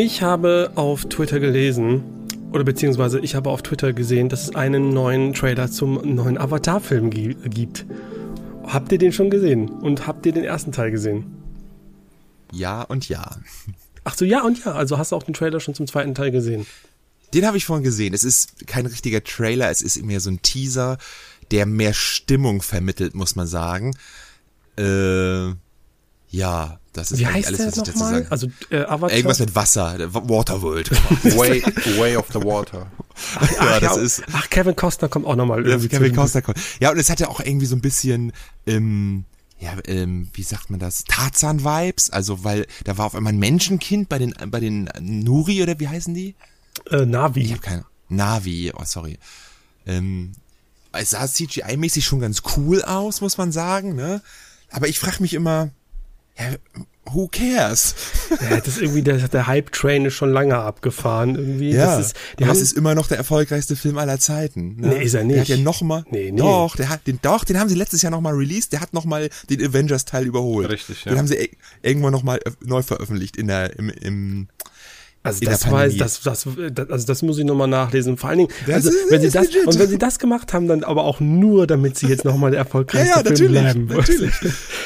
Ich 0.00 0.22
habe 0.22 0.70
auf 0.76 1.06
Twitter 1.06 1.40
gelesen, 1.40 2.04
oder 2.52 2.62
beziehungsweise 2.62 3.18
ich 3.18 3.34
habe 3.34 3.50
auf 3.50 3.62
Twitter 3.62 3.92
gesehen, 3.92 4.28
dass 4.28 4.44
es 4.44 4.54
einen 4.54 4.90
neuen 4.90 5.34
Trailer 5.34 5.72
zum 5.72 5.94
neuen 6.14 6.38
Avatar-Film 6.38 7.10
gibt. 7.10 7.84
Habt 8.62 8.92
ihr 8.92 8.98
den 8.98 9.12
schon 9.12 9.28
gesehen? 9.28 9.68
Und 9.68 10.06
habt 10.06 10.24
ihr 10.24 10.30
den 10.30 10.44
ersten 10.44 10.70
Teil 10.70 10.92
gesehen? 10.92 11.24
Ja 12.52 12.82
und 12.82 13.08
ja. 13.08 13.38
Ach 14.04 14.14
so, 14.14 14.24
ja 14.24 14.44
und 14.44 14.64
ja. 14.64 14.70
Also 14.70 14.98
hast 14.98 15.10
du 15.10 15.16
auch 15.16 15.24
den 15.24 15.34
Trailer 15.34 15.58
schon 15.58 15.74
zum 15.74 15.88
zweiten 15.88 16.14
Teil 16.14 16.30
gesehen? 16.30 16.64
Den 17.34 17.44
habe 17.44 17.56
ich 17.56 17.64
vorhin 17.64 17.82
gesehen. 17.82 18.14
Es 18.14 18.22
ist 18.22 18.68
kein 18.68 18.86
richtiger 18.86 19.24
Trailer, 19.24 19.68
es 19.68 19.82
ist 19.82 20.00
mehr 20.04 20.20
so 20.20 20.30
ein 20.30 20.40
Teaser, 20.42 20.98
der 21.50 21.66
mehr 21.66 21.92
Stimmung 21.92 22.62
vermittelt, 22.62 23.16
muss 23.16 23.34
man 23.34 23.48
sagen. 23.48 23.96
Äh, 24.78 25.48
ja, 26.30 26.78
das 26.98 27.12
ist 27.12 27.20
Wie 27.20 27.26
heißt 27.26 27.48
alles, 27.48 27.60
was 27.60 27.76
ich 27.76 27.82
dazu 27.82 27.98
sagen 27.98 28.26
Also 28.30 28.48
äh, 28.70 28.80
Avatar? 28.80 29.16
Irgendwas 29.16 29.38
mit 29.38 29.54
Wasser, 29.54 29.98
Waterworld. 30.12 30.90
way, 31.36 31.62
way 31.98 32.16
of 32.16 32.26
the 32.32 32.40
Water. 32.40 32.90
Ach, 33.36 33.50
ja, 33.50 33.56
ach, 33.60 33.80
das 33.80 33.96
ja, 33.96 34.02
ist. 34.02 34.22
Ach, 34.32 34.48
Kevin 34.50 34.76
Costner 34.76 35.08
kommt 35.08 35.26
auch 35.26 35.36
nochmal. 35.36 35.66
Ja, 35.66 35.78
Kevin 35.78 36.14
Costner 36.14 36.42
kommt. 36.42 36.58
Ja, 36.80 36.90
und 36.90 36.98
es 36.98 37.10
hat 37.10 37.20
ja 37.20 37.28
auch 37.28 37.40
irgendwie 37.40 37.66
so 37.66 37.74
ein 37.74 37.80
bisschen, 37.80 38.32
ähm, 38.66 39.24
ja, 39.58 39.72
ähm, 39.86 40.30
wie 40.34 40.42
sagt 40.42 40.70
man 40.70 40.78
das? 40.78 41.04
Tarzan-Vibes. 41.04 42.10
Also, 42.10 42.44
weil 42.44 42.66
da 42.84 42.96
war 42.98 43.06
auf 43.06 43.14
einmal 43.14 43.32
ein 43.32 43.38
Menschenkind 43.38 44.08
bei 44.08 44.18
den, 44.18 44.34
bei 44.48 44.60
den 44.60 44.88
Nuri 45.00 45.62
oder 45.62 45.78
wie 45.80 45.88
heißen 45.88 46.14
die? 46.14 46.36
Äh, 46.90 47.06
Navi. 47.06 47.42
Ich 47.42 47.52
hab 47.52 47.62
keine. 47.62 47.84
Navi, 48.08 48.72
oh 48.74 48.84
sorry. 48.84 49.18
Ähm, 49.86 50.32
es 50.92 51.10
sah 51.10 51.24
CGI-mäßig 51.24 52.02
schon 52.02 52.20
ganz 52.20 52.42
cool 52.56 52.82
aus, 52.82 53.20
muss 53.20 53.36
man 53.36 53.52
sagen, 53.52 53.94
ne? 53.94 54.22
Aber 54.70 54.88
ich 54.88 54.98
frage 54.98 55.22
mich 55.22 55.34
immer, 55.34 55.70
ja, 56.38 56.56
who 57.12 57.28
cares? 57.28 57.94
Ja, 58.42 58.58
das 58.58 58.68
ist 58.68 58.82
irgendwie 58.82 59.02
der, 59.02 59.16
der 59.16 59.46
Hype-Train 59.46 60.04
ist 60.04 60.14
schon 60.14 60.30
lange 60.30 60.58
abgefahren 60.58 61.34
irgendwie. 61.34 61.70
Ja, 61.70 61.96
das 61.96 62.08
ist, 62.08 62.16
die 62.38 62.44
haben, 62.44 62.58
ist 62.58 62.72
immer 62.76 62.94
noch 62.94 63.06
der 63.06 63.16
erfolgreichste 63.16 63.74
Film 63.74 63.96
aller 63.96 64.20
Zeiten. 64.20 64.76
Ne? 64.76 64.88
Nee, 64.88 65.02
ist 65.02 65.14
er 65.14 65.24
nicht. 65.24 65.36
Der 65.36 65.40
hat 65.42 65.48
ja 65.48 65.56
noch 65.56 65.80
mal, 65.80 66.04
nee, 66.10 66.30
nee. 66.30 66.36
Doch, 66.36 66.76
der 66.76 66.90
hat 66.90 67.06
den, 67.06 67.18
doch, 67.22 67.44
den 67.44 67.58
haben 67.58 67.70
sie 67.70 67.74
letztes 67.74 68.02
Jahr 68.02 68.10
noch 68.10 68.20
mal 68.20 68.34
released. 68.34 68.72
Der 68.72 68.80
hat 68.80 68.92
noch 68.92 69.06
mal 69.06 69.30
den 69.48 69.64
Avengers-Teil 69.64 70.26
überholt. 70.26 70.68
Richtig, 70.68 71.06
ja. 71.06 71.12
Den 71.12 71.18
haben 71.18 71.26
sie 71.26 71.50
irgendwann 71.82 72.12
noch 72.12 72.22
mal 72.22 72.38
neu 72.60 72.82
veröffentlicht 72.82 73.36
in 73.36 73.46
der, 73.48 73.78
im, 73.78 73.88
im 73.88 74.48
also 75.24 75.44
das 75.44 75.70
weiß, 75.70 75.96
das, 75.96 76.20
das, 76.22 76.46
das, 76.72 76.90
also 76.90 77.06
das 77.06 77.22
muss 77.22 77.38
ich 77.38 77.44
nochmal 77.44 77.66
nachlesen. 77.66 78.16
Vor 78.16 78.30
allen 78.30 78.38
Dingen, 78.38 78.52
also 78.68 78.90
wenn 79.10 79.20
sie 79.20 79.30
das, 79.30 79.46
legit. 79.48 79.66
und 79.66 79.78
wenn 79.78 79.88
sie 79.88 79.98
das 79.98 80.18
gemacht 80.18 80.52
haben, 80.52 80.68
dann 80.68 80.84
aber 80.84 81.04
auch 81.04 81.18
nur, 81.18 81.66
damit 81.66 81.98
sie 81.98 82.06
jetzt 82.06 82.24
nochmal 82.24 82.52
der 82.52 82.60
erfolgreichste 82.60 83.18
ja, 83.18 83.28
ja, 83.28 83.36
Film 83.36 83.52
bleiben. 83.52 83.86
Natürlich. 83.86 84.32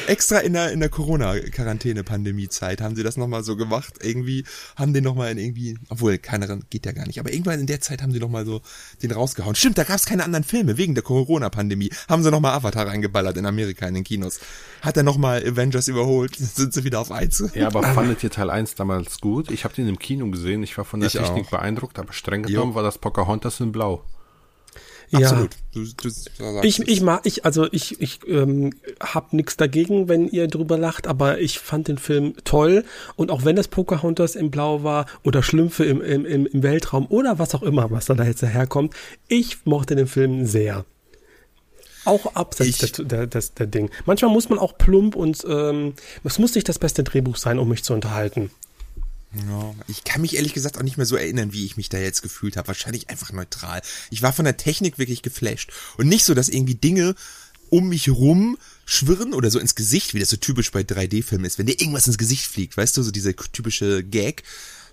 Extra 0.07 0.39
in 0.39 0.55
der, 0.55 0.73
in 0.73 0.81
der 0.81 0.89
Corona-Quarantäne-Pandemie-Zeit 0.89 2.81
haben 2.81 2.97
sie 2.97 3.03
das 3.03 3.19
nochmal 3.19 3.45
so 3.45 3.57
gemacht. 3.57 3.95
Irgendwie 4.03 4.45
haben 4.75 4.95
den 4.95 5.05
nochmal 5.05 5.31
in 5.33 5.39
irgendwie, 5.39 5.79
obwohl 5.91 6.17
keiner 6.17 6.59
geht 6.71 6.87
ja 6.87 6.93
gar 6.93 7.07
nicht, 7.07 7.21
aber 7.21 7.31
irgendwann 7.31 7.61
in 7.61 7.67
der 7.67 7.83
Zeit 7.83 8.03
haben 8.03 8.13
sie 8.13 8.19
nochmal 8.19 8.47
so 8.47 8.63
den 9.03 9.13
rausgehauen. 9.13 9.55
Stimmt, 9.55 9.77
da 9.77 9.85
gab 9.85 9.97
es 9.97 10.07
keine 10.07 10.25
anderen 10.25 10.45
Filme 10.45 10.79
wegen 10.79 10.95
der 10.95 11.05
Corona-Pandemie. 11.05 11.91
Haben 12.09 12.23
sie 12.23 12.31
nochmal 12.31 12.55
Avatar 12.55 12.87
reingeballert 12.87 13.37
in 13.37 13.45
Amerika 13.45 13.87
in 13.87 13.95
den 13.95 14.05
Kinos. 14.05 14.41
Hat 14.81 14.97
er 14.97 15.03
nochmal 15.03 15.47
Avengers 15.47 15.89
überholt, 15.89 16.37
sind 16.39 16.73
sie 16.73 16.85
wieder 16.85 17.01
auf 17.01 17.13
eins. 17.13 17.45
Ja, 17.55 17.67
aber 17.67 17.83
fandet 17.83 18.25
ihr 18.25 18.31
Teil 18.31 18.49
1 18.51 18.75
damals 18.77 19.21
gut? 19.21 19.51
Ich 19.51 19.65
habe 19.65 19.75
den 19.75 19.89
im 19.89 19.99
Kino 19.99 20.22
gesehen. 20.31 20.63
Ich 20.63 20.77
war 20.79 20.85
von 20.85 21.01
der 21.01 21.09
ich 21.09 21.15
Technik 21.15 21.47
auch. 21.47 21.51
beeindruckt, 21.51 21.99
aber 21.99 22.13
streng 22.13 22.43
genommen 22.43 22.73
jo. 22.73 22.75
war 22.77 22.83
das 22.83 22.99
Pocahontas 22.99 23.61
in 23.61 23.73
Blau. 23.73 24.05
Ja, 25.13 25.19
Absolut. 25.19 25.51
Du, 25.75 25.85
du, 25.85 26.09
du 26.09 26.61
ich, 26.63 26.81
ich 26.89 27.03
mag, 27.03 27.21
ich, 27.25 27.45
also 27.45 27.69
ich, 27.71 28.01
ich 28.01 28.21
ähm, 28.27 28.73
hab 28.99 29.35
nichts 29.35 29.59
dagegen, 29.59 30.09
wenn 30.09 30.27
ihr 30.27 30.49
drüber 30.49 30.79
lacht, 30.79 31.07
aber 31.07 31.39
ich 31.39 31.59
fand 31.59 31.89
den 31.89 31.99
Film 31.99 32.35
toll 32.45 32.85
und 33.17 33.31
auch 33.31 33.45
wenn 33.45 33.55
das 33.55 33.69
Pocahontas 33.69 34.37
in 34.37 34.51
Blau 34.51 34.85
war 34.85 35.05
oder 35.23 35.43
Schlümpfe 35.43 35.85
im, 35.85 36.01
im, 36.01 36.25
im 36.25 36.63
Weltraum 36.63 37.07
oder 37.11 37.39
was 37.39 37.55
auch 37.55 37.63
immer, 37.63 37.91
was 37.91 38.07
da 38.07 38.15
jetzt 38.25 38.43
daherkommt, 38.43 38.95
ich 39.29 39.67
mochte 39.67 39.97
den 39.97 40.07
Film 40.07 40.47
sehr. 40.47 40.87
Auch 42.07 42.35
abseits 42.35 42.79
der, 42.79 43.05
der, 43.05 43.27
der, 43.27 43.43
der 43.59 43.67
Ding. 43.67 43.91
Manchmal 44.07 44.31
muss 44.31 44.49
man 44.49 44.59
auch 44.59 44.79
plump 44.79 45.15
und 45.15 45.45
ähm, 45.47 45.93
es 46.25 46.39
muss 46.39 46.55
nicht 46.55 46.69
das 46.71 46.79
beste 46.79 47.05
Drehbuch 47.05 47.37
sein, 47.37 47.59
um 47.59 47.69
mich 47.69 47.85
zu 47.85 47.93
unterhalten. 47.93 48.51
Ja, 49.35 49.75
ich 49.89 50.05
kann 50.05 50.21
mich 50.21 50.37
ehrlich 50.37 50.53
gesagt 50.53 50.77
auch 50.77 50.83
nicht 50.83 50.99
mehr 50.99 51.07
so 51.07 51.17
erinnern, 51.17 51.53
wie 51.53 51.65
ich 51.65 51.79
mich 51.79 51.89
da 51.89 51.99
jetzt 51.99 52.23
gefühlt 52.23 52.57
habe. 52.57 52.69
Wahrscheinlich 52.69 53.09
einfach 53.09 53.33
neutral. 53.33 53.81
Ich 54.11 54.23
war 54.23 54.33
von 54.33 54.45
der 54.45 54.59
Technik 54.59 54.99
wirklich 54.99 55.23
geflasht. 55.23 55.73
Und 55.97 56.09
nicht 56.09 56.25
so, 56.25 56.35
dass 56.35 56.51
irgendwie 56.51 56.75
Dinge 56.75 57.15
um 57.71 57.89
mich 57.89 58.11
rum 58.11 58.59
schwirren 58.85 59.33
oder 59.33 59.51
so 59.51 59.59
ins 59.59 59.75
Gesicht, 59.75 60.13
wie 60.13 60.21
das 60.21 60.29
so 60.29 60.37
typisch 60.37 60.71
bei 60.71 60.81
3D-Filmen 60.83 61.47
ist, 61.47 61.59
wenn 61.59 61.65
dir 61.65 61.81
irgendwas 61.81 62.07
ins 62.07 62.19
Gesicht 62.19 62.45
fliegt, 62.45 62.77
weißt 62.77 62.95
du, 62.97 63.03
so 63.03 63.11
dieser 63.11 63.35
typische 63.35 64.05
Gag, 64.05 64.43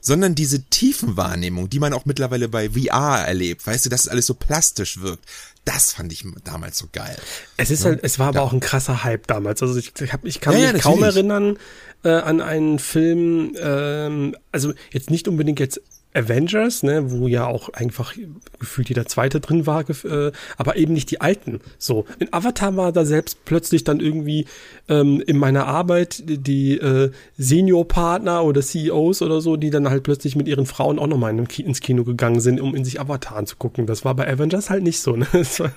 sondern 0.01 0.35
diese 0.35 0.63
Tiefenwahrnehmung, 0.63 1.69
die 1.69 1.79
man 1.79 1.93
auch 1.93 2.05
mittlerweile 2.05 2.49
bei 2.49 2.69
VR 2.69 3.25
erlebt, 3.25 3.65
weißt 3.65 3.85
du, 3.85 3.89
dass 3.89 4.01
es 4.01 4.07
alles 4.07 4.25
so 4.25 4.33
plastisch 4.33 5.01
wirkt. 5.01 5.25
Das 5.65 5.93
fand 5.93 6.11
ich 6.11 6.25
damals 6.43 6.77
so 6.77 6.87
geil. 6.91 7.17
Es 7.57 7.69
ist 7.69 7.83
ja? 7.83 7.91
halt, 7.91 8.03
es 8.03 8.17
war 8.17 8.29
aber 8.29 8.41
auch 8.41 8.53
ein 8.53 8.59
krasser 8.59 9.03
Hype 9.03 9.27
damals. 9.27 9.61
Also 9.61 9.77
ich, 9.77 9.93
ich, 9.99 10.13
hab, 10.13 10.25
ich 10.25 10.41
kann 10.41 10.53
ja, 10.53 10.71
mich 10.71 10.71
ja, 10.71 10.79
kaum 10.79 11.03
erinnern 11.03 11.57
äh, 12.03 12.09
an 12.09 12.41
einen 12.41 12.79
Film, 12.79 13.55
ähm, 13.59 14.35
also 14.51 14.73
jetzt 14.91 15.09
nicht 15.11 15.27
unbedingt 15.27 15.59
jetzt 15.59 15.81
Avengers, 16.13 16.81
ne, 16.81 17.11
wo 17.11 17.27
ja 17.27 17.45
auch 17.45 17.69
einfach 17.69 18.15
gefühlt 18.57 18.89
jeder 18.89 19.05
zweite 19.05 19.39
drin 19.39 19.67
war, 19.67 19.87
äh, 19.89 20.31
aber 20.57 20.75
eben 20.75 20.93
nicht 20.93 21.11
die 21.11 21.21
alten. 21.21 21.61
So, 21.77 22.05
in 22.17 22.33
Avatar 22.33 22.75
war 22.75 22.91
da 22.91 23.05
selbst 23.05 23.45
plötzlich 23.45 23.83
dann 23.83 23.99
irgendwie 23.99 24.45
ähm, 24.87 25.21
in 25.25 25.37
meiner 25.37 25.67
Arbeit 25.67 26.23
die 26.25 26.77
äh, 26.77 27.11
Seniorpartner 27.37 28.43
oder 28.43 28.61
CEOs 28.61 29.21
oder 29.21 29.39
so, 29.39 29.55
die 29.55 29.69
dann 29.69 29.89
halt 29.89 30.01
plötzlich 30.01 30.35
mit 30.35 30.47
ihren 30.47 30.65
Frauen 30.65 30.97
auch 30.97 31.07
nochmal 31.07 31.37
in, 31.37 31.45
ins 31.45 31.79
Kino 31.79 32.03
gegangen 32.03 32.39
sind, 32.39 32.59
um 32.59 32.75
in 32.75 32.83
sich 32.83 32.99
Avatar 32.99 33.37
anzugucken. 33.37 33.85
Das 33.85 34.03
war 34.03 34.15
bei 34.15 34.27
Avengers 34.27 34.71
halt 34.71 34.83
nicht 34.83 34.99
so. 35.01 35.15
Ne? 35.15 35.27
Das, 35.39 35.59
war, 35.61 35.71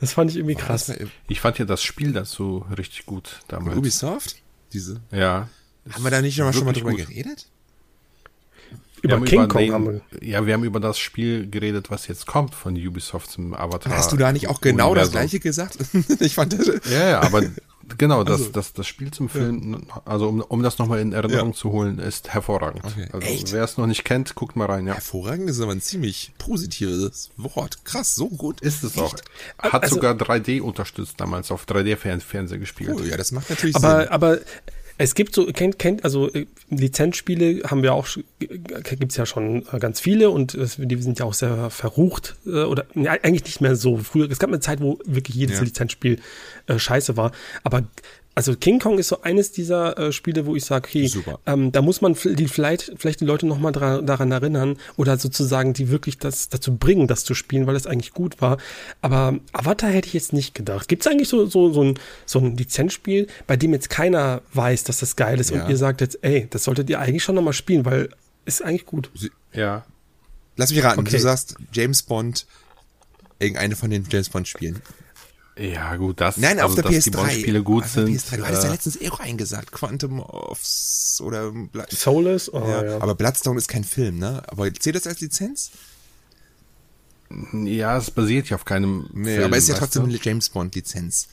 das 0.00 0.12
fand 0.14 0.30
ich 0.30 0.36
irgendwie 0.36 0.56
krass. 0.56 0.92
Ich 1.28 1.40
fand 1.40 1.58
ja 1.58 1.64
das 1.64 1.82
Spiel 1.82 2.12
dazu 2.12 2.64
richtig 2.76 3.06
gut 3.06 3.40
damals. 3.46 3.76
Ubisoft? 3.76 4.36
Diese? 4.72 5.00
Ja. 5.12 5.48
Haben 5.90 6.04
wir 6.04 6.10
da 6.10 6.20
nicht 6.20 6.34
schon 6.34 6.46
mal 6.64 6.72
drüber 6.72 6.90
gut. 6.90 7.06
geredet? 7.06 7.46
Über 9.02 9.20
King 9.20 9.44
über 9.44 9.48
Kong 9.48 9.72
haben 9.72 9.86
wir. 9.86 10.00
Ja, 10.22 10.46
wir 10.46 10.54
haben 10.54 10.64
über 10.64 10.80
das 10.80 10.98
Spiel 10.98 11.48
geredet, 11.48 11.90
was 11.90 12.06
jetzt 12.08 12.26
kommt 12.26 12.54
von 12.54 12.74
Ubisoft 12.74 13.30
zum 13.30 13.54
Avatar. 13.54 13.96
Hast 13.96 14.12
du 14.12 14.16
da 14.16 14.32
nicht 14.32 14.48
auch 14.48 14.60
genau 14.60 14.90
Universum. 14.90 15.12
das 15.12 15.20
gleiche 15.20 15.40
gesagt? 15.40 15.78
ich 16.20 16.34
fand 16.34 16.52
das. 16.52 16.66
Ja, 16.90 17.08
ja, 17.08 17.20
aber 17.20 17.42
genau, 17.98 18.24
das, 18.24 18.40
also, 18.40 18.52
das, 18.52 18.72
das 18.72 18.86
Spiel 18.86 19.10
zum 19.10 19.28
Film, 19.28 19.86
ja. 19.88 20.02
also 20.04 20.28
um, 20.28 20.40
um 20.40 20.62
das 20.62 20.78
nochmal 20.78 21.00
in 21.00 21.12
Erinnerung 21.12 21.50
ja. 21.50 21.54
zu 21.54 21.70
holen, 21.72 21.98
ist 21.98 22.28
hervorragend. 22.28 22.84
Okay. 22.84 23.08
Also, 23.12 23.52
wer 23.52 23.64
es 23.64 23.76
noch 23.76 23.86
nicht 23.86 24.04
kennt, 24.04 24.34
guckt 24.34 24.56
mal 24.56 24.66
rein, 24.66 24.86
ja. 24.86 24.94
Hervorragend 24.94 25.50
ist 25.50 25.60
aber 25.60 25.72
ein 25.72 25.80
ziemlich 25.80 26.32
positives 26.38 27.30
Wort. 27.36 27.84
Krass, 27.84 28.14
so 28.14 28.28
gut. 28.28 28.60
Ist 28.60 28.82
es 28.82 28.96
Echt? 28.96 29.02
auch. 29.02 29.14
Hat 29.58 29.82
also, 29.84 29.96
sogar 29.96 30.14
3D 30.14 30.60
unterstützt 30.60 31.14
damals, 31.18 31.50
auf 31.50 31.66
3D-Fernseher 31.66 32.58
gespielt. 32.58 32.90
Cool, 32.94 33.06
ja, 33.06 33.16
das 33.16 33.32
macht 33.32 33.50
natürlich 33.50 33.76
aber, 33.76 34.00
Sinn. 34.00 34.08
Aber 34.08 34.38
es 34.98 35.14
gibt 35.14 35.34
so, 35.34 35.46
kennt, 35.46 35.78
kennt, 35.78 36.04
also 36.04 36.32
äh, 36.32 36.46
Lizenzspiele 36.70 37.62
haben 37.64 37.82
wir 37.82 37.92
auch, 37.92 38.08
gibt's 38.38 39.16
ja 39.16 39.26
schon 39.26 39.66
äh, 39.72 39.78
ganz 39.78 40.00
viele 40.00 40.30
und 40.30 40.54
die 40.54 41.02
sind 41.02 41.18
ja 41.18 41.26
auch 41.26 41.34
sehr 41.34 41.70
verrucht 41.70 42.36
äh, 42.46 42.62
oder 42.62 42.86
ja, 42.94 43.12
eigentlich 43.12 43.44
nicht 43.44 43.60
mehr 43.60 43.76
so. 43.76 43.98
Früher, 43.98 44.30
es 44.30 44.38
gab 44.38 44.48
eine 44.48 44.60
Zeit, 44.60 44.80
wo 44.80 44.98
wirklich 45.04 45.36
jedes 45.36 45.58
ja. 45.58 45.64
Lizenzspiel 45.64 46.20
äh, 46.66 46.78
scheiße 46.78 47.16
war, 47.16 47.32
aber 47.62 47.84
also 48.36 48.54
King 48.54 48.78
Kong 48.80 48.98
ist 48.98 49.08
so 49.08 49.22
eines 49.22 49.50
dieser 49.50 49.98
äh, 49.98 50.12
Spiele, 50.12 50.44
wo 50.44 50.54
ich 50.54 50.66
sage, 50.66 50.86
okay, 50.86 51.10
ähm, 51.46 51.72
da 51.72 51.80
muss 51.80 52.02
man 52.02 52.14
die 52.14 52.48
vielleicht, 52.48 52.92
vielleicht 52.98 53.20
die 53.20 53.24
Leute 53.24 53.46
nochmal 53.46 53.72
daran 53.72 54.30
erinnern 54.30 54.76
oder 54.96 55.16
sozusagen 55.16 55.72
die 55.72 55.88
wirklich 55.88 56.18
das 56.18 56.50
dazu 56.50 56.76
bringen, 56.76 57.08
das 57.08 57.24
zu 57.24 57.34
spielen, 57.34 57.66
weil 57.66 57.76
es 57.76 57.86
eigentlich 57.86 58.12
gut 58.12 58.42
war. 58.42 58.58
Aber 59.00 59.38
Avatar 59.54 59.88
hätte 59.88 60.08
ich 60.08 60.12
jetzt 60.12 60.34
nicht 60.34 60.54
gedacht. 60.54 60.86
Gibt 60.86 61.06
es 61.06 61.10
eigentlich 61.10 61.30
so, 61.30 61.46
so, 61.46 61.72
so, 61.72 61.82
ein, 61.82 61.98
so 62.26 62.38
ein 62.38 62.58
Lizenzspiel, 62.58 63.26
bei 63.46 63.56
dem 63.56 63.72
jetzt 63.72 63.88
keiner 63.88 64.42
weiß, 64.52 64.84
dass 64.84 64.98
das 64.98 65.16
geil 65.16 65.40
ist 65.40 65.50
ja. 65.50 65.62
und 65.62 65.70
ihr 65.70 65.78
sagt 65.78 66.02
jetzt, 66.02 66.18
ey, 66.20 66.46
das 66.50 66.64
solltet 66.64 66.90
ihr 66.90 67.00
eigentlich 67.00 67.24
schon 67.24 67.36
nochmal 67.36 67.54
spielen, 67.54 67.86
weil 67.86 68.10
ist 68.44 68.62
eigentlich 68.62 68.84
gut. 68.84 69.10
Ja. 69.54 69.86
Lass 70.56 70.70
mich 70.70 70.84
raten, 70.84 71.00
okay. 71.00 71.10
du 71.10 71.20
sagst 71.20 71.56
James 71.72 72.02
Bond, 72.02 72.46
irgendeine 73.38 73.76
von 73.76 73.88
den 73.88 74.06
James 74.10 74.28
Bond 74.28 74.46
Spielen. 74.46 74.82
Ja, 75.58 75.96
gut, 75.96 76.20
das, 76.20 76.36
Nein, 76.36 76.58
also, 76.58 76.68
auf 76.68 76.74
der 76.74 76.84
dass 76.84 76.92
PS3. 76.92 77.04
die 77.04 77.10
Bond-Spiele 77.10 77.62
gut 77.62 77.84
auf 77.84 77.90
sind. 77.90 78.08
PS3. 78.08 78.36
Du 78.36 78.46
hattest 78.46 78.62
ja 78.62 78.68
äh, 78.68 78.72
letztens 78.72 79.00
eh 79.00 79.08
auch 79.08 79.20
eingesagt. 79.20 79.72
Quantum 79.72 80.20
of 80.20 80.60
oder 81.20 81.50
Blood 81.50 81.90
Soulless? 81.90 82.52
Oh, 82.52 82.60
ja. 82.60 82.84
ja. 82.84 83.00
Aber 83.00 83.14
Bloodstone 83.14 83.56
ist 83.56 83.68
kein 83.68 83.84
Film, 83.84 84.18
ne? 84.18 84.42
Aber 84.48 84.72
zählt 84.74 84.96
das 84.96 85.06
als 85.06 85.20
Lizenz? 85.20 85.70
Ja, 87.52 87.96
es 87.96 88.10
basiert 88.10 88.50
ja 88.50 88.56
auf 88.56 88.64
keinem 88.64 89.08
nee, 89.12 89.34
Film, 89.34 89.44
aber 89.46 89.56
ist 89.56 89.68
ja 89.68 89.76
trotzdem 89.76 90.04
eine 90.04 90.18
James 90.20 90.50
Bond 90.50 90.74
Lizenz. 90.74 91.28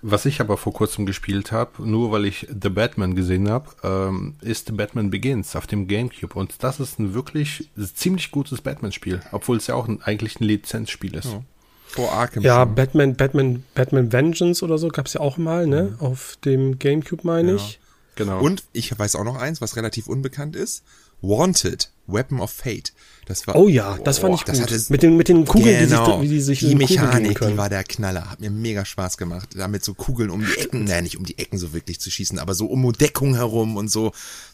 Was 0.00 0.26
ich 0.26 0.40
aber 0.40 0.56
vor 0.56 0.72
kurzem 0.72 1.06
gespielt 1.06 1.50
habe, 1.50 1.86
nur 1.86 2.12
weil 2.12 2.24
ich 2.24 2.46
The 2.48 2.68
Batman 2.68 3.14
gesehen 3.14 3.50
habe, 3.50 3.70
ähm, 3.82 4.36
ist 4.40 4.68
The 4.68 4.72
Batman 4.72 5.10
Begins 5.10 5.56
auf 5.56 5.66
dem 5.66 5.88
GameCube. 5.88 6.34
Und 6.34 6.62
das 6.62 6.78
ist 6.80 6.98
ein 6.98 7.14
wirklich 7.14 7.68
ziemlich 7.94 8.30
gutes 8.30 8.60
Batman-Spiel, 8.60 9.20
obwohl 9.32 9.56
es 9.56 9.66
ja 9.66 9.74
auch 9.74 9.88
ein, 9.88 10.00
eigentlich 10.02 10.40
ein 10.40 10.44
Lizenzspiel 10.44 11.14
ist. 11.14 11.26
Ja. 11.26 11.42
Vor 11.88 12.12
Arkham. 12.12 12.42
Ja, 12.42 12.64
schon. 12.64 12.74
Batman, 12.74 13.14
Batman, 13.16 13.64
Batman 13.74 14.12
Vengeance 14.12 14.62
oder 14.64 14.78
so 14.78 14.88
gab 14.88 15.06
es 15.06 15.14
ja 15.14 15.20
auch 15.20 15.36
mal, 15.38 15.66
ne? 15.66 15.94
Mhm. 15.98 16.00
Auf 16.00 16.38
dem 16.44 16.78
Gamecube, 16.78 17.22
meine 17.24 17.50
ja. 17.52 17.56
ich. 17.56 17.80
Genau. 18.16 18.40
Und 18.40 18.64
ich 18.72 18.96
weiß 18.98 19.16
auch 19.16 19.24
noch 19.24 19.36
eins, 19.36 19.60
was 19.60 19.76
relativ 19.76 20.06
unbekannt 20.08 20.56
ist. 20.56 20.82
Wanted, 21.20 21.90
Weapon 22.06 22.40
of 22.40 22.50
Fate. 22.50 22.92
Das 23.26 23.46
war, 23.46 23.56
Oh 23.56 23.68
ja, 23.68 23.98
das 24.04 24.18
fand 24.18 24.34
ich 24.36 24.42
das 24.42 24.58
gut. 24.60 24.70
hatte- 24.70 24.84
mit 24.88 25.02
den, 25.02 25.16
mit 25.16 25.28
den 25.28 25.44
Kugeln, 25.44 25.88
genau, 25.88 26.22
die 26.22 26.28
sich, 26.28 26.30
wie 26.30 26.34
die 26.34 26.40
sich 26.40 26.58
die 26.60 26.74
Mechanik, 26.74 27.40
die 27.40 27.56
war 27.56 27.68
der 27.68 27.84
Knaller. 27.84 28.30
Hat 28.30 28.40
mir 28.40 28.50
mega 28.50 28.84
Spaß 28.84 29.16
gemacht, 29.18 29.50
damit 29.56 29.84
so 29.84 29.94
Kugeln 29.94 30.30
um 30.30 30.40
die 30.44 30.60
Ecken, 30.60 30.84
naja, 30.84 31.02
nicht 31.02 31.18
um 31.18 31.24
die 31.24 31.38
Ecken 31.38 31.58
so 31.58 31.72
wirklich 31.72 32.00
zu 32.00 32.10
schießen, 32.10 32.38
aber 32.38 32.54
so 32.54 32.66
um 32.66 32.90
Deckung 32.92 33.34
herum 33.34 33.76
und 33.76 33.90
so. 33.90 34.12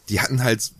Die 0.08 0.20
hatten 0.20 0.42
halt, 0.42 0.72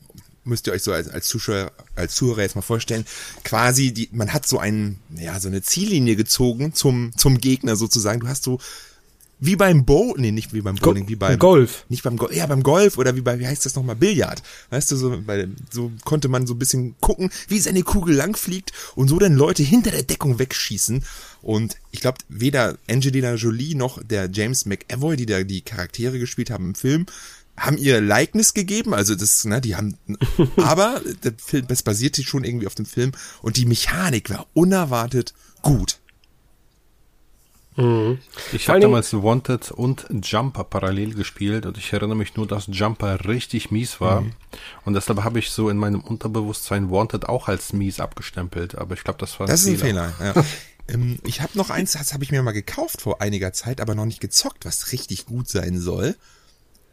müsst 0.45 0.67
ihr 0.67 0.73
euch 0.73 0.83
so 0.83 0.93
als, 0.93 1.09
als 1.09 1.27
Zuschauer, 1.27 1.73
als 1.97 2.15
Zuhörer 2.15 2.43
jetzt 2.43 2.55
mal 2.55 2.63
vorstellen, 2.63 3.05
quasi 3.43 3.93
die, 3.93 4.09
man 4.13 4.33
hat 4.33 4.47
so 4.47 4.59
einen, 4.59 5.01
ja, 5.17 5.39
so 5.41 5.49
eine 5.49 5.63
Ziellinie 5.63 6.17
gezogen 6.17 6.75
zum, 6.75 7.13
zum 7.17 7.39
Gegner 7.39 7.77
sozusagen. 7.77 8.21
Du 8.21 8.29
hast 8.29 8.45
so, 8.45 8.59
wie 9.41 9.57
beim 9.57 9.85
Bow, 9.85 10.15
nee, 10.17 10.31
nicht 10.31 10.55
wie 10.55 10.61
beim 10.61 10.77
Bowling, 10.77 11.09
wie 11.09 11.17
beim 11.17 11.39
Golf. 11.39 11.85
Nicht 11.89 12.03
beim 12.03 12.17
Golf, 12.17 12.35
ja, 12.35 12.47
beim 12.47 12.63
Golf 12.63 12.99
oder 12.99 13.17
wie 13.17 13.21
bei, 13.21 13.39
wie 13.39 13.47
heißt 13.47 13.67
das 13.67 13.75
nochmal, 13.75 13.97
Billard. 13.97 14.43
Weißt 14.71 14.91
du, 14.91 14.97
so, 14.97 15.21
bei, 15.27 15.49
so 15.71 15.91
konnte 16.05 16.29
man 16.29 16.47
so 16.47 16.55
ein 16.55 16.59
bisschen 16.59 16.95
gucken, 17.01 17.31
wie 17.49 17.59
seine 17.59 17.83
Kugel 17.83 18.15
langfliegt 18.15 18.73
und 18.95 19.09
so 19.09 19.19
dann 19.19 19.35
Leute 19.35 19.63
hinter 19.63 19.91
der 19.91 20.05
Deckung 20.05 20.39
wegschießen. 20.39 21.05
Und 21.43 21.77
ich 21.91 22.01
glaube, 22.01 22.19
weder 22.29 22.79
Angelina 22.89 23.35
Jolie 23.35 23.75
noch 23.75 24.03
der 24.03 24.31
James 24.33 24.67
McAvoy, 24.67 25.17
die 25.17 25.27
da 25.27 25.43
die 25.43 25.61
Charaktere 25.61 26.19
gespielt 26.19 26.51
haben 26.51 26.69
im 26.69 26.75
Film, 26.75 27.07
haben 27.57 27.79
ihr 27.79 28.01
Likeness 28.01 28.55
gegeben, 28.55 28.95
also 28.95 29.15
das, 29.15 29.45
ne, 29.45 29.61
die 29.61 29.77
haben, 29.77 29.97
aber 30.57 31.01
der 31.23 31.35
Film, 31.37 31.67
das 31.69 31.83
basierte 31.83 32.23
schon 32.23 32.45
irgendwie 32.45 32.67
auf 32.67 32.75
dem 32.75 32.87
Film 32.87 33.13
und 33.43 33.57
die 33.57 33.67
Mechanik 33.67 34.31
war 34.31 34.47
unerwartet 34.55 35.35
gut. 35.63 35.99
Ich 38.53 38.67
Vor 38.67 38.75
habe 38.75 38.81
damals 38.83 39.13
Wanted 39.13 39.73
und 39.73 40.07
Jumper 40.23 40.63
parallel 40.63 41.15
gespielt 41.15 41.67
und 41.67 41.77
ich 41.77 41.93
erinnere 41.93 42.17
mich 42.17 42.37
nur, 42.37 42.47
dass 42.47 42.67
Jumper 42.69 43.27
richtig 43.27 43.73
mies 43.73 44.01
war. 44.01 44.21
Mhm. 44.21 44.33
Und 44.85 44.95
deshalb 44.95 45.25
habe 45.25 45.41
ich 45.41 45.51
so 45.51 45.69
in 45.69 45.77
meinem 45.77 46.01
Unterbewusstsein 46.01 46.91
Wanted 46.93 47.29
auch 47.29 47.49
als 47.49 47.73
mies 47.73 47.99
abgestempelt. 47.99 48.77
Aber 48.77 48.95
ich 48.95 49.03
glaube, 49.03 49.19
das 49.19 49.41
war 49.41 49.49
Das 49.49 49.63
ist 49.63 49.69
ein 49.69 49.79
Fehler, 49.79 50.13
ja. 50.21 50.35
ähm, 50.89 51.19
ich 51.25 51.41
habe 51.41 51.59
noch 51.59 51.71
eins, 51.71 51.93
das 51.93 52.15
habe 52.15 52.23
ich 52.23 52.31
mir 52.31 52.45
mal 52.45 52.53
gekauft 52.53 53.03
vor 53.03 53.21
einiger 53.21 53.53
Zeit, 53.53 53.81
aber 53.81 53.97
noch 53.97 54.07
nicht 54.07 54.21
gezockt, 54.21 54.65
was 54.65 54.93
richtig 54.93 55.27
gut 55.27 55.49
sein 55.49 55.81
soll. 55.81 56.15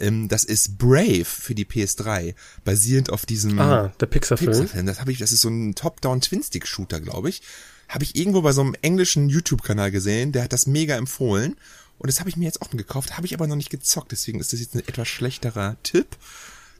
Ähm, 0.01 0.27
das 0.27 0.43
ist 0.43 0.77
Brave 0.77 1.25
für 1.25 1.55
die 1.55 1.65
PS3, 1.65 2.35
basierend 2.65 3.09
auf 3.09 3.25
diesem 3.25 3.59
Ah, 3.59 3.93
der 3.99 4.07
Pixar-Film. 4.07 4.51
Pixar-Film. 4.51 4.85
Das 4.85 4.99
habe 4.99 5.11
ich, 5.11 5.19
das 5.19 5.31
ist 5.31 5.41
so 5.41 5.49
ein 5.49 5.75
Top-Down 5.75 6.21
Twin-Stick-Shooter, 6.21 6.99
glaube 6.99 7.29
ich. 7.29 7.41
Habe 7.87 8.03
ich 8.03 8.15
irgendwo 8.15 8.41
bei 8.41 8.51
so 8.51 8.61
einem 8.61 8.75
englischen 8.81 9.29
YouTube-Kanal 9.29 9.91
gesehen, 9.91 10.31
der 10.31 10.43
hat 10.43 10.53
das 10.53 10.65
mega 10.67 10.95
empfohlen. 10.95 11.57
Und 11.97 12.07
das 12.07 12.19
habe 12.19 12.29
ich 12.29 12.37
mir 12.37 12.45
jetzt 12.45 12.61
auch 12.61 12.71
gekauft, 12.71 13.15
habe 13.17 13.27
ich 13.27 13.33
aber 13.35 13.45
noch 13.47 13.55
nicht 13.55 13.69
gezockt, 13.69 14.11
deswegen 14.11 14.39
ist 14.39 14.53
das 14.53 14.59
jetzt 14.59 14.73
ein 14.75 14.79
etwas 14.79 15.07
schlechterer 15.07 15.77
Tipp. 15.83 16.07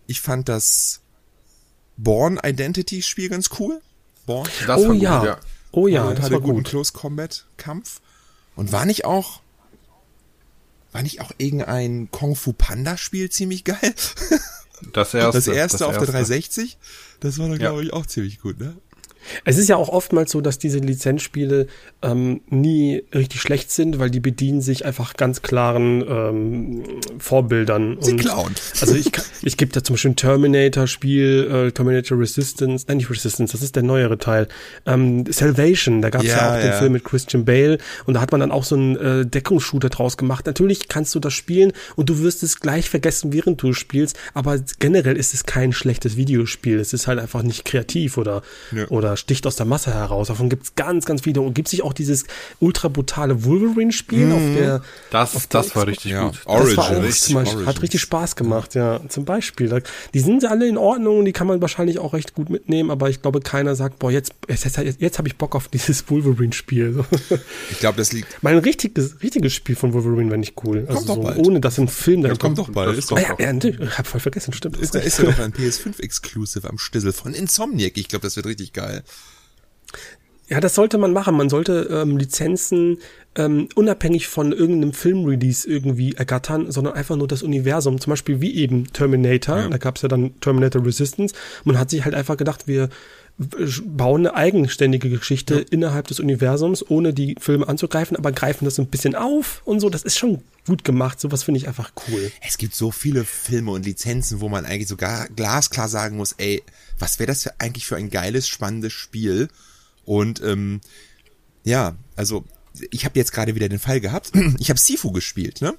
Ich 0.08 0.20
fand 0.20 0.50
das 0.50 1.02
Born 1.98 2.40
Identity 2.44 3.04
Spiel 3.04 3.30
ganz 3.30 3.50
cool. 3.60 3.82
Born. 4.26 4.50
Das 4.66 4.80
Oh 4.80 4.88
war 4.88 4.94
gut, 4.94 5.02
ja. 5.02 5.40
Oh 5.72 5.88
ja, 5.88 6.04
und 6.06 6.18
das 6.18 6.26
hatte 6.26 6.34
war 6.36 6.42
guten 6.42 6.56
gut. 6.58 6.68
Close 6.70 6.92
Combat 6.94 7.46
Kampf. 7.58 8.02
Und 8.56 8.72
war 8.72 8.86
nicht 8.86 9.06
auch, 9.06 9.42
war 10.92 11.02
nicht 11.04 11.22
auch 11.22 11.32
irgendein 11.38 12.10
Kung 12.12 12.36
Fu 12.36 12.54
Panda 12.54 12.98
Spiel 12.98 13.30
ziemlich 13.30 13.64
geil? 13.64 13.94
Das 14.94 15.14
erste, 15.14 15.38
Das 15.38 15.48
erste 15.48 15.86
auf 15.86 15.92
der 15.94 16.00
erste. 16.02 16.12
360? 16.14 16.78
Das 17.20 17.38
war 17.38 17.48
doch, 17.48 17.54
Ja. 17.54 17.60
glaube 17.60 17.84
ich, 17.84 17.94
auch 17.94 18.06
ziemlich 18.08 18.40
gut, 18.40 18.60
ne? 18.60 18.76
Es 19.46 19.58
ist 19.58 19.70
ja 19.70 19.76
auch 19.76 19.90
oftmals 19.90 20.32
so, 20.32 20.42
dass 20.42 20.58
diese 20.60 20.80
Lizenzspiele 20.80 21.68
ähm, 22.02 22.42
nie 22.50 23.04
richtig 23.14 23.42
schlecht 23.42 23.72
sind, 23.72 24.00
weil 24.00 24.10
die 24.10 24.20
bedienen 24.20 24.62
sich 24.62 24.86
einfach 24.86 25.14
ganz 25.16 25.42
klaren 25.42 26.04
ähm, 26.08 26.84
Vorbildern. 27.20 27.98
Sie 28.02 28.12
Und- 28.12 28.18
klauen. 28.20 28.56
Also 28.80 28.96
ich, 28.96 29.12
ich 29.44 29.58
gebe 29.58 29.72
da 29.72 29.84
zum 29.84 29.94
Beispiel 29.96 30.12
ein 30.12 30.16
Terminator-Spiel, 30.16 31.68
äh, 31.68 31.72
Terminator 31.72 32.20
Resistance, 32.20 32.86
nein, 32.88 32.98
nicht 32.98 33.10
Resistance, 33.10 33.52
das 33.54 33.62
ist 33.62 33.76
der 33.76 33.84
neuere 33.84 34.18
Teil. 34.18 34.48
Ähm, 34.86 35.26
Salvation, 35.32 36.02
da 36.02 36.10
gab 36.10 36.24
es 36.24 36.30
ja, 36.30 36.38
Ja, 36.38 36.52
auch 36.56 36.62
den 36.62 36.72
ja. 36.72 36.78
Film 36.80 36.94
mit 36.94 37.04
Christian 37.04 37.46
Bale 37.46 37.78
und 38.06 38.14
da 38.16 38.22
hat 38.22 38.32
man 38.32 38.40
dann 38.42 38.52
auch 38.52 38.64
so 38.64 38.76
einen 38.76 38.96
äh, 38.98 39.26
Deckungsshooter 39.26 39.90
draus 39.90 40.18
gemacht. 40.18 40.46
Natürlich 40.46 40.88
kannst 40.88 41.14
du 41.16 41.20
das 41.20 41.34
spielen 41.34 41.74
und 41.96 42.10
du 42.10 42.20
wirst 42.20 42.44
es 42.44 42.60
gleich 42.60 42.90
vergessen, 42.90 43.34
während 43.34 43.62
du 43.62 43.74
spielst, 43.74 44.18
aber 44.34 44.60
generell 44.80 45.18
ist 45.18 45.34
es 45.34 45.46
kein 45.46 45.74
schlechtes 45.74 46.18
Videospiel. 46.18 46.80
Es 46.80 46.94
ist 46.94 47.08
halt 47.08 47.20
einfach 47.20 47.44
nicht 47.44 47.66
kreativ 47.66 48.18
oder, 48.18 48.42
Ja. 48.76 48.88
oder 48.90 49.11
sticht 49.18 49.46
aus 49.48 49.56
der 49.56 49.66
Masse 49.66 49.94
heraus. 49.94 50.28
Davon 50.28 50.50
gibt's 50.50 50.76
ganz, 50.76 51.06
ganz 51.06 51.22
viele. 51.22 51.42
Und 51.42 51.54
gibt 51.54 51.68
sich 51.68 51.82
auch 51.84 51.94
dieses 51.94 52.26
ultra 52.60 52.88
brutale 52.88 53.44
Wolverine-Spiel 53.46 54.32
auf 54.32 54.42
der 54.58 54.82
Das, 55.12 55.36
auf 55.36 55.48
der 55.48 55.62
das 55.62 55.76
war 55.76 55.88
richtig 55.88 56.12
Ja. 56.12 56.26
gut. 56.28 56.36
Das 56.46 56.46
war 56.78 56.86
auch 56.86 56.92
Origins. 56.92 57.22
zum 57.22 57.36
Beispiel, 57.36 57.66
hat 57.66 57.82
richtig 57.82 58.02
Spaß 58.02 58.36
gemacht, 58.36 58.76
ja. 58.76 59.00
Zum 59.10 59.26
Beispiel. 59.26 59.82
Die 60.14 60.20
sind 60.20 60.46
alle 60.46 60.68
in 60.68 60.78
Ordnung 60.78 61.20
und 61.20 61.26
die 61.26 61.34
kann 61.34 61.48
man 61.48 61.62
wahrscheinlich 61.62 62.00
auch 62.00 62.14
recht 62.14 62.34
gut 62.34 62.50
mitnehmen, 62.50 62.92
aber 62.92 63.10
ich 63.10 63.22
glaube, 63.22 63.40
keiner 63.42 63.76
sagt, 63.76 64.00
boah, 64.00 64.12
jetzt, 64.12 64.34
jetzt, 64.48 64.66
jetzt, 64.78 65.02
jetzt 65.02 65.18
habe 65.18 65.28
ich 65.28 65.36
Bock 65.38 65.56
auf 65.56 65.68
dieses 65.68 66.04
Wolverine-Spiel. 66.10 67.04
Ich 67.72 67.80
glaube, 67.80 67.98
das 67.98 68.12
liegt, 68.14 68.42
mein 68.42 68.58
richtiges, 68.58 69.22
richtiges 69.22 69.54
Spiel 69.54 69.76
von 69.76 69.94
Wolverine 69.94 70.30
wäre 70.30 70.40
nicht 70.40 70.56
cool. 70.64 70.86
Also 70.88 70.94
Kommt 70.96 71.10
doch 71.10 71.16
so, 71.16 71.22
bald. 71.24 71.38
ohne 71.48 71.60
dass 71.60 71.78
ein 71.78 71.88
Film 71.88 72.22
ja, 72.26 72.36
kommt 72.36 72.58
doch 72.58 72.70
bald. 72.70 72.90
Das 72.90 72.98
Ist, 72.98 73.08
kommt 73.10 73.22
doch, 73.22 73.40
Ah, 73.40 73.42
ja, 73.44 73.52
ja, 73.52 73.64
ich 73.64 73.98
hab 73.98 74.08
voll 74.08 74.20
vergessen, 74.20 74.54
stimmt. 74.54 74.78
ist, 74.78 74.96
da 74.96 75.00
ist 75.00 75.20
ja 75.20 75.26
doch 75.26 75.40
ein 75.40 75.54
PS5-Exclusive 75.54 76.68
am 76.70 76.78
Stissel 76.78 77.14
von 77.14 77.34
Insomniac. 77.34 77.98
Ich 77.98 78.08
glaube, 78.08 78.24
das 78.24 78.36
wird 78.36 78.46
richtig 78.46 78.74
geil. 78.74 79.01
Ja, 80.48 80.60
das 80.60 80.76
sollte 80.76 80.98
man 80.98 81.14
machen. 81.14 81.38
Man 81.38 81.50
sollte 81.50 81.88
ähm, 81.90 82.18
Lizenzen 82.18 82.98
ähm, 83.36 83.70
unabhängig 83.76 84.28
von 84.28 84.52
irgendeinem 84.52 84.92
Filmrelease 84.92 85.66
irgendwie 85.66 86.14
ergattern, 86.14 86.70
sondern 86.72 86.94
einfach 86.96 87.16
nur 87.16 87.30
das 87.30 87.42
Universum. 87.42 88.02
Zum 88.02 88.12
Beispiel 88.12 88.42
wie 88.42 88.56
eben 88.56 88.92
Terminator. 88.92 89.70
Da 89.70 89.78
gab 89.78 89.96
es 89.96 90.02
ja 90.02 90.10
dann 90.10 90.38
Terminator 90.42 90.86
Resistance. 90.86 91.34
Man 91.64 91.80
hat 91.80 91.90
sich 91.90 92.04
halt 92.04 92.14
einfach 92.14 92.36
gedacht, 92.36 92.68
wir 92.68 92.90
bauen 93.38 94.28
eine 94.28 94.36
eigenständige 94.36 95.10
Geschichte 95.10 95.66
innerhalb 95.72 96.08
des 96.08 96.20
Universums, 96.20 96.88
ohne 96.88 97.14
die 97.14 97.36
Filme 97.40 97.68
anzugreifen, 97.68 98.16
aber 98.18 98.32
greifen 98.32 98.66
das 98.66 98.78
ein 98.80 98.88
bisschen 98.88 99.16
auf 99.16 99.62
und 99.66 99.80
so. 99.80 99.90
Das 99.90 100.04
ist 100.04 100.18
schon 100.18 100.42
gut 100.68 100.84
gemacht. 100.84 101.20
Sowas 101.20 101.44
finde 101.44 101.60
ich 101.60 101.68
einfach 101.68 101.92
cool. 102.08 102.32
Es 102.46 102.58
gibt 102.58 102.76
so 102.76 102.92
viele 102.92 103.26
Filme 103.26 103.72
und 103.72 103.86
Lizenzen, 103.86 104.42
wo 104.42 104.50
man 104.50 104.66
eigentlich 104.66 104.88
sogar 104.88 105.28
glasklar 105.30 105.88
sagen 105.88 106.18
muss, 106.18 106.34
ey, 106.34 106.62
was 107.00 107.20
wäre 107.20 107.28
das 107.28 107.44
für, 107.44 107.60
eigentlich 107.60 107.86
für 107.86 107.96
ein 107.96 108.10
geiles, 108.10 108.48
spannendes 108.48 108.94
Spiel? 108.94 109.48
Und 110.06 110.42
ähm, 110.44 110.82
ja, 111.64 111.96
also 112.16 112.44
ich 112.92 113.06
habe 113.06 113.18
jetzt 113.20 113.34
gerade 113.34 113.56
wieder 113.56 113.70
den 113.70 113.80
Fall 113.80 114.00
gehabt. 114.00 114.32
Ich 114.60 114.70
habe 114.70 114.80
Sifu 114.80 115.12
gespielt, 115.12 115.62
ne? 115.62 115.76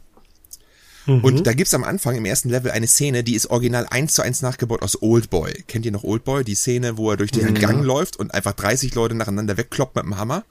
Und 1.06 1.46
da 1.46 1.52
gibt's 1.52 1.74
am 1.74 1.84
Anfang 1.84 2.16
im 2.16 2.24
ersten 2.24 2.48
Level 2.48 2.70
eine 2.70 2.86
Szene, 2.86 3.24
die 3.24 3.34
ist 3.34 3.50
original 3.50 3.86
eins 3.90 4.12
zu 4.12 4.22
eins 4.22 4.42
nachgebaut 4.42 4.82
aus 4.82 5.02
Oldboy. 5.02 5.64
Kennt 5.66 5.84
ihr 5.84 5.92
noch 5.92 6.04
Oldboy? 6.04 6.44
Die 6.44 6.54
Szene, 6.54 6.96
wo 6.96 7.10
er 7.10 7.16
durch 7.16 7.32
den 7.32 7.54
Gang 7.54 7.82
läuft 7.84 8.16
und 8.16 8.32
einfach 8.32 8.52
30 8.52 8.94
Leute 8.94 9.14
nacheinander 9.14 9.56
wegkloppt 9.56 9.96
mit 9.96 10.04
dem 10.04 10.16
Hammer? 10.16 10.44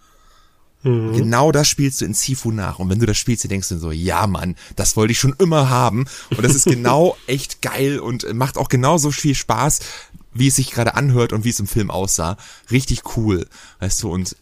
Genau 1.15 1.51
das 1.51 1.67
spielst 1.67 2.01
du 2.01 2.05
in 2.05 2.15
Sifu 2.15 2.51
nach. 2.51 2.79
Und 2.79 2.89
wenn 2.89 2.99
du 2.99 3.05
das 3.05 3.17
spielst, 3.17 3.43
dann 3.43 3.49
denkst 3.49 3.69
du 3.69 3.77
so, 3.77 3.91
ja 3.91 4.25
Mann, 4.25 4.55
das 4.75 4.97
wollte 4.97 5.11
ich 5.11 5.19
schon 5.19 5.35
immer 5.37 5.69
haben. 5.69 6.05
Und 6.31 6.43
das 6.43 6.55
ist 6.55 6.65
genau 6.65 7.15
echt 7.27 7.61
geil 7.61 7.99
und 7.99 8.33
macht 8.33 8.57
auch 8.57 8.67
genauso 8.67 9.11
viel 9.11 9.35
Spaß, 9.35 9.79
wie 10.33 10.47
es 10.47 10.55
sich 10.55 10.71
gerade 10.71 10.95
anhört 10.95 11.33
und 11.33 11.43
wie 11.43 11.49
es 11.49 11.59
im 11.59 11.67
Film 11.67 11.91
aussah. 11.91 12.37
Richtig 12.71 13.15
cool, 13.15 13.45
weißt 13.79 14.01
du, 14.01 14.11
und 14.11 14.35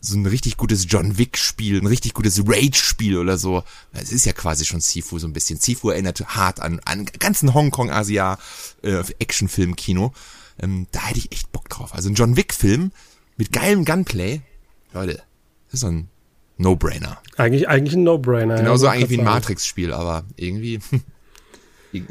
so 0.00 0.16
ein 0.16 0.26
richtig 0.26 0.56
gutes 0.56 0.86
John 0.88 1.18
Wick-Spiel, 1.18 1.80
ein 1.80 1.86
richtig 1.86 2.14
gutes 2.14 2.42
Rage-Spiel 2.46 3.16
oder 3.16 3.38
so. 3.38 3.64
Es 3.92 4.12
ist 4.12 4.26
ja 4.26 4.32
quasi 4.32 4.64
schon 4.64 4.80
Sifu 4.80 5.18
so 5.18 5.26
ein 5.26 5.32
bisschen. 5.32 5.58
Sifu 5.58 5.90
erinnert 5.90 6.20
hart 6.26 6.60
an, 6.60 6.80
an 6.84 7.06
ganzen 7.18 7.54
Hongkong-Asia 7.54 8.38
äh, 8.82 9.02
Actionfilm-Kino. 9.18 10.12
Ähm, 10.60 10.86
da 10.92 11.06
hätte 11.06 11.18
ich 11.18 11.32
echt 11.32 11.52
Bock 11.52 11.68
drauf. 11.68 11.94
Also 11.94 12.08
ein 12.08 12.14
John 12.14 12.36
Wick-Film 12.36 12.92
mit 13.36 13.52
geilem 13.52 13.84
Gunplay. 13.84 14.40
Leute, 14.92 15.14
das 15.66 15.74
ist 15.74 15.80
so 15.80 15.88
ein 15.88 16.08
No-Brainer. 16.58 17.18
Eigentlich, 17.36 17.68
eigentlich 17.68 17.94
ein 17.94 18.04
No-Brainer. 18.04 18.56
Genauso 18.56 18.86
ja, 18.86 18.92
eigentlich 18.92 19.10
wie 19.10 19.18
ein. 19.18 19.24
Matrix-Spiel, 19.24 19.92
aber 19.92 20.24
irgendwie. 20.36 20.80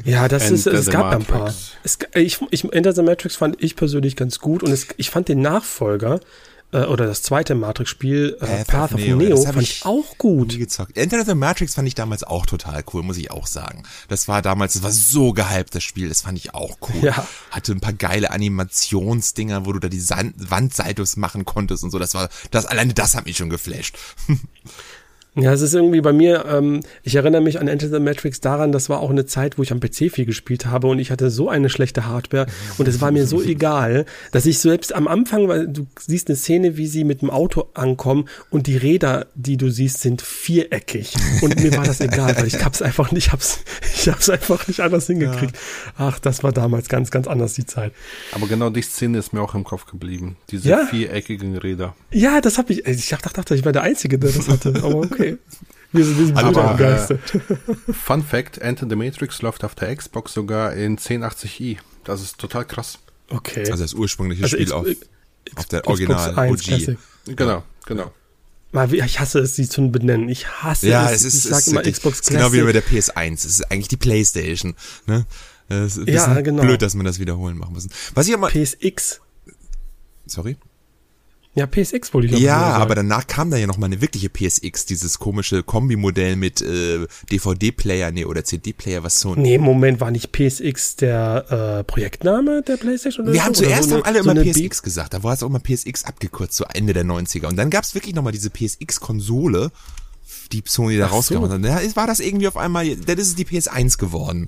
Ja, 0.05 0.27
das 0.27 0.51
ist, 0.51 0.67
Enter 0.67 0.79
es 0.79 0.89
gab 0.91 1.11
ja 1.11 1.17
ein 1.17 1.25
paar. 1.25 1.39
Matrix. 1.39 1.71
Es, 1.83 1.97
ich, 2.13 2.39
ich, 2.51 2.71
Enter 2.71 2.93
the 2.93 3.01
Matrix 3.01 3.35
fand 3.35 3.61
ich 3.63 3.75
persönlich 3.75 4.15
ganz 4.15 4.37
gut 4.37 4.61
und 4.61 4.71
es, 4.71 4.85
ich 4.97 5.09
fand 5.09 5.27
den 5.27 5.41
Nachfolger 5.41 6.19
äh, 6.71 6.83
oder 6.85 7.05
das 7.05 7.21
zweite 7.21 7.55
Matrix-Spiel 7.55 8.37
äh, 8.39 8.65
Path, 8.65 8.93
of 8.93 8.99
Neo, 8.99 9.29
das 9.29 9.47
hab 9.47 9.55
fand 9.55 9.67
ich 9.67 9.85
auch 9.85 10.17
gut. 10.17 10.49
nie 10.49 10.59
gezockt. 10.59 10.97
Enter 10.97 11.23
the 11.25 11.35
Matrix 11.35 11.75
fand 11.75 11.87
ich 11.87 11.95
damals 11.95 12.23
auch 12.23 12.45
total 12.45 12.83
cool, 12.93 13.03
muss 13.03 13.17
ich 13.17 13.31
auch 13.31 13.47
sagen. 13.47 13.83
Das 14.07 14.27
war 14.27 14.41
damals, 14.41 14.73
das 14.73 14.83
war 14.83 14.91
so 14.91 15.33
gehypt, 15.33 15.75
das 15.75 15.83
Spiel, 15.83 16.09
das 16.09 16.21
fand 16.21 16.37
ich 16.37 16.53
auch 16.53 16.77
cool. 16.81 17.03
Ja. 17.03 17.27
Hatte 17.51 17.71
ein 17.73 17.81
paar 17.81 17.93
geile 17.93 18.31
Animationsdinger, 18.31 19.65
wo 19.65 19.73
du 19.73 19.79
da 19.79 19.89
die 19.89 19.99
San 19.99 20.33
Wandsaltos 20.37 21.17
machen 21.17 21.45
konntest 21.45 21.83
und 21.83 21.91
so. 21.91 21.99
Das 21.99 22.13
war, 22.13 22.29
das, 22.51 22.65
alleine 22.65 22.93
das 22.93 23.15
hat 23.15 23.25
mich 23.25 23.37
schon 23.37 23.49
geflasht. 23.49 23.97
Ja, 25.35 25.53
es 25.53 25.61
ist 25.61 25.73
irgendwie 25.73 26.01
bei 26.01 26.11
mir, 26.11 26.43
ähm, 26.45 26.81
ich 27.03 27.15
erinnere 27.15 27.39
mich 27.39 27.61
an 27.61 27.69
Enter 27.69 27.87
the 27.87 28.01
Matrix 28.01 28.41
daran, 28.41 28.73
das 28.73 28.89
war 28.89 28.99
auch 28.99 29.09
eine 29.09 29.25
Zeit, 29.25 29.57
wo 29.57 29.63
ich 29.63 29.71
am 29.71 29.79
PC 29.79 30.11
viel 30.11 30.25
gespielt 30.25 30.65
habe 30.65 30.87
und 30.87 30.99
ich 30.99 31.09
hatte 31.09 31.29
so 31.29 31.47
eine 31.47 31.69
schlechte 31.69 32.05
Hardware 32.05 32.47
und 32.77 32.85
es 32.89 32.99
war 32.99 33.11
mir 33.11 33.25
so 33.25 33.41
egal, 33.41 34.05
dass 34.33 34.45
ich 34.45 34.59
selbst 34.59 34.93
am 34.93 35.07
Anfang, 35.07 35.47
weil 35.47 35.69
du 35.69 35.87
siehst 35.97 36.27
eine 36.27 36.35
Szene, 36.35 36.75
wie 36.75 36.85
sie 36.85 37.05
mit 37.05 37.21
dem 37.21 37.29
Auto 37.29 37.69
ankommen 37.75 38.25
und 38.49 38.67
die 38.67 38.75
Räder, 38.75 39.27
die 39.33 39.55
du 39.55 39.69
siehst, 39.69 40.01
sind 40.01 40.21
viereckig 40.21 41.13
und 41.41 41.57
mir 41.63 41.77
war 41.77 41.85
das 41.85 42.01
egal, 42.01 42.35
weil 42.35 42.47
ich 42.47 42.61
hab's 42.65 42.81
einfach 42.81 43.13
nicht, 43.13 43.27
ich 43.27 43.31
hab's, 43.31 43.63
ich 43.95 44.09
hab's 44.09 44.29
einfach 44.29 44.67
nicht 44.67 44.81
anders 44.81 45.07
hingekriegt. 45.07 45.55
Ja. 45.55 46.09
Ach, 46.09 46.19
das 46.19 46.43
war 46.43 46.51
damals 46.51 46.89
ganz, 46.89 47.09
ganz 47.09 47.27
anders 47.27 47.53
die 47.53 47.65
Zeit. 47.65 47.93
Aber 48.33 48.47
genau 48.47 48.69
die 48.69 48.81
Szene 48.81 49.19
ist 49.19 49.31
mir 49.31 49.41
auch 49.41 49.55
im 49.55 49.63
Kopf 49.63 49.85
geblieben, 49.85 50.35
diese 50.49 50.67
ja? 50.67 50.85
viereckigen 50.87 51.55
Räder. 51.55 51.95
Ja, 52.11 52.41
das 52.41 52.57
habe 52.57 52.73
ich, 52.73 52.85
ich 52.85 53.07
dachte, 53.07 53.29
dachte, 53.33 53.55
ich 53.55 53.63
war 53.63 53.71
der 53.71 53.83
Einzige, 53.83 54.19
der 54.19 54.31
das 54.31 54.49
hatte, 54.49 54.73
aber 54.83 54.95
okay. 54.95 55.20
Wir 55.93 56.05
sind, 56.05 56.19
wir 56.19 56.25
sind 56.27 56.37
Aber, 56.37 56.73
begeistert. 56.75 57.19
Äh, 57.35 57.93
Fun 57.93 58.23
Fact: 58.23 58.59
Enter 58.59 58.87
the 58.89 58.95
Matrix 58.95 59.41
läuft 59.41 59.65
auf 59.65 59.75
der 59.75 59.93
Xbox 59.93 60.33
sogar 60.33 60.73
in 60.73 60.97
1080i. 60.97 61.79
Das 62.05 62.21
ist 62.21 62.37
total 62.37 62.63
krass. 62.63 62.99
Okay. 63.27 63.69
Also 63.69 63.83
das 63.83 63.93
ursprüngliche 63.93 64.43
also 64.43 64.55
Spiel 64.55 64.67
X 64.67 64.71
auf, 64.71 64.87
auf 65.55 65.65
der 65.65 65.85
Original 65.87 66.39
1 66.39 66.69
OG. 66.69 66.97
Genau, 67.35 67.63
genau. 67.85 68.13
Ich 68.91 69.19
hasse 69.19 69.39
es, 69.39 69.57
sie 69.57 69.67
zu 69.67 69.91
benennen. 69.91 70.29
Ich 70.29 70.47
hasse 70.47 70.87
ja, 70.87 71.09
es. 71.09 71.25
es 71.25 71.33
ist, 71.33 71.45
ich 71.45 71.51
sag 71.51 71.67
immer 71.67 71.81
Xbox 71.81 72.21
Classic. 72.21 72.37
Genau 72.37 72.53
wie 72.53 72.61
bei 72.61 72.71
der 72.71 72.85
PS1. 72.85 73.33
Es 73.33 73.45
ist 73.45 73.69
eigentlich 73.69 73.89
die 73.89 73.97
Playstation. 73.97 74.75
Ne? 75.07 75.25
Es 75.67 75.97
ist 75.97 76.07
ja, 76.07 76.39
genau. 76.39 76.63
blöd, 76.63 76.81
dass 76.81 76.95
man 76.95 77.05
das 77.05 77.19
wiederholen 77.19 77.57
machen 77.57 77.73
muss. 77.73 77.87
Was 78.13 78.27
ich 78.27 78.33
aber 78.33 78.49
PSX. 78.49 79.19
Sorry? 80.25 80.55
Ja, 81.53 81.67
PSX 81.67 82.13
wollte 82.13 82.27
ich 82.29 82.35
auch 82.35 82.39
Ja, 82.39 82.59
aber 82.77 82.95
danach 82.95 83.27
kam 83.27 83.51
da 83.51 83.57
ja 83.57 83.67
noch 83.67 83.77
mal 83.77 83.87
eine 83.87 83.99
wirkliche 83.99 84.29
PSX, 84.29 84.85
dieses 84.85 85.19
komische 85.19 85.63
Kombimodell 85.63 86.37
mit 86.37 86.61
äh, 86.61 87.05
DVD-Player, 87.29 88.11
nee, 88.11 88.23
oder 88.23 88.45
CD-Player, 88.45 89.03
was 89.03 89.19
so. 89.19 89.35
Nee, 89.35 89.57
Moment, 89.57 89.99
war 89.99 90.11
nicht 90.11 90.31
PSX 90.31 90.95
der 90.95 91.79
äh, 91.79 91.83
Projektname 91.83 92.61
der 92.61 92.77
PlayStation? 92.77 93.25
Oder 93.25 93.33
Wir 93.33 93.41
so? 93.41 93.45
haben 93.47 93.53
zuerst 93.53 93.89
so 93.89 93.95
haben 93.95 94.03
alle 94.03 94.23
so 94.23 94.31
immer 94.31 94.41
PSX 94.41 94.81
gesagt, 94.81 95.13
da 95.13 95.23
war 95.23 95.33
es 95.33 95.43
auch 95.43 95.49
mal 95.49 95.59
PSX 95.59 96.05
abgekürzt, 96.05 96.55
so 96.55 96.63
Ende 96.73 96.93
der 96.93 97.03
90er. 97.03 97.47
Und 97.47 97.57
dann 97.57 97.69
gab's 97.69 97.95
wirklich 97.95 98.15
noch 98.15 98.23
mal 98.23 98.31
diese 98.31 98.49
PSX-Konsole, 98.49 99.71
die 100.53 100.63
Sony 100.65 100.97
da 100.97 101.07
rausgehauen 101.07 101.51
hat. 101.51 101.63
Da 101.65 101.95
war 101.97 102.07
das 102.07 102.21
irgendwie 102.21 102.47
auf 102.47 102.55
einmal, 102.55 102.95
dann 102.95 103.17
ist 103.17 103.27
es 103.27 103.35
die 103.35 103.45
PS1 103.45 103.97
geworden. 103.97 104.47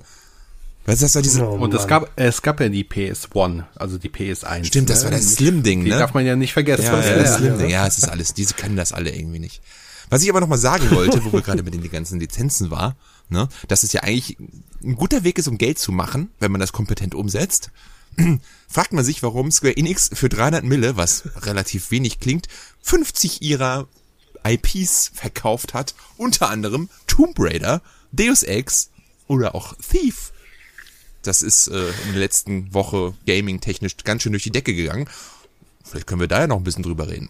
Was 0.86 0.96
ist 0.96 1.04
das 1.04 1.12
da 1.14 1.22
diese 1.22 1.48
oh, 1.48 1.54
und 1.54 1.74
es 1.74 1.88
gab, 1.88 2.12
es 2.18 2.42
gab 2.42 2.60
ja 2.60 2.68
die 2.68 2.84
PS1, 2.84 3.64
also 3.76 3.98
die 3.98 4.10
PS1. 4.10 4.66
Stimmt, 4.66 4.90
das 4.90 5.00
ne? 5.00 5.06
war 5.06 5.12
das 5.12 5.34
Slim-Ding, 5.36 5.80
ne? 5.80 5.86
Die 5.86 5.92
darf 5.92 6.14
man 6.14 6.26
ja 6.26 6.36
nicht 6.36 6.52
vergessen. 6.52 6.86
Ja, 6.86 7.00
ja, 7.00 7.16
das 7.16 7.36
Slim-Ding, 7.38 7.70
ja, 7.70 7.88
es 7.88 7.98
ist 7.98 8.10
alles, 8.10 8.34
diese 8.34 8.54
können 8.56 8.76
das 8.76 8.92
alle 8.92 9.16
irgendwie 9.16 9.40
nicht. 9.40 9.62
Was 10.10 10.24
ich 10.24 10.30
aber 10.30 10.42
nochmal 10.42 10.58
sagen 10.58 10.92
wollte, 10.92 11.24
wo 11.24 11.32
wir 11.32 11.42
gerade 11.42 11.64
mit 11.64 11.74
den 11.74 11.90
ganzen 11.90 12.20
Lizenzen 12.20 12.70
war, 12.70 12.98
ne, 13.30 13.48
dass 13.70 13.84
es 13.84 13.94
ja 13.94 14.04
eigentlich 14.04 14.38
ein 14.84 14.96
guter 14.96 15.24
Weg 15.24 15.38
ist, 15.40 15.48
um 15.48 15.58
Geld 15.58 15.80
zu 15.80 15.94
machen, 15.94 16.32
wenn 16.40 16.52
man 16.52 16.60
das 16.60 16.74
kompetent 16.74 17.16
umsetzt. 17.16 17.72
Fragt 18.68 18.92
man 18.92 19.06
sich, 19.06 19.24
warum 19.24 19.52
Square 19.52 19.78
Enix 19.78 20.10
für 20.14 20.30
300 20.30 20.66
Mille, 20.66 20.98
was 20.98 21.24
relativ 21.38 21.92
wenig 21.92 22.20
klingt, 22.20 22.48
50 22.82 23.42
ihrer 23.42 23.88
IPs 24.46 25.12
verkauft 25.14 25.74
hat, 25.74 25.96
unter 26.18 26.50
anderem 26.50 26.90
Tomb 27.08 27.36
Raider, 27.40 27.82
Deus 28.12 28.44
Ex 28.44 28.90
oder 29.28 29.56
auch 29.56 29.76
Thief 29.78 30.33
das 31.24 31.42
ist 31.42 31.68
äh, 31.68 31.90
in 32.06 32.12
der 32.12 32.20
letzten 32.20 32.74
Woche 32.74 33.14
gaming-technisch 33.26 33.98
ganz 34.04 34.24
schön 34.24 34.34
durch 34.34 34.44
die 34.44 34.52
Decke 34.52 34.74
gegangen. 34.74 35.08
Vielleicht 35.84 36.08
können 36.08 36.22
wir 36.22 36.28
da 36.28 36.42
ja 36.42 36.48
noch 36.48 36.58
ein 36.58 36.64
bisschen 36.64 36.84
drüber 36.84 37.08
reden. 37.08 37.30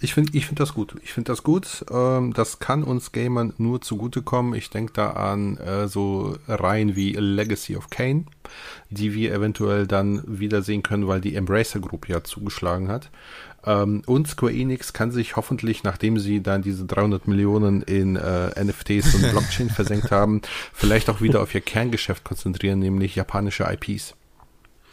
Ich 0.00 0.14
finde 0.14 0.36
ich 0.36 0.46
finde 0.46 0.60
das 0.60 0.74
gut. 0.74 0.96
Ich 1.04 1.12
finde 1.12 1.30
das 1.30 1.44
gut. 1.44 1.84
Ähm, 1.92 2.32
das 2.32 2.58
kann 2.58 2.82
uns 2.82 3.12
Gamern 3.12 3.52
nur 3.58 3.80
zugutekommen. 3.82 4.54
Ich 4.54 4.68
denke 4.68 4.92
da 4.94 5.10
an 5.10 5.58
äh, 5.58 5.86
so 5.86 6.36
Reihen 6.48 6.96
wie 6.96 7.12
Legacy 7.12 7.76
of 7.76 7.88
Kane, 7.88 8.24
die 8.90 9.14
wir 9.14 9.32
eventuell 9.32 9.86
dann 9.86 10.24
wiedersehen 10.26 10.82
können, 10.82 11.06
weil 11.06 11.20
die 11.20 11.36
Embracer 11.36 11.78
Group 11.78 12.08
ja 12.08 12.24
zugeschlagen 12.24 12.88
hat. 12.88 13.10
Ähm, 13.64 14.02
und 14.06 14.28
Square 14.28 14.52
Enix 14.52 14.92
kann 14.92 15.12
sich 15.12 15.36
hoffentlich, 15.36 15.82
nachdem 15.82 16.18
sie 16.18 16.42
dann 16.42 16.62
diese 16.62 16.84
300 16.84 17.28
Millionen 17.28 17.82
in 17.82 18.16
äh, 18.16 18.64
NFTs 18.64 19.14
und 19.14 19.30
Blockchain 19.30 19.70
versenkt 19.74 20.10
haben, 20.10 20.42
vielleicht 20.72 21.08
auch 21.10 21.20
wieder 21.20 21.42
auf 21.42 21.54
ihr 21.54 21.60
Kerngeschäft 21.60 22.24
konzentrieren, 22.24 22.78
nämlich 22.78 23.14
japanische 23.14 23.64
IPs. 23.64 24.14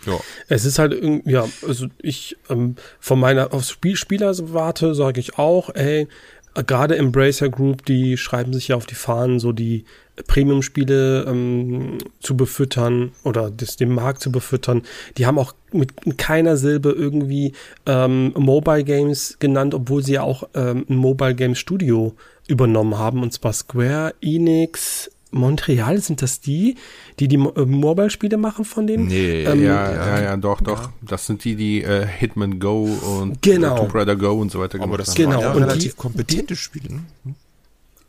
Ja. 0.05 0.17
Es 0.47 0.65
ist 0.65 0.79
halt 0.79 0.93
irgendwie, 0.93 1.31
ja, 1.31 1.45
also 1.67 1.87
ich 1.97 2.37
ähm, 2.49 2.75
von 2.99 3.19
meiner 3.19 3.53
aufs 3.53 3.69
Spiel 3.69 3.97
Spielerwarte 3.97 4.95
sage 4.95 5.19
ich 5.19 5.37
auch, 5.37 5.69
ey, 5.75 6.07
gerade 6.53 6.97
Embracer 6.97 7.49
Group, 7.49 7.85
die 7.85 8.17
schreiben 8.17 8.53
sich 8.53 8.69
ja 8.69 8.75
auf 8.75 8.85
die 8.85 8.95
Fahnen, 8.95 9.39
so 9.39 9.51
die 9.51 9.85
Premium-Spiele 10.27 11.25
ähm, 11.27 11.97
zu 12.19 12.35
befüttern 12.35 13.11
oder 13.23 13.49
das, 13.51 13.77
den 13.77 13.93
Markt 13.93 14.21
zu 14.21 14.31
befüttern. 14.31 14.83
Die 15.17 15.25
haben 15.25 15.39
auch 15.39 15.53
mit 15.71 16.17
keiner 16.17 16.57
Silbe 16.57 16.91
irgendwie 16.91 17.53
ähm, 17.85 18.33
Mobile 18.35 18.83
Games 18.83 19.37
genannt, 19.39 19.73
obwohl 19.73 20.03
sie 20.03 20.13
ja 20.13 20.23
auch 20.23 20.43
ähm, 20.55 20.85
ein 20.89 20.95
Mobile 20.95 21.35
Game 21.35 21.55
Studio 21.55 22.15
übernommen 22.47 22.97
haben, 22.97 23.21
und 23.21 23.31
zwar 23.31 23.53
Square 23.53 24.15
Enix 24.21 25.09
Montreal, 25.31 25.99
sind 25.99 26.21
das 26.21 26.39
die, 26.39 26.75
die 27.19 27.27
die 27.27 27.35
äh, 27.35 27.65
Mobile-Spiele 27.65 28.37
machen 28.37 28.65
von 28.65 28.87
denen? 28.87 29.07
Nee, 29.07 29.43
ähm, 29.43 29.63
ja, 29.63 29.91
ja, 29.91 30.21
ja, 30.21 30.37
doch, 30.37 30.61
doch. 30.61 30.83
Ja. 30.83 30.93
Das 31.01 31.25
sind 31.27 31.43
die, 31.43 31.55
die 31.55 31.83
äh, 31.83 32.05
Hitman 32.05 32.59
Go 32.59 32.83
und 32.83 33.41
genau. 33.41 33.77
Tomb 33.77 33.93
Raider 33.93 34.15
Go 34.15 34.33
und 34.33 34.51
so 34.51 34.59
weiter 34.59 34.81
Aber 34.81 34.97
das 34.97 35.09
haben. 35.09 35.15
Genau. 35.15 35.41
Ja 35.41 35.51
relativ 35.51 35.91
die, 35.93 35.97
kompetente 35.97 36.55
Spiele. 36.55 36.95
Ne? 36.95 37.35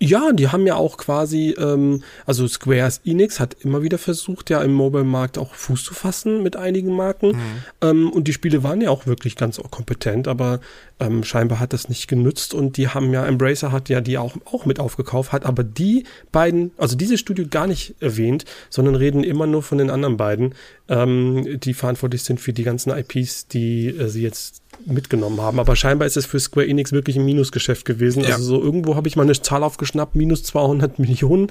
Ja, 0.03 0.33
die 0.33 0.49
haben 0.49 0.67
ja 0.67 0.77
auch 0.77 0.97
quasi, 0.97 1.55
ähm, 1.59 2.03
also 2.25 2.49
Squares 2.49 3.03
Enix 3.05 3.39
hat 3.39 3.55
immer 3.61 3.83
wieder 3.83 3.99
versucht, 3.99 4.49
ja 4.49 4.63
im 4.63 4.73
Mobile-Markt 4.73 5.37
auch 5.37 5.55
Fuß 5.55 5.85
zu 5.85 5.93
fassen 5.93 6.43
mit 6.43 6.57
einigen 6.57 6.97
Marken. 6.97 7.29
Mhm. 7.29 7.63
Ähm, 7.83 8.11
und 8.11 8.27
die 8.27 8.33
Spiele 8.33 8.63
waren 8.63 8.81
ja 8.81 8.89
auch 8.89 9.07
wirklich 9.07 9.37
ganz 9.37 9.61
kompetent, 9.71 10.27
aber 10.27 10.61
ähm, 11.01 11.23
scheinbar 11.23 11.61
hat 11.61 11.75
das 11.75 11.91
nicht 11.91 12.09
genützt 12.09 12.55
und 12.55 12.79
die 12.79 12.89
haben 12.89 13.13
ja, 13.13 13.27
Embracer 13.27 13.73
hat 13.73 13.91
ja 13.91 14.01
die 14.01 14.17
auch, 14.17 14.37
auch 14.47 14.65
mit 14.65 14.81
aufgekauft, 14.81 15.33
hat 15.33 15.45
aber 15.45 15.65
die 15.65 16.05
beiden, 16.33 16.71
also 16.79 16.97
dieses 16.97 17.21
Studio 17.21 17.45
gar 17.51 17.67
nicht 17.67 17.95
erwähnt, 18.01 18.47
sondern 18.71 18.95
reden 18.95 19.23
immer 19.23 19.47
nur 19.47 19.63
von 19.63 19.77
den 19.77 19.91
anderen 19.91 20.17
beiden, 20.17 20.55
ähm, 20.89 21.61
die 21.61 21.75
verantwortlich 21.75 22.23
sind 22.23 22.41
für 22.41 22.55
die 22.55 22.65
ganzen 22.65 22.91
IPs, 22.91 23.49
die 23.49 23.89
äh, 23.89 24.09
sie 24.09 24.23
jetzt 24.23 24.63
mitgenommen 24.87 25.41
haben. 25.41 25.59
Aber 25.61 25.77
scheinbar 25.77 26.07
ist 26.07 26.17
es 26.17 26.27
für 26.27 26.41
Square 26.41 26.67
Enix 26.67 26.93
wirklich 26.93 27.17
ein 27.17 27.25
Minusgeschäft 27.25 27.85
gewesen. 27.85 28.23
Ja. 28.23 28.35
Also 28.35 28.45
so 28.45 28.63
irgendwo 28.63 28.97
habe 28.97 29.09
ich 29.09 29.17
mal 29.17 29.23
eine 29.23 29.41
Zahl 29.41 29.63
aufgeschnappt, 29.63 30.17
minus 30.17 30.43
200 30.45 30.99
Millionen 30.99 31.49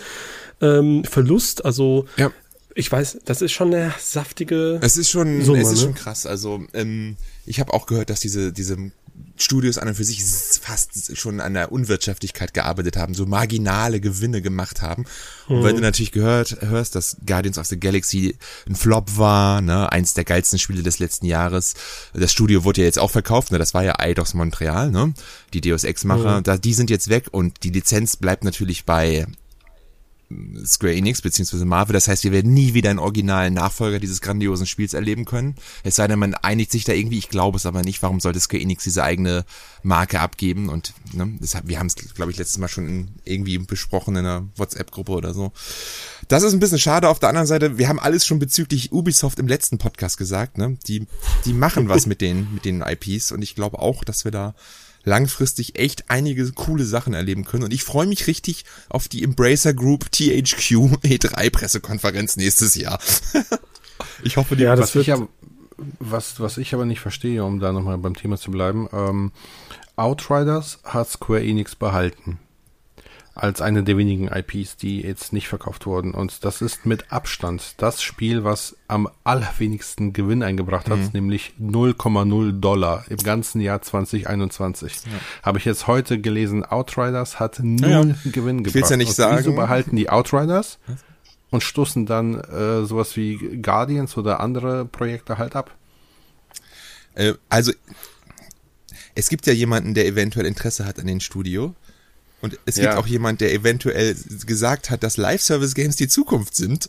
ähm, 0.61 1.03
Verlust. 1.03 1.65
Also 1.65 2.05
ja. 2.17 2.31
ich 2.75 2.91
weiß, 2.91 3.19
das 3.25 3.41
ist 3.41 3.51
schon 3.51 3.73
eine 3.73 3.93
saftige. 3.99 4.79
Es 4.81 4.97
ist 4.97 5.09
schon, 5.09 5.43
Summe, 5.43 5.61
es 5.61 5.71
ist 5.71 5.79
ne? 5.79 5.85
schon 5.85 5.95
krass. 5.95 6.25
Also 6.25 6.63
ähm, 6.73 7.17
ich 7.45 7.59
habe 7.59 7.73
auch 7.73 7.85
gehört, 7.85 8.09
dass 8.09 8.19
diese 8.19 8.51
diese 8.51 8.77
Studios 9.41 9.77
an 9.77 9.87
und 9.87 9.95
für 9.95 10.03
sich 10.03 10.21
fast 10.61 11.15
schon 11.17 11.39
an 11.39 11.53
der 11.53 11.71
Unwirtschaftlichkeit 11.71 12.53
gearbeitet 12.53 12.97
haben, 12.97 13.13
so 13.13 13.25
marginale 13.25 13.99
Gewinne 13.99 14.41
gemacht 14.41 14.81
haben. 14.81 15.05
Und 15.47 15.59
mhm. 15.59 15.63
wenn 15.63 15.75
du 15.75 15.81
natürlich 15.81 16.11
gehört, 16.11 16.57
hörst, 16.61 16.95
dass 16.95 17.17
Guardians 17.25 17.57
of 17.57 17.67
the 17.67 17.79
Galaxy 17.79 18.37
ein 18.67 18.75
Flop 18.75 19.17
war, 19.17 19.61
ne, 19.61 19.91
eins 19.91 20.13
der 20.13 20.25
geilsten 20.25 20.59
Spiele 20.59 20.83
des 20.83 20.99
letzten 20.99 21.25
Jahres. 21.25 21.73
Das 22.13 22.31
Studio 22.31 22.63
wurde 22.63 22.81
ja 22.81 22.85
jetzt 22.85 22.99
auch 22.99 23.11
verkauft, 23.11 23.51
ne, 23.51 23.57
das 23.57 23.73
war 23.73 23.83
ja 23.83 23.97
Eidos 23.99 24.33
Montreal, 24.33 24.91
ne, 24.91 25.13
die 25.53 25.61
Deus 25.61 25.83
Ex-Macher, 25.83 26.39
mhm. 26.39 26.43
da, 26.43 26.57
die 26.57 26.73
sind 26.73 26.89
jetzt 26.89 27.09
weg 27.09 27.27
und 27.31 27.63
die 27.63 27.71
Lizenz 27.71 28.17
bleibt 28.17 28.43
natürlich 28.43 28.85
bei 28.85 29.25
Square 30.63 30.93
Enix 30.93 31.21
beziehungsweise 31.21 31.65
Marvel. 31.65 31.93
Das 31.93 32.07
heißt, 32.07 32.23
wir 32.23 32.31
werden 32.31 32.53
nie 32.53 32.75
wieder 32.75 32.91
einen 32.91 32.99
originalen 32.99 33.53
Nachfolger 33.55 33.99
dieses 33.99 34.21
grandiosen 34.21 34.67
Spiels 34.67 34.93
erleben 34.93 35.25
können. 35.25 35.55
Es 35.83 35.95
sei 35.95 36.07
denn, 36.07 36.19
man 36.19 36.35
einigt 36.35 36.71
sich 36.71 36.83
da 36.83 36.93
irgendwie. 36.93 37.17
Ich 37.17 37.29
glaube 37.29 37.57
es 37.57 37.65
aber 37.65 37.81
nicht. 37.81 38.01
Warum 38.03 38.19
sollte 38.19 38.39
Square 38.39 38.61
Enix 38.61 38.83
diese 38.83 39.03
eigene 39.03 39.43
Marke 39.81 40.19
abgeben? 40.19 40.69
Und 40.69 40.93
ne, 41.13 41.33
das, 41.39 41.57
wir 41.65 41.79
haben 41.79 41.87
es, 41.87 41.95
glaube 41.95 42.31
ich, 42.31 42.37
letztes 42.37 42.59
Mal 42.59 42.67
schon 42.67 42.87
in, 42.87 43.07
irgendwie 43.25 43.57
besprochen 43.57 44.15
in 44.15 44.25
einer 44.25 44.47
WhatsApp-Gruppe 44.55 45.13
oder 45.13 45.33
so. 45.33 45.51
Das 46.27 46.43
ist 46.43 46.53
ein 46.53 46.59
bisschen 46.59 46.79
schade. 46.79 47.09
Auf 47.09 47.19
der 47.19 47.29
anderen 47.29 47.47
Seite, 47.47 47.79
wir 47.79 47.89
haben 47.89 47.99
alles 47.99 48.25
schon 48.25 48.37
bezüglich 48.37 48.91
Ubisoft 48.91 49.39
im 49.39 49.47
letzten 49.47 49.79
Podcast 49.79 50.17
gesagt. 50.17 50.59
Ne? 50.59 50.77
Die, 50.87 51.07
die 51.45 51.53
machen 51.53 51.89
was 51.89 52.05
mit 52.05 52.21
den, 52.21 52.53
mit 52.53 52.65
den 52.65 52.81
IPs 52.81 53.31
und 53.31 53.41
ich 53.41 53.55
glaube 53.55 53.79
auch, 53.79 54.03
dass 54.03 54.25
wir 54.25 54.31
da 54.31 54.53
langfristig 55.03 55.77
echt 55.77 56.09
einige 56.09 56.51
coole 56.51 56.85
Sachen 56.85 57.13
erleben 57.13 57.45
können. 57.45 57.63
Und 57.63 57.73
ich 57.73 57.83
freue 57.83 58.07
mich 58.07 58.27
richtig 58.27 58.65
auf 58.89 59.07
die 59.07 59.23
Embracer 59.23 59.73
Group 59.73 60.11
THQ 60.11 60.99
E3 61.03 61.49
Pressekonferenz 61.49 62.37
nächstes 62.37 62.75
Jahr. 62.75 62.99
ich 64.23 64.37
hoffe, 64.37 64.55
die 64.55 64.63
ja, 64.63 64.75
das 64.75 64.89
was 64.89 64.95
wird 64.95 65.07
ich 65.07 65.13
aber, 65.13 65.27
was, 65.99 66.39
was 66.39 66.57
ich 66.57 66.73
aber 66.73 66.85
nicht 66.85 66.99
verstehe, 66.99 67.43
um 67.43 67.59
da 67.59 67.71
nochmal 67.71 67.97
beim 67.97 68.15
Thema 68.15 68.37
zu 68.37 68.51
bleiben, 68.51 68.87
ähm, 68.91 69.31
Outriders 69.95 70.79
hat 70.83 71.09
Square 71.09 71.43
Enix 71.43 71.75
behalten. 71.75 72.39
Als 73.39 73.61
eine 73.61 73.83
der 73.83 73.97
wenigen 73.97 74.27
IPs, 74.27 74.75
die 74.75 75.01
jetzt 75.01 75.33
nicht 75.33 75.47
verkauft 75.47 75.85
wurden. 75.85 76.13
Und 76.13 76.43
das 76.43 76.61
ist 76.61 76.85
mit 76.85 77.11
Abstand 77.11 77.75
das 77.77 78.01
Spiel, 78.01 78.43
was 78.43 78.75
am 78.87 79.09
allerwenigsten 79.23 80.13
Gewinn 80.13 80.43
eingebracht 80.43 80.89
hat, 80.89 80.99
mhm. 80.99 81.09
nämlich 81.13 81.53
0,0 81.59 82.59
Dollar 82.59 83.05
im 83.09 83.17
ganzen 83.17 83.61
Jahr 83.61 83.81
2021. 83.81 84.93
Ja. 85.05 85.11
Habe 85.43 85.57
ich 85.57 85.65
jetzt 85.65 85.87
heute 85.87 86.19
gelesen, 86.19 86.65
Outriders 86.65 87.39
hat 87.39 87.59
null 87.61 87.89
ja, 87.89 88.03
ja. 88.03 88.15
Gewinn 88.25 88.63
gebracht. 88.63 88.83
Ich 88.83 88.89
ja 88.89 88.97
nicht 88.97 89.09
und 89.09 89.15
sagen. 89.15 89.37
Wieso 89.39 89.55
behalten 89.55 89.95
die 89.95 90.09
Outriders 90.09 90.79
und 91.49 91.63
stoßen 91.63 92.05
dann 92.05 92.35
äh, 92.35 92.85
sowas 92.85 93.15
wie 93.15 93.37
Guardians 93.61 94.17
oder 94.17 94.39
andere 94.41 94.85
Projekte 94.85 95.37
halt 95.37 95.55
ab? 95.55 95.75
Äh, 97.15 97.33
also 97.47 97.71
es 99.15 99.29
gibt 99.29 99.47
ja 99.47 99.53
jemanden, 99.53 99.93
der 99.93 100.05
eventuell 100.05 100.45
Interesse 100.45 100.85
hat 100.85 100.99
an 100.99 101.07
den 101.07 101.19
Studio. 101.19 101.75
Und 102.41 102.57
es 102.65 102.75
gibt 102.75 102.85
ja. 102.85 102.97
auch 102.97 103.07
jemand, 103.07 103.41
der 103.41 103.53
eventuell 103.53 104.15
gesagt 104.45 104.89
hat, 104.89 105.03
dass 105.03 105.17
Live-Service-Games 105.17 105.95
die 105.97 106.07
Zukunft 106.07 106.55
sind, 106.55 106.87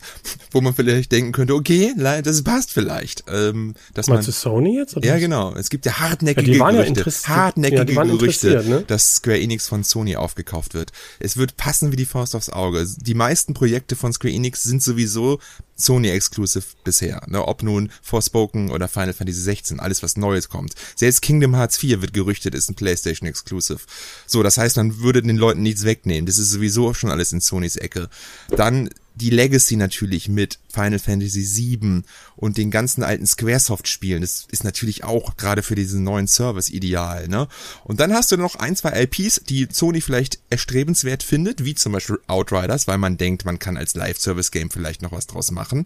wo 0.51 0.61
man 0.61 0.73
vielleicht 0.73 1.11
denken 1.11 1.31
könnte, 1.31 1.55
okay, 1.55 1.93
das 1.97 2.43
passt 2.43 2.71
vielleicht. 2.71 3.25
Ähm, 3.27 3.75
dass 3.93 4.07
Meinst 4.07 4.27
man, 4.27 4.33
du 4.33 4.39
Sony 4.39 4.77
jetzt? 4.77 4.95
Oder 4.95 5.07
ja, 5.07 5.17
genau. 5.17 5.53
Es 5.55 5.69
gibt 5.69 5.85
ja 5.85 5.99
hartnäckige 5.99 6.57
ja, 6.57 6.71
Gerüchte, 6.71 7.09
ja 7.09 7.35
hartnäckige 7.35 7.93
ja, 7.93 8.03
Gerüchte, 8.03 8.63
ne? 8.67 8.83
dass 8.87 9.15
Square 9.15 9.39
Enix 9.39 9.67
von 9.67 9.83
Sony 9.83 10.15
aufgekauft 10.15 10.73
wird. 10.73 10.91
Es 11.19 11.37
wird 11.37 11.57
passen 11.57 11.91
wie 11.91 11.97
die 11.97 12.05
Faust 12.05 12.35
aufs 12.35 12.49
Auge. 12.49 12.85
Die 12.97 13.13
meisten 13.13 13.53
Projekte 13.53 13.95
von 13.95 14.13
Square 14.13 14.33
Enix 14.33 14.63
sind 14.63 14.81
sowieso 14.81 15.39
Sony-Exclusive 15.81 16.63
bisher. 16.83 17.21
Ne? 17.27 17.45
Ob 17.45 17.63
nun 17.63 17.91
Forspoken 18.01 18.71
oder 18.71 18.87
Final 18.87 19.13
Fantasy 19.13 19.41
16, 19.41 19.79
alles 19.79 20.03
was 20.03 20.17
Neues 20.17 20.49
kommt. 20.49 20.75
Selbst 20.95 21.21
Kingdom 21.21 21.55
Hearts 21.55 21.77
4 21.77 22.01
wird 22.01 22.13
gerüchtet, 22.13 22.55
ist 22.55 22.69
ein 22.69 22.75
PlayStation-Exclusive. 22.75 23.79
So, 24.25 24.43
das 24.43 24.57
heißt, 24.57 24.77
man 24.77 24.99
würde 24.99 25.21
den 25.21 25.37
Leuten 25.37 25.61
nichts 25.61 25.83
wegnehmen. 25.83 26.25
Das 26.25 26.37
ist 26.37 26.51
sowieso 26.51 26.93
schon 26.93 27.11
alles 27.11 27.33
in 27.33 27.41
Sonys 27.41 27.75
Ecke. 27.75 28.09
Dann 28.49 28.89
die 29.15 29.29
Legacy 29.29 29.75
natürlich 29.75 30.29
mit 30.29 30.59
Final 30.69 30.99
Fantasy 30.99 31.41
VII 31.41 32.03
und 32.35 32.57
den 32.57 32.71
ganzen 32.71 33.03
alten 33.03 33.25
Squaresoft-Spielen. 33.25 34.21
Das 34.21 34.47
ist 34.49 34.63
natürlich 34.63 35.03
auch 35.03 35.37
gerade 35.37 35.63
für 35.63 35.75
diesen 35.75 36.03
neuen 36.03 36.27
Service 36.27 36.69
ideal, 36.69 37.27
ne? 37.27 37.47
Und 37.83 37.99
dann 37.99 38.13
hast 38.13 38.31
du 38.31 38.37
noch 38.37 38.55
ein, 38.55 38.75
zwei 38.75 38.89
LPs, 38.91 39.41
die 39.49 39.67
Sony 39.71 40.01
vielleicht 40.01 40.39
erstrebenswert 40.49 41.23
findet, 41.23 41.65
wie 41.65 41.75
zum 41.75 41.91
Beispiel 41.91 42.19
Outriders, 42.27 42.87
weil 42.87 42.97
man 42.97 43.17
denkt, 43.17 43.45
man 43.45 43.59
kann 43.59 43.77
als 43.77 43.95
Live-Service-Game 43.95 44.69
vielleicht 44.69 45.01
noch 45.01 45.11
was 45.11 45.27
draus 45.27 45.51
machen. 45.51 45.85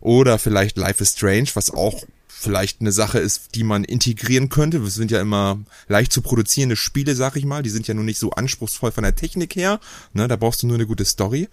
Oder 0.00 0.38
vielleicht 0.38 0.76
Life 0.76 1.02
is 1.02 1.12
Strange, 1.12 1.48
was 1.54 1.70
auch 1.70 2.04
vielleicht 2.38 2.80
eine 2.80 2.92
Sache 2.92 3.18
ist, 3.18 3.54
die 3.54 3.64
man 3.64 3.82
integrieren 3.82 4.48
könnte. 4.48 4.80
Das 4.80 4.94
sind 4.94 5.10
ja 5.10 5.20
immer 5.20 5.58
leicht 5.88 6.12
zu 6.12 6.20
produzierende 6.20 6.76
Spiele, 6.76 7.14
sag 7.14 7.36
ich 7.36 7.44
mal. 7.44 7.62
Die 7.62 7.70
sind 7.70 7.88
ja 7.88 7.94
nur 7.94 8.04
nicht 8.04 8.18
so 8.18 8.30
anspruchsvoll 8.30 8.92
von 8.92 9.04
der 9.04 9.16
Technik 9.16 9.56
her. 9.56 9.80
Ne, 10.12 10.28
da 10.28 10.36
brauchst 10.36 10.62
du 10.62 10.66
nur 10.66 10.76
eine 10.76 10.86
gute 10.86 11.04
Story. 11.04 11.48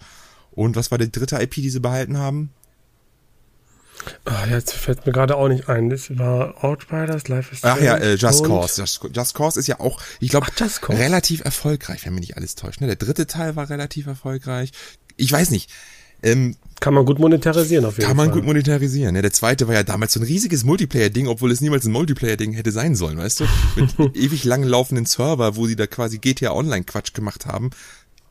Und 0.54 0.76
was 0.76 0.90
war 0.90 0.98
die 0.98 1.10
dritte 1.10 1.40
IP, 1.40 1.54
die 1.54 1.70
sie 1.70 1.80
behalten 1.80 2.18
haben? 2.18 2.50
Oh, 4.26 4.50
jetzt 4.50 4.72
fällt 4.72 5.06
mir 5.06 5.12
gerade 5.12 5.36
auch 5.36 5.48
nicht 5.48 5.68
ein. 5.68 5.90
Das 5.90 6.16
war 6.18 6.62
Outriders, 6.62 7.28
Life 7.28 7.52
is 7.52 7.58
Strange. 7.58 7.76
Ach 7.78 7.82
ja, 7.82 7.96
äh, 7.96 8.14
Just 8.14 8.44
Cause. 8.44 8.80
Just, 8.80 9.00
Just, 9.14 9.34
Cause 9.34 9.58
ist 9.58 9.66
ja 9.66 9.80
auch, 9.80 10.00
ich 10.20 10.28
glaube, 10.30 10.46
relativ 10.88 11.44
erfolgreich, 11.44 12.04
wenn 12.04 12.14
mich 12.14 12.28
nicht 12.28 12.36
alles 12.36 12.54
täuscht. 12.54 12.80
Ne? 12.80 12.86
Der 12.86 12.96
dritte 12.96 13.26
Teil 13.26 13.56
war 13.56 13.70
relativ 13.70 14.06
erfolgreich. 14.06 14.72
Ich 15.16 15.30
weiß 15.32 15.50
nicht. 15.50 15.70
Ähm, 16.22 16.56
kann 16.80 16.94
man 16.94 17.04
gut 17.04 17.18
monetarisieren 17.18 17.84
auf 17.84 17.98
jeden 17.98 18.06
Fall. 18.06 18.08
Kann 18.08 18.16
man 18.16 18.30
gut 18.34 18.44
monetarisieren. 18.44 19.14
Ne? 19.14 19.22
Der 19.22 19.32
zweite 19.32 19.68
war 19.68 19.74
ja 19.74 19.82
damals 19.82 20.14
so 20.14 20.20
ein 20.20 20.26
riesiges 20.26 20.64
Multiplayer-Ding, 20.64 21.28
obwohl 21.28 21.50
es 21.52 21.60
niemals 21.60 21.84
ein 21.84 21.92
Multiplayer-Ding 21.92 22.52
hätte 22.52 22.72
sein 22.72 22.94
sollen, 22.94 23.18
weißt 23.18 23.40
du? 23.40 23.44
Mit 23.76 23.98
ewig 24.16 24.44
lang 24.44 24.62
laufenden 24.62 25.06
Server, 25.06 25.56
wo 25.56 25.66
sie 25.66 25.76
da 25.76 25.86
quasi 25.86 26.18
GTA 26.18 26.52
Online-Quatsch 26.52 27.12
gemacht 27.14 27.46
haben. 27.46 27.70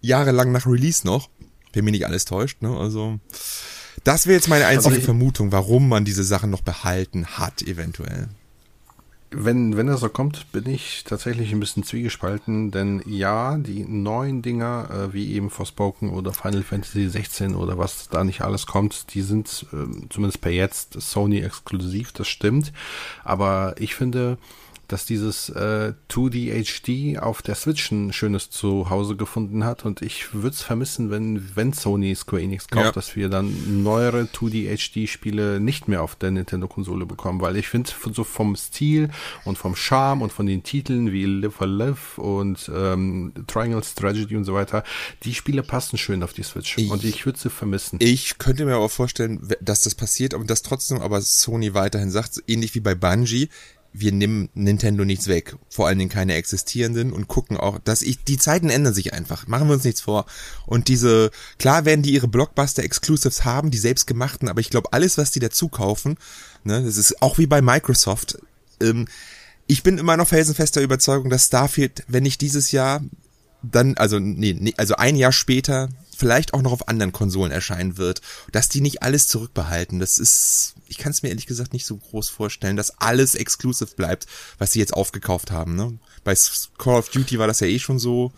Jahrelang 0.02 0.52
nach 0.52 0.66
Release 0.66 1.06
noch 1.06 1.30
wenn 1.74 1.86
mich 1.86 1.94
nicht 1.94 2.06
alles 2.06 2.26
täuscht. 2.26 2.62
Ne? 2.62 2.76
Also 2.78 3.20
das 4.04 4.26
wäre 4.28 4.36
jetzt 4.36 4.50
meine 4.50 4.66
einzige 4.66 5.02
Vermutung, 5.02 5.52
warum 5.52 5.88
man 5.88 6.06
diese 6.06 6.24
Sachen 6.24 6.50
noch 6.50 6.62
behalten 6.62 7.26
hat, 7.26 7.62
eventuell. 7.62 8.30
Wenn, 9.36 9.78
wenn 9.78 9.88
das 9.88 10.02
so 10.02 10.10
kommt, 10.10 10.52
bin 10.52 10.68
ich 10.70 11.06
tatsächlich 11.06 11.52
ein 11.52 11.60
bisschen 11.60 11.84
zwiegespalten, 11.84 12.70
denn 12.70 13.02
ja, 13.08 13.58
die 13.58 13.84
neuen 13.84 14.44
Dinger, 14.44 14.90
äh, 14.92 15.14
wie 15.14 15.34
eben 15.34 15.50
Forspoken 15.50 16.12
oder 16.12 16.34
Final 16.34 16.62
Fantasy 16.62 17.10
16 17.10 17.56
oder 17.56 17.80
was 17.80 18.10
da 18.10 18.24
nicht 18.24 18.42
alles 18.42 18.68
kommt, 18.68 19.16
die 19.16 19.22
sind 19.22 19.66
äh, 19.74 20.08
zumindest 20.10 20.42
per 20.42 20.52
jetzt 20.52 21.02
Sony 21.02 21.40
exklusiv, 21.40 22.12
das 22.12 22.28
stimmt. 22.28 22.74
Aber 23.24 23.74
ich 23.80 23.96
finde, 23.96 24.38
dass 24.94 25.06
dieses 25.06 25.50
äh, 25.50 25.94
2D 26.12 27.16
HD 27.16 27.18
auf 27.18 27.42
der 27.42 27.56
Switch 27.56 27.92
ein 27.92 28.14
schönes 28.14 28.52
Zuhause 28.52 29.16
gefunden 29.16 29.66
hat 29.66 29.86
und 29.86 30.04
ich 30.04 30.36
würde 30.36 30.50
es 30.50 30.62
vermissen, 30.62 31.10
wenn, 31.10 31.56
wenn 31.56 31.74
Sony 31.74 32.14
Square 32.14 32.44
Enix 32.44 32.68
kauft, 32.68 32.86
ja. 32.86 32.92
dass 32.92 33.16
wir 33.16 33.28
dann 33.28 33.82
neuere 33.82 34.26
2D 34.26 34.78
HD 34.78 35.10
Spiele 35.10 35.60
nicht 35.60 35.88
mehr 35.88 36.04
auf 36.04 36.16
der 36.16 36.30
Nintendo-Konsole 36.30 37.08
bekommen, 37.08 37.42
weil 37.42 37.58
ich 37.58 37.70
finde, 37.70 37.90
so 38.14 38.24
vom 38.24 38.56
Stil 38.56 39.10
und 39.46 39.58
vom 39.58 39.76
Charme 39.76 40.22
und 40.22 40.32
von 40.32 40.46
den 40.46 40.62
Titeln 40.62 41.12
wie 41.12 41.26
Live 41.26 41.56
for 41.56 41.66
Live 41.66 42.20
und 42.20 42.70
ähm, 42.72 43.34
Triangle 43.48 43.84
Strategy 43.84 44.36
und 44.36 44.44
so 44.44 44.54
weiter, 44.54 44.84
die 45.24 45.34
Spiele 45.34 45.64
passen 45.64 45.98
schön 45.98 46.22
auf 46.22 46.34
die 46.34 46.44
Switch 46.44 46.78
ich, 46.78 46.92
und 46.92 47.04
ich 47.04 47.26
würde 47.26 47.40
sie 47.40 47.50
vermissen. 47.50 47.98
Ich 48.00 48.38
könnte 48.38 48.64
mir 48.64 48.76
aber 48.76 48.90
vorstellen, 48.90 49.42
dass 49.60 49.82
das 49.82 49.96
passiert 49.96 50.36
und 50.36 50.52
dass 50.52 50.62
trotzdem 50.62 51.02
aber 51.02 51.20
Sony 51.20 51.74
weiterhin 51.74 52.12
sagt, 52.12 52.44
ähnlich 52.46 52.76
wie 52.76 52.80
bei 52.80 52.94
Bungie, 52.94 53.50
wir 53.94 54.12
nehmen 54.12 54.50
Nintendo 54.56 55.06
nichts 55.06 55.28
weg, 55.28 55.56
vor 55.70 55.88
allen 55.88 56.00
Dingen 56.00 56.10
keine 56.10 56.34
existierenden 56.34 57.14
und 57.14 57.28
gucken 57.28 57.58
auch, 57.58 57.78
dass 57.78 58.02
ich, 58.02 58.24
die 58.24 58.38
Zeiten 58.38 58.70
ändern 58.70 58.94
sich 58.94 59.14
einfach, 59.14 59.48
machen 59.48 59.68
wir 59.68 59.76
uns 59.76 59.84
nichts 59.84 60.02
vor. 60.02 60.26
Und 60.66 60.88
diese, 60.88 61.30
klar 61.60 61.86
werden 61.86 62.02
die 62.02 62.14
ihre 62.14 62.28
Blockbuster-Exclusives 62.28 63.46
haben, 63.46 63.70
die 63.70 63.78
selbstgemachten, 63.78 64.50
aber 64.50 64.62
ich 64.62 64.72
glaube, 64.72 64.92
alles, 64.94 65.18
was 65.18 65.32
die 65.32 65.40
dazu 65.40 65.70
kaufen, 65.70 66.18
ne, 66.64 66.84
das 66.84 66.98
ist 66.98 67.22
auch 67.22 67.38
wie 67.38 67.48
bei 67.48 67.62
Microsoft, 67.62 68.40
ähm, 68.82 69.08
ich 69.68 69.84
bin 69.84 69.98
immer 69.98 70.18
noch 70.18 70.28
felsenfester 70.28 70.82
Überzeugung, 70.82 71.30
dass 71.30 71.46
Starfield, 71.46 72.04
wenn 72.08 72.24
nicht 72.24 72.42
dieses 72.42 72.72
Jahr, 72.72 73.02
dann, 73.62 73.96
also, 73.96 74.20
nee, 74.20 74.56
nee, 74.60 74.74
also 74.76 74.96
ein 74.96 75.16
Jahr 75.16 75.32
später, 75.32 75.90
vielleicht 76.24 76.54
auch 76.54 76.62
noch 76.62 76.72
auf 76.72 76.88
anderen 76.88 77.12
Konsolen 77.12 77.52
erscheinen 77.52 77.98
wird, 77.98 78.22
dass 78.54 78.70
die 78.70 78.80
nicht 78.80 79.04
alles 79.04 79.28
zurückbehalten. 79.28 80.00
Das 80.00 80.20
ist, 80.20 80.76
ich 80.88 80.98
kann 80.98 81.12
es 81.12 81.22
mir 81.22 81.28
ehrlich 81.28 81.48
gesagt 81.48 81.74
nicht 81.74 81.86
so 81.86 81.98
groß 81.98 82.30
vorstellen, 82.30 82.78
dass 82.78 82.98
alles 83.02 83.36
exclusive 83.36 83.94
bleibt, 83.96 84.26
was 84.58 84.72
sie 84.72 84.80
jetzt 84.80 84.94
aufgekauft 84.94 85.52
haben. 85.52 85.76
Ne? 85.76 86.00
Bei 86.24 86.34
Call 86.78 87.00
of 87.00 87.10
Duty 87.10 87.40
war 87.40 87.48
das 87.48 87.60
ja 87.60 87.68
eh 87.68 87.78
schon 87.78 88.00
so. 88.00 88.32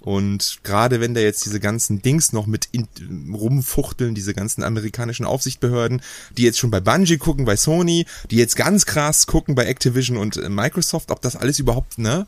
Und 0.00 0.60
gerade 0.62 1.00
wenn 1.00 1.12
da 1.12 1.20
jetzt 1.20 1.44
diese 1.44 1.60
ganzen 1.60 2.00
Dings 2.00 2.32
noch 2.32 2.46
mit 2.46 2.68
in, 2.72 2.88
rumfuchteln, 3.34 4.14
diese 4.14 4.32
ganzen 4.32 4.62
amerikanischen 4.62 5.26
Aufsichtsbehörden, 5.26 6.00
die 6.30 6.44
jetzt 6.44 6.58
schon 6.58 6.70
bei 6.70 6.80
Bungie 6.80 7.18
gucken, 7.18 7.44
bei 7.44 7.56
Sony, 7.56 8.06
die 8.30 8.36
jetzt 8.36 8.56
ganz 8.56 8.86
krass 8.86 9.26
gucken 9.26 9.54
bei 9.54 9.66
Activision 9.66 10.16
und 10.16 10.38
äh, 10.38 10.48
Microsoft, 10.48 11.10
ob 11.10 11.20
das 11.20 11.36
alles 11.36 11.58
überhaupt, 11.58 11.98
ne, 11.98 12.26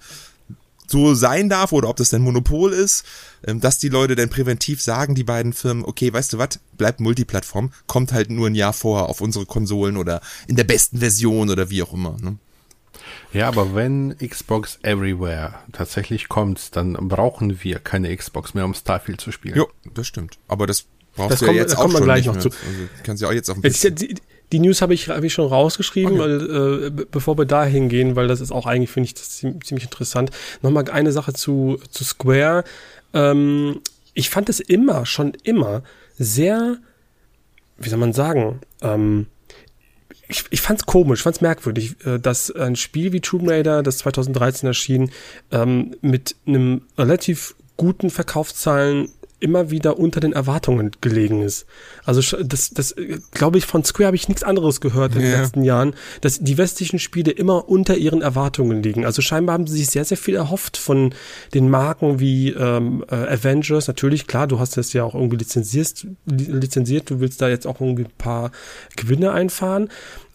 so 0.91 1.15
sein 1.15 1.49
darf 1.49 1.73
oder 1.73 1.89
ob 1.89 1.97
das 1.97 2.13
ein 2.13 2.23
Monopol 2.23 2.73
ist, 2.73 3.05
ähm, 3.47 3.61
dass 3.61 3.79
die 3.79 3.89
Leute 3.89 4.17
dann 4.17 4.29
präventiv 4.29 4.83
sagen, 4.83 5.15
die 5.15 5.25
beiden 5.25 5.53
Firmen, 5.53 5.85
okay, 5.85 6.13
weißt 6.13 6.33
du 6.33 6.39
was, 6.39 6.61
bleibt 6.77 7.01
Multiplattform, 7.01 7.73
kommt 7.87 8.13
halt 8.13 8.31
nur 8.31 8.49
ein 8.49 8.55
Jahr 8.55 8.73
vorher 8.73 9.09
auf 9.09 9.21
unsere 9.21 9.47
Konsolen 9.47 9.97
oder 9.97 10.21
in 10.47 10.57
der 10.57 10.65
besten 10.65 10.99
Version 10.99 11.51
oder 11.51 11.71
wie 11.71 11.83
auch 11.83 11.93
immer. 11.93 12.17
Ne? 12.21 12.37
Ja, 13.33 13.49
aber 13.49 13.75
wenn 13.75 14.17
Xbox 14.19 14.79
Everywhere 14.83 15.55
tatsächlich 15.73 16.29
kommt, 16.29 16.75
dann 16.77 16.95
brauchen 16.95 17.63
wir 17.63 17.79
keine 17.79 18.15
Xbox 18.15 18.55
mehr, 18.55 18.65
um 18.65 18.75
Starfield 18.75 19.21
zu 19.21 19.33
spielen. 19.33 19.57
Jo, 19.57 19.69
das 19.95 20.07
stimmt. 20.07 20.39
Aber 20.49 20.67
das 20.67 20.87
brauchst 21.15 21.33
das 21.33 21.41
du 21.41 21.47
kommt, 21.47 21.57
ja 21.57 21.63
jetzt 21.63 21.79
auch 21.79 21.91
schon 21.91 22.03
gleich 22.03 22.27
noch 22.27 22.35
mehr. 22.35 22.43
zu. 22.43 22.49
Also, 22.49 22.89
kannst 23.05 23.23
du 23.23 23.27
ja 23.27 23.31
auch 23.31 23.35
jetzt 23.35 23.49
auf 23.51 23.57
ein 23.57 23.63
bisschen. 23.63 23.97
Die, 24.53 24.59
News 24.59 24.83
habe 24.83 24.95
ich, 24.95 25.09
hab 25.09 25.23
ich 25.23 25.33
schon 25.33 25.47
rausgeschrieben, 25.47 26.21
okay. 26.21 26.21
weil, 26.21 26.87
äh, 26.87 27.05
bevor 27.11 27.39
wir 27.39 27.45
da 27.45 27.65
hingehen, 27.65 28.17
weil 28.17 28.29
das 28.29 28.41
ist 28.41 28.53
auch 28.53 28.67
eigentlich, 28.67 28.91
finde 28.91 29.09
ich, 29.09 29.15
ziemlich 29.17 29.85
interessant. 29.85 30.31
Nochmal 30.63 30.91
eine 30.91 31.13
Sache 31.13 31.33
zu, 31.33 31.79
zu 31.91 32.05
Square. 32.05 32.65
Ähm, 33.15 33.81
ich 34.15 34.31
fand 34.31 34.49
es 34.49 34.61
immer, 34.61 35.07
schon 35.07 35.33
immer 35.45 35.83
sehr, 36.19 36.79
wie 37.79 37.89
soll 37.89 37.99
man 37.99 38.13
sagen, 38.13 38.61
ähm, 38.83 39.27
ich, 40.29 40.45
ich 40.51 40.61
fand 40.61 40.81
es 40.81 40.87
komisch, 40.87 41.23
fand 41.23 41.37
es 41.37 41.43
merkwürdig, 41.43 41.97
äh, 42.07 42.19
dass 42.19 42.51
ein 42.51 42.77
Spiel 42.77 43.13
wie 43.13 43.21
Tomb 43.21 43.49
Raider, 43.49 43.83
das 43.83 43.99
2013 43.99 44.67
erschien, 44.67 45.11
ähm, 45.51 45.97
mit 46.01 46.37
einem 46.47 46.83
relativ 46.97 47.55
guten 47.77 48.11
Verkaufszahlen 48.11 49.11
immer 49.41 49.71
wieder 49.71 49.99
unter 49.99 50.21
den 50.21 50.33
Erwartungen 50.33 50.93
gelegen 51.01 51.43
ist. 51.43 51.67
Also 52.05 52.37
das, 52.43 52.71
das 52.71 52.95
glaube 53.33 53.59
ich, 53.59 53.67
von 53.67 53.85
Square 53.85 54.09
habe 54.09 54.17
ich 54.17 54.29
nichts 54.29 54.43
anderes 54.43 54.81
gehört 54.81 55.15
in 55.15 55.23
ja. 55.23 55.31
den 55.31 55.41
letzten 55.41 55.65
Jahren, 55.65 55.95
dass 56.21 56.39
die 56.39 56.59
westlichen 56.59 56.99
Spiele 56.99 57.31
immer 57.31 57.69
unter 57.69 57.97
ihren 57.97 58.23
Erwartungen 58.23 58.83
liegen. 58.83 59.05
Also 59.05 59.23
scheinbar 59.23 59.55
haben 59.55 59.67
sie 59.67 59.79
sich 59.79 59.89
sehr, 59.89 60.05
sehr 60.05 60.17
viel 60.17 60.37
erhofft 60.37 60.77
von 60.77 61.15
den 61.55 61.71
Marken 61.71 62.21
wie 62.21 62.51
ähm, 62.51 63.05
äh, 63.11 63.15
Avengers. 63.15 63.89
Natürlich, 63.89 64.27
klar, 64.27 64.47
du 64.47 64.59
hast 64.59 64.77
das 64.77 64.93
ja 64.93 65.05
auch 65.05 65.15
irgendwie 65.15 65.37
lizenziert, 65.37 66.07
lizenziert, 66.27 67.11
du 67.11 67.21
willst 67.21 67.41
da 67.41 67.49
jetzt 67.49 67.67
auch 67.67 67.81
irgendwie 67.81 68.05
ein 68.05 68.19
paar 68.19 68.53
Gewinne 68.97 69.33
einfahren. 69.33 69.89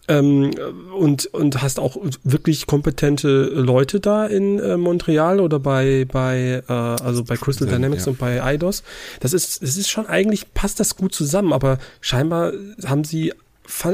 Ähm, 0.08 0.52
und, 0.96 1.26
und 1.26 1.62
hast 1.62 1.80
auch 1.80 1.96
wirklich 2.22 2.66
kompetente 2.66 3.28
Leute 3.28 4.00
da 4.00 4.26
in 4.26 4.58
äh, 4.58 4.76
Montreal 4.76 5.40
oder 5.40 5.58
bei, 5.58 6.06
bei, 6.10 6.62
äh, 6.68 6.72
also 6.72 7.24
bei 7.24 7.36
Crystal 7.36 7.68
Dynamics 7.68 8.06
ja. 8.06 8.12
und 8.12 8.18
bei 8.18 8.42
Eidos. 8.42 8.82
Das 9.20 9.32
ist, 9.32 9.62
es 9.62 9.76
ist 9.76 9.88
schon 9.88 10.06
eigentlich, 10.06 10.52
passt 10.54 10.80
das 10.80 10.96
gut 10.96 11.14
zusammen, 11.14 11.52
aber 11.52 11.78
scheinbar 12.00 12.52
haben 12.84 13.04
sie 13.04 13.32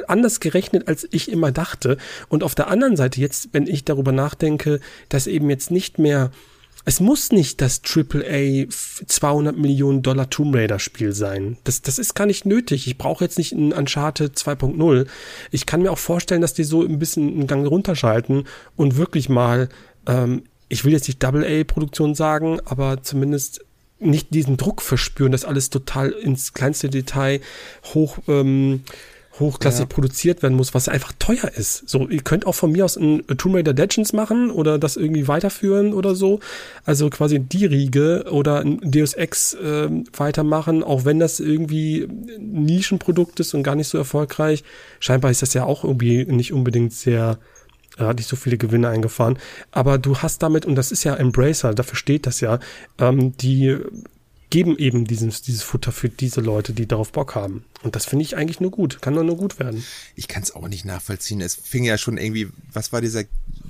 anders 0.07 0.41
gerechnet, 0.41 0.87
als 0.87 1.09
ich 1.11 1.31
immer 1.31 1.51
dachte. 1.51 1.97
Und 2.29 2.43
auf 2.43 2.55
der 2.55 2.69
anderen 2.69 2.97
Seite 2.97 3.21
jetzt, 3.21 3.49
wenn 3.53 3.67
ich 3.67 3.85
darüber 3.85 4.13
nachdenke, 4.13 4.81
dass 5.09 5.27
eben 5.27 5.49
jetzt 5.49 5.71
nicht 5.71 5.99
mehr 5.99 6.31
es 6.85 7.01
muss 7.01 7.33
nicht 7.33 7.61
das 7.61 7.81
AAA 7.85 8.67
200 9.07 9.57
Millionen 9.57 10.03
Dollar 10.03 10.31
Tomb 10.31 10.55
Raider 10.55 10.79
Spiel 10.79 11.13
sein. 11.13 11.57
Das, 11.65 11.83
das 11.83 11.99
ist 11.99 12.15
gar 12.15 12.27
nicht 12.27 12.45
nötig. 12.45 12.87
Ich 12.87 12.99
brauche 12.99 13.25
jetzt 13.25 13.39
nicht 13.39 13.53
ein 13.53 13.73
Uncharted 13.73 14.37
2.0. 14.37 15.07
Ich 15.51 15.67
kann 15.67 15.83
mir 15.83 15.93
auch 15.93 15.99
vorstellen, 15.99 16.41
dass 16.41 16.55
die 16.55 16.65
so 16.65 16.83
ein 16.83 16.99
bisschen 16.99 17.29
einen 17.29 17.47
Gang 17.47 17.67
runterschalten 17.67 18.45
und 18.77 18.97
wirklich 18.97 19.29
mal, 19.29 19.69
ähm, 20.07 20.43
ich 20.69 20.85
will 20.85 20.93
jetzt 20.93 21.07
nicht 21.07 21.23
Double-A-Produktion 21.23 22.15
sagen, 22.15 22.59
aber 22.65 23.03
zumindest 23.03 23.65
nicht 24.01 24.35
diesen 24.35 24.57
Druck 24.57 24.83
verspüren, 24.83 25.33
dass 25.33 25.45
alles 25.45 25.71
total 25.71 26.11
ins 26.11 26.55
kleinste 26.55 26.89
Detail 26.89 27.41
hoch 27.95 28.19
ähm, 28.27 28.83
hochklassig 29.39 29.81
ja. 29.81 29.87
produziert 29.87 30.43
werden 30.43 30.57
muss, 30.57 30.75
was 30.75 30.89
einfach 30.89 31.13
teuer 31.19 31.51
ist. 31.57 31.89
So, 31.89 32.09
ihr 32.09 32.23
könnt 32.23 32.47
auch 32.47 32.55
von 32.55 32.73
mir 32.73 32.85
aus 32.85 32.97
ein 32.97 33.27
Tomb 33.39 33.55
Raider 33.55 33.73
Legends 33.73 34.13
machen 34.13 34.51
oder 34.51 34.79
das 34.79 34.97
irgendwie 34.97 35.29
weiterführen 35.29 35.95
oder 35.95 36.15
so. 36.15 36.41
Also 36.85 37.09
quasi 37.11 37.39
die 37.39 37.67
Riege 37.67 38.27
oder 38.31 38.61
ein 38.61 38.79
Deus 38.83 39.15
Ex 39.15 39.55
äh, 39.55 39.89
weitermachen, 40.17 40.83
auch 40.85 41.05
wenn 41.05 41.19
das 41.19 41.41
irgendwie 41.41 42.03
ein 42.03 42.65
Nischenprodukt 42.65 43.41
ist 43.41 43.55
und 43.55 43.63
gar 43.63 43.75
nicht 43.75 43.89
so 43.89 43.99
erfolgreich. 43.99 44.65
Scheinbar 45.01 45.31
ist 45.31 45.43
das 45.43 45.55
ja 45.55 45.65
auch 45.65 45.85
irgendwie 45.85 46.25
nicht 46.27 46.53
unbedingt 46.53 46.93
sehr 46.93 47.39
er 47.99 48.07
hat 48.07 48.17
nicht 48.17 48.29
so 48.29 48.37
viele 48.37 48.57
Gewinne 48.57 48.89
eingefahren. 48.89 49.39
Aber 49.71 49.99
du 49.99 50.17
hast 50.19 50.43
damit, 50.43 50.65
und 50.65 50.77
das 50.77 50.93
ist 50.93 51.05
ja 51.05 51.15
Embracer, 51.15 51.75
dafür 51.75 51.97
steht 51.97 52.27
das 52.27 52.41
ja, 52.41 52.59
ähm, 52.99 53.37
die 53.37 53.77
geben 54.53 54.77
eben 54.77 55.07
dieses, 55.07 55.41
dieses 55.41 55.63
Futter 55.63 55.93
für 55.93 56.11
diese 56.11 56.43
Leute, 56.43 56.75
die 56.75 56.87
darauf 56.87 57.11
Bock 57.11 57.35
haben. 57.35 57.65
Und 57.83 57.97
das 57.97 58.05
finde 58.05 58.25
ich 58.25 58.37
eigentlich 58.37 58.61
nur 58.61 58.71
gut. 58.71 59.01
Kann 59.01 59.15
doch 59.15 59.25
nur 59.25 59.39
gut 59.39 59.59
werden. 59.59 59.83
Ich 60.15 60.29
kann 60.29 60.43
es 60.43 60.55
auch 60.55 60.69
nicht 60.69 60.85
nachvollziehen. 60.85 61.41
Es 61.41 61.55
fing 61.55 61.85
ja 61.85 61.97
schon 61.97 62.19
irgendwie, 62.19 62.49
was 62.71 62.93
war 62.93 63.01
dieser, 63.01 63.25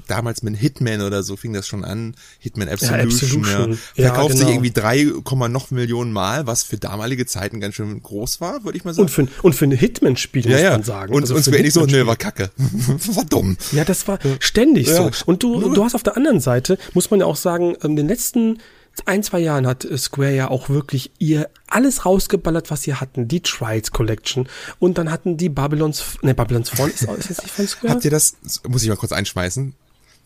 damals 0.08 0.42
mit 0.42 0.56
Hitman 0.56 1.00
oder 1.00 1.22
so 1.22 1.36
fing 1.36 1.52
das 1.52 1.68
schon 1.68 1.84
an. 1.84 2.16
Hitman 2.40 2.68
Absolution. 2.68 3.44
Ja, 3.44 3.58
Absolution. 3.60 3.70
Ja. 3.94 4.06
Verkauft 4.08 4.30
ja, 4.30 4.34
genau. 4.34 4.38
sich 4.38 4.48
irgendwie 4.48 4.70
drei 4.72 5.48
noch 5.48 5.70
Millionen 5.70 6.12
Mal, 6.12 6.48
was 6.48 6.64
für 6.64 6.78
damalige 6.78 7.26
Zeiten 7.26 7.60
ganz 7.60 7.76
schön 7.76 8.02
groß 8.02 8.40
war, 8.40 8.64
würde 8.64 8.76
ich 8.76 8.84
mal 8.84 8.92
sagen. 8.92 9.02
Und 9.02 9.10
für, 9.10 9.28
und 9.42 9.54
für 9.54 9.66
ein 9.66 9.70
Hitman-Spiel 9.70 10.50
ja, 10.50 10.56
muss 10.56 10.70
man 10.70 10.82
sagen. 10.82 11.14
Und, 11.14 11.22
also 11.22 11.34
und 11.36 11.46
es 11.46 11.74
so, 11.74 11.86
ne, 11.86 12.08
war 12.08 12.16
kacke. 12.16 12.50
war 12.56 13.24
dumm. 13.24 13.56
Ja, 13.70 13.84
das 13.84 14.08
war 14.08 14.18
ständig 14.40 14.88
so. 14.88 15.12
Und 15.26 15.44
du, 15.44 15.60
du 15.74 15.84
hast 15.84 15.94
auf 15.94 16.02
der 16.02 16.16
anderen 16.16 16.40
Seite, 16.40 16.76
muss 16.92 17.12
man 17.12 17.20
ja 17.20 17.26
auch 17.26 17.36
sagen, 17.36 17.76
ähm, 17.84 17.94
den 17.94 18.08
letzten 18.08 18.58
ein, 19.06 19.22
zwei 19.22 19.40
Jahren 19.40 19.66
hat 19.66 19.84
äh, 19.84 19.96
Square 19.96 20.34
ja 20.34 20.50
auch 20.50 20.68
wirklich 20.68 21.10
ihr 21.18 21.48
alles 21.66 22.04
rausgeballert, 22.04 22.70
was 22.70 22.82
sie 22.82 22.94
hatten. 22.94 23.28
Die 23.28 23.40
Trials 23.40 23.90
Collection. 23.90 24.48
Und 24.78 24.98
dann 24.98 25.10
hatten 25.10 25.36
die 25.36 25.48
Babylons, 25.48 26.04
ne, 26.22 26.34
Babylons 26.34 26.70
Fall 26.70 26.88
ist, 26.88 27.02
ist 27.02 27.28
jetzt 27.28 27.42
nicht 27.42 27.54
von 27.54 27.66
Square. 27.66 27.94
Habt 27.94 28.04
ihr 28.04 28.10
das, 28.10 28.36
muss 28.68 28.82
ich 28.82 28.88
mal 28.88 28.96
kurz 28.96 29.12
einschmeißen? 29.12 29.74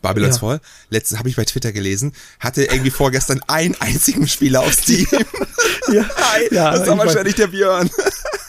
Babylons 0.01 0.35
ja. 0.35 0.41
Fall, 0.41 0.61
letztes 0.89 1.17
habe 1.17 1.27
ich 1.27 1.35
bei 1.35 1.45
Twitter 1.45 1.71
gelesen, 1.71 2.13
hatte 2.39 2.65
irgendwie 2.65 2.91
vorgestern 2.91 3.41
einen 3.47 3.75
einzigen 3.79 4.27
Spieler 4.27 4.59
auf 4.59 4.73
Steam. 4.73 5.07
ja, 5.91 6.05
ja, 6.51 6.71
das 6.71 6.87
war 6.87 6.99
wahrscheinlich 6.99 7.33
der 7.33 7.47
Björn. 7.47 7.89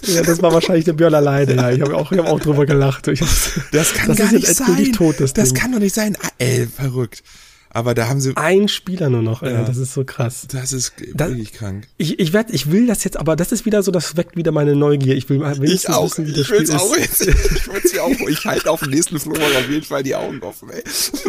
Ja, 0.02 0.22
das 0.22 0.42
war 0.42 0.52
wahrscheinlich 0.52 0.84
der 0.84 0.92
Björn 0.92 1.14
alleine. 1.14 1.54
Ja, 1.54 1.70
ich 1.70 1.80
habe 1.80 1.96
auch, 1.96 2.12
ich 2.12 2.18
hab 2.18 2.26
auch 2.26 2.40
drüber 2.40 2.66
gelacht. 2.66 3.08
Ich, 3.08 3.20
das 3.72 3.94
kann 3.94 4.08
das 4.08 4.18
gar 4.18 4.32
nicht 4.32 4.46
sein. 4.46 4.92
Tot, 4.92 5.20
das, 5.20 5.32
das 5.32 5.54
kann 5.54 5.72
doch 5.72 5.78
nicht 5.78 5.94
sein. 5.94 6.16
Ah, 6.22 6.28
ey, 6.38 6.66
verrückt. 6.66 7.22
Aber 7.70 7.94
da 7.94 8.08
haben 8.08 8.20
sie. 8.20 8.36
Ein 8.36 8.68
Spieler 8.68 9.10
nur 9.10 9.22
noch, 9.22 9.42
ja. 9.42 9.62
das 9.62 9.76
ist 9.76 9.92
so 9.92 10.04
krass. 10.04 10.46
Das 10.50 10.72
ist 10.72 10.94
das, 11.14 11.30
wirklich 11.30 11.52
krank. 11.52 11.86
Ich, 11.98 12.18
ich, 12.18 12.32
werd, 12.32 12.50
ich 12.50 12.70
will 12.70 12.86
das 12.86 13.04
jetzt, 13.04 13.16
aber 13.16 13.36
das 13.36 13.52
ist 13.52 13.66
wieder 13.66 13.82
so, 13.82 13.90
das 13.90 14.16
weckt 14.16 14.36
wieder 14.36 14.52
meine 14.52 14.74
Neugier. 14.74 15.16
Ich 15.16 15.28
will 15.28 15.38
mal 15.38 15.62
ich 15.62 15.88
auch, 15.90 16.04
wissen, 16.04 16.26
wie 16.26 16.32
das 16.32 16.40
ich 16.40 16.46
Spiel 16.46 16.76
auch 16.76 16.96
ist. 16.96 17.26
Jetzt, 17.26 17.52
ich 17.52 17.68
will's 17.72 17.98
auch, 17.98 18.28
ich 18.28 18.44
halte 18.46 18.70
auf 18.70 18.80
dem 18.80 18.90
nächsten 18.90 19.18
Flohmarkt 19.20 19.56
auf 19.56 19.68
jeden 19.68 19.84
Fall 19.84 20.02
die 20.02 20.14
Augen 20.14 20.40
offen, 20.40 20.70
ey. 20.70 20.82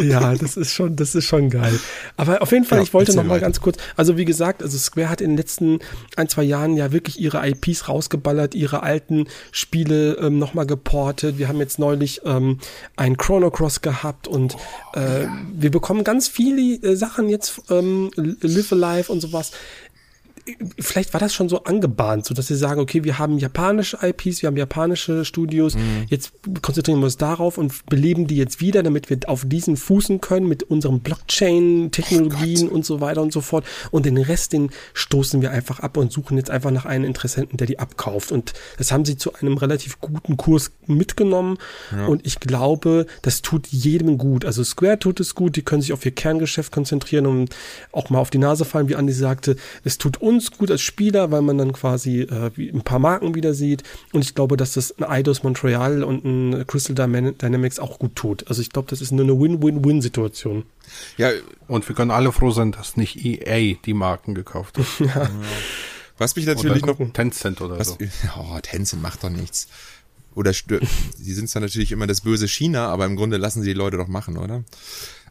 Ja, 0.06 0.34
das 0.34 0.56
ist 0.56 0.72
schon, 0.72 0.96
das 0.96 1.14
ist 1.14 1.26
schon 1.26 1.50
geil. 1.50 1.78
Aber 2.16 2.40
auf 2.40 2.52
jeden 2.52 2.64
Fall, 2.64 2.78
ja, 2.78 2.84
ich 2.84 2.94
wollte 2.94 3.14
noch 3.14 3.24
mal 3.24 3.34
weiter. 3.34 3.42
ganz 3.42 3.60
kurz, 3.60 3.76
also 3.96 4.16
wie 4.16 4.24
gesagt, 4.24 4.62
also 4.62 4.78
Square 4.78 5.10
hat 5.10 5.20
in 5.20 5.30
den 5.30 5.36
letzten 5.36 5.80
ein, 6.16 6.28
zwei 6.28 6.42
Jahren 6.42 6.76
ja 6.76 6.92
wirklich 6.92 7.20
ihre 7.20 7.46
IPs 7.46 7.88
rausgeballert, 7.88 8.54
ihre 8.54 8.82
alten 8.82 9.26
Spiele 9.52 10.14
ähm, 10.14 10.38
noch 10.38 10.54
mal 10.54 10.64
geportet. 10.64 11.38
Wir 11.38 11.48
haben 11.48 11.58
jetzt 11.58 11.78
neulich 11.78 12.22
ähm, 12.24 12.58
ein 12.96 13.16
Chrono 13.16 13.50
Cross 13.50 13.82
gehabt 13.82 14.26
und 14.26 14.56
äh, 14.94 15.26
wir 15.52 15.70
bekommen 15.70 16.04
ganz 16.04 16.29
viele 16.30 16.76
äh, 16.76 16.96
Sachen 16.96 17.28
jetzt, 17.28 17.60
ähm, 17.70 18.10
Live 18.16 18.72
Alive 18.72 19.12
und 19.12 19.20
sowas, 19.20 19.52
vielleicht 20.78 21.12
war 21.12 21.20
das 21.20 21.34
schon 21.34 21.48
so 21.48 21.64
angebahnt, 21.64 22.24
so 22.26 22.34
dass 22.34 22.46
sie 22.46 22.56
sagen, 22.56 22.80
okay, 22.80 23.04
wir 23.04 23.18
haben 23.18 23.38
japanische 23.38 23.98
IPs, 24.02 24.42
wir 24.42 24.48
haben 24.48 24.56
japanische 24.56 25.24
Studios, 25.24 25.74
mhm. 25.74 26.06
jetzt 26.08 26.32
konzentrieren 26.62 27.00
wir 27.00 27.04
uns 27.04 27.16
darauf 27.16 27.58
und 27.58 27.86
beleben 27.86 28.26
die 28.26 28.36
jetzt 28.36 28.60
wieder, 28.60 28.82
damit 28.82 29.10
wir 29.10 29.18
auf 29.26 29.44
diesen 29.46 29.76
fußen 29.76 30.20
können 30.20 30.48
mit 30.48 30.62
unseren 30.62 31.00
Blockchain-Technologien 31.00 32.68
oh 32.70 32.74
und 32.74 32.84
so 32.84 33.00
weiter 33.00 33.22
und 33.22 33.32
so 33.32 33.40
fort. 33.40 33.64
Und 33.90 34.06
den 34.06 34.18
Rest, 34.18 34.52
den 34.52 34.70
stoßen 34.94 35.42
wir 35.42 35.50
einfach 35.50 35.80
ab 35.80 35.96
und 35.96 36.12
suchen 36.12 36.36
jetzt 36.36 36.50
einfach 36.50 36.70
nach 36.70 36.84
einem 36.84 37.04
Interessenten, 37.04 37.56
der 37.56 37.66
die 37.66 37.78
abkauft. 37.78 38.32
Und 38.32 38.52
das 38.78 38.92
haben 38.92 39.04
sie 39.04 39.16
zu 39.16 39.34
einem 39.34 39.56
relativ 39.56 40.00
guten 40.00 40.36
Kurs 40.36 40.72
mitgenommen. 40.86 41.58
Ja. 41.92 42.06
Und 42.06 42.26
ich 42.26 42.40
glaube, 42.40 43.06
das 43.22 43.42
tut 43.42 43.66
jedem 43.68 44.18
gut. 44.18 44.44
Also 44.44 44.64
Square 44.64 44.98
tut 44.98 45.20
es 45.20 45.34
gut, 45.34 45.56
die 45.56 45.62
können 45.62 45.82
sich 45.82 45.92
auf 45.92 46.04
ihr 46.04 46.12
Kerngeschäft 46.12 46.72
konzentrieren 46.72 47.26
und 47.26 47.54
auch 47.92 48.10
mal 48.10 48.18
auf 48.18 48.30
die 48.30 48.38
Nase 48.38 48.64
fallen, 48.64 48.88
wie 48.88 48.96
Andi 48.96 49.12
sagte. 49.12 49.56
Es 49.84 49.98
tut 49.98 50.18
uns 50.20 50.39
uns 50.40 50.50
gut 50.56 50.70
als 50.70 50.82
Spieler, 50.82 51.30
weil 51.30 51.42
man 51.42 51.58
dann 51.58 51.72
quasi 51.72 52.22
äh, 52.22 52.50
ein 52.58 52.82
paar 52.82 52.98
Marken 52.98 53.34
wieder 53.34 53.54
sieht. 53.54 53.82
Und 54.12 54.22
ich 54.22 54.34
glaube, 54.34 54.56
dass 54.56 54.72
das 54.72 54.96
ein 54.98 55.04
Eidos 55.04 55.42
Montreal 55.42 56.02
und 56.02 56.24
ein 56.24 56.66
Crystal 56.66 56.94
Dynamics 56.94 57.78
auch 57.78 57.98
gut 57.98 58.16
tut. 58.16 58.48
Also 58.48 58.62
ich 58.62 58.70
glaube, 58.70 58.88
das 58.88 59.00
ist 59.00 59.12
nur 59.12 59.24
eine 59.24 59.38
Win-Win-Win-Situation. 59.38 60.64
Ja, 61.16 61.30
und 61.68 61.88
wir 61.88 61.94
können 61.94 62.10
alle 62.10 62.32
froh 62.32 62.50
sein, 62.50 62.72
dass 62.72 62.96
nicht 62.96 63.24
EA 63.24 63.76
die 63.84 63.94
Marken 63.94 64.34
gekauft 64.34 64.78
hat. 64.78 64.86
ja. 64.98 65.30
Was 66.18 66.36
mich 66.36 66.46
natürlich 66.46 66.84
noch. 66.84 66.98
Tencent 67.12 67.60
oder 67.60 67.78
was, 67.78 67.88
so. 67.88 67.96
Oh, 68.38 68.58
Tencent 68.60 69.02
macht 69.02 69.24
doch 69.24 69.30
nichts. 69.30 69.68
Oder 70.34 70.52
die 71.18 71.32
sind 71.32 71.48
zwar 71.48 71.62
natürlich 71.62 71.92
immer 71.92 72.06
das 72.06 72.20
böse 72.20 72.48
China, 72.48 72.88
aber 72.88 73.06
im 73.06 73.16
Grunde 73.16 73.36
lassen 73.36 73.62
sie 73.62 73.68
die 73.68 73.78
Leute 73.78 73.96
doch 73.96 74.08
machen, 74.08 74.36
oder? 74.36 74.64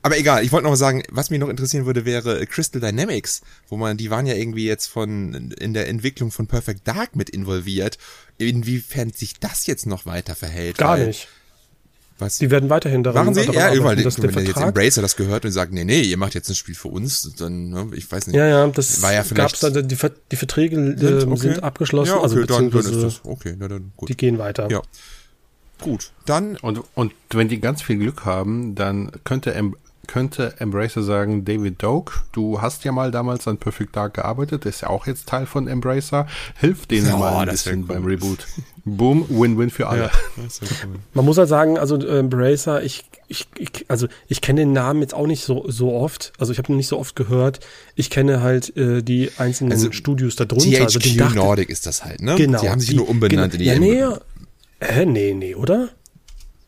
Aber 0.01 0.17
egal, 0.17 0.45
ich 0.45 0.51
wollte 0.51 0.63
noch 0.63 0.71
mal 0.71 0.77
sagen, 0.77 1.03
was 1.09 1.29
mich 1.29 1.39
noch 1.39 1.49
interessieren 1.49 1.85
würde, 1.85 2.05
wäre 2.05 2.45
Crystal 2.45 2.79
Dynamics, 2.79 3.41
wo 3.67 3.75
man, 3.75 3.97
die 3.97 4.09
waren 4.09 4.25
ja 4.25 4.33
irgendwie 4.33 4.65
jetzt 4.65 4.87
von, 4.87 5.51
in 5.51 5.73
der 5.73 5.89
Entwicklung 5.89 6.31
von 6.31 6.47
Perfect 6.47 6.87
Dark 6.87 7.15
mit 7.15 7.29
involviert. 7.29 7.97
Inwiefern 8.37 9.11
sich 9.11 9.39
das 9.39 9.65
jetzt 9.67 9.85
noch 9.85 10.05
weiter 10.05 10.35
verhält? 10.35 10.77
Gar 10.77 10.99
weil, 10.99 11.07
nicht. 11.07 11.27
Was? 12.19 12.37
Die 12.37 12.51
werden 12.51 12.69
weiterhin 12.69 13.03
daran 13.03 13.25
Machen 13.25 13.33
sie? 13.33 13.45
Daran 13.45 13.55
ja, 13.55 13.73
überall. 13.73 13.95
Dass 13.95 14.21
wenn 14.21 14.31
der 14.31 14.43
jetzt 14.43 14.57
Embracer 14.57 15.01
das 15.01 15.15
gehört 15.15 15.45
und 15.45 15.51
sagt, 15.51 15.71
nee, 15.71 15.85
nee, 15.85 16.01
ihr 16.01 16.17
macht 16.17 16.35
jetzt 16.35 16.49
ein 16.49 16.55
Spiel 16.55 16.75
für 16.75 16.89
uns, 16.89 17.33
dann, 17.37 17.69
ne, 17.69 17.87
ich 17.93 18.11
weiß 18.11 18.27
nicht. 18.27 18.35
Ja, 18.35 18.45
ja, 18.45 18.67
das 18.67 19.01
war 19.01 19.13
ja 19.13 19.23
vielleicht. 19.23 19.61
Gab's 19.61 19.73
da, 19.73 19.81
die, 19.81 19.95
die 20.31 20.35
Verträge 20.35 20.75
äh, 20.75 21.23
okay. 21.23 21.37
sind 21.37 21.63
abgeschlossen. 21.63 22.11
Ja, 22.11 22.17
okay, 22.17 22.23
also 22.23 22.43
dann, 22.43 22.71
dann 22.71 22.79
ist 22.81 23.03
das, 23.03 23.21
okay, 23.23 23.55
na 23.57 23.69
dann 23.69 23.93
gut. 23.95 24.09
Die 24.09 24.17
gehen 24.17 24.37
weiter. 24.37 24.69
Ja. 24.69 24.81
Gut, 25.79 26.11
dann. 26.25 26.57
Und, 26.57 26.83
und 26.93 27.13
wenn 27.31 27.47
die 27.47 27.61
ganz 27.61 27.81
viel 27.81 27.97
Glück 27.97 28.25
haben, 28.25 28.75
dann 28.75 29.11
könnte 29.23 29.53
könnte 30.09 30.55
Embracer 30.57 31.03
sagen, 31.03 31.45
David 31.45 31.83
Doak, 31.83 32.23
du 32.31 32.63
hast 32.63 32.83
ja 32.83 32.91
mal 32.91 33.11
damals 33.11 33.47
an 33.47 33.57
Perfect 33.57 33.95
Dark 33.95 34.15
gearbeitet, 34.15 34.65
ist 34.65 34.81
ja 34.81 34.89
auch 34.89 35.05
jetzt 35.05 35.29
Teil 35.29 35.45
von 35.45 35.67
Embracer, 35.67 36.25
hilf 36.59 36.87
denen 36.87 37.13
oh, 37.13 37.17
mal 37.17 37.37
ein 37.43 37.49
bisschen 37.49 37.81
cool. 37.81 37.85
beim 37.85 38.05
Reboot. 38.05 38.47
Boom, 38.85 39.27
Win-Win 39.29 39.69
für 39.69 39.87
alle. 39.87 40.05
Ja, 40.05 40.11
cool. 40.61 40.95
Man 41.13 41.25
muss 41.25 41.37
halt 41.37 41.47
sagen, 41.47 41.77
also 41.77 41.95
äh, 41.95 42.19
Embracer, 42.19 42.81
ich, 42.81 43.05
ich, 43.27 43.45
ich, 43.55 43.85
also 43.87 44.07
ich 44.27 44.41
kenne 44.41 44.61
den 44.61 44.73
Namen 44.73 45.01
jetzt 45.01 45.13
auch 45.13 45.27
nicht 45.27 45.43
so, 45.43 45.69
so 45.69 45.93
oft, 45.93 46.33
also 46.39 46.51
ich 46.51 46.57
habe 46.57 46.73
ihn 46.73 46.77
nicht 46.77 46.87
so 46.87 46.97
oft 46.97 47.15
gehört. 47.15 47.59
Ich 47.93 48.09
kenne 48.09 48.41
halt 48.41 48.75
äh, 48.75 49.03
die 49.03 49.29
einzelnen 49.37 49.73
also, 49.73 49.91
Studios 49.91 50.35
darunter. 50.35 50.87
THQ 50.87 51.21
also 51.21 51.35
Nordic 51.35 51.69
ist 51.69 51.85
das 51.85 52.03
halt, 52.03 52.19
ne? 52.21 52.33
Genau. 52.35 52.59
Die 52.61 52.69
haben 52.69 52.79
sich 52.79 52.89
die, 52.89 52.95
nur 52.95 53.07
umbenannt 53.07 53.51
genau, 53.51 53.73
in 53.73 53.81
die 53.81 53.87
ja, 53.93 54.09
nee, 54.09 54.17
äh, 54.79 55.05
nee, 55.05 55.35
nee, 55.35 55.53
oder? 55.53 55.89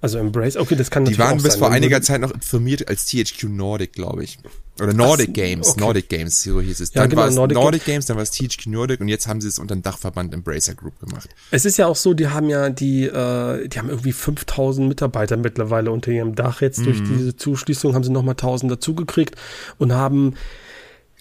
Also 0.02 0.18
Embrace, 0.18 0.58
okay, 0.58 0.76
das 0.76 0.90
kann 0.90 1.06
Die 1.06 1.18
waren 1.20 1.42
bis 1.42 1.54
sein, 1.54 1.60
vor 1.60 1.72
einiger 1.72 2.02
Zeit 2.02 2.22
noch 2.22 2.34
firmiert 2.42 2.88
als 2.88 3.06
THQ 3.06 3.44
Nordic, 3.44 3.94
glaube 3.94 4.24
ich. 4.24 4.40
Oder 4.82 4.94
Nordic 4.94 5.30
Ach, 5.30 5.34
Games, 5.34 5.70
okay. 5.70 5.80
Nordic 5.80 6.10
Games, 6.10 6.42
so 6.42 6.60
hieß 6.60 6.80
es. 6.80 6.92
Dann 6.92 7.04
ja, 7.04 7.08
genau, 7.08 7.22
war 7.22 7.28
es 7.30 7.36
Nordic, 7.36 7.56
Nordic 7.56 7.86
Games, 7.86 8.06
dann 8.08 8.18
war 8.18 8.24
es 8.24 8.32
THQ 8.32 8.66
Nordic 8.66 9.00
und 9.00 9.10
jetzt 9.10 9.28
haben 9.28 9.40
sie 9.42 9.48
es 9.48 9.60
unter 9.60 9.76
dem 9.76 9.84
Dachverband 9.84 10.34
Embracer 10.34 10.74
Group 10.74 11.00
gemacht. 11.00 11.30
Es 11.52 11.66
ist 11.66 11.78
ja 11.78 11.86
auch 11.86 11.96
so, 11.96 12.16
die 12.16 12.30
haben 12.30 12.50
ja 12.50 12.72
die, 12.72 13.04
äh, 13.04 13.68
die 13.68 13.78
haben 13.78 13.90
irgendwie 13.90 14.12
5000 14.12 14.88
Mitarbeiter 14.88 15.38
mittlerweile 15.38 15.92
unter 15.92 16.12
ihrem 16.12 16.34
Dach. 16.34 16.62
Jetzt 16.62 16.84
durch 16.84 17.00
mhm. 17.02 17.18
diese 17.18 17.36
Zuschließung 17.36 17.94
haben 17.94 18.04
sie 18.04 18.12
nochmal 18.12 18.34
1000 18.34 18.72
dazugekriegt 18.72 19.36
und 19.78 19.94
haben 19.94 20.34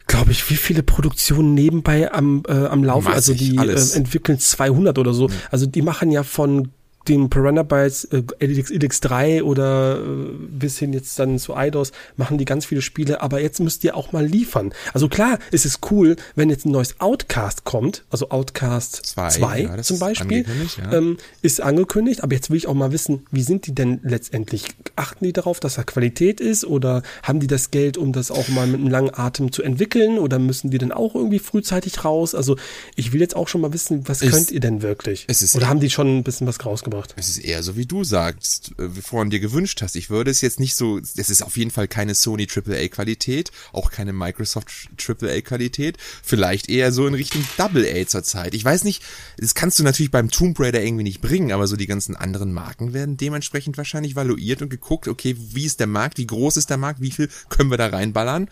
glaube 0.07 0.33
ich, 0.33 0.51
wie 0.51 0.57
viele 0.57 0.83
Produktionen 0.83 1.55
nebenbei 1.55 2.13
am, 2.13 2.43
äh, 2.49 2.53
am 2.53 2.83
Laufen, 2.83 3.13
also 3.13 3.33
die 3.33 3.57
äh, 3.57 3.95
entwickeln 3.95 4.41
200 4.41 4.99
oder 4.99 5.15
so. 5.15 5.29
Mhm. 5.29 5.35
Also 5.51 5.67
die 5.67 5.83
machen 5.83 6.11
ja 6.11 6.25
von 6.25 6.71
den 7.09 7.31
Piranha 7.31 7.63
Bytes 7.63 8.05
äh, 8.05 8.23
LX, 8.41 8.71
LX3 8.71 9.43
oder 9.43 9.99
äh, 9.99 10.05
bis 10.51 10.79
hin 10.79 10.93
jetzt 10.93 11.19
dann 11.19 11.39
zu 11.39 11.55
IDOS 11.57 11.93
machen 12.17 12.39
die 12.39 12.45
ganz 12.45 12.67
viele 12.67 12.83
Spiele, 12.83 13.23
aber 13.23 13.41
jetzt 13.41 13.61
müsst 13.61 13.85
ihr 13.85 13.97
auch 13.97 14.13
mal 14.13 14.25
liefern. 14.25 14.73
Also 14.93 15.09
klar, 15.09 15.39
ist 15.51 15.65
es 15.65 15.79
cool, 15.91 16.17
wenn 16.35 16.51
jetzt 16.51 16.67
ein 16.67 16.73
neues 16.73 17.01
Outcast 17.01 17.65
kommt, 17.65 18.05
also 18.11 18.31
Outcast 18.31 19.07
2 19.07 19.61
ja, 19.61 19.83
zum 19.83 19.99
Beispiel, 19.99 20.45
ja. 20.79 20.93
ähm, 20.93 21.17
ist 21.43 21.61
angekündigt, 21.61 22.23
aber 22.23 22.35
jetzt 22.35 22.51
will 22.51 22.57
ich 22.57 22.67
auch 22.67 22.75
mal 22.75 22.93
wissen, 22.93 23.27
wie 23.31 23.43
sind 23.43 23.67
die 23.67 23.75
denn 23.75 24.01
letztendlich? 24.03 24.67
Achten 24.97 25.25
die 25.25 25.33
darauf, 25.33 25.61
dass 25.61 25.75
da 25.75 25.83
Qualität 25.83 26.41
ist 26.41 26.65
oder 26.65 27.03
haben 27.23 27.41
die 27.41 27.47
das 27.47 27.71
Geld, 27.71 27.97
um 27.97 28.13
das 28.13 28.31
auch 28.31 28.49
mal 28.49 28.67
mit 28.67 28.81
einem 28.81 28.91
langen 28.91 29.15
Atem 29.15 29.53
zu 29.53 29.63
entwickeln 29.63 30.19
oder 30.19 30.39
müssen 30.39 30.71
die 30.71 30.79
dann 30.79 30.93
auch 30.93 31.15
irgendwie 31.15 31.39
frühzeitig 31.39 32.05
raus? 32.05 32.35
Also 32.35 32.57
ich 32.97 33.13
will 33.13 33.21
jetzt 33.21 33.37
auch 33.37 33.49
schon 33.49 33.61
mal 33.63 33.73
wissen, 33.73 34.07
was 34.07 34.23
ist, 34.23 34.33
könnt 34.33 34.51
ihr 34.51 34.61
denn 34.61 34.83
wirklich? 34.83 35.25
oder 35.57 35.69
haben 35.69 35.81
die 35.81 35.91
schon 35.91 36.19
ein 36.19 36.23
bisschen 36.23 36.47
was 36.47 36.59
rausgebracht? 36.93 37.15
Es 37.17 37.29
ist 37.29 37.39
eher 37.39 37.63
so, 37.63 37.77
wie 37.77 37.87
du 37.87 38.05
sagst, 38.05 38.73
äh, 38.79 38.89
vorhin 38.89 39.31
dir 39.31 39.41
gewünscht 39.41 39.83
hast. 39.83 39.97
Ich 39.97 40.11
würde 40.11 40.31
es 40.31 40.41
jetzt 40.41 40.61
nicht 40.61 40.75
so, 40.75 40.99
es 40.99 41.17
ist 41.17 41.43
auf 41.43 41.57
jeden 41.57 41.71
Fall 41.71 41.89
keine 41.89 42.15
Sony 42.15 42.47
AAA 42.47 42.89
Qualität, 42.89 43.51
auch 43.73 43.91
keine 43.91 44.13
Microsoft 44.13 44.71
AAA 44.97 45.41
Qualität, 45.43 45.99
vielleicht 46.23 46.69
eher 46.69 46.93
so 46.93 47.07
in 47.07 47.15
Richtung 47.15 47.45
Double 47.57 47.87
A 47.87 48.07
zurzeit. 48.07 48.55
Ich 48.55 48.65
weiß 48.65 48.85
nicht, 48.85 49.03
das 49.39 49.55
kannst 49.55 49.79
du 49.79 49.83
natürlich 49.83 50.11
beim 50.11 50.31
Tomb 50.31 50.59
Raider 50.59 50.83
irgendwie 50.83 51.05
nicht 51.05 51.21
bringen, 51.21 51.53
aber 51.53 51.67
so 51.67 51.77
die 51.77 51.87
ganzen 51.87 52.17
anderen 52.17 52.53
Marken 52.53 52.93
werden 52.93 53.17
dementsprechend 53.17 53.77
wahrscheinlich 53.77 54.17
valuiert 54.17 54.63
und 54.63 54.69
geguckt, 54.69 55.09
okay, 55.09 55.37
wie 55.39 55.67
ist 55.67 55.81
der 55.81 55.87
Markt, 55.87 56.19
wie 56.19 56.27
groß 56.27 56.57
ist 56.57 56.71
der 56.71 56.77
Markt, 56.77 57.01
wie 57.01 57.11
viel 57.11 57.29
können 57.49 57.71
wir 57.71 57.79
da 57.79 57.87
reinballern? 57.87 58.49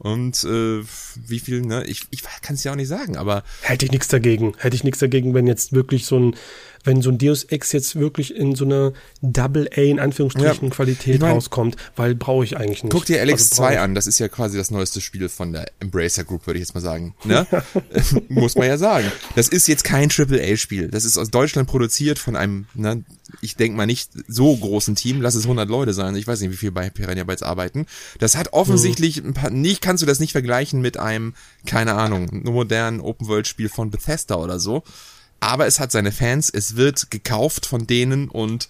Und 0.00 0.44
äh, 0.44 0.82
wie 1.26 1.40
viel, 1.40 1.60
ne? 1.60 1.84
Ich, 1.84 2.06
ich 2.10 2.22
kann 2.40 2.54
es 2.54 2.64
ja 2.64 2.72
auch 2.72 2.76
nicht 2.76 2.88
sagen, 2.88 3.18
aber. 3.18 3.44
Hätte 3.60 3.84
ich 3.84 3.92
nichts 3.92 4.08
dagegen. 4.08 4.54
Hätte 4.56 4.74
ich 4.74 4.82
nichts 4.82 4.98
dagegen, 4.98 5.34
wenn 5.34 5.46
jetzt 5.46 5.74
wirklich 5.74 6.06
so 6.06 6.18
ein 6.18 6.36
wenn 6.84 7.02
so 7.02 7.10
ein 7.10 7.18
Deus 7.18 7.44
Ex 7.44 7.72
jetzt 7.72 7.96
wirklich 7.96 8.34
in 8.34 8.54
so 8.54 8.64
eine 8.64 8.92
Double 9.20 9.68
A 9.76 9.80
in 9.80 10.00
Anführungsstrichen 10.00 10.68
ja, 10.68 10.74
Qualität 10.74 11.16
ich 11.16 11.20
mein, 11.20 11.32
rauskommt, 11.32 11.76
weil 11.96 12.14
brauche 12.14 12.44
ich 12.44 12.56
eigentlich 12.56 12.82
nicht. 12.82 12.92
Guck 12.92 13.04
dir 13.04 13.20
Alex 13.20 13.50
also 13.50 13.56
2 13.56 13.80
an, 13.80 13.94
das 13.94 14.06
ist 14.06 14.18
ja 14.18 14.28
quasi 14.28 14.56
das 14.56 14.70
neueste 14.70 15.00
Spiel 15.00 15.28
von 15.28 15.52
der 15.52 15.70
Embracer 15.80 16.24
Group, 16.24 16.46
würde 16.46 16.58
ich 16.58 16.62
jetzt 16.62 16.74
mal 16.74 16.80
sagen. 16.80 17.14
Ne? 17.24 17.46
Muss 18.28 18.56
man 18.56 18.66
ja 18.66 18.78
sagen. 18.78 19.10
Das 19.36 19.48
ist 19.48 19.68
jetzt 19.68 19.84
kein 19.84 20.08
Triple 20.08 20.42
A 20.42 20.56
Spiel. 20.56 20.88
Das 20.88 21.04
ist 21.04 21.18
aus 21.18 21.30
Deutschland 21.30 21.68
produziert 21.68 22.18
von 22.18 22.36
einem, 22.36 22.66
ne, 22.74 23.04
ich 23.40 23.56
denke 23.56 23.76
mal 23.76 23.86
nicht 23.86 24.10
so 24.28 24.56
großen 24.56 24.94
Team, 24.94 25.20
lass 25.20 25.34
es 25.34 25.44
100 25.44 25.68
Leute 25.68 25.92
sein. 25.92 26.16
Ich 26.16 26.26
weiß 26.26 26.40
nicht, 26.40 26.50
wie 26.50 26.56
viel 26.56 26.72
bei 26.72 26.90
Piranha 26.90 27.24
Bytes 27.24 27.42
arbeiten. 27.42 27.86
Das 28.18 28.36
hat 28.36 28.52
offensichtlich 28.52 29.18
ein 29.18 29.34
paar, 29.34 29.50
nicht, 29.50 29.82
kannst 29.82 30.02
du 30.02 30.06
das 30.06 30.20
nicht 30.20 30.32
vergleichen 30.32 30.80
mit 30.80 30.96
einem, 30.98 31.34
keine 31.66 31.94
Ahnung, 31.94 32.42
modernen 32.44 33.00
Open 33.00 33.28
World 33.28 33.46
Spiel 33.46 33.68
von 33.68 33.90
Bethesda 33.90 34.36
oder 34.36 34.58
so 34.58 34.82
aber 35.40 35.66
es 35.66 35.80
hat 35.80 35.90
seine 35.90 36.12
Fans, 36.12 36.50
es 36.50 36.76
wird 36.76 37.10
gekauft 37.10 37.66
von 37.66 37.86
denen 37.86 38.28
und 38.28 38.68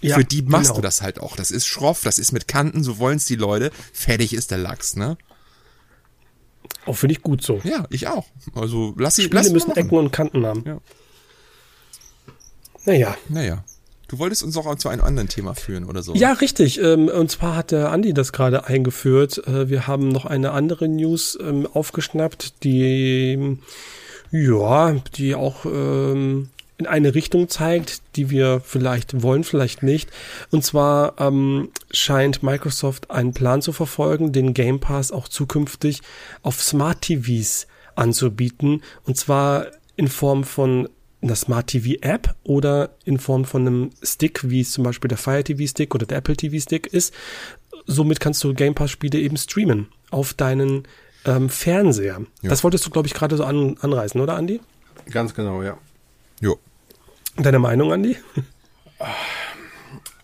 ja, 0.00 0.16
für 0.16 0.24
die 0.24 0.42
machst 0.42 0.66
genau. 0.66 0.76
du 0.76 0.82
das 0.82 1.00
halt 1.00 1.20
auch. 1.20 1.36
Das 1.36 1.50
ist 1.50 1.66
schroff, 1.66 2.02
das 2.02 2.18
ist 2.18 2.32
mit 2.32 2.48
Kanten, 2.48 2.84
so 2.84 2.98
wollen's 2.98 3.24
die 3.24 3.36
Leute. 3.36 3.70
Fertig 3.92 4.34
ist 4.34 4.50
der 4.50 4.58
Lachs, 4.58 4.96
ne? 4.96 5.16
Auch 6.86 6.94
finde 6.94 7.14
ich 7.14 7.22
gut 7.22 7.42
so. 7.42 7.60
Ja, 7.64 7.86
ich 7.90 8.08
auch. 8.08 8.26
Also 8.54 8.94
lass 8.98 9.16
sie 9.16 9.22
Spiele 9.22 9.40
lass 9.40 9.50
müssen 9.50 9.72
Ecken 9.72 9.96
und 9.96 10.12
Kanten 10.12 10.44
haben. 10.44 10.64
Ja. 10.66 10.80
Naja. 12.84 13.16
Naja. 13.28 13.64
Du 14.08 14.18
wolltest 14.18 14.42
uns 14.42 14.56
auch 14.56 14.74
zu 14.76 14.88
einem 14.88 15.04
anderen 15.04 15.28
Thema 15.28 15.54
führen 15.54 15.84
oder 15.84 16.02
so. 16.02 16.14
Ja, 16.14 16.32
richtig. 16.32 16.80
Ähm, 16.80 17.08
und 17.08 17.30
zwar 17.30 17.54
hat 17.54 17.70
der 17.70 17.92
Andi 17.92 18.14
das 18.14 18.32
gerade 18.32 18.64
eingeführt. 18.64 19.46
Äh, 19.46 19.68
wir 19.68 19.86
haben 19.86 20.08
noch 20.08 20.24
eine 20.24 20.52
andere 20.52 20.88
News 20.88 21.38
ähm, 21.40 21.68
aufgeschnappt, 21.72 22.64
die 22.64 23.58
ja, 24.30 24.92
die 25.14 25.34
auch 25.34 25.66
ähm, 25.66 26.48
in 26.78 26.86
eine 26.86 27.14
Richtung 27.14 27.48
zeigt, 27.48 28.00
die 28.16 28.30
wir 28.30 28.62
vielleicht 28.64 29.22
wollen, 29.22 29.44
vielleicht 29.44 29.82
nicht. 29.82 30.10
Und 30.50 30.64
zwar 30.64 31.14
scheint 31.90 32.44
Microsoft 32.44 33.10
einen 33.10 33.34
Plan 33.34 33.62
zu 33.62 33.72
verfolgen, 33.72 34.32
den 34.32 34.54
Game 34.54 34.78
Pass 34.78 35.10
auch 35.10 35.26
zukünftig 35.26 36.02
auf 36.42 36.62
Smart 36.62 37.00
TVs 37.00 37.66
anzubieten. 37.96 38.82
Und 39.04 39.16
zwar 39.16 39.66
in 39.96 40.06
Form 40.06 40.44
von 40.44 40.88
einer 41.22 41.36
Smart 41.36 41.68
TV 41.68 42.00
App 42.00 42.34
oder 42.44 42.90
in 43.04 43.18
Form 43.18 43.44
von 43.44 43.66
einem 43.66 43.90
Stick, 44.02 44.48
wie 44.48 44.60
es 44.60 44.72
zum 44.72 44.84
Beispiel 44.84 45.08
der 45.08 45.18
Fire 45.18 45.42
TV 45.42 45.66
Stick 45.66 45.94
oder 45.94 46.06
der 46.06 46.18
Apple 46.18 46.36
TV 46.36 46.58
Stick 46.60 46.86
ist. 46.86 47.12
Somit 47.86 48.20
kannst 48.20 48.42
du 48.44 48.54
Game 48.54 48.74
Pass 48.74 48.90
Spiele 48.90 49.18
eben 49.18 49.36
streamen 49.36 49.88
auf 50.10 50.34
deinen 50.34 50.86
ähm, 51.24 51.48
Fernseher. 51.48 52.20
Ja. 52.42 52.48
Das 52.48 52.62
wolltest 52.64 52.86
du, 52.86 52.90
glaube 52.90 53.08
ich, 53.08 53.14
gerade 53.14 53.36
so 53.36 53.44
an, 53.44 53.76
anreißen, 53.80 54.20
oder, 54.20 54.36
Andi? 54.36 54.60
Ganz 55.10 55.34
genau, 55.34 55.62
ja. 55.62 55.78
Jo. 56.40 56.58
Deine 57.36 57.58
Meinung, 57.58 57.92
Andi? 57.92 58.16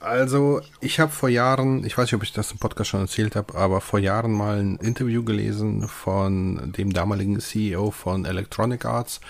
Also, 0.04 0.60
ich 0.82 1.00
habe 1.00 1.10
vor 1.10 1.30
Jahren, 1.30 1.82
ich 1.86 1.96
weiß 1.96 2.04
nicht, 2.04 2.14
ob 2.14 2.22
ich 2.22 2.32
das 2.34 2.52
im 2.52 2.58
Podcast 2.58 2.90
schon 2.90 3.00
erzählt 3.00 3.36
habe, 3.36 3.54
aber 3.54 3.80
vor 3.80 3.98
Jahren 3.98 4.32
mal 4.32 4.58
ein 4.58 4.76
Interview 4.76 5.24
gelesen 5.24 5.88
von 5.88 6.74
dem 6.76 6.92
damaligen 6.92 7.40
CEO 7.40 7.90
von 7.90 8.26
Electronic 8.26 8.84
Arts. 8.84 9.22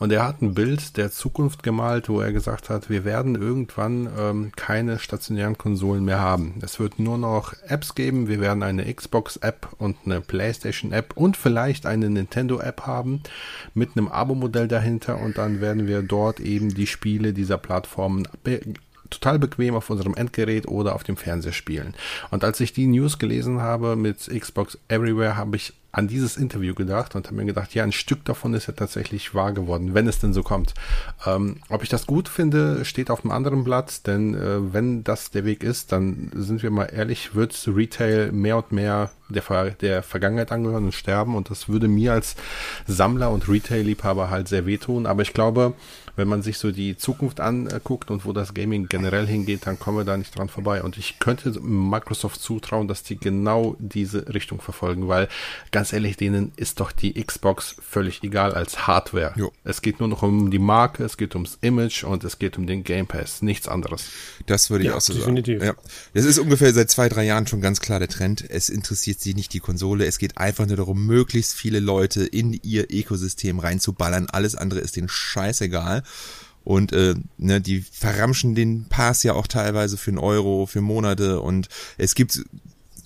Und 0.00 0.10
er 0.10 0.26
hat 0.26 0.42
ein 0.42 0.52
Bild 0.52 0.96
der 0.96 1.12
Zukunft 1.12 1.62
gemalt, 1.62 2.08
wo 2.08 2.20
er 2.20 2.32
gesagt 2.32 2.70
hat, 2.70 2.90
wir 2.90 3.04
werden 3.04 3.36
irgendwann 3.36 4.08
ähm, 4.18 4.52
keine 4.56 4.98
stationären 4.98 5.56
Konsolen 5.56 6.04
mehr 6.04 6.18
haben. 6.18 6.54
Es 6.60 6.80
wird 6.80 6.98
nur 6.98 7.18
noch 7.18 7.54
Apps 7.68 7.94
geben, 7.94 8.26
wir 8.26 8.40
werden 8.40 8.64
eine 8.64 8.92
Xbox-App 8.92 9.68
und 9.78 9.96
eine 10.04 10.20
PlayStation-App 10.20 11.16
und 11.16 11.36
vielleicht 11.36 11.86
eine 11.86 12.10
Nintendo-App 12.10 12.82
haben 12.82 13.22
mit 13.74 13.96
einem 13.96 14.08
Abo-Modell 14.08 14.66
dahinter. 14.66 15.18
Und 15.20 15.38
dann 15.38 15.60
werden 15.60 15.86
wir 15.86 16.02
dort 16.02 16.40
eben 16.40 16.74
die 16.74 16.88
Spiele 16.88 17.32
dieser 17.32 17.58
Plattformen 17.58 18.26
total 19.10 19.38
bequem 19.38 19.74
auf 19.74 19.90
unserem 19.90 20.14
Endgerät 20.14 20.68
oder 20.68 20.94
auf 20.94 21.04
dem 21.04 21.16
Fernseher 21.16 21.52
spielen. 21.52 21.94
Und 22.30 22.44
als 22.44 22.60
ich 22.60 22.72
die 22.72 22.86
News 22.86 23.18
gelesen 23.18 23.60
habe 23.60 23.96
mit 23.96 24.28
Xbox 24.28 24.78
Everywhere, 24.88 25.36
habe 25.36 25.56
ich 25.56 25.72
an 25.96 26.08
dieses 26.08 26.36
Interview 26.36 26.74
gedacht 26.74 27.14
und 27.14 27.26
habe 27.26 27.36
mir 27.36 27.46
gedacht, 27.46 27.74
ja, 27.74 27.82
ein 27.82 27.90
Stück 27.90 28.22
davon 28.26 28.52
ist 28.52 28.66
ja 28.66 28.74
tatsächlich 28.74 29.34
wahr 29.34 29.52
geworden, 29.52 29.94
wenn 29.94 30.06
es 30.06 30.18
denn 30.18 30.34
so 30.34 30.42
kommt. 30.42 30.74
Ähm, 31.24 31.56
ob 31.70 31.82
ich 31.82 31.88
das 31.88 32.06
gut 32.06 32.28
finde, 32.28 32.84
steht 32.84 33.10
auf 33.10 33.24
einem 33.24 33.30
anderen 33.30 33.64
Blatt, 33.64 34.06
denn 34.06 34.34
äh, 34.34 34.74
wenn 34.74 35.04
das 35.04 35.30
der 35.30 35.46
Weg 35.46 35.64
ist, 35.64 35.92
dann 35.92 36.30
sind 36.34 36.62
wir 36.62 36.70
mal 36.70 36.84
ehrlich, 36.84 37.34
wird 37.34 37.66
Retail 37.66 38.30
mehr 38.30 38.58
und 38.58 38.72
mehr 38.72 39.10
der, 39.30 39.70
der 39.70 40.02
Vergangenheit 40.02 40.52
angehören 40.52 40.84
und 40.84 40.92
sterben 40.92 41.34
und 41.34 41.48
das 41.48 41.66
würde 41.66 41.88
mir 41.88 42.12
als 42.12 42.36
Sammler 42.86 43.30
und 43.30 43.48
Retail-Liebhaber 43.48 44.28
halt 44.28 44.48
sehr 44.48 44.66
wehtun, 44.66 45.06
aber 45.06 45.22
ich 45.22 45.32
glaube, 45.32 45.72
wenn 46.16 46.28
man 46.28 46.42
sich 46.42 46.58
so 46.58 46.72
die 46.72 46.96
Zukunft 46.96 47.40
anguckt 47.40 48.10
und 48.10 48.24
wo 48.24 48.32
das 48.32 48.54
Gaming 48.54 48.88
generell 48.88 49.26
hingeht, 49.26 49.66
dann 49.66 49.78
kommen 49.78 49.98
wir 49.98 50.04
da 50.04 50.16
nicht 50.16 50.36
dran 50.36 50.48
vorbei. 50.48 50.82
Und 50.82 50.96
ich 50.96 51.18
könnte 51.18 51.60
Microsoft 51.60 52.40
zutrauen, 52.40 52.88
dass 52.88 53.02
die 53.02 53.18
genau 53.18 53.76
diese 53.78 54.32
Richtung 54.32 54.60
verfolgen, 54.60 55.08
weil 55.08 55.28
ganz 55.70 55.85
ehrlich, 55.92 56.16
denen 56.16 56.52
ist 56.56 56.80
doch 56.80 56.92
die 56.92 57.14
Xbox 57.14 57.76
völlig 57.80 58.22
egal 58.22 58.54
als 58.54 58.86
Hardware. 58.86 59.32
Jo. 59.36 59.52
Es 59.64 59.82
geht 59.82 60.00
nur 60.00 60.08
noch 60.08 60.22
um 60.22 60.50
die 60.50 60.58
Marke, 60.58 61.04
es 61.04 61.16
geht 61.16 61.34
ums 61.34 61.58
Image 61.60 62.04
und 62.04 62.24
es 62.24 62.38
geht 62.38 62.58
um 62.58 62.66
den 62.66 62.84
Game 62.84 63.06
Pass, 63.06 63.42
nichts 63.42 63.68
anderes. 63.68 64.06
Das 64.46 64.70
würde 64.70 64.84
ich 64.84 64.90
ja, 64.90 64.96
auch 64.96 65.00
so 65.00 65.14
definitiv. 65.14 65.60
sagen. 65.60 65.76
Ja. 65.78 65.90
Das 66.14 66.24
ist 66.24 66.38
ungefähr 66.38 66.72
seit 66.72 66.90
zwei, 66.90 67.08
drei 67.08 67.24
Jahren 67.24 67.46
schon 67.46 67.60
ganz 67.60 67.80
klar 67.80 67.98
der 67.98 68.08
Trend. 68.08 68.44
Es 68.48 68.68
interessiert 68.68 69.20
sie 69.20 69.34
nicht 69.34 69.52
die 69.52 69.60
Konsole, 69.60 70.06
es 70.06 70.18
geht 70.18 70.38
einfach 70.38 70.66
nur 70.66 70.76
darum, 70.76 71.06
möglichst 71.06 71.54
viele 71.54 71.80
Leute 71.80 72.24
in 72.24 72.52
ihr 72.62 72.86
Ökosystem 72.90 73.58
reinzuballern. 73.58 74.28
Alles 74.30 74.54
andere 74.54 74.80
ist 74.80 74.96
denen 74.96 75.08
scheißegal. 75.08 76.02
Und 76.66 76.92
äh, 76.92 77.14
ne, 77.38 77.60
die 77.60 77.80
verramschen 77.80 78.56
den 78.56 78.86
Pass 78.88 79.22
ja 79.22 79.34
auch 79.34 79.46
teilweise 79.46 79.96
für 79.96 80.10
einen 80.10 80.18
Euro, 80.18 80.66
für 80.66 80.80
Monate. 80.80 81.40
Und 81.40 81.68
es 81.96 82.16
gibt 82.16 82.42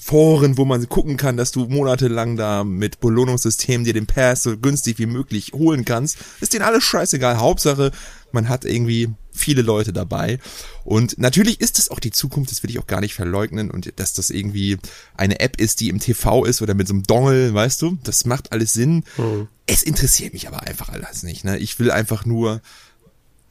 Foren, 0.03 0.57
wo 0.57 0.65
man 0.65 0.89
gucken 0.89 1.19
kann, 1.19 1.37
dass 1.37 1.53
du 1.53 1.67
monatelang 1.67 2.37
da 2.37 2.65
mit 2.65 3.01
Belohnungssystemen 3.01 3.85
dir 3.85 3.93
den 3.93 4.07
Pass 4.07 4.43
so 4.43 4.57
günstig 4.57 4.99
wie 4.99 5.05
möglich 5.05 5.53
holen 5.53 5.85
kannst. 5.85 6.17
Ist 6.41 6.55
denen 6.55 6.65
alles 6.65 6.85
scheißegal. 6.85 7.39
Hauptsache, 7.39 7.93
man 8.33 8.49
hat 8.49 8.65
irgendwie 8.65 9.11
viele 9.31 9.61
Leute 9.61 9.93
dabei. 9.93 10.39
Und 10.85 11.19
natürlich 11.19 11.61
ist 11.61 11.79
es 11.79 11.91
auch 11.91 12.01
die 12.01 12.13
Zukunft, 12.13 12.51
das 12.51 12.63
will 12.63 12.71
ich 12.71 12.79
auch 12.79 12.87
gar 12.87 13.01
nicht 13.01 13.15
verleugnen. 13.15 13.71
Und 13.71 13.93
dass 14.01 14.15
das 14.15 14.31
irgendwie 14.31 14.79
eine 15.19 15.39
App 15.41 15.61
ist, 15.61 15.81
die 15.81 15.91
im 15.91 16.01
TV 16.01 16.47
ist 16.47 16.63
oder 16.63 16.73
mit 16.73 16.89
so 16.89 16.95
einem 16.95 17.03
Dongle, 17.03 17.53
weißt 17.53 17.83
du, 17.83 17.99
das 18.03 18.25
macht 18.25 18.53
alles 18.53 18.73
Sinn. 18.73 19.05
Mhm. 19.19 19.49
Es 19.67 19.83
interessiert 19.83 20.33
mich 20.33 20.49
aber 20.49 20.63
einfach 20.63 20.89
alles 20.89 21.23
nicht. 21.23 21.45
Ne? 21.45 21.59
Ich 21.59 21.79
will 21.79 21.91
einfach 21.91 22.25
nur 22.25 22.63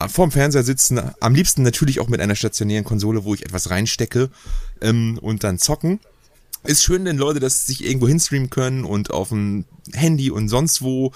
vorm 0.08 0.32
Fernseher 0.32 0.64
sitzen, 0.64 1.00
am 1.20 1.34
liebsten 1.34 1.62
natürlich 1.62 2.00
auch 2.00 2.08
mit 2.08 2.20
einer 2.20 2.34
stationären 2.34 2.84
Konsole, 2.84 3.24
wo 3.24 3.34
ich 3.34 3.44
etwas 3.44 3.70
reinstecke 3.70 4.30
ähm, 4.80 5.18
und 5.20 5.44
dann 5.44 5.58
zocken. 5.58 6.00
Ist 6.64 6.82
schön, 6.82 7.04
wenn 7.04 7.16
Leute 7.16 7.40
das 7.40 7.66
sich 7.66 7.84
irgendwo 7.84 8.08
hinstreamen 8.08 8.50
können 8.50 8.84
und 8.84 9.10
auf 9.10 9.30
dem 9.30 9.64
Handy 9.92 10.30
und 10.30 10.48
sonst 10.48 10.82
wo. 10.82 11.12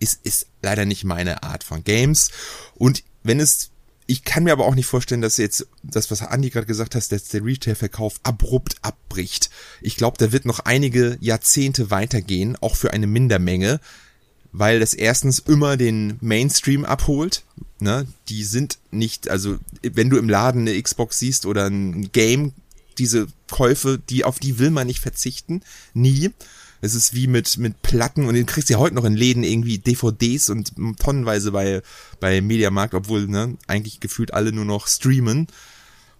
Ist, 0.00 0.20
ist 0.24 0.48
leider 0.60 0.84
nicht 0.84 1.04
meine 1.04 1.44
Art 1.44 1.64
von 1.64 1.84
Games. 1.84 2.30
Und 2.74 3.04
wenn 3.22 3.40
es, 3.40 3.70
ich 4.06 4.24
kann 4.24 4.44
mir 4.44 4.52
aber 4.52 4.66
auch 4.66 4.74
nicht 4.74 4.86
vorstellen, 4.86 5.22
dass 5.22 5.36
jetzt 5.36 5.66
das, 5.82 6.10
was 6.10 6.20
Andi 6.20 6.50
gerade 6.50 6.66
gesagt 6.66 6.94
hat, 6.94 7.12
dass 7.12 7.28
der 7.28 7.44
Retail-Verkauf 7.44 8.20
abrupt 8.24 8.76
abbricht. 8.82 9.50
Ich 9.80 9.96
glaube, 9.96 10.18
da 10.18 10.32
wird 10.32 10.44
noch 10.44 10.60
einige 10.60 11.16
Jahrzehnte 11.20 11.90
weitergehen, 11.90 12.56
auch 12.60 12.76
für 12.76 12.92
eine 12.92 13.06
Mindermenge 13.06 13.80
weil 14.56 14.78
das 14.78 14.94
erstens 14.94 15.40
immer 15.40 15.76
den 15.76 16.16
Mainstream 16.20 16.84
abholt. 16.84 17.42
Ne? 17.80 18.06
Die 18.28 18.44
sind 18.44 18.78
nicht, 18.92 19.28
also 19.28 19.58
wenn 19.82 20.10
du 20.10 20.16
im 20.16 20.28
Laden 20.28 20.60
eine 20.62 20.80
Xbox 20.80 21.18
siehst 21.18 21.44
oder 21.44 21.66
ein 21.66 22.12
Game, 22.12 22.52
diese 22.98 23.26
Käufe, 23.50 24.00
die 24.08 24.24
auf 24.24 24.38
die 24.38 24.58
will 24.58 24.70
man 24.70 24.86
nicht 24.86 25.00
verzichten, 25.00 25.62
nie. 25.92 26.30
Es 26.80 26.94
ist 26.94 27.14
wie 27.14 27.26
mit 27.26 27.56
mit 27.56 27.80
Platten 27.82 28.26
und 28.26 28.34
du 28.34 28.44
kriegst 28.44 28.68
ja 28.68 28.78
heute 28.78 28.94
noch 28.94 29.04
in 29.04 29.14
Läden 29.14 29.42
irgendwie 29.42 29.78
DVDs 29.78 30.50
und 30.50 30.72
tonnenweise 30.98 31.52
bei 31.52 31.82
bei 32.20 32.40
Mediamarkt, 32.40 32.94
obwohl 32.94 33.26
ne 33.26 33.56
eigentlich 33.66 34.00
gefühlt 34.00 34.34
alle 34.34 34.52
nur 34.52 34.66
noch 34.66 34.86
streamen. 34.86 35.46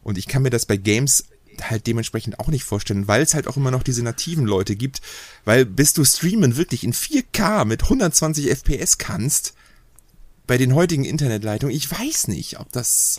Und 0.03 0.19
ich 0.19 0.27
kann 0.27 0.43
mir 0.43 0.51
das 0.51 0.67
bei 0.67 0.77
Games 0.77 1.25
halt 1.63 1.87
dementsprechend 1.87 2.41
auch 2.41 2.49
nicht 2.49 2.65
vorstellen, 2.65 3.09
weil 3.09 3.23
es 3.23 3.35
halt 3.35 3.47
auch 3.47 3.57
immer 3.57 3.71
noch 3.71 3.83
diese 3.83 4.03
nativen 4.03 4.47
Leute 4.47 4.77
gibt, 4.77 5.01
weil 5.45 5.65
bis 5.65 5.93
du 5.93 6.05
streamen 6.05 6.57
wirklich 6.57 6.85
in 6.85 6.93
4K 6.93 7.65
mit 7.65 7.85
120 7.85 8.51
FPS 8.51 8.99
kannst, 8.99 9.55
bei 10.47 10.59
den 10.59 10.75
heutigen 10.75 11.05
Internetleitungen, 11.05 11.75
ich 11.75 11.91
weiß 11.91 12.29
nicht, 12.29 12.61
ob 12.61 12.71
das, 12.73 13.19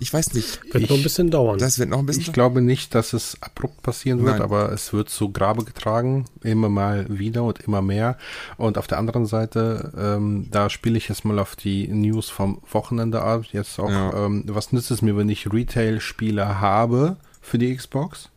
ich 0.00 0.12
weiß 0.12 0.34
nicht. 0.34 0.60
Wird 0.72 0.84
ich, 0.84 0.90
noch 0.90 0.96
ein 0.96 1.02
bisschen 1.02 1.30
dauern. 1.30 1.58
Das 1.58 1.78
wird 1.78 1.88
noch 1.88 1.98
ein 1.98 2.06
bisschen 2.06 2.22
Ich 2.22 2.32
glaube 2.32 2.60
nicht, 2.62 2.94
dass 2.94 3.12
es 3.12 3.36
abrupt 3.40 3.82
passieren 3.82 4.20
wird, 4.24 4.34
Nein. 4.34 4.42
aber 4.42 4.72
es 4.72 4.92
wird 4.92 5.08
zu 5.08 5.30
Grabe 5.32 5.64
getragen, 5.64 6.24
immer 6.42 6.68
mal 6.68 7.06
wieder 7.08 7.44
und 7.44 7.60
immer 7.60 7.82
mehr. 7.82 8.16
Und 8.56 8.78
auf 8.78 8.86
der 8.86 8.98
anderen 8.98 9.26
Seite, 9.26 9.92
ähm, 9.98 10.48
da 10.50 10.70
spiele 10.70 10.96
ich 10.98 11.08
jetzt 11.08 11.24
mal 11.24 11.38
auf 11.38 11.56
die 11.56 11.88
News 11.88 12.28
vom 12.30 12.60
Wochenende 12.70 13.22
ab. 13.22 13.44
Jetzt 13.52 13.78
auch, 13.78 13.90
Ja. 13.90 14.26
ähm, 14.26 14.44
was 14.46 14.72
nützt 14.72 14.90
es 14.90 15.02
mir, 15.02 15.16
wenn 15.16 15.28
ich 15.28 15.52
Retail-Spiele 15.52 16.60
habe 16.60 17.16
für 17.40 17.58
die 17.58 17.74
Xbox? 17.74 18.30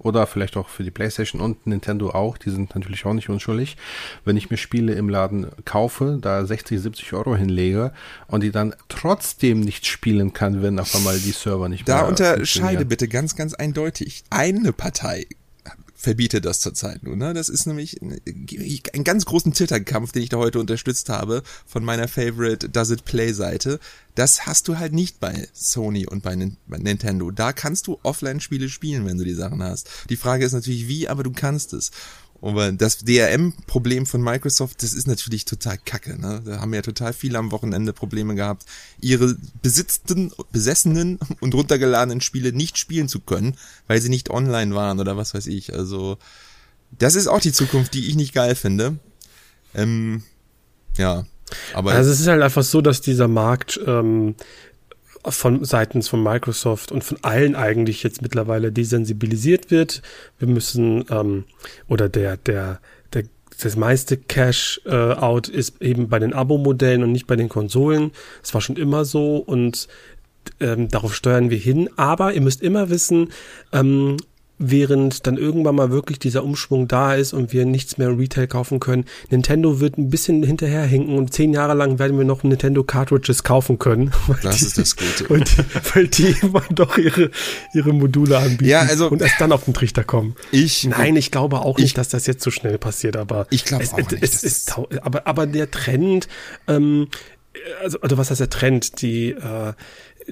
Oder 0.00 0.26
vielleicht 0.26 0.56
auch 0.56 0.68
für 0.68 0.82
die 0.82 0.90
PlayStation 0.90 1.42
und 1.42 1.66
Nintendo 1.66 2.10
auch, 2.10 2.38
die 2.38 2.48
sind 2.50 2.74
natürlich 2.74 3.04
auch 3.04 3.12
nicht 3.12 3.28
unschuldig. 3.28 3.76
Wenn 4.24 4.36
ich 4.36 4.50
mir 4.50 4.56
Spiele 4.56 4.94
im 4.94 5.10
Laden 5.10 5.48
kaufe, 5.66 6.18
da 6.20 6.44
60, 6.44 6.80
70 6.80 7.12
Euro 7.12 7.36
hinlege 7.36 7.92
und 8.26 8.42
die 8.42 8.50
dann 8.50 8.74
trotzdem 8.88 9.60
nicht 9.60 9.86
spielen 9.86 10.32
kann, 10.32 10.62
wenn 10.62 10.78
auf 10.78 10.94
einmal 10.94 11.18
die 11.18 11.32
Server 11.32 11.68
nicht 11.68 11.86
Da 11.86 11.98
mehr 11.98 12.08
unterscheide 12.08 12.40
funktionieren. 12.40 12.88
bitte 12.88 13.08
ganz, 13.08 13.36
ganz 13.36 13.52
eindeutig. 13.52 14.24
Eine 14.30 14.72
Partei 14.72 15.26
verbietet 16.00 16.46
das 16.46 16.60
zurzeit 16.60 17.02
nur. 17.02 17.14
Ne? 17.14 17.34
Das 17.34 17.50
ist 17.50 17.66
nämlich 17.66 18.00
ein, 18.00 19.04
ganz 19.04 19.26
großen 19.26 19.52
Twitter-Kampf, 19.52 20.12
den 20.12 20.22
ich 20.22 20.30
da 20.30 20.38
heute 20.38 20.58
unterstützt 20.58 21.10
habe 21.10 21.42
von 21.66 21.84
meiner 21.84 22.08
Favorite 22.08 22.70
Does 22.70 22.90
It 22.90 23.04
Play 23.04 23.34
Seite. 23.34 23.78
Das 24.14 24.46
hast 24.46 24.66
du 24.68 24.78
halt 24.78 24.94
nicht 24.94 25.20
bei 25.20 25.46
Sony 25.52 26.06
und 26.06 26.22
bei, 26.22 26.34
bei 26.66 26.78
Nintendo. 26.78 27.30
Da 27.30 27.52
kannst 27.52 27.86
du 27.86 27.98
Offline-Spiele 28.02 28.70
spielen, 28.70 29.04
wenn 29.04 29.18
du 29.18 29.24
die 29.24 29.34
Sachen 29.34 29.62
hast. 29.62 29.90
Die 30.08 30.16
Frage 30.16 30.46
ist 30.46 30.52
natürlich 30.52 30.88
wie, 30.88 31.06
aber 31.06 31.22
du 31.22 31.32
kannst 31.32 31.74
es. 31.74 31.90
Aber 32.42 32.72
das 32.72 32.98
DRM-Problem 32.98 34.06
von 34.06 34.22
Microsoft, 34.22 34.82
das 34.82 34.94
ist 34.94 35.06
natürlich 35.06 35.44
total 35.44 35.76
kacke. 35.76 36.18
Ne? 36.18 36.42
Da 36.44 36.60
haben 36.60 36.72
ja 36.72 36.80
total 36.80 37.12
viele 37.12 37.38
am 37.38 37.52
Wochenende 37.52 37.92
Probleme 37.92 38.34
gehabt, 38.34 38.64
ihre 39.00 39.36
besitzten, 39.62 40.32
besessenen 40.50 41.18
und 41.40 41.54
runtergeladenen 41.54 42.20
Spiele 42.20 42.52
nicht 42.52 42.78
spielen 42.78 43.08
zu 43.08 43.20
können, 43.20 43.56
weil 43.88 44.00
sie 44.00 44.08
nicht 44.08 44.30
online 44.30 44.74
waren 44.74 45.00
oder 45.00 45.16
was 45.16 45.34
weiß 45.34 45.48
ich. 45.48 45.74
Also 45.74 46.16
das 46.98 47.14
ist 47.14 47.26
auch 47.26 47.40
die 47.40 47.52
Zukunft, 47.52 47.94
die 47.94 48.08
ich 48.08 48.16
nicht 48.16 48.32
geil 48.32 48.54
finde. 48.54 48.98
Ähm, 49.74 50.22
ja, 50.96 51.24
aber 51.74 51.92
Also 51.92 52.10
es 52.10 52.20
ist 52.20 52.26
halt 52.26 52.42
einfach 52.42 52.62
so, 52.62 52.80
dass 52.80 53.00
dieser 53.00 53.28
Markt 53.28 53.78
ähm, 53.86 54.34
von 55.26 55.64
seitens 55.64 56.08
von 56.08 56.22
Microsoft 56.22 56.92
und 56.92 57.04
von 57.04 57.18
allen 57.22 57.54
eigentlich 57.54 58.02
jetzt 58.02 58.22
mittlerweile 58.22 58.72
desensibilisiert 58.72 59.70
wird. 59.70 60.02
Wir 60.38 60.48
müssen 60.48 61.04
ähm, 61.10 61.44
oder 61.88 62.08
der 62.08 62.36
der 62.36 62.80
der 63.12 63.24
das 63.62 63.76
meiste 63.76 64.16
Cash 64.16 64.80
äh, 64.86 64.94
out 64.94 65.48
ist 65.48 65.82
eben 65.82 66.08
bei 66.08 66.18
den 66.18 66.32
Abo-Modellen 66.32 67.02
und 67.02 67.12
nicht 67.12 67.26
bei 67.26 67.36
den 67.36 67.48
Konsolen. 67.48 68.12
Das 68.40 68.54
war 68.54 68.60
schon 68.60 68.76
immer 68.76 69.04
so 69.04 69.36
und 69.36 69.88
ähm, 70.60 70.88
darauf 70.88 71.14
steuern 71.14 71.50
wir 71.50 71.58
hin. 71.58 71.90
Aber 71.96 72.32
ihr 72.32 72.40
müsst 72.40 72.62
immer 72.62 72.90
wissen, 72.90 73.30
ähm, 73.72 74.16
während 74.62 75.26
dann 75.26 75.38
irgendwann 75.38 75.74
mal 75.74 75.90
wirklich 75.90 76.18
dieser 76.18 76.44
Umschwung 76.44 76.86
da 76.86 77.14
ist 77.14 77.32
und 77.32 77.52
wir 77.52 77.64
nichts 77.64 77.96
mehr 77.96 78.08
im 78.10 78.18
Retail 78.18 78.46
kaufen 78.46 78.78
können, 78.78 79.06
Nintendo 79.30 79.80
wird 79.80 79.96
ein 79.96 80.10
bisschen 80.10 80.42
hinterherhinken 80.42 81.16
und 81.16 81.32
zehn 81.32 81.54
Jahre 81.54 81.72
lang 81.74 81.98
werden 81.98 82.18
wir 82.18 82.26
noch 82.26 82.42
Nintendo 82.42 82.84
Cartridges 82.84 83.42
kaufen 83.42 83.78
können. 83.78 84.12
Das 84.42 84.58
die- 84.58 84.66
ist 84.66 84.78
das 84.78 84.96
Gute. 84.96 85.26
Weil 85.30 85.40
die, 85.44 85.94
weil 85.94 86.08
die 86.08 86.36
immer 86.42 86.62
doch 86.70 86.96
ihire, 86.98 87.30
ihre 87.74 87.92
Module 87.92 88.36
anbieten 88.38 88.66
Ja, 88.70 88.80
also- 88.80 89.08
und 89.08 89.22
erst 89.22 89.40
dann 89.40 89.50
auf 89.52 89.64
den 89.64 89.74
Trichter 89.74 90.04
kommen. 90.04 90.36
ich, 90.52 90.84
Nein, 90.84 91.16
ich 91.16 91.30
glaube 91.30 91.60
auch 91.60 91.78
nicht, 91.78 91.86
Ich- 91.86 91.94
dass 91.94 92.10
das 92.10 92.26
jetzt 92.26 92.42
so 92.44 92.50
schnell 92.50 92.76
passiert, 92.78 93.16
aber 93.16 93.46
Ich 93.50 93.64
glaube 93.64 93.82
es, 93.82 93.92
auch 93.94 93.96
nicht, 93.96 94.12
Es, 94.22 94.42
ist, 94.44 94.76
aber, 95.02 95.26
aber 95.26 95.46
der 95.46 95.70
Trend, 95.70 96.28
ähm, 96.68 97.08
also, 97.82 98.00
also 98.00 98.16
was 98.16 98.30
heißt 98.30 98.40
der 98.40 98.50
Trend? 98.50 99.02
Die, 99.02 99.30
äh, 99.30 99.72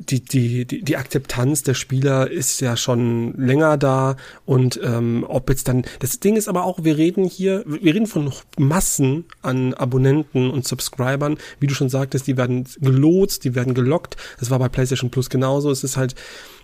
die, 0.01 0.21
die, 0.21 0.65
die, 0.65 0.83
die 0.83 0.97
Akzeptanz 0.97 1.63
der 1.63 1.75
Spieler 1.75 2.31
ist 2.31 2.61
ja 2.61 2.77
schon 2.77 3.35
länger 3.37 3.77
da 3.77 4.17
und 4.47 4.81
ähm, 4.83 5.25
ob 5.29 5.51
jetzt 5.51 5.69
dann, 5.69 5.85
das 6.01 6.21
Ding 6.21 6.37
ist 6.37 6.49
aber 6.49 6.65
auch, 6.65 6.85
wir 6.85 6.97
reden 6.97 7.25
hier, 7.25 7.65
wir 7.67 7.95
reden 7.95 8.07
von 8.07 8.33
Massen 8.59 9.25
an 9.43 9.75
Abonnenten 9.75 10.51
und 10.51 10.67
Subscribern, 10.67 11.39
wie 11.61 11.67
du 11.67 11.75
schon 11.75 11.89
sagtest, 11.89 12.27
die 12.27 12.37
werden 12.37 12.67
gelotst, 12.81 13.45
die 13.45 13.55
werden 13.55 13.75
gelockt, 13.75 14.17
das 14.39 14.51
war 14.51 14.59
bei 14.59 14.69
PlayStation 14.69 15.11
Plus 15.11 15.31
genauso, 15.31 15.71
es 15.71 15.85
ist 15.85 15.97
halt, 15.97 16.15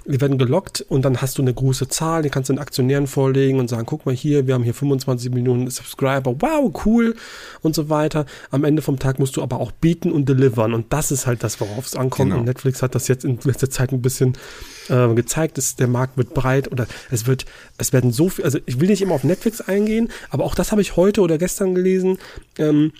die 0.06 0.20
werden 0.20 0.38
gelockt 0.38 0.84
und 0.88 1.04
dann 1.04 1.22
hast 1.22 1.38
du 1.38 1.42
eine 1.42 1.54
große 1.54 1.88
Zahl, 1.88 2.22
die 2.22 2.30
kannst 2.30 2.48
du 2.48 2.52
den 2.52 2.60
Aktionären 2.60 3.06
vorlegen 3.06 3.58
und 3.58 3.68
sagen, 3.68 3.86
guck 3.86 4.04
mal 4.04 4.14
hier, 4.14 4.46
wir 4.46 4.54
haben 4.54 4.62
hier 4.62 4.74
25 4.74 5.32
Millionen 5.32 5.70
Subscriber, 5.70 6.36
wow, 6.40 6.72
cool 6.84 7.14
und 7.62 7.74
so 7.74 7.88
weiter. 7.88 8.26
Am 8.50 8.64
Ende 8.64 8.82
vom 8.82 8.98
Tag 8.98 9.18
musst 9.18 9.36
du 9.36 9.42
aber 9.42 9.60
auch 9.60 9.72
bieten 9.72 10.12
und 10.12 10.28
delivern 10.28 10.74
und 10.74 10.92
das 10.92 11.10
ist 11.10 11.26
halt 11.26 11.42
das, 11.42 11.60
worauf 11.60 11.86
es 11.86 11.96
ankommt. 11.96 12.30
Genau. 12.30 12.40
Und 12.40 12.46
Netflix 12.46 12.82
hat 12.82 12.94
das 12.94 13.08
jetzt 13.08 13.24
in 13.24 13.38
letzter 13.44 13.70
Zeit 13.70 13.92
ein 13.92 14.02
bisschen 14.02 14.36
äh, 14.88 15.14
gezeigt, 15.14 15.58
dass 15.58 15.76
der 15.76 15.88
Markt 15.88 16.16
wird 16.16 16.34
breit 16.34 16.70
oder 16.70 16.86
es 17.10 17.26
wird, 17.26 17.46
es 17.78 17.92
werden 17.92 18.12
so 18.12 18.28
viel, 18.28 18.44
also 18.44 18.58
ich 18.66 18.80
will 18.80 18.88
nicht 18.88 19.02
immer 19.02 19.14
auf 19.14 19.24
Netflix 19.24 19.60
eingehen, 19.60 20.08
aber 20.30 20.44
auch 20.44 20.54
das 20.54 20.70
habe 20.70 20.82
ich 20.82 20.96
heute 20.96 21.22
oder 21.22 21.38
gestern 21.38 21.74
gelesen. 21.74 22.18
Ähm, 22.58 22.92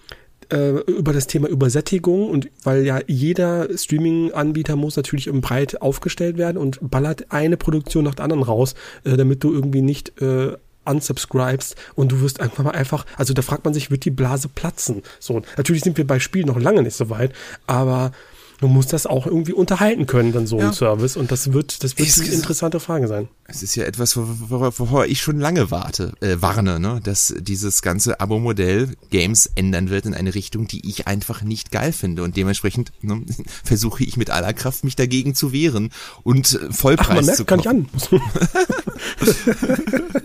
äh, 0.55 0.71
über 0.91 1.13
das 1.13 1.27
Thema 1.27 1.49
Übersättigung 1.49 2.31
und 2.31 2.49
weil 2.63 2.85
ja 2.85 3.01
jeder 3.07 3.69
Streaming-Anbieter 3.77 4.77
muss 4.77 4.97
natürlich 4.97 5.27
im 5.27 5.41
breit 5.41 5.83
aufgestellt 5.83 6.39
werden 6.39 6.59
und 6.59 6.79
ballert 6.81 7.27
eine 7.31 7.57
Produktion 7.57 8.05
nach 8.05 8.15
der 8.15 8.25
anderen 8.25 8.43
raus, 8.43 8.75
äh, 9.05 9.17
damit 9.17 9.43
du 9.43 9.53
irgendwie 9.53 9.83
nicht 9.83 10.21
äh, 10.23 10.53
unsubscribest 10.85 11.77
und 11.95 12.13
du 12.13 12.21
wirst 12.21 12.41
einfach 12.41 12.63
mal 12.65 12.71
einfach, 12.71 13.07
also 13.17 13.35
da 13.35 13.43
fragt 13.43 13.65
man 13.65 13.75
sich, 13.75 13.91
wird 13.91 14.05
die 14.05 14.11
Blase 14.11 14.49
platzen? 14.49 15.03
So, 15.19 15.43
natürlich 15.57 15.83
sind 15.83 15.97
wir 15.97 16.07
bei 16.07 16.21
Spielen 16.21 16.47
noch 16.47 16.61
lange 16.61 16.83
nicht 16.83 16.97
so 16.97 17.11
weit, 17.11 17.33
aber 17.67 18.13
du 18.61 18.69
musst 18.69 18.93
das 18.93 19.07
auch 19.07 19.27
irgendwie 19.27 19.53
unterhalten 19.53 20.07
können, 20.07 20.33
dann 20.33 20.47
so 20.47 20.59
Ja. 20.59 20.69
ein 20.69 20.73
Service 20.73 21.17
und 21.17 21.31
das 21.31 21.53
wird, 21.53 21.83
das 21.85 21.99
wird 21.99 22.09
Es 22.09 22.21
eine 22.21 22.31
interessante 22.31 22.81
Frage 22.81 23.09
sein. 23.09 23.29
Es 23.47 23.63
ist 23.63 23.75
ja 23.75 23.85
etwas, 23.85 24.17
wovor 24.17 25.07
ich 25.07 25.21
schon 25.21 25.39
lange 25.39 25.71
warte, 25.71 26.15
äh, 26.21 26.37
warne, 26.41 26.81
ne, 26.81 27.01
dass 27.05 27.35
dieses 27.39 27.83
ganze 27.83 28.21
Abo-Modell 28.21 28.95
Games 29.11 29.51
ändern 29.55 29.91
wird 29.91 30.07
in 30.07 30.15
eine 30.15 30.35
Richtung, 30.35 30.67
die 30.67 30.89
ich 30.89 31.07
einfach 31.07 31.43
nicht 31.43 31.71
geil 31.71 31.93
finde 31.93 32.23
und 32.23 32.37
dementsprechend 32.37 32.93
ne, 33.03 33.23
versuche 33.65 34.05
ich 34.05 34.17
mit 34.17 34.31
aller 34.31 34.53
Kraft 34.55 34.85
mich 34.85 34.97
dagegen 34.97 35.35
zu 35.35 35.53
wehren 35.53 35.91
und 36.23 36.55
äh, 36.55 36.57
Ach, 36.57 36.63
man 36.63 36.73
Vollpreis 36.73 37.37
zu 37.37 37.45
merkt 37.45 37.47
gar 37.47 37.75
nicht 37.75 37.91
kaufen. 38.01 38.21
an. 38.21 38.21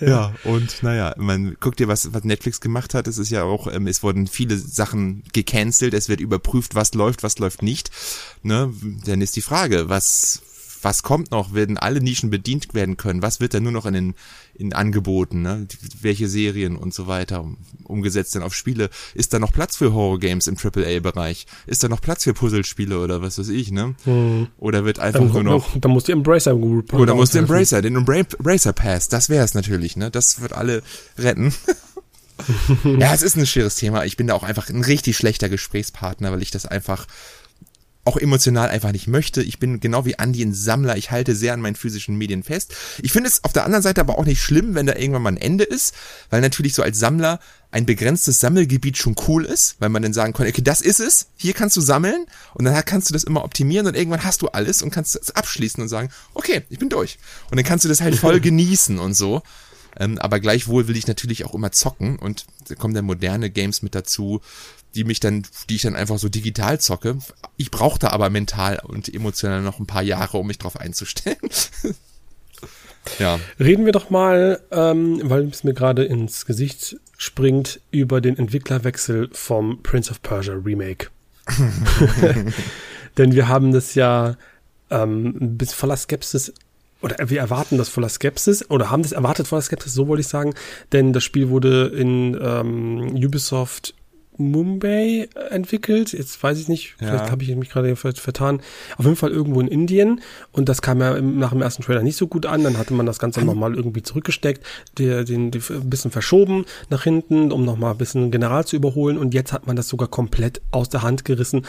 Ja, 0.00 0.34
und 0.44 0.82
naja, 0.82 1.14
man 1.16 1.56
guckt 1.60 1.78
dir, 1.78 1.88
was, 1.88 2.12
was 2.12 2.24
Netflix 2.24 2.60
gemacht 2.60 2.92
hat. 2.94 3.06
Es 3.06 3.16
ist 3.18 3.30
ja 3.30 3.44
auch, 3.44 3.66
ähm, 3.72 3.86
es 3.86 4.02
wurden 4.02 4.26
viele 4.26 4.58
Sachen 4.58 5.22
gecancelt, 5.32 5.94
es 5.94 6.08
wird 6.08 6.20
überprüft, 6.20 6.74
was 6.74 6.92
läuft, 6.94 7.22
was 7.22 7.35
läuft 7.38 7.62
nicht. 7.62 7.90
Ne? 8.42 8.72
Dann 9.04 9.20
ist 9.20 9.36
die 9.36 9.42
Frage, 9.42 9.88
was, 9.88 10.42
was 10.82 11.02
kommt 11.02 11.30
noch? 11.32 11.52
Werden 11.54 11.78
alle 11.78 12.00
Nischen 12.00 12.30
bedient 12.30 12.72
werden 12.74 12.96
können? 12.96 13.22
Was 13.22 13.40
wird 13.40 13.54
dann 13.54 13.62
nur 13.64 13.72
noch 13.72 13.86
in 13.86 13.94
den 13.94 14.14
in 14.58 14.72
Angeboten? 14.72 15.42
Ne? 15.42 15.66
Welche 16.00 16.28
Serien 16.28 16.76
und 16.76 16.94
so 16.94 17.06
weiter 17.06 17.42
um- 17.42 17.58
umgesetzt 17.84 18.34
denn 18.34 18.42
auf 18.42 18.54
Spiele? 18.54 18.88
Ist 19.14 19.32
da 19.34 19.38
noch 19.38 19.52
Platz 19.52 19.76
für 19.76 19.92
Horror-Games 19.92 20.46
im 20.46 20.56
AAA-Bereich? 20.56 21.46
Ist 21.66 21.82
da 21.84 21.88
noch 21.88 22.00
Platz 22.00 22.24
für 22.24 22.32
Puzzlespiele 22.34 22.98
oder 23.00 23.20
was 23.20 23.38
weiß 23.38 23.48
ich? 23.48 23.70
Ne? 23.70 23.96
Oder 24.58 24.84
wird 24.84 24.98
einfach 24.98 25.20
Dann, 25.20 25.32
nur 25.32 25.42
noch 25.42 25.78
dann 25.78 25.90
muss 25.90 26.04
die 26.04 26.12
Embracer 26.12 26.54
Group. 26.54 26.92
oder 26.94 27.14
muss 27.14 27.30
der 27.30 27.42
aushelfen. 27.42 27.54
Embracer, 27.56 27.82
den 27.82 27.96
Embra- 27.98 28.34
Embracer 28.38 28.72
Pass, 28.72 29.08
das 29.08 29.28
wäre 29.28 29.44
es 29.44 29.52
natürlich, 29.54 29.96
ne? 29.96 30.10
Das 30.10 30.40
wird 30.40 30.52
alle 30.54 30.82
retten. 31.18 31.52
ja, 32.98 33.14
es 33.14 33.22
ist 33.22 33.36
ein 33.36 33.46
schweres 33.46 33.76
Thema. 33.76 34.04
Ich 34.04 34.16
bin 34.16 34.26
da 34.26 34.34
auch 34.34 34.42
einfach 34.42 34.68
ein 34.68 34.82
richtig 34.82 35.16
schlechter 35.16 35.48
Gesprächspartner, 35.48 36.32
weil 36.32 36.42
ich 36.42 36.50
das 36.50 36.66
einfach 36.66 37.06
auch 38.06 38.16
emotional 38.16 38.68
einfach 38.68 38.92
nicht 38.92 39.08
möchte. 39.08 39.42
Ich 39.42 39.58
bin 39.58 39.80
genau 39.80 40.04
wie 40.04 40.18
Andi 40.18 40.42
ein 40.42 40.54
Sammler. 40.54 40.96
Ich 40.96 41.10
halte 41.10 41.34
sehr 41.34 41.52
an 41.52 41.60
meinen 41.60 41.74
physischen 41.74 42.16
Medien 42.16 42.44
fest. 42.44 42.72
Ich 43.02 43.12
finde 43.12 43.28
es 43.28 43.42
auf 43.42 43.52
der 43.52 43.64
anderen 43.64 43.82
Seite 43.82 44.00
aber 44.00 44.16
auch 44.16 44.24
nicht 44.24 44.40
schlimm, 44.40 44.74
wenn 44.74 44.86
da 44.86 44.94
irgendwann 44.94 45.22
mal 45.22 45.32
ein 45.32 45.36
Ende 45.36 45.64
ist, 45.64 45.92
weil 46.30 46.40
natürlich 46.40 46.74
so 46.74 46.82
als 46.82 46.98
Sammler 46.98 47.40
ein 47.72 47.84
begrenztes 47.84 48.38
Sammelgebiet 48.38 48.96
schon 48.96 49.16
cool 49.26 49.44
ist, 49.44 49.74
weil 49.80 49.88
man 49.88 50.02
dann 50.02 50.12
sagen 50.12 50.32
kann, 50.32 50.46
okay, 50.46 50.62
das 50.62 50.80
ist 50.80 51.00
es, 51.00 51.26
hier 51.36 51.52
kannst 51.52 51.76
du 51.76 51.80
sammeln 51.80 52.26
und 52.54 52.64
dann 52.64 52.84
kannst 52.84 53.10
du 53.10 53.12
das 53.12 53.24
immer 53.24 53.44
optimieren 53.44 53.88
und 53.88 53.96
irgendwann 53.96 54.24
hast 54.24 54.40
du 54.40 54.48
alles 54.48 54.82
und 54.82 54.90
kannst 54.90 55.16
es 55.16 55.34
abschließen 55.34 55.82
und 55.82 55.88
sagen, 55.88 56.08
okay, 56.32 56.62
ich 56.70 56.78
bin 56.78 56.88
durch. 56.88 57.18
Und 57.50 57.56
dann 57.56 57.66
kannst 57.66 57.84
du 57.84 57.88
das 57.88 58.00
halt 58.00 58.14
voll 58.14 58.40
genießen 58.40 58.98
und 58.98 59.14
so. 59.14 59.42
Ähm, 59.98 60.18
aber 60.18 60.40
gleichwohl 60.40 60.88
will 60.88 60.96
ich 60.96 61.06
natürlich 61.06 61.44
auch 61.44 61.54
immer 61.54 61.72
zocken 61.72 62.18
und 62.18 62.46
da 62.68 62.74
kommen 62.74 62.94
dann 62.94 63.04
moderne 63.04 63.50
Games 63.50 63.82
mit 63.82 63.94
dazu, 63.94 64.40
die 64.94 65.04
mich 65.04 65.20
dann, 65.20 65.46
die 65.68 65.76
ich 65.76 65.82
dann 65.82 65.96
einfach 65.96 66.18
so 66.18 66.28
digital 66.28 66.80
zocke. 66.80 67.18
Ich 67.56 67.70
brauche 67.70 67.98
da 67.98 68.08
aber 68.08 68.30
mental 68.30 68.80
und 68.82 69.12
emotional 69.12 69.62
noch 69.62 69.78
ein 69.78 69.86
paar 69.86 70.02
Jahre, 70.02 70.38
um 70.38 70.46
mich 70.46 70.58
drauf 70.58 70.78
einzustellen. 70.78 71.38
ja. 73.18 73.38
Reden 73.60 73.84
wir 73.84 73.92
doch 73.92 74.10
mal, 74.10 74.60
ähm, 74.70 75.20
weil 75.24 75.48
es 75.48 75.64
mir 75.64 75.74
gerade 75.74 76.04
ins 76.04 76.46
Gesicht 76.46 76.96
springt, 77.18 77.80
über 77.90 78.20
den 78.20 78.38
Entwicklerwechsel 78.38 79.28
vom 79.32 79.82
Prince 79.82 80.10
of 80.10 80.22
Persia 80.22 80.54
Remake. 80.54 81.08
Denn 83.18 83.32
wir 83.32 83.48
haben 83.48 83.72
das 83.72 83.94
ja 83.94 84.36
ähm, 84.90 85.56
bis 85.56 85.72
voller 85.72 85.96
Skepsis 85.96 86.52
oder 87.02 87.16
wir 87.28 87.40
erwarten 87.40 87.78
das 87.78 87.88
voller 87.88 88.08
Skepsis 88.08 88.70
oder 88.70 88.90
haben 88.90 89.02
das 89.02 89.12
erwartet 89.12 89.46
voller 89.46 89.62
Skepsis, 89.62 89.94
so 89.94 90.08
wollte 90.08 90.22
ich 90.22 90.28
sagen, 90.28 90.54
denn 90.92 91.12
das 91.12 91.24
Spiel 91.24 91.50
wurde 91.50 91.86
in 91.86 92.38
ähm, 92.40 93.14
Ubisoft 93.14 93.94
Mumbai 94.38 95.28
entwickelt. 95.50 96.12
Jetzt 96.12 96.42
weiß 96.42 96.58
ich 96.58 96.68
nicht, 96.68 96.94
vielleicht 96.98 97.26
ja. 97.26 97.30
habe 97.30 97.42
ich 97.42 97.54
mich 97.56 97.70
gerade 97.70 97.94
vertan. 97.96 98.60
Auf 98.96 99.04
jeden 99.04 99.16
Fall 99.16 99.30
irgendwo 99.30 99.60
in 99.60 99.68
Indien. 99.68 100.20
Und 100.52 100.68
das 100.68 100.82
kam 100.82 101.00
ja 101.00 101.20
nach 101.20 101.50
dem 101.50 101.62
ersten 101.62 101.82
Trailer 101.82 102.02
nicht 102.02 102.16
so 102.16 102.26
gut 102.26 102.46
an. 102.46 102.64
Dann 102.64 102.78
hatte 102.78 102.94
man 102.94 103.06
das 103.06 103.18
Ganze 103.18 103.42
nochmal 103.42 103.74
irgendwie 103.74 104.02
zurückgesteckt, 104.02 104.64
der, 104.98 105.24
den, 105.24 105.50
den, 105.50 105.62
ein 105.70 105.90
bisschen 105.90 106.10
verschoben 106.10 106.66
nach 106.90 107.04
hinten, 107.04 107.52
um 107.52 107.64
nochmal 107.64 107.92
ein 107.92 107.98
bisschen 107.98 108.30
General 108.30 108.64
zu 108.66 108.76
überholen. 108.76 109.18
Und 109.18 109.34
jetzt 109.34 109.52
hat 109.52 109.66
man 109.66 109.76
das 109.76 109.88
sogar 109.88 110.08
komplett 110.08 110.60
aus 110.70 110.88
der 110.88 111.02
Hand 111.02 111.24
gerissen 111.24 111.64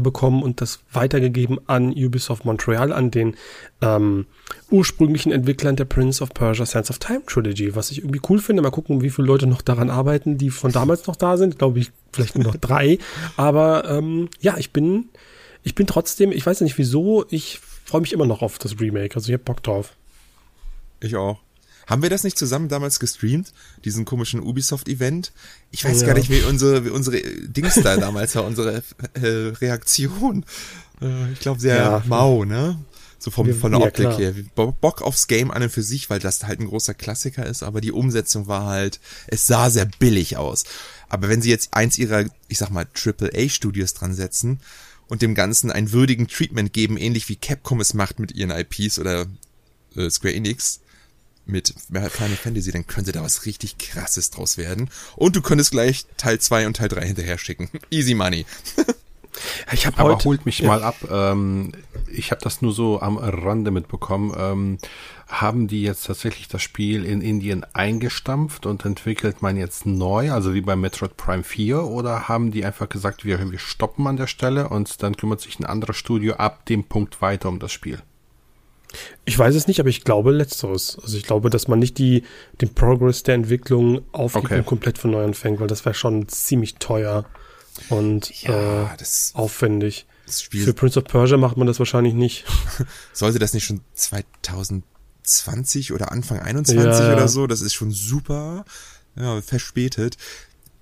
bekommen 0.00 0.42
und 0.42 0.60
das 0.60 0.80
weitergegeben 0.92 1.58
an 1.66 1.90
Ubisoft 1.90 2.44
Montreal, 2.44 2.92
an 2.92 3.10
den 3.10 3.36
ähm, 3.80 4.26
ursprünglichen 4.70 5.32
Entwicklern 5.32 5.76
der 5.76 5.84
Prince 5.84 6.22
of 6.22 6.34
Persia 6.34 6.66
Sands 6.66 6.90
of 6.90 6.98
Time 6.98 7.22
Trilogy, 7.26 7.74
was 7.74 7.90
ich 7.90 7.98
irgendwie 7.98 8.20
cool 8.28 8.38
finde. 8.38 8.62
Mal 8.62 8.70
gucken, 8.70 9.02
wie 9.02 9.10
viele 9.10 9.26
Leute 9.26 9.46
noch 9.46 9.62
daran 9.62 9.90
arbeiten, 9.90 10.38
die 10.38 10.50
von 10.50 10.72
damals 10.72 11.06
noch 11.06 11.16
da 11.16 11.36
sind. 11.36 11.58
Glaube 11.58 11.78
ich, 11.78 11.90
vielleicht 12.12 12.36
nur 12.36 12.44
noch 12.44 12.56
drei. 12.56 12.98
Aber 13.36 13.88
ähm, 13.88 14.28
ja, 14.40 14.56
ich 14.58 14.72
bin, 14.72 15.08
ich 15.62 15.74
bin 15.74 15.86
trotzdem, 15.86 16.32
ich 16.32 16.44
weiß 16.44 16.60
nicht 16.60 16.78
wieso, 16.78 17.24
ich 17.30 17.60
freue 17.84 18.00
mich 18.00 18.12
immer 18.12 18.26
noch 18.26 18.42
auf 18.42 18.58
das 18.58 18.80
Remake. 18.80 19.14
Also 19.16 19.28
ich 19.28 19.34
habe 19.34 19.44
Bock 19.44 19.62
drauf. 19.62 19.94
Ich 21.00 21.16
auch. 21.16 21.38
Haben 21.86 22.02
wir 22.02 22.10
das 22.10 22.24
nicht 22.24 22.38
zusammen 22.38 22.68
damals 22.68 22.98
gestreamt? 22.98 23.52
Diesen 23.84 24.04
komischen 24.04 24.40
Ubisoft-Event? 24.40 25.32
Ich 25.70 25.84
weiß 25.84 26.00
ja. 26.00 26.06
gar 26.06 26.14
nicht, 26.14 26.30
wie 26.30 26.42
unsere, 26.42 26.84
wie 26.84 26.90
unsere 26.90 27.20
Dings 27.20 27.74
da 27.82 27.96
damals 27.96 28.34
war, 28.34 28.44
unsere 28.44 28.82
äh, 29.14 29.26
Reaktion. 29.60 30.44
Äh, 31.00 31.32
ich 31.32 31.40
glaube 31.40 31.60
sehr 31.60 31.76
ja. 31.76 32.02
mau, 32.06 32.44
ne? 32.44 32.78
So 33.18 33.30
vom, 33.30 33.54
von 33.54 33.72
der 33.72 33.80
ja, 33.80 33.86
Optik 33.86 34.04
klar. 34.04 34.18
her. 34.18 34.34
Bock 34.54 35.00
aufs 35.00 35.28
Game 35.28 35.50
an 35.50 35.62
und 35.62 35.70
für 35.70 35.82
sich, 35.82 36.10
weil 36.10 36.18
das 36.18 36.44
halt 36.44 36.60
ein 36.60 36.66
großer 36.66 36.92
Klassiker 36.92 37.46
ist, 37.46 37.62
aber 37.62 37.80
die 37.80 37.90
Umsetzung 37.90 38.48
war 38.48 38.66
halt, 38.66 39.00
es 39.28 39.46
sah 39.46 39.70
sehr 39.70 39.86
billig 39.98 40.36
aus. 40.36 40.64
Aber 41.08 41.30
wenn 41.30 41.40
sie 41.40 41.48
jetzt 41.48 41.72
eins 41.72 41.96
ihrer, 41.96 42.26
ich 42.48 42.58
sag 42.58 42.68
mal, 42.68 42.86
AAA-Studios 42.92 43.94
dran 43.94 44.14
setzen 44.14 44.60
und 45.08 45.22
dem 45.22 45.34
Ganzen 45.34 45.70
einen 45.70 45.92
würdigen 45.92 46.28
Treatment 46.28 46.74
geben, 46.74 46.98
ähnlich 46.98 47.30
wie 47.30 47.36
Capcom 47.36 47.80
es 47.80 47.94
macht 47.94 48.18
mit 48.18 48.32
ihren 48.32 48.50
IPs 48.50 48.98
oder 48.98 49.26
äh, 49.96 50.10
Square 50.10 50.34
Enix, 50.34 50.80
mit 51.46 51.74
Final 51.90 52.10
Fantasy, 52.10 52.72
dann 52.72 52.86
könnte 52.86 53.12
da 53.12 53.22
was 53.22 53.46
richtig 53.46 53.78
krasses 53.78 54.30
draus 54.30 54.56
werden. 54.56 54.90
Und 55.16 55.36
du 55.36 55.42
könntest 55.42 55.72
gleich 55.72 56.06
Teil 56.16 56.38
2 56.38 56.66
und 56.66 56.76
Teil 56.76 56.88
3 56.88 57.06
hinterher 57.06 57.38
schicken. 57.38 57.70
Easy 57.90 58.14
money. 58.14 58.46
ich 59.72 59.86
hab 59.86 59.98
Aber 59.98 60.18
holt 60.24 60.46
mich 60.46 60.60
ja. 60.60 60.68
mal 60.68 60.82
ab. 60.82 60.96
Ähm, 61.10 61.72
ich 62.08 62.30
habe 62.30 62.40
das 62.42 62.62
nur 62.62 62.72
so 62.72 63.00
am 63.00 63.18
Rande 63.18 63.70
mitbekommen. 63.70 64.32
Ähm, 64.36 64.78
haben 65.26 65.68
die 65.68 65.82
jetzt 65.82 66.06
tatsächlich 66.06 66.48
das 66.48 66.62
Spiel 66.62 67.04
in 67.04 67.20
Indien 67.20 67.64
eingestampft 67.72 68.66
und 68.66 68.84
entwickelt 68.84 69.42
man 69.42 69.56
jetzt 69.56 69.86
neu, 69.86 70.30
also 70.30 70.54
wie 70.54 70.60
bei 70.60 70.76
Metroid 70.76 71.16
Prime 71.16 71.42
4, 71.42 71.82
oder 71.84 72.28
haben 72.28 72.50
die 72.50 72.64
einfach 72.64 72.88
gesagt, 72.88 73.24
wir, 73.24 73.50
wir 73.50 73.58
stoppen 73.58 74.06
an 74.06 74.16
der 74.16 74.26
Stelle 74.26 74.68
und 74.68 75.02
dann 75.02 75.16
kümmert 75.16 75.40
sich 75.40 75.58
ein 75.58 75.64
anderes 75.64 75.96
Studio 75.96 76.34
ab 76.34 76.66
dem 76.66 76.84
Punkt 76.84 77.20
weiter 77.22 77.48
um 77.48 77.58
das 77.58 77.72
Spiel? 77.72 78.00
Ich 79.24 79.38
weiß 79.38 79.54
es 79.54 79.66
nicht, 79.66 79.80
aber 79.80 79.88
ich 79.88 80.04
glaube 80.04 80.32
letzteres. 80.32 80.98
Also 81.02 81.16
ich 81.16 81.24
glaube, 81.24 81.50
dass 81.50 81.68
man 81.68 81.78
nicht 81.78 81.98
die, 81.98 82.24
den 82.60 82.74
Progress 82.74 83.22
der 83.22 83.34
Entwicklung 83.34 84.02
aufgibt 84.12 84.46
okay. 84.46 84.58
und 84.58 84.66
komplett 84.66 84.98
von 84.98 85.10
neu 85.10 85.24
anfängt, 85.24 85.60
weil 85.60 85.68
das 85.68 85.84
wäre 85.84 85.94
schon 85.94 86.28
ziemlich 86.28 86.76
teuer 86.76 87.24
und 87.88 88.42
ja, 88.42 88.94
äh, 88.94 88.96
aufwendig. 89.34 90.06
Für 90.26 90.72
Prince 90.72 90.98
of 90.98 91.04
Persia 91.04 91.36
macht 91.36 91.56
man 91.56 91.66
das 91.66 91.78
wahrscheinlich 91.78 92.14
nicht. 92.14 92.44
Sollte 93.12 93.38
das 93.38 93.52
nicht 93.52 93.64
schon 93.64 93.80
2020 93.94 95.92
oder 95.92 96.12
Anfang 96.12 96.38
21 96.38 96.84
ja, 96.84 97.12
oder 97.12 97.28
so? 97.28 97.46
Das 97.46 97.60
ist 97.60 97.74
schon 97.74 97.90
super. 97.90 98.64
Ja, 99.16 99.40
verspätet. 99.42 100.16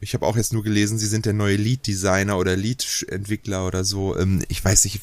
Ich 0.01 0.15
habe 0.15 0.27
auch 0.27 0.37
jetzt 0.37 0.53
nur 0.53 0.63
gelesen, 0.63 0.99
sie 0.99 1.07
sind 1.07 1.27
der 1.27 1.33
neue 1.33 1.57
Lead-Designer 1.57 2.39
oder 2.39 2.57
Lead-Entwickler 2.57 3.67
oder 3.67 3.85
so. 3.85 4.17
Ähm, 4.17 4.43
ich 4.49 4.65
weiß 4.65 4.85
nicht, 4.85 5.01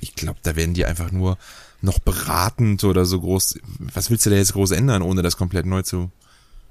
ich 0.00 0.14
glaube, 0.14 0.38
da 0.42 0.56
werden 0.56 0.74
die 0.74 0.84
einfach 0.84 1.12
nur 1.12 1.38
noch 1.82 1.98
beratend 1.98 2.84
oder 2.84 3.04
so 3.04 3.20
groß. 3.20 3.58
Was 3.92 4.10
willst 4.10 4.24
du 4.24 4.30
da 4.30 4.36
jetzt 4.36 4.54
groß 4.54 4.70
ändern, 4.70 5.02
ohne 5.02 5.22
das 5.22 5.36
komplett 5.36 5.66
neu 5.66 5.82
zu 5.82 6.10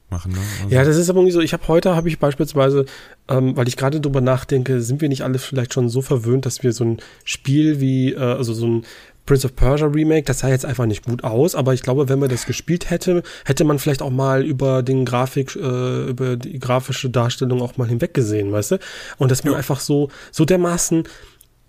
machen? 0.09 0.31
Ne? 0.31 0.39
Also 0.63 0.75
ja, 0.75 0.83
das 0.83 0.97
ist 0.97 1.09
aber 1.09 1.19
irgendwie 1.19 1.33
so. 1.33 1.41
Ich 1.41 1.53
habe 1.53 1.67
heute 1.67 1.95
habe 1.95 2.07
ich 2.07 2.17
beispielsweise, 2.17 2.85
ähm, 3.27 3.55
weil 3.55 3.67
ich 3.67 3.77
gerade 3.77 3.99
drüber 3.99 4.21
nachdenke, 4.21 4.81
sind 4.81 5.01
wir 5.01 5.09
nicht 5.09 5.23
alle 5.23 5.37
vielleicht 5.37 5.73
schon 5.73 5.89
so 5.89 6.01
verwöhnt, 6.01 6.45
dass 6.45 6.63
wir 6.63 6.71
so 6.73 6.85
ein 6.85 6.97
Spiel 7.25 7.81
wie, 7.81 8.13
äh, 8.13 8.19
also 8.19 8.53
so 8.53 8.65
ein 8.65 8.85
Prince 9.25 9.45
of 9.45 9.55
Persia 9.55 9.87
Remake, 9.87 10.23
das 10.23 10.39
sah 10.39 10.49
jetzt 10.49 10.65
einfach 10.65 10.85
nicht 10.85 11.05
gut 11.05 11.23
aus, 11.23 11.53
aber 11.53 11.73
ich 11.73 11.83
glaube, 11.83 12.09
wenn 12.09 12.19
man 12.19 12.29
das 12.29 12.45
gespielt 12.45 12.89
hätte, 12.89 13.21
hätte 13.45 13.63
man 13.65 13.77
vielleicht 13.77 14.01
auch 14.01 14.09
mal 14.09 14.43
über 14.43 14.81
den 14.81 15.05
Grafik, 15.05 15.55
äh, 15.55 16.09
über 16.09 16.37
die 16.37 16.59
grafische 16.59 17.09
Darstellung 17.09 17.61
auch 17.61 17.77
mal 17.77 17.87
hinweggesehen, 17.87 18.51
weißt 18.51 18.71
du? 18.71 18.79
Und 19.17 19.29
dass 19.29 19.43
man 19.43 19.53
ja. 19.53 19.57
einfach 19.57 19.79
so, 19.79 20.09
so 20.31 20.43
dermaßen 20.45 21.03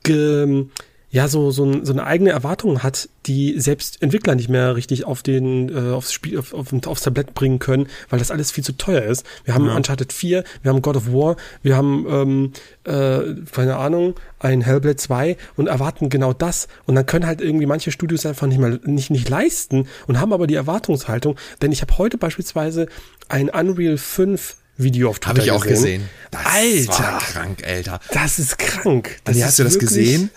ge, 0.03 0.67
ja 1.13 1.29
so 1.29 1.51
so, 1.51 1.85
so 1.85 1.93
eine 1.93 2.05
eigene 2.05 2.31
Erwartung 2.31 2.83
hat, 2.83 3.09
die 3.27 3.61
selbst 3.61 4.03
Entwickler 4.03 4.35
nicht 4.35 4.49
mehr 4.49 4.75
richtig 4.75 5.05
auf 5.05 5.23
den 5.23 5.69
äh, 5.69 5.93
aufs 5.93 6.13
Spiel 6.13 6.39
auf, 6.39 6.55
auf, 6.55 6.73
aufs 6.87 7.03
Tablett 7.03 7.35
bringen 7.35 7.59
können, 7.59 7.87
weil 8.09 8.19
das 8.19 8.31
alles 8.31 8.51
viel 8.51 8.65
zu 8.65 8.73
teuer 8.73 9.03
ist. 9.03 9.25
Wir 9.45 9.55
haben 9.55 9.67
ja. 9.67 9.77
Uncharted 9.77 10.13
4, 10.13 10.43
wir 10.63 10.71
haben 10.71 10.81
God 10.81 10.97
of 10.97 11.13
War, 11.13 11.37
wir 11.63 11.77
haben 11.77 12.07
ähm, 12.09 12.53
äh, 12.85 13.35
keine 13.53 13.77
Ahnung, 13.77 14.15
ein 14.41 14.63
Hellblade 14.63 14.97
2 14.97 15.37
und 15.57 15.67
erwarten 15.67 16.09
genau 16.09 16.33
das 16.33 16.67
und 16.87 16.95
dann 16.95 17.05
können 17.05 17.27
halt 17.27 17.43
irgendwie 17.43 17.67
manche 17.67 17.93
Studios 17.93 18.25
einfach 18.25 18.47
nicht 18.47 18.59
mal 18.59 18.81
nicht 18.85 19.11
nicht 19.11 19.29
leisten 19.29 19.87
und 20.07 20.19
haben 20.19 20.33
aber 20.33 20.47
die 20.47 20.55
Erwartungshaltung, 20.55 21.37
denn 21.61 21.73
ich 21.73 21.83
habe 21.83 21.99
heute 21.99 22.17
beispielsweise 22.17 22.87
ein 23.29 23.51
Unreal 23.51 23.99
5 23.99 24.57
Video 24.79 25.11
auf 25.11 25.19
Twitter 25.19 25.29
Habe 25.29 25.41
ich 25.41 25.51
auch 25.51 25.67
gesehen. 25.67 26.09
Das 26.31 26.41
Alter, 26.47 27.03
war 27.03 27.19
krank, 27.19 27.63
Alter. 27.65 28.01
Das 28.11 28.39
ist 28.39 28.59
krank. 28.59 29.19
Das 29.25 29.41
hast 29.43 29.59
du 29.59 29.65
das 29.65 29.79
gesehen? 29.79 30.31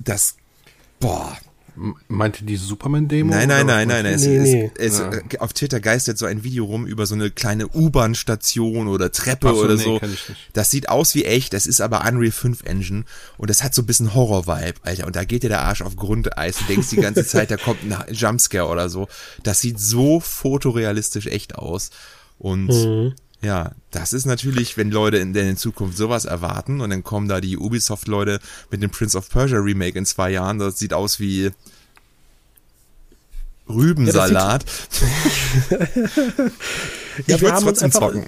Das, 0.00 0.36
boah. 0.98 1.36
Meinte 2.08 2.44
die 2.44 2.56
Superman-Demo? 2.56 3.30
Nein, 3.30 3.48
nein, 3.48 3.64
nein, 3.64 3.88
nein. 3.88 4.04
Es, 4.04 4.22
nee, 4.22 4.38
nee. 4.38 4.70
Es, 4.76 4.98
es, 4.98 4.98
ja. 4.98 5.40
Auf 5.40 5.54
Twitter 5.54 5.80
geistert 5.80 6.18
so 6.18 6.26
ein 6.26 6.42
Video 6.44 6.64
rum 6.64 6.84
über 6.84 7.06
so 7.06 7.14
eine 7.14 7.30
kleine 7.30 7.68
U-Bahn-Station 7.68 8.88
oder 8.88 9.12
Treppe 9.12 9.48
so, 9.48 9.62
oder 9.62 9.76
nee, 9.76 9.84
so. 9.84 10.00
Das 10.52 10.70
sieht 10.70 10.88
aus 10.88 11.14
wie 11.14 11.24
echt, 11.24 11.54
das 11.54 11.66
ist 11.66 11.80
aber 11.80 12.04
Unreal 12.06 12.32
5 12.32 12.64
Engine 12.64 13.04
und 13.38 13.48
das 13.48 13.62
hat 13.62 13.72
so 13.74 13.82
ein 13.82 13.86
bisschen 13.86 14.14
Horror-Vibe, 14.14 14.80
Alter. 14.82 15.06
Und 15.06 15.16
da 15.16 15.24
geht 15.24 15.42
dir 15.42 15.48
der 15.48 15.62
Arsch 15.62 15.80
auf 15.80 15.96
Grundeis. 15.96 16.58
Du 16.58 16.64
denkst 16.64 16.90
die 16.90 16.96
ganze 16.96 17.24
Zeit, 17.24 17.50
da 17.50 17.56
kommt 17.56 17.80
ein 17.84 17.96
Jumpscare 18.12 18.66
oder 18.66 18.90
so. 18.90 19.08
Das 19.42 19.60
sieht 19.60 19.78
so 19.80 20.20
fotorealistisch 20.20 21.28
echt 21.28 21.54
aus. 21.54 21.90
Und 22.38 22.66
mhm. 22.66 23.14
Ja, 23.42 23.72
das 23.90 24.12
ist 24.12 24.26
natürlich, 24.26 24.76
wenn 24.76 24.90
Leute 24.90 25.16
in, 25.16 25.34
in 25.34 25.56
Zukunft 25.56 25.96
sowas 25.96 26.26
erwarten 26.26 26.80
und 26.80 26.90
dann 26.90 27.02
kommen 27.02 27.26
da 27.26 27.40
die 27.40 27.56
Ubisoft-Leute 27.56 28.38
mit 28.70 28.82
dem 28.82 28.90
Prince 28.90 29.16
of 29.16 29.30
Persia 29.30 29.58
Remake 29.58 29.98
in 29.98 30.04
zwei 30.04 30.30
Jahren, 30.30 30.58
das 30.58 30.78
sieht 30.78 30.92
aus 30.92 31.20
wie 31.20 31.50
Rübensalat. 33.74 34.64
Ja, 35.70 35.78
ich 37.36 37.40
würde 37.40 37.58
trotzdem 37.60 37.86
einfach, 37.86 38.00
zocken. 38.00 38.24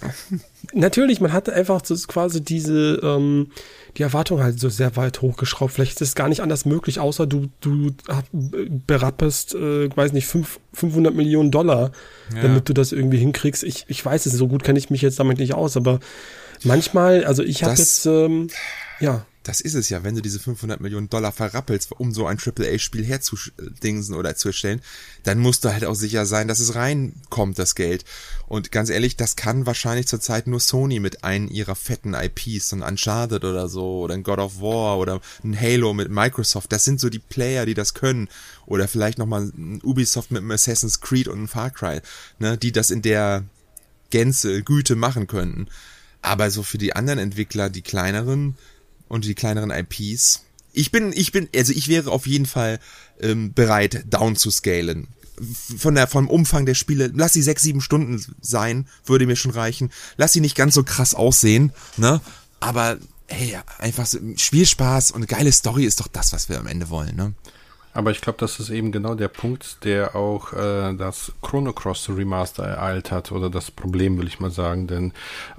Natürlich, 0.72 1.20
man 1.20 1.32
hat 1.32 1.48
einfach 1.50 1.84
so 1.84 1.94
quasi 2.06 2.42
diese 2.42 3.00
ähm, 3.02 3.48
die 3.96 4.02
Erwartung 4.02 4.42
halt 4.42 4.58
so 4.58 4.68
sehr 4.68 4.96
weit 4.96 5.20
hochgeschraubt. 5.20 5.72
Vielleicht 5.72 6.00
ist 6.00 6.08
es 6.08 6.14
gar 6.14 6.28
nicht 6.28 6.40
anders 6.40 6.64
möglich, 6.64 6.98
außer 6.98 7.26
du 7.26 7.48
du 7.60 7.90
berappest, 8.86 9.54
äh, 9.54 9.94
weiß 9.94 10.12
nicht, 10.12 10.26
fünf, 10.26 10.60
500 10.72 11.14
Millionen 11.14 11.50
Dollar, 11.50 11.92
ja. 12.34 12.42
damit 12.42 12.68
du 12.68 12.72
das 12.72 12.92
irgendwie 12.92 13.18
hinkriegst. 13.18 13.64
Ich, 13.64 13.84
ich 13.88 14.04
weiß 14.04 14.26
es, 14.26 14.32
so 14.32 14.48
gut 14.48 14.64
kenne 14.64 14.78
ich 14.78 14.90
mich 14.90 15.02
jetzt 15.02 15.18
damit 15.18 15.38
nicht 15.38 15.54
aus, 15.54 15.76
aber 15.76 16.00
manchmal, 16.64 17.24
also 17.24 17.42
ich 17.42 17.64
habe 17.64 17.74
jetzt, 17.74 18.06
ähm, 18.06 18.48
ja. 19.00 19.26
Das 19.42 19.60
ist 19.60 19.74
es 19.74 19.88
ja, 19.88 20.04
wenn 20.04 20.14
du 20.14 20.22
diese 20.22 20.38
500 20.38 20.80
Millionen 20.80 21.10
Dollar 21.10 21.32
verrappelst, 21.32 21.92
um 21.92 22.12
so 22.12 22.26
ein 22.26 22.38
AAA-Spiel 22.38 23.04
herzudingsen 23.04 24.14
oder 24.14 24.36
zu 24.36 24.48
erstellen, 24.48 24.80
dann 25.24 25.38
musst 25.38 25.64
du 25.64 25.72
halt 25.72 25.84
auch 25.84 25.94
sicher 25.94 26.26
sein, 26.26 26.48
dass 26.48 26.60
es 26.60 26.74
reinkommt, 26.74 27.58
das 27.58 27.74
Geld. 27.74 28.04
Und 28.46 28.70
ganz 28.70 28.90
ehrlich, 28.90 29.16
das 29.16 29.36
kann 29.36 29.66
wahrscheinlich 29.66 30.06
zurzeit 30.06 30.46
nur 30.46 30.60
Sony 30.60 31.00
mit 31.00 31.24
einem 31.24 31.48
ihrer 31.48 31.74
fetten 31.74 32.14
IPs, 32.14 32.68
so 32.68 32.76
ein 32.76 32.82
Uncharted 32.82 33.44
oder 33.44 33.68
so, 33.68 34.00
oder 34.00 34.14
ein 34.14 34.22
God 34.22 34.38
of 34.38 34.60
War 34.60 34.98
oder 34.98 35.20
ein 35.42 35.58
Halo 35.58 35.92
mit 35.92 36.10
Microsoft. 36.10 36.72
Das 36.72 36.84
sind 36.84 37.00
so 37.00 37.10
die 37.10 37.18
Player, 37.18 37.66
die 37.66 37.74
das 37.74 37.94
können. 37.94 38.28
Oder 38.66 38.88
vielleicht 38.88 39.18
nochmal 39.18 39.50
ein 39.56 39.80
Ubisoft 39.82 40.30
mit 40.30 40.40
einem 40.40 40.52
Assassin's 40.52 41.00
Creed 41.00 41.28
und 41.28 41.38
einem 41.38 41.48
Far 41.48 41.70
Cry, 41.70 42.00
ne, 42.38 42.56
die 42.56 42.72
das 42.72 42.90
in 42.90 43.02
der 43.02 43.44
Gänze, 44.10 44.62
Güte 44.62 44.94
machen 44.94 45.26
könnten. 45.26 45.68
Aber 46.20 46.50
so 46.50 46.62
für 46.62 46.78
die 46.78 46.94
anderen 46.94 47.18
Entwickler, 47.18 47.68
die 47.68 47.82
kleineren, 47.82 48.56
und 49.12 49.26
die 49.26 49.34
kleineren 49.34 49.70
IPs. 49.70 50.40
Ich 50.72 50.90
bin, 50.90 51.12
ich 51.12 51.32
bin, 51.32 51.46
also 51.54 51.74
ich 51.74 51.88
wäre 51.88 52.10
auf 52.10 52.26
jeden 52.26 52.46
Fall 52.46 52.80
ähm, 53.20 53.52
bereit, 53.52 54.06
down 54.08 54.36
zu 54.36 54.50
scalen. 54.50 55.08
Von 55.76 55.96
der, 55.96 56.06
vom 56.06 56.28
Umfang 56.28 56.64
der 56.64 56.74
Spiele, 56.74 57.12
lass 57.14 57.34
sie 57.34 57.42
sechs, 57.42 57.60
sieben 57.60 57.82
Stunden 57.82 58.24
sein, 58.40 58.88
würde 59.04 59.26
mir 59.26 59.36
schon 59.36 59.50
reichen. 59.50 59.92
Lass 60.16 60.32
sie 60.32 60.40
nicht 60.40 60.56
ganz 60.56 60.74
so 60.74 60.82
krass 60.82 61.14
aussehen, 61.14 61.72
ne? 61.98 62.22
Aber 62.60 62.96
hey, 63.26 63.58
einfach 63.78 64.06
so, 64.06 64.18
Spielspaß 64.34 65.10
und 65.10 65.28
geile 65.28 65.52
Story 65.52 65.84
ist 65.84 66.00
doch 66.00 66.08
das, 66.08 66.32
was 66.32 66.48
wir 66.48 66.58
am 66.58 66.66
Ende 66.66 66.88
wollen, 66.88 67.14
ne? 67.14 67.34
Aber 67.94 68.10
ich 68.10 68.20
glaube, 68.20 68.38
das 68.38 68.58
ist 68.58 68.70
eben 68.70 68.90
genau 68.90 69.14
der 69.14 69.28
Punkt, 69.28 69.84
der 69.84 70.16
auch 70.16 70.52
äh, 70.52 70.94
das 70.94 71.32
Chrono 71.42 71.72
Cross 71.72 72.08
Remaster 72.08 72.64
ereilt 72.64 73.10
hat 73.10 73.32
oder 73.32 73.50
das 73.50 73.70
Problem, 73.70 74.18
will 74.18 74.26
ich 74.26 74.40
mal 74.40 74.50
sagen. 74.50 74.86
Denn 74.86 75.12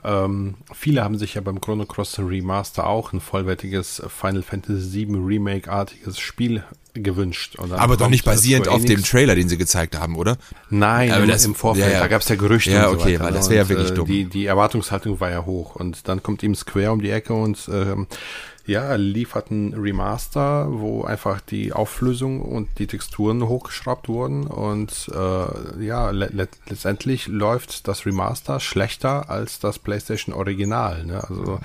ähm, 0.03 0.55
viele 0.73 1.03
haben 1.03 1.17
sich 1.17 1.35
ja 1.35 1.41
beim 1.41 1.61
Chrono 1.61 1.85
Cross 1.85 2.19
Remaster 2.19 2.87
auch 2.87 3.13
ein 3.13 3.21
vollwertiges 3.21 4.01
Final 4.07 4.41
Fantasy 4.41 5.07
VII 5.07 5.17
Remake-artiges 5.17 6.19
Spiel 6.19 6.63
gewünscht. 6.93 7.57
Aber 7.59 7.97
doch 7.97 8.09
nicht 8.09 8.25
basierend 8.25 8.67
auf 8.67 8.85
dem 8.85 9.03
Trailer, 9.03 9.35
den 9.35 9.49
sie 9.49 9.57
gezeigt 9.57 9.97
haben, 9.97 10.15
oder? 10.15 10.37
Nein, 10.69 11.11
Aber 11.11 11.23
im, 11.23 11.29
das, 11.29 11.45
im 11.45 11.55
Vorfeld, 11.55 11.87
ja, 11.87 11.93
ja. 11.93 11.99
da 11.99 12.07
gab 12.07 12.21
es 12.21 12.29
ja 12.29 12.35
Gerüchte. 12.35 12.71
Ja, 12.71 12.87
und 12.87 12.97
so 12.97 13.01
okay, 13.01 13.15
weiter, 13.15 13.25
weil 13.25 13.33
das 13.33 13.49
wäre 13.49 13.63
ja 13.63 13.69
wirklich 13.69 13.91
äh, 13.91 13.95
dumm. 13.95 14.05
Die, 14.05 14.25
die 14.25 14.45
Erwartungshaltung 14.45 15.19
war 15.19 15.31
ja 15.31 15.45
hoch 15.45 15.75
und 15.75 16.07
dann 16.07 16.21
kommt 16.21 16.43
ihm 16.43 16.55
Square 16.55 16.91
um 16.91 17.01
die 17.01 17.09
Ecke 17.09 17.33
und 17.33 17.69
ähm, 17.71 18.07
ja, 18.65 18.95
liefert 18.95 19.51
ein 19.51 19.73
Remaster, 19.73 20.67
wo 20.69 21.03
einfach 21.03 21.41
die 21.41 21.73
Auflösung 21.73 22.41
und 22.41 22.69
die 22.79 22.87
Texturen 22.87 23.47
hochgeschraubt 23.47 24.07
wurden 24.07 24.47
und 24.47 25.11
äh, 25.13 25.83
ja, 25.83 26.11
le 26.11 26.29
le 26.31 26.47
letztendlich 26.69 27.27
läuft 27.27 27.87
das 27.87 28.05
Remaster 28.05 28.59
schlechter 28.59 29.29
als 29.29 29.59
das 29.59 29.79
PlayStation 29.79 30.33
Original. 30.33 31.03
Ne? 31.05 31.21
Also 31.27 31.59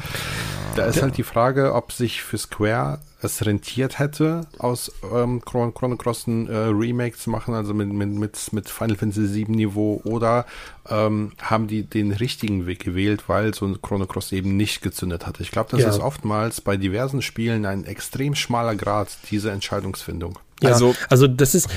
da 0.78 0.86
ist 0.86 1.02
halt 1.02 1.16
die 1.16 1.22
Frage, 1.22 1.74
ob 1.74 1.92
sich 1.92 2.22
für 2.22 2.38
Square 2.38 2.98
es 3.20 3.44
rentiert 3.44 3.98
hätte, 3.98 4.42
aus 4.58 4.92
ähm, 5.12 5.42
Chron 5.44 5.74
Chrono 5.74 5.96
Cross 5.96 6.28
ein 6.28 6.48
äh, 6.48 6.56
Remake 6.56 7.16
zu 7.16 7.30
machen, 7.30 7.52
also 7.54 7.74
mit, 7.74 7.88
mit, 7.92 8.08
mit, 8.10 8.52
mit 8.52 8.68
Final 8.70 8.96
Fantasy 8.96 9.26
7 9.26 9.52
Niveau, 9.52 10.00
oder 10.04 10.46
ähm, 10.88 11.32
haben 11.40 11.66
die 11.66 11.82
den 11.82 12.12
richtigen 12.12 12.66
Weg 12.66 12.78
gewählt, 12.84 13.24
weil 13.28 13.54
so 13.54 13.66
ein 13.66 13.82
Chrono 13.82 14.06
Cross 14.06 14.30
eben 14.32 14.56
nicht 14.56 14.82
gezündet 14.82 15.26
hatte. 15.26 15.42
Ich 15.42 15.50
glaube, 15.50 15.70
das 15.72 15.80
Ja. 15.80 15.88
ist 15.90 15.98
oftmals 15.98 16.60
bei 16.60 16.76
diversen 16.76 17.20
Spielen 17.20 17.66
ein 17.66 17.84
extrem 17.84 18.36
schmaler 18.36 18.76
Grad, 18.76 19.08
diese 19.30 19.50
Entscheidungsfindung. 19.50 20.38
Ja, 20.62 20.70
Also- 20.70 20.94
also, 21.08 21.26
das 21.26 21.56
ist, 21.56 21.68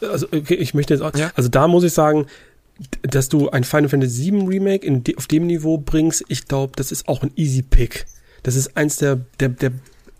also 0.00 0.26
okay, 0.32 0.54
ich 0.54 0.72
möchte 0.72 0.94
jetzt 0.94 1.02
auch, 1.02 1.14
Ja. 1.14 1.30
also 1.34 1.50
da 1.50 1.68
muss 1.68 1.84
ich 1.84 1.92
sagen, 1.92 2.26
dass 3.02 3.28
du 3.28 3.50
ein 3.50 3.64
Final 3.64 3.88
Fantasy 3.90 4.32
VII 4.32 4.46
Remake 4.46 4.86
in 4.86 5.02
auf 5.18 5.26
dem 5.26 5.46
Niveau 5.46 5.76
bringst, 5.78 6.24
ich 6.28 6.46
glaube, 6.46 6.72
das 6.76 6.92
ist 6.92 7.08
auch 7.08 7.22
ein 7.22 7.32
Easy 7.36 7.60
Pick. 7.62 8.06
Das 8.42 8.54
ist 8.54 8.76
eins 8.76 8.96
der, 8.96 9.20
der, 9.40 9.48
der 9.50 9.72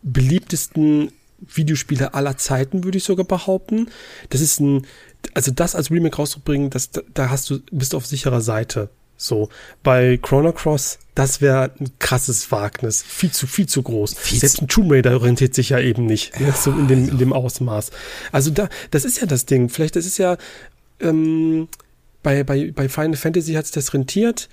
beliebtesten 0.02 1.12
Videospiele 1.40 2.14
aller 2.14 2.36
Zeiten, 2.36 2.84
würde 2.84 2.98
ich 2.98 3.04
sogar 3.04 3.24
behaupten. 3.24 3.88
Das 4.30 4.40
ist 4.40 4.60
ein, 4.60 4.86
also 5.34 5.50
das 5.52 5.74
als 5.74 5.90
Remake 5.90 6.16
rauszubringen, 6.16 6.70
das, 6.70 6.90
da- 6.90 7.30
hast 7.30 7.48
du, 7.50 7.60
bist 7.70 7.92
du 7.92 7.96
auf 7.96 8.06
sicherer 8.06 8.40
Seite. 8.40 8.90
So, 9.20 9.48
bei 9.82 10.16
Chrono 10.22 10.52
Cross, 10.52 11.00
das 11.16 11.40
wäre 11.40 11.72
ein 11.80 11.90
krasses 11.98 12.52
Wagnis. 12.52 13.02
Viel 13.02 13.32
zu, 13.32 13.48
viel 13.48 13.66
zu 13.66 13.82
groß. 13.82 14.14
Viel 14.14 14.38
Selbst 14.38 14.62
ein 14.62 14.68
Tomb 14.68 14.92
Raider 14.92 15.12
orientiert 15.14 15.54
sich 15.54 15.70
ja 15.70 15.80
eben 15.80 16.06
nicht. 16.06 16.38
ne, 16.38 16.52
so 16.56 16.70
in 16.70 16.86
dem, 16.86 17.08
in 17.08 17.18
dem 17.18 17.32
Ausmaß. 17.32 17.90
Also 18.30 18.50
da, 18.50 18.68
das 18.92 19.04
ist 19.04 19.20
ja 19.20 19.26
das 19.26 19.44
Ding. 19.44 19.68
Vielleicht, 19.70 19.96
das 19.96 20.06
ist 20.06 20.18
ja, 20.18 20.36
ähm, 21.00 21.66
bei, 22.22 22.44
bei, 22.44 22.70
bei 22.72 22.88
Final 22.88 23.16
Fantasy 23.16 23.54
hat 23.54 23.66
sich 23.66 23.74
das 23.74 23.92
rentiert. 23.92 24.48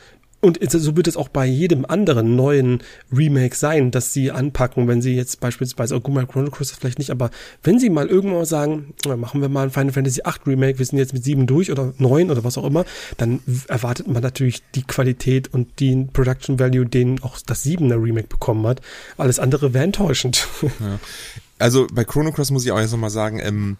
Und 0.46 0.60
so 0.72 0.96
wird 0.96 1.08
es 1.08 1.18
auch 1.18 1.28
bei 1.28 1.48
jedem 1.48 1.86
anderen 1.86 2.36
neuen 2.36 2.84
Remake 3.12 3.56
sein, 3.56 3.90
dass 3.90 4.14
sie 4.14 4.32
anpacken, 4.32 4.88
wenn 4.88 5.02
sie 5.02 5.16
jetzt 5.16 5.40
beispielsweise, 5.40 5.96
oh, 5.96 6.00
guck 6.00 6.14
mal, 6.14 6.28
Chrono 6.28 6.52
Cross 6.52 6.70
vielleicht 6.70 7.00
nicht, 7.00 7.10
aber 7.10 7.32
wenn 7.64 7.80
sie 7.80 7.90
mal 7.90 8.06
irgendwann 8.06 8.46
sagen, 8.46 8.94
machen 9.18 9.42
wir 9.42 9.50
mal 9.50 9.64
ein 9.64 9.72
Final 9.72 9.92
Fantasy 9.92 10.22
8 10.24 10.46
Remake, 10.46 10.78
wir 10.78 10.86
sind 10.86 11.00
jetzt 11.00 11.14
mit 11.14 11.24
7 11.24 11.48
durch 11.48 11.72
oder 11.72 11.96
9 11.98 12.30
oder 12.30 12.44
was 12.44 12.60
auch 12.60 12.64
immer, 12.64 12.86
dann 13.18 13.40
erwartet 13.68 14.08
man 14.08 14.22
natürlich 14.22 14.62
die 14.76 14.84
Qualität 14.84 15.52
und 15.52 15.80
den 15.80 16.10
Production 16.10 16.60
Value, 16.60 16.86
den 16.86 17.24
auch 17.24 17.40
das 17.44 17.66
7er 17.66 18.00
Remake 18.00 18.28
bekommen 18.28 18.68
hat. 18.68 18.82
Alles 19.18 19.40
andere 19.40 19.74
wäre 19.74 19.84
enttäuschend. 19.84 20.48
Also 21.58 21.88
bei 21.92 22.04
Chrono 22.04 22.34
Cross 22.34 22.52
muss 22.52 22.66
ich 22.66 22.72
auch 22.74 22.80
jetzt 22.80 22.92
nochmal 22.92 23.10
sagen, 23.10 23.40
ähm, 23.40 23.78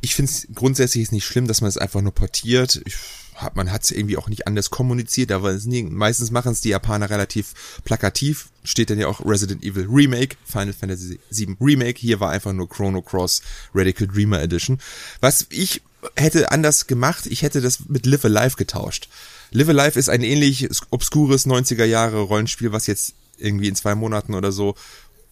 ich 0.00 0.14
finde 0.14 0.30
es 0.30 0.46
grundsätzlich 0.54 1.04
ist 1.04 1.12
nicht 1.12 1.24
schlimm, 1.24 1.48
dass 1.48 1.60
man 1.60 1.68
es 1.68 1.78
einfach 1.78 2.02
nur 2.02 2.12
portiert. 2.12 2.82
Ich, 2.84 2.96
hab, 3.42 3.56
man 3.56 3.72
hat 3.72 3.84
es 3.84 3.90
irgendwie 3.90 4.16
auch 4.16 4.28
nicht 4.28 4.46
anders 4.46 4.70
kommuniziert, 4.70 5.32
aber 5.32 5.50
es 5.50 5.64
nie, 5.64 5.82
meistens 5.82 6.30
machen 6.30 6.52
es 6.52 6.60
die 6.60 6.70
Japaner 6.70 7.10
relativ 7.10 7.80
plakativ. 7.84 8.48
Steht 8.64 8.90
dann 8.90 8.98
ja 8.98 9.06
auch 9.06 9.24
Resident 9.24 9.64
Evil 9.64 9.86
Remake, 9.88 10.36
Final 10.44 10.74
Fantasy 10.74 11.18
VII 11.30 11.56
Remake. 11.60 11.98
Hier 11.98 12.20
war 12.20 12.30
einfach 12.30 12.52
nur 12.52 12.68
Chrono 12.68 13.00
Cross 13.00 13.42
Radical 13.74 14.06
Dreamer 14.06 14.42
Edition. 14.42 14.78
Was 15.20 15.46
ich 15.50 15.82
hätte 16.16 16.50
anders 16.52 16.86
gemacht, 16.86 17.26
ich 17.26 17.42
hätte 17.42 17.60
das 17.60 17.88
mit 17.88 18.06
Live 18.06 18.24
Alive 18.24 18.56
getauscht. 18.56 19.08
Live 19.50 19.68
Alive 19.68 19.98
ist 19.98 20.10
ein 20.10 20.22
ähnlich 20.22 20.68
obskures 20.90 21.46
90er 21.46 21.84
Jahre 21.84 22.20
Rollenspiel, 22.20 22.72
was 22.72 22.86
jetzt 22.86 23.14
irgendwie 23.38 23.68
in 23.68 23.74
zwei 23.74 23.94
Monaten 23.94 24.34
oder 24.34 24.52
so 24.52 24.74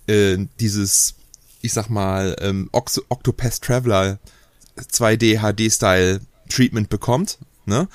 äh, 0.06 0.38
dieses, 0.60 1.14
ich 1.60 1.72
sag 1.72 1.88
mal, 1.90 2.36
ähm, 2.40 2.68
Ox 2.72 3.00
Octopath 3.08 3.60
Traveler 3.60 4.18
2D 4.78 5.40
HD-Style 5.40 6.20
Treatment 6.48 6.88
bekommt, 6.88 7.38
ne? 7.66 7.88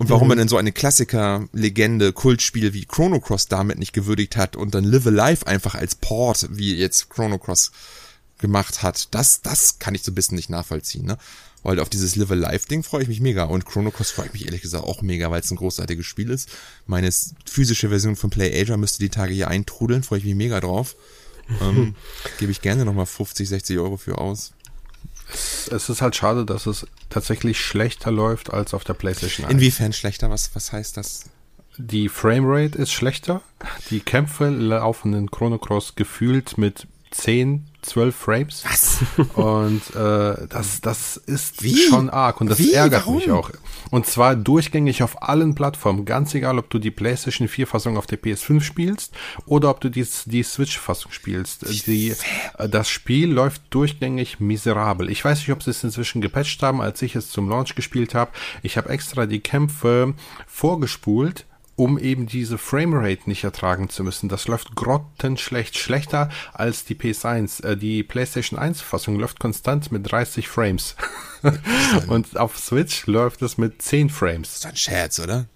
Und 0.00 0.08
warum 0.08 0.28
man 0.28 0.38
denn 0.38 0.48
so 0.48 0.56
eine 0.56 0.72
Klassiker-Legende, 0.72 2.14
Kultspiel 2.14 2.72
wie 2.72 2.86
Chrono 2.86 3.20
Cross 3.20 3.48
damit 3.48 3.78
nicht 3.78 3.92
gewürdigt 3.92 4.34
hat 4.34 4.56
und 4.56 4.74
dann 4.74 4.82
Live 4.82 5.06
Alive 5.06 5.46
einfach 5.46 5.74
als 5.74 5.94
Port, 5.94 6.48
wie 6.52 6.74
jetzt 6.74 7.10
Chrono 7.10 7.36
Cross 7.36 7.70
gemacht 8.38 8.82
hat, 8.82 9.08
das, 9.14 9.42
das 9.42 9.78
kann 9.78 9.94
ich 9.94 10.02
so 10.02 10.10
ein 10.10 10.14
bisschen 10.14 10.36
nicht 10.36 10.48
nachvollziehen, 10.48 11.04
ne? 11.04 11.18
Weil 11.62 11.78
auf 11.80 11.90
dieses 11.90 12.16
Live 12.16 12.30
Alive-Ding 12.30 12.82
freue 12.82 13.02
ich 13.02 13.08
mich 13.08 13.20
mega 13.20 13.44
und 13.44 13.66
Chrono 13.66 13.90
Cross 13.90 14.12
freue 14.12 14.28
ich 14.28 14.32
mich 14.32 14.46
ehrlich 14.46 14.62
gesagt 14.62 14.84
auch 14.84 15.02
mega, 15.02 15.30
weil 15.30 15.42
es 15.42 15.50
ein 15.50 15.58
großartiges 15.58 16.06
Spiel 16.06 16.30
ist. 16.30 16.48
Meine 16.86 17.10
physische 17.44 17.90
Version 17.90 18.16
von 18.16 18.30
Play 18.30 18.58
Asia 18.58 18.78
müsste 18.78 19.00
die 19.00 19.10
Tage 19.10 19.34
hier 19.34 19.48
eintrudeln, 19.48 20.02
freue 20.02 20.20
ich 20.20 20.24
mich 20.24 20.34
mega 20.34 20.60
drauf. 20.60 20.96
ähm, 21.60 21.94
Gebe 22.38 22.52
ich 22.52 22.62
gerne 22.62 22.86
nochmal 22.86 23.04
50, 23.04 23.46
60 23.46 23.78
Euro 23.78 23.98
für 23.98 24.16
aus. 24.16 24.54
Es 25.32 25.88
ist 25.88 26.02
halt 26.02 26.16
schade, 26.16 26.44
dass 26.44 26.66
es 26.66 26.86
tatsächlich 27.08 27.60
schlechter 27.60 28.10
läuft 28.10 28.52
als 28.52 28.74
auf 28.74 28.84
der 28.84 28.94
PlayStation 28.94 29.46
1. 29.46 29.54
Inwiefern 29.54 29.92
schlechter? 29.92 30.30
Was, 30.30 30.54
was 30.54 30.72
heißt 30.72 30.96
das? 30.96 31.24
Die 31.78 32.08
Framerate 32.08 32.76
ist 32.76 32.92
schlechter. 32.92 33.42
Die 33.90 34.00
Kämpfe 34.00 34.48
laufen 34.48 35.14
in 35.14 35.30
Chrono 35.30 35.58
Cross 35.58 35.94
gefühlt 35.94 36.58
mit 36.58 36.86
10, 37.10 37.66
12 37.82 38.14
Frames. 38.14 38.64
Was? 38.64 38.98
Und 39.34 39.82
äh, 39.96 40.46
das, 40.48 40.80
das 40.80 41.16
ist 41.16 41.62
Wie? 41.62 41.76
schon 41.76 42.08
arg 42.08 42.40
und 42.40 42.48
das 42.48 42.58
Wie? 42.58 42.72
ärgert 42.72 43.06
Warum? 43.06 43.16
mich 43.16 43.30
auch. 43.30 43.50
Und 43.90 44.06
zwar 44.06 44.36
durchgängig 44.36 45.02
auf 45.02 45.22
allen 45.22 45.54
Plattformen, 45.54 46.04
ganz 46.04 46.34
egal, 46.34 46.58
ob 46.58 46.70
du 46.70 46.78
die 46.78 46.90
PlayStation 46.90 47.48
4 47.48 47.66
Fassung 47.66 47.96
auf 47.96 48.06
der 48.06 48.20
PS5 48.20 48.60
spielst 48.60 49.14
oder 49.46 49.70
ob 49.70 49.80
du 49.80 49.88
die, 49.88 50.06
die 50.26 50.42
Switch 50.42 50.78
Fassung 50.78 51.10
spielst. 51.10 51.86
Die, 51.86 52.14
äh, 52.58 52.68
das 52.68 52.88
Spiel 52.88 53.30
läuft 53.30 53.62
durchgängig 53.70 54.38
miserabel. 54.38 55.10
Ich 55.10 55.24
weiß 55.24 55.38
nicht, 55.38 55.50
ob 55.50 55.62
sie 55.62 55.70
es 55.70 55.82
inzwischen 55.82 56.20
gepatcht 56.20 56.62
haben, 56.62 56.80
als 56.80 57.02
ich 57.02 57.16
es 57.16 57.30
zum 57.30 57.48
Launch 57.48 57.74
gespielt 57.74 58.14
habe. 58.14 58.30
Ich 58.62 58.76
habe 58.76 58.88
extra 58.90 59.26
die 59.26 59.40
Kämpfe 59.40 60.14
vorgespult 60.46 61.46
um 61.80 61.98
eben 61.98 62.26
diese 62.26 62.58
Framerate 62.58 63.22
nicht 63.24 63.42
ertragen 63.42 63.88
zu 63.88 64.04
müssen. 64.04 64.28
Das 64.28 64.46
läuft 64.46 64.76
grottenschlecht, 64.76 65.78
schlechter 65.78 66.28
als 66.52 66.84
die 66.84 66.94
PS1. 66.94 67.64
Äh, 67.64 67.76
die 67.78 68.02
PlayStation 68.02 68.58
1 68.58 68.82
Fassung 68.82 69.18
läuft 69.18 69.40
konstant 69.40 69.90
mit 69.90 70.12
30 70.12 70.46
Frames. 70.46 70.94
Und 72.06 72.36
auf 72.36 72.58
Switch 72.58 73.06
läuft 73.06 73.40
es 73.40 73.56
mit 73.56 73.80
10 73.80 74.10
Frames. 74.10 74.48
Das 74.48 74.56
ist 74.58 74.66
ein 74.66 74.76
Scherz, 74.76 75.20
oder? 75.20 75.46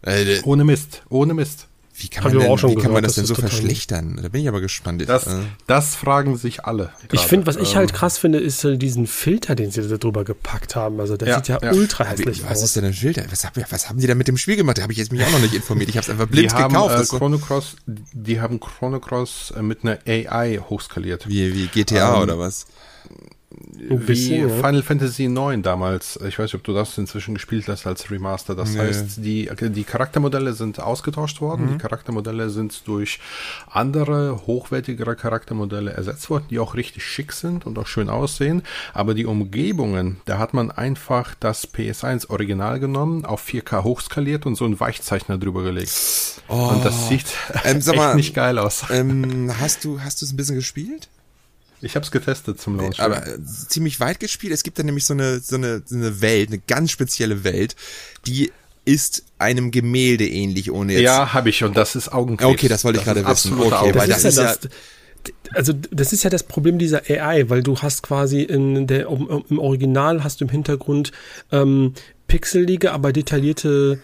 Äh, 0.00 0.40
Ohne 0.44 0.64
Mist, 0.64 1.02
ohne 1.10 1.34
Mist. 1.34 1.68
Wie 1.98 2.08
kann 2.08 2.24
Hab 2.24 2.32
man, 2.32 2.40
ich 2.40 2.44
denn, 2.44 2.52
auch 2.52 2.58
schon 2.58 2.70
wie 2.70 2.74
kann 2.74 2.82
gehört, 2.82 2.94
man 2.94 3.02
das 3.04 3.14
das 3.14 3.14
denn 3.16 3.26
so 3.26 3.32
ist 3.32 3.36
total- 3.40 3.50
verschlechtern? 3.50 4.18
Da 4.22 4.28
bin 4.28 4.42
ich 4.42 4.48
aber 4.48 4.60
gespannt. 4.60 5.02
Das, 5.08 5.26
Äh, 5.26 5.36
das 5.66 5.94
fragen 5.94 6.36
sich 6.36 6.64
alle. 6.64 6.90
Ich 7.04 7.08
gerade. 7.08 7.28
finde, 7.28 7.46
was 7.46 7.56
ich 7.56 7.70
Ähm, 7.70 7.76
halt 7.76 7.94
krass 7.94 8.18
finde, 8.18 8.38
ist 8.38 8.64
äh, 8.64 8.76
diesen 8.76 9.06
Filter, 9.06 9.54
den 9.54 9.70
sie 9.70 9.80
da 9.88 9.96
drüber 9.96 10.24
gepackt 10.24 10.76
haben. 10.76 11.00
Also 11.00 11.16
der 11.16 11.28
Ja, 11.28 11.36
sieht 11.36 11.48
ja, 11.48 11.58
ja. 11.62 11.72
ultra 11.72 12.04
hässlich 12.04 12.42
was 12.44 12.58
aus. 12.58 12.62
ist 12.64 12.76
denn 12.76 12.84
ein 12.84 12.92
Filter? 12.92 13.24
Was, 13.30 13.46
was 13.70 13.88
haben 13.88 13.98
die 13.98 14.06
da 14.06 14.14
mit 14.14 14.28
dem 14.28 14.36
Spiel 14.36 14.56
gemacht? 14.56 14.76
Da 14.76 14.82
habe 14.82 14.92
ich 14.92 14.98
jetzt 14.98 15.10
mich 15.10 15.24
auch 15.24 15.30
noch 15.30 15.40
nicht 15.40 15.54
informiert. 15.54 15.88
Ich 15.88 15.96
habe 15.96 16.04
es 16.04 16.10
einfach 16.10 16.26
blind 16.26 16.52
die 16.52 16.54
haben, 16.54 16.74
gekauft. 16.74 16.94
Äh, 16.94 16.98
Das 16.98 17.08
Chrono 17.08 17.38
Cross, 17.38 17.76
die 17.86 18.40
haben 18.40 18.60
Chrono 18.60 19.00
Cross 19.00 19.54
äh, 19.56 19.62
mit 19.62 19.78
einer 19.82 19.98
AI 20.06 20.58
hochskaliert. 20.68 21.26
wie, 21.28 21.54
wie 21.54 21.66
GTA 21.68 22.16
Ähm, 22.16 22.22
oder 22.22 22.38
was? 22.38 22.66
Bisschen, 24.06 24.46
Wie 24.48 24.50
ja. 24.52 24.56
Final 24.56 24.82
Fantasy 24.82 25.28
9 25.28 25.62
damals. 25.62 26.18
Ich 26.28 26.38
weiß 26.38 26.44
nicht, 26.44 26.54
ob 26.56 26.64
du 26.64 26.74
das 26.74 26.96
inzwischen 26.98 27.34
gespielt 27.34 27.68
hast 27.68 27.86
als 27.86 28.10
Remaster. 28.10 28.54
Das 28.54 28.70
Nee. 28.74 28.80
heißt, 28.80 29.18
die, 29.18 29.50
die 29.60 29.84
Charaktermodelle 29.84 30.52
sind 30.52 30.78
ausgetauscht 30.80 31.40
worden. 31.40 31.66
Mhm. 31.66 31.72
Die 31.72 31.78
Charaktermodelle 31.78 32.50
sind 32.50 32.86
durch 32.86 33.18
andere, 33.70 34.46
hochwertigere 34.46 35.16
Charaktermodelle 35.16 35.92
ersetzt 35.92 36.28
worden, 36.30 36.44
die 36.50 36.58
auch 36.58 36.74
richtig 36.74 37.04
schick 37.04 37.32
sind 37.32 37.64
und 37.66 37.78
auch 37.78 37.86
schön 37.86 38.08
aussehen. 38.08 38.62
Aber 38.92 39.14
die 39.14 39.24
Umgebungen, 39.26 40.18
da 40.26 40.38
hat 40.38 40.52
man 40.52 40.70
einfach 40.70 41.34
das 41.40 41.72
PS1 41.72 42.28
Original 42.28 42.78
genommen, 42.80 43.24
auf 43.24 43.42
4K 43.46 43.84
hochskaliert 43.84 44.46
und 44.46 44.56
so 44.56 44.64
einen 44.64 44.78
Weichzeichner 44.80 45.38
drüber 45.38 45.62
gelegt. 45.62 45.92
und 46.48 46.84
das 46.84 47.08
sieht 47.08 47.26
Ähm, 47.64 47.78
echt 47.78 47.94
mal, 47.96 48.14
nicht 48.16 48.34
geil 48.34 48.58
aus. 48.58 48.84
Ähm, 48.90 49.50
hast 49.60 49.84
du 49.84 50.00
hast 50.00 50.20
du 50.20 50.26
es 50.26 50.32
ein 50.32 50.36
bisschen 50.36 50.56
gespielt? 50.56 51.08
Ich 51.82 51.94
habe 51.94 52.04
es 52.04 52.10
getestet 52.10 52.60
zum 52.60 52.76
Launch. 52.76 53.00
Aber 53.00 53.26
äh, 53.26 53.38
ziemlich 53.68 54.00
weit 54.00 54.20
gespielt. 54.20 54.52
Es 54.52 54.62
gibt 54.62 54.78
da 54.78 54.82
nämlich 54.82 55.04
so 55.04 55.14
eine, 55.14 55.40
so 55.40 55.56
eine, 55.56 55.82
so 55.84 55.94
eine 55.94 56.20
Welt, 56.20 56.48
eine 56.48 56.58
ganz 56.58 56.90
spezielle 56.90 57.44
Welt, 57.44 57.76
die 58.26 58.52
ist 58.84 59.24
einem 59.38 59.72
Gemälde 59.72 60.26
ähnlich, 60.26 60.70
ohne 60.70 60.92
jetzt. 60.92 61.02
ja, 61.02 61.32
habe 61.34 61.50
ich 61.50 61.62
und 61.64 61.76
das 61.76 61.96
ist 61.96 62.08
Augenkrebs. 62.12 62.50
Okay, 62.50 62.68
das 62.68 62.84
wollte 62.84 63.00
ich 63.00 63.04
gerade 63.04 63.20
wissen. 63.20 63.52
absoluter 63.52 63.82
Okay, 63.82 63.94
weil 63.94 64.08
Das 64.08 64.22
das 64.22 64.36
ist 64.36 64.38
ja 64.38 64.44
das, 64.44 64.68
also 65.54 65.72
das 65.90 66.12
ist 66.12 66.22
ja 66.22 66.30
das 66.30 66.44
Problem 66.44 66.78
dieser 66.78 67.02
AI, 67.10 67.48
weil 67.50 67.62
du 67.62 67.76
hast 67.78 68.02
quasi 68.02 68.42
in 68.42 68.86
der 68.86 69.08
im 69.08 69.58
Original 69.58 70.22
hast 70.22 70.40
du 70.40 70.44
im 70.44 70.50
Hintergrund 70.50 71.10
ähm, 71.50 71.94
pixelige, 72.28 72.92
aber 72.92 73.12
detaillierte 73.12 73.98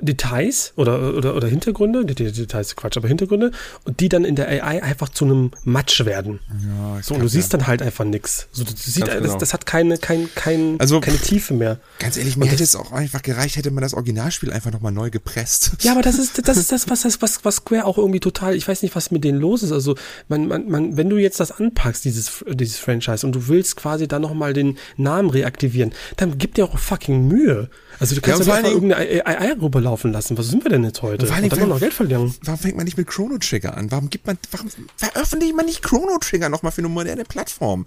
Details 0.00 0.72
oder, 0.76 1.14
oder, 1.14 1.34
oder 1.36 1.48
Hintergründe, 1.48 2.04
die, 2.04 2.14
die 2.14 2.32
Details 2.32 2.74
Quatsch, 2.76 2.96
aber 2.96 3.08
Hintergründe, 3.08 3.52
und 3.84 4.00
die 4.00 4.08
dann 4.08 4.24
in 4.24 4.34
der 4.36 4.48
AI 4.48 4.82
einfach 4.82 5.08
zu 5.08 5.24
einem 5.24 5.50
Matsch 5.64 6.04
werden. 6.04 6.40
Ja, 6.64 7.00
So, 7.02 7.14
und 7.14 7.20
du 7.20 7.28
siehst 7.28 7.54
dann 7.54 7.66
halt 7.66 7.82
einfach 7.82 8.04
nix. 8.04 8.48
So, 8.52 8.64
du 8.64 8.72
siehst, 8.74 8.98
Ganz 8.98 9.10
das, 9.10 9.22
genau. 9.22 9.38
das 9.38 9.52
hat 9.52 9.66
keine, 9.66 9.98
kein, 9.98 10.28
kein, 10.34 10.76
Also- 10.80 11.00
keine 11.00 11.18
Tiefe 11.18 11.54
mehr. 11.54 11.78
Ganz 11.98 12.16
ehrlich, 12.16 12.36
mir 12.36 12.46
hätte 12.46 12.62
es 12.64 12.74
auch 12.76 12.92
einfach 12.92 13.22
gereicht, 13.22 13.56
hätte 13.56 13.70
man 13.70 13.82
das 13.82 13.94
Originalspiel 13.94 14.52
einfach 14.52 14.72
nochmal 14.72 14.92
neu 14.92 15.10
gepresst. 15.10 15.72
Ja, 15.80 15.92
aber 15.92 16.02
das 16.02 16.18
ist 16.18 16.46
das 16.48 16.56
ist 16.56 16.72
das 16.72 16.88
was 16.90 17.02
das 17.02 17.22
was 17.22 17.44
was 17.44 17.56
Square 17.56 17.84
auch 17.84 17.98
irgendwie 17.98 18.20
total, 18.20 18.54
ich 18.56 18.66
weiß 18.66 18.82
nicht, 18.82 18.96
was 18.96 19.10
mit 19.10 19.24
denen 19.24 19.40
los 19.40 19.62
ist. 19.62 19.72
Also, 19.72 19.94
man 20.28 20.46
man, 20.48 20.68
man 20.68 20.96
wenn 20.96 21.08
du 21.10 21.16
jetzt 21.18 21.38
das 21.40 21.52
anpackst 21.52 22.04
dieses 22.04 22.44
dieses 22.50 22.78
Franchise 22.78 23.24
und 23.26 23.32
du 23.34 23.48
willst 23.48 23.76
quasi 23.76 24.08
dann 24.08 24.22
noch 24.22 24.34
mal 24.34 24.52
den 24.52 24.78
Namen 24.96 25.30
reaktivieren, 25.30 25.92
dann 26.16 26.38
gib 26.38 26.54
dir 26.54 26.64
auch 26.64 26.78
fucking 26.78 27.28
Mühe. 27.28 27.68
Also, 27.98 28.14
du 28.14 28.20
kannst 28.20 28.40
ja, 28.40 28.46
mal 28.46 28.64
allen 28.64 28.72
irgendeine 28.72 29.26
AI 29.26 29.52
rüberlaufen 29.60 30.12
lassen. 30.12 30.36
Was 30.38 30.48
sind 30.48 30.64
wir 30.64 30.70
denn 30.70 30.84
jetzt 30.84 31.02
heute? 31.02 31.26
vor 31.26 31.36
Und 31.36 31.50
dann 31.50 31.58
Dingen, 31.58 31.68
noch 31.68 31.80
Geld 31.80 31.94
verlieren. 31.94 32.34
Warum 32.42 32.58
fängt 32.58 32.76
man 32.76 32.84
nicht 32.84 32.96
mit 32.96 33.06
Chrono 33.06 33.38
Trigger 33.38 33.76
an? 33.76 33.90
Warum 33.90 34.10
gibt 34.10 34.26
man, 34.26 34.38
warum 34.50 34.68
veröffentlicht 34.96 35.54
man 35.54 35.66
nicht 35.66 35.82
Chrono 35.82 36.18
Trigger 36.18 36.48
nochmal 36.48 36.72
für 36.72 36.80
eine 36.80 36.88
moderne 36.88 37.24
Plattform? 37.24 37.86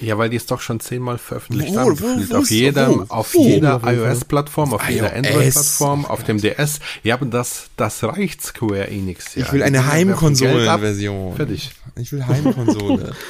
Ja, 0.00 0.16
weil 0.16 0.30
die 0.30 0.36
ist 0.36 0.50
doch 0.50 0.60
schon 0.60 0.80
zehnmal 0.80 1.18
veröffentlicht 1.18 1.74
Wo, 1.74 1.78
haben. 1.78 2.00
wo, 2.00 2.34
wo 2.34 2.36
auf 2.38 2.50
jedem, 2.50 3.00
wo? 3.00 3.04
auf 3.08 3.34
Wo? 3.34 3.46
jeder 3.46 3.82
iOS-Plattform, 3.84 4.72
auf 4.72 4.88
jeder. 4.88 5.12
Android-Plattform, 5.12 6.06
auf 6.06 6.24
dem 6.24 6.40
DS. 6.40 6.80
Ja, 7.02 7.16
aber 7.16 7.26
das, 7.26 7.66
das 7.76 8.02
reicht 8.02 8.42
Square 8.42 8.88
Enix. 8.88 9.34
Ja. 9.34 9.44
Ich 9.44 9.52
will 9.52 9.62
eine. 9.62 9.86
Heimkonsolenversion. 9.86 11.36
Fertig. 11.36 11.72
Ich 11.96 12.12
will 12.12 12.26
Heimkonsole. 12.26 13.12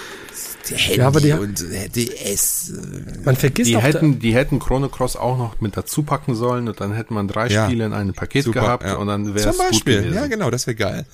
Handy 0.68 0.96
Ja, 0.98 1.06
aber 1.06 1.20
die- 1.20 1.32
und 1.32 1.64
DS. 1.96 2.70
äh, 2.70 3.24
Man 3.24 3.36
vergisst 3.36 3.70
Die 3.70 3.76
auch 3.76 3.82
hätten, 3.82 4.18
die 4.18 4.34
hätten 4.34 4.58
Chrono 4.58 4.88
Cross 4.88 5.16
auch 5.16 5.38
noch 5.38 5.60
mit 5.60 5.76
dazu 5.76 6.02
packen 6.02 6.34
sollen 6.34 6.68
und 6.68 6.80
dann 6.80 6.92
hätte 6.94 7.12
man 7.14 7.28
drei 7.28 7.48
Ja. 7.48 7.66
Spiele 7.66 7.86
in 7.86 7.92
einem 7.92 8.14
Paket 8.14 8.44
Super, 8.44 8.60
gehabt 8.60 8.84
ja. 8.84 8.96
und 8.96 9.06
dann 9.06 9.26
wäre 9.34 9.38
Zum 9.40 9.50
es 9.52 9.58
gut 9.58 9.66
Beispiel. 9.70 9.98
gewesen. 10.02 10.14
Ja, 10.14 10.26
genau, 10.26 10.50
das 10.50 10.66
wäre 10.66 10.74
geil. 10.76 11.06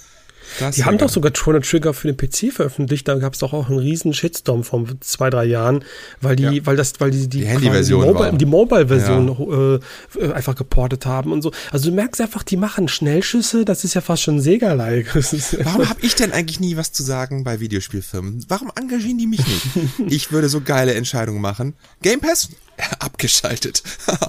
Das 0.61 0.75
Die 0.77 0.85
haben 0.85 0.99
geil. 0.99 1.07
doch 1.07 1.13
sogar 1.13 1.33
Chrono 1.33 1.61
Trigger 1.61 1.93
für 1.95 2.13
den 2.13 2.17
PC 2.17 2.53
veröffentlicht. 2.53 3.07
Da 3.09 3.15
gab 3.17 3.35
es 3.35 3.41
doch 3.41 3.53
auch 3.53 3.69
einen 3.69 3.79
riesen 3.79 4.13
Shitstorm 4.15 4.65
vor 4.65 4.85
zwei, 5.01 5.31
drei 5.31 5.45
Jahren, 5.45 5.85
weil 6.21 6.37
die, 6.37 6.43
Ja. 6.45 6.67
weil 6.67 6.77
das, 6.77 6.93
weil 6.99 7.11
die 7.11 7.29
die, 7.29 7.41
Die 7.41 7.47
Handy-Version 7.47 8.05
die 8.39 8.45
Mobile, 8.47 8.85
Mobile-Version 8.87 9.81
äh, 10.19 10.25
äh, 10.25 10.33
einfach 10.33 10.55
geportet 10.55 11.07
haben 11.07 11.33
und 11.33 11.43
so. 11.43 11.53
Also 11.73 11.91
du 11.91 11.95
merkst 11.95 12.21
einfach, 12.21 12.43
die 12.43 12.57
machen 12.57 12.89
Schnellschüsse. 12.89 13.65
Das 13.65 13.85
ist 13.85 13.95
ja 13.95 14.01
fast 14.01 14.23
schon 14.23 14.41
Sega-like. 14.41 15.15
Warum 15.65 15.89
habe 15.89 16.01
ich 16.03 16.15
denn 16.15 16.33
eigentlich 16.33 16.61
nie 16.61 16.77
was 16.77 16.93
zu 16.93 17.03
sagen 17.03 17.45
bei 17.45 17.61
Videospielfirmen? 17.61 18.45
Warum 18.49 18.71
engagieren 18.77 19.19
die 19.19 19.27
mich 19.27 19.41
nicht? 19.47 19.67
Ich 20.09 20.33
würde 20.33 20.49
so 20.49 20.61
geile 20.61 20.95
Entscheidungen 20.95 21.41
machen. 21.41 21.75
Game 22.03 22.21
Pass? 22.21 22.49
Abgeschaltet. 22.99 23.83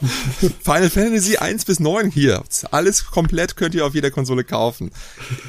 Final 0.64 0.90
Fantasy 0.90 1.38
1 1.38 1.66
bis 1.66 1.80
9 1.80 2.10
hier. 2.10 2.44
Alles 2.72 3.06
komplett 3.06 3.56
könnt 3.56 3.76
ihr 3.76 3.86
auf 3.86 3.94
jeder 3.94 4.12
Konsole 4.12 4.44
kaufen. 4.44 4.92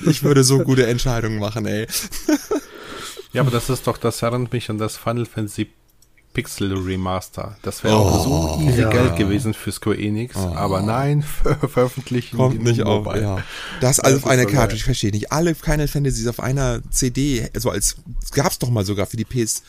Ich 0.07 0.22
würde 0.22 0.44
so 0.44 0.59
gute 0.61 0.86
Entscheidungen 0.86 1.38
machen, 1.38 1.66
ey. 1.66 1.86
Ja, 3.32 3.42
aber 3.42 3.51
das 3.51 3.68
ist 3.68 3.86
doch, 3.86 3.99
das 3.99 4.22
erinnert 4.22 4.55
mich 4.55 4.70
an 4.70 4.78
das 4.78 4.96
Final 4.96 5.26
Fantasy 5.26 5.68
Pixel 6.32 6.72
Remaster. 6.72 7.57
Das 7.62 7.82
wäre 7.82 7.96
auch 7.96 8.24
so 8.24 8.62
easy 8.64 8.82
Ja. 8.82 8.90
Geld 8.90 9.16
gewesen 9.16 9.55
für 9.55 9.72
Square 9.72 9.99
Enix, 9.99 10.36
aber 10.36 10.82
nein, 10.82 11.22
ver 11.22 11.57
veröffentlichen 11.68 12.36
Kommt 12.36 12.62
nicht 12.62 12.82
auf, 12.82 13.07
ja. 13.16 13.42
Das 13.80 13.99
alles 14.01 14.22
auf 14.22 14.30
einer 14.30 14.46
Karte, 14.46 14.76
ich 14.76 14.84
verstehe 14.84 15.11
nicht. 15.11 15.32
Alle 15.32 15.55
Final 15.55 15.88
Fantasies 15.88 16.26
auf 16.26 16.40
einer 16.40 16.80
CD, 16.90 17.49
also 17.55 17.70
als, 17.70 17.96
gab's 18.32 18.59
doch 18.59 18.70
mal 18.70 18.84
sogar 18.84 19.07
für 19.07 19.16
die 19.16 19.24
PS, 19.24 19.62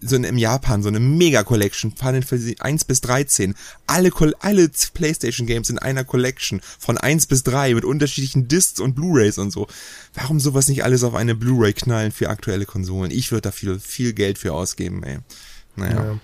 so 0.00 0.16
in, 0.16 0.24
im 0.24 0.38
Japan, 0.38 0.82
so 0.82 0.88
eine 0.88 1.00
Mega-Collection, 1.00 1.92
Final 1.92 2.22
Fantasy 2.22 2.56
1 2.58 2.84
bis 2.84 3.00
13. 3.00 3.54
Alle, 3.86 4.10
alle 4.40 4.70
Playstation 4.92 5.46
Games 5.46 5.70
in 5.70 5.78
einer 5.78 6.04
Collection, 6.04 6.60
von 6.78 6.98
1 6.98 7.26
bis 7.26 7.42
3, 7.44 7.74
mit 7.74 7.84
unterschiedlichen 7.84 8.48
Discs 8.48 8.80
und 8.80 8.94
Blu-Rays 8.94 9.38
und 9.38 9.50
so. 9.50 9.66
Warum 10.14 10.40
sowas 10.40 10.68
nicht 10.68 10.84
alles 10.84 11.04
auf 11.04 11.14
eine 11.14 11.34
Blu-Ray 11.34 11.72
knallen 11.72 12.12
für 12.12 12.28
aktuelle 12.28 12.66
Konsolen? 12.66 13.10
Ich 13.10 13.30
würde 13.32 13.42
da 13.42 13.50
viel, 13.50 13.78
viel 13.78 14.12
Geld 14.12 14.38
für 14.38 14.52
ausgeben, 14.52 15.02
ey. 15.02 15.18
Naja. 15.76 16.04
Ja. 16.04 16.18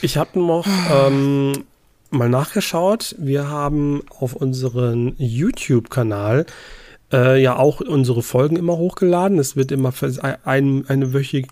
Ich 0.00 0.16
habe 0.16 0.38
noch 0.38 0.66
ähm, 0.90 1.64
mal 2.10 2.28
nachgeschaut. 2.28 3.14
Wir 3.18 3.48
haben 3.48 4.02
auf 4.10 4.34
unseren 4.34 5.14
YouTube-Kanal 5.18 6.46
äh, 7.12 7.40
ja 7.42 7.56
auch 7.56 7.80
unsere 7.80 8.22
Folgen 8.22 8.56
immer 8.56 8.76
hochgeladen. 8.76 9.38
Es 9.38 9.56
wird 9.56 9.72
immer 9.72 9.92
ein, 10.44 10.84
eine 10.88 11.12
Wöche, 11.12 11.44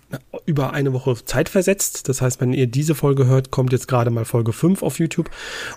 über 0.45 0.73
eine 0.73 0.93
Woche 0.93 1.15
Zeit 1.25 1.49
versetzt. 1.49 2.09
Das 2.09 2.21
heißt, 2.21 2.41
wenn 2.41 2.53
ihr 2.53 2.67
diese 2.67 2.95
Folge 2.95 3.27
hört, 3.27 3.51
kommt 3.51 3.71
jetzt 3.71 3.87
gerade 3.87 4.09
mal 4.09 4.25
Folge 4.25 4.53
5 4.53 4.83
auf 4.83 4.99
YouTube. 4.99 5.29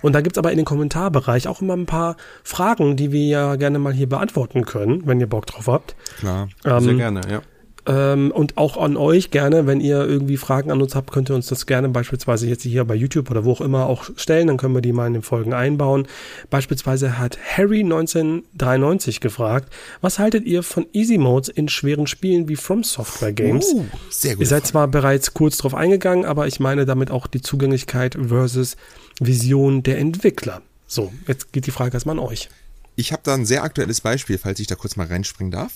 Und 0.03 0.14
da 0.14 0.20
gibt's 0.20 0.39
aber 0.39 0.51
in 0.51 0.59
den 0.59 0.66
Kommentarbereich 0.66 1.49
auch 1.49 1.62
immer 1.62 1.76
ein 1.76 1.87
paar 1.87 2.16
Fragen, 2.45 2.97
die 2.97 3.12
wir 3.12 3.26
ja 3.26 3.57
gerne 3.57 3.78
mal 3.78 3.93
hier 3.93 4.09
beantworten 4.09 4.64
können, 4.64 5.07
wenn 5.07 5.20
ihr 5.20 5.28
Bock 5.28 5.47
drauf 5.47 5.66
habt. 5.66 5.95
Klar. 6.18 6.49
Sehr 6.62 6.76
Ähm, 6.76 6.97
gerne, 6.97 7.20
ja. 7.31 7.41
Ähm, 7.87 8.31
und 8.31 8.57
auch 8.57 8.76
an 8.76 8.97
euch 8.97 9.31
gerne, 9.31 9.66
wenn 9.66 9.81
ihr 9.81 10.07
irgendwie 10.07 10.37
Fragen 10.37 10.70
an 10.70 10.81
uns 10.83 10.95
habt, 10.95 11.12
könnt 11.12 11.31
ihr 11.31 11.35
uns 11.35 11.47
das 11.47 11.66
gerne 11.66 11.89
beispielsweise 11.89 12.47
jetzt 12.47 12.62
hier 12.62 12.85
bei 12.85 12.95
YouTube 12.95 13.31
oder 13.31 13.45
wo 13.45 13.53
auch 13.53 13.61
immer 13.61 13.87
auch 13.87 14.11
stellen, 14.16 14.49
dann 14.49 14.57
können 14.57 14.74
wir 14.74 14.83
die 14.83 14.93
mal 14.93 15.07
in 15.07 15.14
den 15.14 15.22
Folgen 15.22 15.53
einbauen. 15.53 16.07
Beispielsweise 16.51 17.18
hat 17.18 17.39
Harry 17.57 17.81
1993 17.81 19.20
gefragt, 19.20 19.72
was 20.01 20.18
haltet 20.18 20.45
ihr 20.45 20.62
von 20.62 20.87
Easy 20.93 21.18
Modes 21.18 21.49
in 21.49 21.68
schweren 21.68 22.07
Spielen 22.07 22.49
wie 22.49 22.57
From 22.57 22.85
Software 22.85 23.33
Games? 23.33 23.72
Uh, 23.72 23.87
sehr 24.11 24.35
gut. 24.35 24.43
Ihr 24.43 24.49
seid 24.49 24.66
zwar 24.66 24.89
bereits 24.89 25.35
kurz 25.35 25.57
drauf 25.57 25.74
eingegangen, 25.74 26.24
aber 26.24 26.47
ich 26.47 26.61
meine 26.61 26.87
damit 26.87 27.11
auch 27.11 27.26
die 27.26 27.41
Zugänglichkeit 27.41 28.16
versus 28.28 28.76
Vision 29.20 29.83
der 29.83 29.99
Entwickler. 29.99 30.62
So, 30.87 31.12
jetzt 31.26 31.53
geht 31.53 31.66
die 31.66 31.70
Frage 31.70 31.95
erstmal 31.95 32.18
an 32.18 32.24
euch. 32.24 32.49
Ich 32.97 33.12
habe 33.12 33.22
da 33.24 33.35
ein 33.35 33.47
sehr 33.47 33.62
aktuelles 33.62 34.01
Beispiel, 34.01 34.39
falls 34.39 34.61
ich 34.61 34.66
da 34.66 34.74
kurz 34.74 34.97
mal 34.97 35.07
reinspringen 35.07 35.51
darf. 35.51 35.72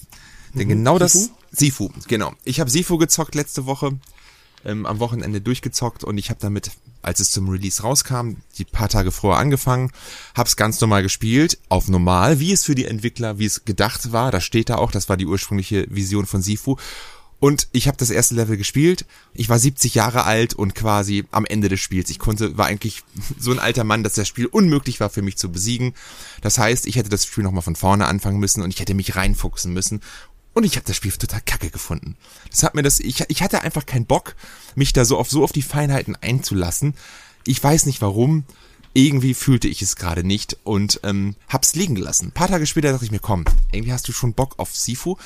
Denn 0.55 0.69
genau 0.69 0.99
das 0.99 1.31
Sifu, 1.51 1.91
genau. 2.09 2.33
Ich 2.45 2.61
habe 2.61 2.71
Sifu 2.71 2.99
gezockt 2.99 3.35
letzte 3.35 3.67
Woche, 3.67 3.99
ähm, 4.65 4.87
am 4.87 4.99
Wochenende 4.99 5.41
durchgezockt 5.41 6.05
und 6.05 6.19
ich 6.19 6.31
habe 6.31 6.41
damit, 6.41 6.71
als 7.03 7.21
es 7.21 7.31
zum 7.31 7.49
Release 7.49 7.83
rauskam, 7.83 8.37
die 8.57 8.65
paar 8.65 8.89
Tage 8.89 9.13
vorher 9.13 9.41
angefangen, 9.41 9.91
hab's 10.35 10.57
ganz 10.57 10.81
normal 10.81 11.03
gespielt, 11.03 11.59
auf 11.69 11.89
normal, 11.89 12.41
wie 12.41 12.53
es 12.53 12.65
für 12.65 12.75
die 12.75 12.87
Entwickler, 12.87 13.39
wie 13.39 13.47
es 13.47 13.65
gedacht 13.65 14.13
war. 14.13 14.31
Da 14.31 14.41
steht 14.41 14.71
da 14.71 14.77
auch, 14.77 14.91
das 14.91 15.09
war 15.09 15.17
die 15.17 15.27
ursprüngliche 15.27 15.87
Vision 15.91 16.27
von 16.27 16.43
Sifu. 16.43 16.77
Und 17.41 17.69
ich 17.73 17.89
habe 17.89 17.99
das 17.99 18.09
erste 18.09 18.35
Level 18.35 18.57
gespielt. 18.57 19.05
Ich 19.35 19.51
war 19.51 19.59
70 19.59 19.95
Jahre 19.95 20.25
alt 20.25 20.55
und 20.55 20.75
quasi 20.75 21.25
am 21.31 21.45
Ende 21.45 21.69
des 21.69 21.79
Spiels. 21.81 22.09
Ich 22.09 22.19
konnte, 22.19 22.57
war 22.57 22.65
eigentlich 22.65 23.03
so 23.39 23.51
ein 23.51 23.59
alter 23.59 23.85
Mann, 23.85 24.03
dass 24.03 24.15
das 24.15 24.29
Spiel 24.29 24.47
unmöglich 24.47 24.99
war 24.99 25.11
für 25.11 25.21
mich 25.21 25.37
zu 25.37 25.53
besiegen. 25.53 25.93
Das 26.41 26.57
heißt, 26.57 26.87
ich 26.87 26.97
hätte 26.97 27.11
das 27.11 27.27
Spiel 27.27 27.45
nochmal 27.45 27.61
von 27.61 27.77
vorne 27.77 28.07
anfangen 28.07 28.39
müssen 28.39 28.63
und 28.63 28.73
ich 28.73 28.81
hätte 28.81 28.95
mich 28.95 29.15
reinfuchsen 29.15 29.75
müssen. 29.75 30.01
Und 30.55 30.65
ich 30.65 30.77
habe 30.77 30.87
das 30.87 30.97
Spiel 30.97 31.13
total 31.13 31.41
kacke 31.45 31.71
gefunden. 31.71 32.17
Das 32.51 32.63
hat 32.63 32.75
mir 32.75 32.83
das, 32.83 33.01
ich, 33.01 33.25
ich 33.29 33.43
hatte 33.43 33.63
einfach 33.63 33.87
keinen 33.87 34.07
Bock, 34.07 34.37
mich 34.75 34.93
da 34.93 35.05
so 35.05 35.19
auf 35.19 35.29
so 35.31 35.45
auf 35.45 35.53
die 35.53 35.63
Feinheiten 35.63 36.17
einzulassen. 36.17 36.95
Ich 37.47 37.63
weiß 37.63 37.87
nicht 37.87 38.01
warum. 38.01 38.45
irgendwie 38.95 39.35
fühlte 39.35 39.69
ich 39.69 39.83
es 39.83 39.97
gerade 39.97 40.25
nicht 40.25 40.57
und 40.63 41.01
ähm, 41.03 41.35
hab's 41.49 41.75
liegen 41.75 41.97
gelassen. 41.97 42.29
Ein 42.29 42.33
paar 42.33 42.49
Tage 42.49 42.67
später 42.67 42.93
dachte 42.93 43.05
ich 43.05 43.11
mir, 43.11 43.19
komm, 43.19 43.45
irgendwie 43.73 43.93
hast 43.93 44.09
du 44.09 44.13
schon 44.13 44.35
Bock 44.35 44.55
auf 44.59 44.75
Sifu. 44.75 45.17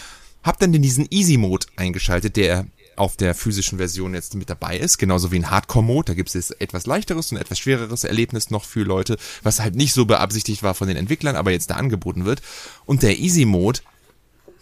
Hab 0.43 0.59
dann 0.59 0.73
in 0.73 0.83
diesen 0.83 1.07
Easy-Mode 1.11 1.67
eingeschaltet, 1.77 2.37
der 2.37 2.67
auf 2.97 3.17
der 3.17 3.35
physischen 3.35 3.79
Version 3.79 4.15
jetzt 4.15 4.35
mit 4.35 4.51
dabei 4.51 4.79
ist, 4.79 4.99
genauso 4.99 5.31
wie 5.31 5.37
ein 5.37 5.51
Hardcore-Mode. 5.51 6.07
Da 6.07 6.15
gibt 6.15 6.35
es 6.35 6.51
etwas 6.51 6.87
leichteres 6.87 7.31
und 7.31 7.39
etwas 7.39 7.59
schwereres 7.59 8.05
Erlebnis 8.05 8.51
noch 8.51 8.65
für 8.65 8.83
Leute, 8.83 9.19
was 9.43 9.61
halt 9.61 9.77
nicht 9.77 9.93
so 9.93 10.05
beabsichtigt 10.07 10.63
war 10.63 10.75
von 10.75 10.89
den 10.89 10.97
Entwicklern, 10.97 11.37
aber 11.37 11.53
jetzt 11.53 11.71
da 11.71 11.77
angeboten 11.77 12.25
wird. 12.25 12.41
Und 12.87 13.03
der 13.03 13.19
Easy-Mode, 13.19 13.81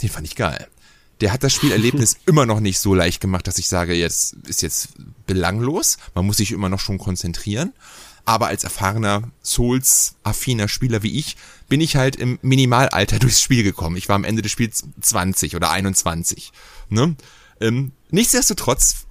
den 0.02 0.08
fand 0.08 0.26
ich 0.26 0.36
geil. 0.36 0.68
Der 1.20 1.32
hat 1.32 1.42
das 1.42 1.54
Spielerlebnis 1.54 2.16
immer 2.26 2.46
noch 2.46 2.60
nicht 2.60 2.78
so 2.78 2.94
leicht 2.94 3.20
gemacht, 3.20 3.46
dass 3.46 3.58
ich 3.58 3.68
sage, 3.68 3.94
jetzt 3.94 4.34
ist 4.46 4.62
jetzt 4.62 4.90
belanglos. 5.26 5.98
Man 6.14 6.26
muss 6.26 6.36
sich 6.36 6.52
immer 6.52 6.68
noch 6.68 6.80
schon 6.80 6.98
konzentrieren. 6.98 7.72
Aber 8.24 8.48
als 8.48 8.64
erfahrener 8.64 9.30
Souls-affiner 9.42 10.68
Spieler 10.68 11.04
wie 11.04 11.16
ich, 11.16 11.36
bin 11.68 11.80
ich 11.80 11.96
halt 11.96 12.16
im 12.16 12.38
Minimalalter 12.42 13.18
durchs 13.20 13.40
Spiel 13.40 13.62
gekommen. 13.62 13.96
Ich 13.96 14.08
war 14.08 14.16
am 14.16 14.24
Ende 14.24 14.42
des 14.42 14.52
Spiels 14.52 14.84
20 15.00 15.56
oder 15.56 15.70
21. 15.70 16.52
Ne? 16.90 17.16
Ähm, 17.60 17.92
nichtsdestotrotz 18.10 19.06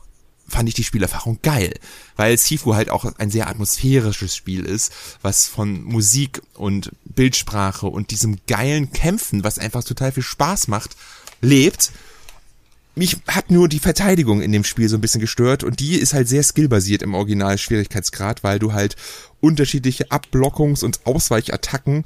fand 0.47 0.69
ich 0.69 0.75
die 0.75 0.83
Spielerfahrung 0.83 1.39
geil, 1.41 1.73
weil 2.15 2.37
Sifu 2.37 2.75
halt 2.75 2.89
auch 2.89 3.05
ein 3.17 3.31
sehr 3.31 3.47
atmosphärisches 3.47 4.35
Spiel 4.35 4.65
ist, 4.65 4.91
was 5.21 5.47
von 5.47 5.83
Musik 5.83 6.41
und 6.53 6.91
Bildsprache 7.03 7.87
und 7.87 8.11
diesem 8.11 8.37
geilen 8.47 8.91
Kämpfen, 8.91 9.43
was 9.43 9.59
einfach 9.59 9.83
total 9.83 10.11
viel 10.11 10.23
Spaß 10.23 10.67
macht, 10.67 10.95
lebt. 11.41 11.91
Mich 12.97 13.17
hat 13.27 13.51
nur 13.51 13.67
die 13.67 13.79
Verteidigung 13.79 14.41
in 14.41 14.53
dem 14.53 14.63
Spiel 14.63 14.87
so 14.87 14.95
ein 14.95 15.01
bisschen 15.01 15.19
gestört 15.19 15.63
und 15.63 15.79
die 15.81 15.97
ist 15.97 16.13
halt 16.13 16.29
sehr 16.29 16.43
skillbasiert 16.43 17.01
im 17.01 17.13
Original 17.13 17.57
Schwierigkeitsgrad, 17.57 18.43
weil 18.43 18.57
du 18.59 18.71
halt 18.71 18.95
unterschiedliche 19.41 20.11
Abblockungs- 20.11 20.83
und 20.83 21.05
Ausweichattacken 21.05 22.05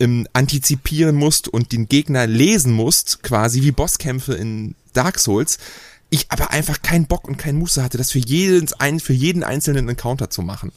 ähm, 0.00 0.26
antizipieren 0.32 1.14
musst 1.14 1.48
und 1.48 1.72
den 1.72 1.88
Gegner 1.88 2.26
lesen 2.26 2.72
musst, 2.72 3.22
quasi 3.22 3.62
wie 3.62 3.72
Bosskämpfe 3.72 4.34
in 4.34 4.74
Dark 4.92 5.18
Souls. 5.18 5.58
Ich 6.14 6.26
aber 6.28 6.52
einfach 6.52 6.80
keinen 6.80 7.06
Bock 7.06 7.26
und 7.26 7.38
keinen 7.38 7.58
Muße 7.58 7.82
hatte, 7.82 7.98
das 7.98 8.12
für 8.12 8.20
jeden, 8.20 8.68
für 9.00 9.12
jeden 9.12 9.42
einzelnen 9.42 9.88
Encounter 9.88 10.30
zu 10.30 10.42
machen. 10.42 10.70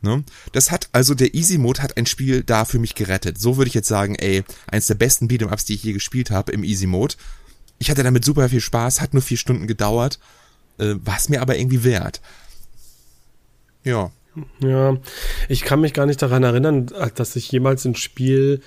Ne? 0.00 0.22
Das 0.52 0.70
hat, 0.70 0.88
also 0.92 1.14
der 1.14 1.34
Easy 1.34 1.58
Mode 1.58 1.82
hat 1.82 1.96
ein 1.96 2.06
Spiel 2.06 2.44
da 2.44 2.64
für 2.64 2.78
mich 2.78 2.94
gerettet. 2.94 3.36
So 3.40 3.56
würde 3.56 3.66
ich 3.66 3.74
jetzt 3.74 3.88
sagen, 3.88 4.14
ey, 4.14 4.44
eins 4.68 4.86
der 4.86 4.94
besten 4.94 5.26
Beat'em 5.26 5.50
Ups, 5.50 5.64
die 5.64 5.74
ich 5.74 5.82
je 5.82 5.92
gespielt 5.92 6.30
habe 6.30 6.52
im 6.52 6.62
Easy 6.62 6.86
Mode. 6.86 7.16
Ich 7.80 7.90
hatte 7.90 8.04
damit 8.04 8.24
super 8.24 8.48
viel 8.48 8.60
Spaß, 8.60 9.00
hat 9.00 9.12
nur 9.12 9.24
vier 9.24 9.38
Stunden 9.38 9.66
gedauert, 9.66 10.20
äh, 10.78 10.94
war 11.02 11.16
es 11.16 11.28
mir 11.28 11.42
aber 11.42 11.58
irgendwie 11.58 11.82
wert. 11.82 12.20
Ja. 13.82 14.12
Ja, 14.60 14.96
ich 15.48 15.62
kann 15.62 15.80
mich 15.80 15.94
gar 15.94 16.06
nicht 16.06 16.22
daran 16.22 16.44
erinnern, 16.44 16.86
dass 17.16 17.34
ich 17.34 17.50
jemals 17.50 17.84
ein 17.86 17.96
Spiel 17.96 18.60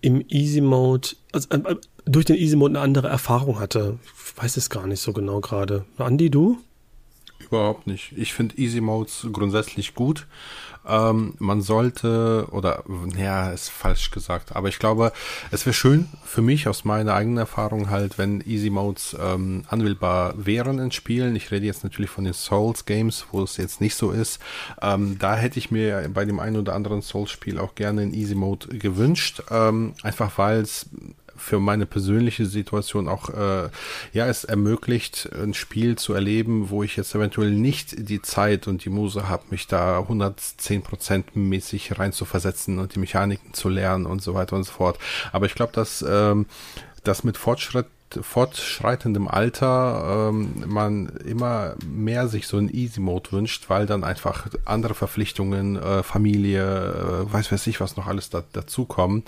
im 0.00 0.24
Easy 0.28 0.60
Mode, 0.60 1.08
also, 1.32 1.48
äh, 1.48 1.74
durch 2.04 2.26
den 2.26 2.36
Easy 2.36 2.54
Mode 2.54 2.74
eine 2.74 2.84
andere 2.84 3.08
Erfahrung 3.08 3.58
hatte. 3.58 3.98
Weiß 4.36 4.56
es 4.56 4.70
gar 4.70 4.86
nicht 4.86 5.00
so 5.00 5.12
genau 5.12 5.40
gerade. 5.40 5.84
Andi, 5.98 6.30
du? 6.30 6.58
Überhaupt 7.38 7.86
nicht. 7.86 8.12
Ich 8.16 8.34
finde 8.34 8.56
Easy 8.58 8.80
Modes 8.80 9.26
grundsätzlich 9.32 9.94
gut. 9.94 10.26
Ähm, 10.86 11.34
man 11.38 11.60
sollte, 11.60 12.46
oder 12.52 12.84
ja, 13.16 13.50
ist 13.50 13.68
falsch 13.68 14.10
gesagt, 14.10 14.56
aber 14.56 14.68
ich 14.68 14.78
glaube, 14.78 15.12
es 15.50 15.66
wäre 15.66 15.74
schön 15.74 16.08
für 16.24 16.40
mich 16.40 16.68
aus 16.68 16.84
meiner 16.84 17.14
eigenen 17.14 17.36
Erfahrung 17.36 17.90
halt, 17.90 18.16
wenn 18.18 18.42
Easy 18.46 18.70
Modes 18.70 19.14
ähm, 19.20 19.64
anwählbar 19.68 20.34
wären 20.36 20.78
in 20.78 20.90
Spielen. 20.90 21.36
Ich 21.36 21.50
rede 21.50 21.66
jetzt 21.66 21.84
natürlich 21.84 22.10
von 22.10 22.24
den 22.24 22.32
Souls 22.32 22.86
Games, 22.86 23.26
wo 23.30 23.42
es 23.42 23.58
jetzt 23.58 23.80
nicht 23.80 23.94
so 23.94 24.10
ist. 24.10 24.40
Ähm, 24.80 25.18
da 25.18 25.36
hätte 25.36 25.58
ich 25.58 25.70
mir 25.70 26.08
bei 26.12 26.24
dem 26.24 26.40
einen 26.40 26.56
oder 26.56 26.74
anderen 26.74 27.02
Souls-Spiel 27.02 27.58
auch 27.58 27.74
gerne 27.74 28.02
in 28.02 28.14
Easy 28.14 28.34
Mode 28.34 28.68
gewünscht, 28.78 29.42
ähm, 29.50 29.94
einfach 30.02 30.38
weil 30.38 30.60
es 30.60 30.86
für 31.40 31.58
meine 31.58 31.86
persönliche 31.86 32.46
Situation 32.46 33.08
auch, 33.08 33.30
äh, 33.30 33.68
ja, 34.12 34.26
es 34.26 34.44
ermöglicht, 34.44 35.28
ein 35.34 35.54
Spiel 35.54 35.96
zu 35.96 36.12
erleben, 36.12 36.70
wo 36.70 36.82
ich 36.82 36.96
jetzt 36.96 37.14
eventuell 37.14 37.50
nicht 37.50 38.08
die 38.08 38.22
Zeit 38.22 38.68
und 38.68 38.84
die 38.84 38.90
Muse 38.90 39.28
habe, 39.28 39.44
mich 39.50 39.66
da 39.66 39.98
110% 40.00 41.24
mäßig 41.34 41.98
rein 41.98 42.12
zu 42.12 42.24
versetzen 42.24 42.78
und 42.78 42.94
die 42.94 42.98
Mechaniken 42.98 43.54
zu 43.54 43.68
lernen 43.68 44.06
und 44.06 44.22
so 44.22 44.34
weiter 44.34 44.56
und 44.56 44.64
so 44.64 44.72
fort. 44.72 44.98
Aber 45.32 45.46
ich 45.46 45.54
glaube, 45.54 45.72
dass 45.72 46.04
ähm, 46.06 46.46
das 47.04 47.24
mit 47.24 47.36
Fortschritt 47.36 47.86
fortschreitendem 48.20 49.28
Alter 49.28 50.28
ähm, 50.30 50.64
man 50.66 51.08
immer 51.24 51.74
mehr 51.86 52.28
sich 52.28 52.46
so 52.46 52.56
einen 52.56 52.68
Easy 52.68 53.00
Mode 53.00 53.32
wünscht, 53.32 53.68
weil 53.68 53.86
dann 53.86 54.04
einfach 54.04 54.48
andere 54.64 54.94
Verpflichtungen, 54.94 55.76
äh, 55.76 56.02
Familie, 56.02 56.62
äh, 56.62 57.32
weiß 57.32 57.52
weiß 57.52 57.66
ich 57.68 57.80
was 57.80 57.96
noch 57.96 58.06
alles 58.06 58.30
da, 58.30 58.42
dazukommen. 58.52 59.22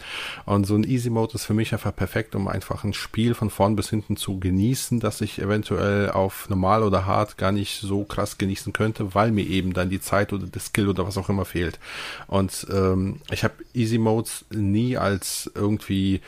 Und 0.44 0.66
so 0.66 0.74
ein 0.74 0.84
Easy 0.84 1.10
Mode 1.10 1.34
ist 1.34 1.44
für 1.44 1.54
mich 1.54 1.72
einfach 1.72 1.94
perfekt, 1.94 2.34
um 2.34 2.48
einfach 2.48 2.84
ein 2.84 2.92
Spiel 2.92 3.34
von 3.34 3.50
vorn 3.50 3.76
bis 3.76 3.90
hinten 3.90 4.16
zu 4.16 4.40
genießen, 4.40 5.00
das 5.00 5.20
ich 5.20 5.40
eventuell 5.40 6.10
auf 6.10 6.48
normal 6.48 6.82
oder 6.82 7.06
hart 7.06 7.38
gar 7.38 7.52
nicht 7.52 7.80
so 7.80 8.04
krass 8.04 8.38
genießen 8.38 8.72
könnte, 8.72 9.14
weil 9.14 9.30
mir 9.30 9.46
eben 9.46 9.72
dann 9.72 9.90
die 9.90 10.00
Zeit 10.00 10.32
oder 10.32 10.46
der 10.46 10.60
Skill 10.60 10.88
oder 10.88 11.06
was 11.06 11.18
auch 11.18 11.28
immer 11.28 11.44
fehlt. 11.44 11.78
Und 12.26 12.66
ähm, 12.72 13.20
ich 13.30 13.44
habe 13.44 13.54
Easy 13.74 13.98
Modes 13.98 14.44
nie 14.50 14.96
als 14.96 15.50
irgendwie 15.54 16.20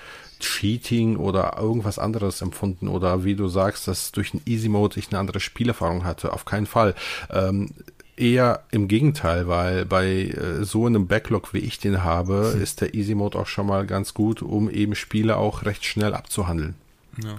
Cheating 0.45 1.16
oder 1.16 1.57
irgendwas 1.59 1.99
anderes 1.99 2.40
empfunden 2.40 2.88
oder 2.88 3.24
wie 3.24 3.34
du 3.34 3.49
sagst, 3.49 3.88
dass 3.88 4.12
durch 4.12 4.32
den 4.32 4.42
Easy 4.47 4.68
Mode 4.68 4.99
ich 4.99 5.09
eine 5.11 5.18
andere 5.18 5.40
Spielerfahrung 5.40 6.05
hatte. 6.05 6.32
Auf 6.32 6.45
keinen 6.45 6.66
Fall. 6.66 6.95
Ähm, 7.30 7.70
eher 8.16 8.62
im 8.70 8.86
Gegenteil, 8.88 9.49
weil 9.49 9.84
bei 9.84 10.26
äh, 10.26 10.64
so 10.64 10.86
einem 10.86 11.07
Backlog, 11.07 11.53
wie 11.53 11.59
ich 11.59 11.78
den 11.78 12.05
habe, 12.05 12.53
hm. 12.55 12.62
ist 12.62 12.80
der 12.80 12.95
Easy 12.95 13.14
Mode 13.14 13.38
auch 13.38 13.47
schon 13.47 13.66
mal 13.66 13.86
ganz 13.86 14.14
gut, 14.14 14.42
um 14.42 14.70
eben 14.70 14.95
Spiele 14.95 15.36
auch 15.36 15.64
recht 15.64 15.84
schnell 15.84 16.14
abzuhandeln. 16.14 16.74
Ja. 17.22 17.38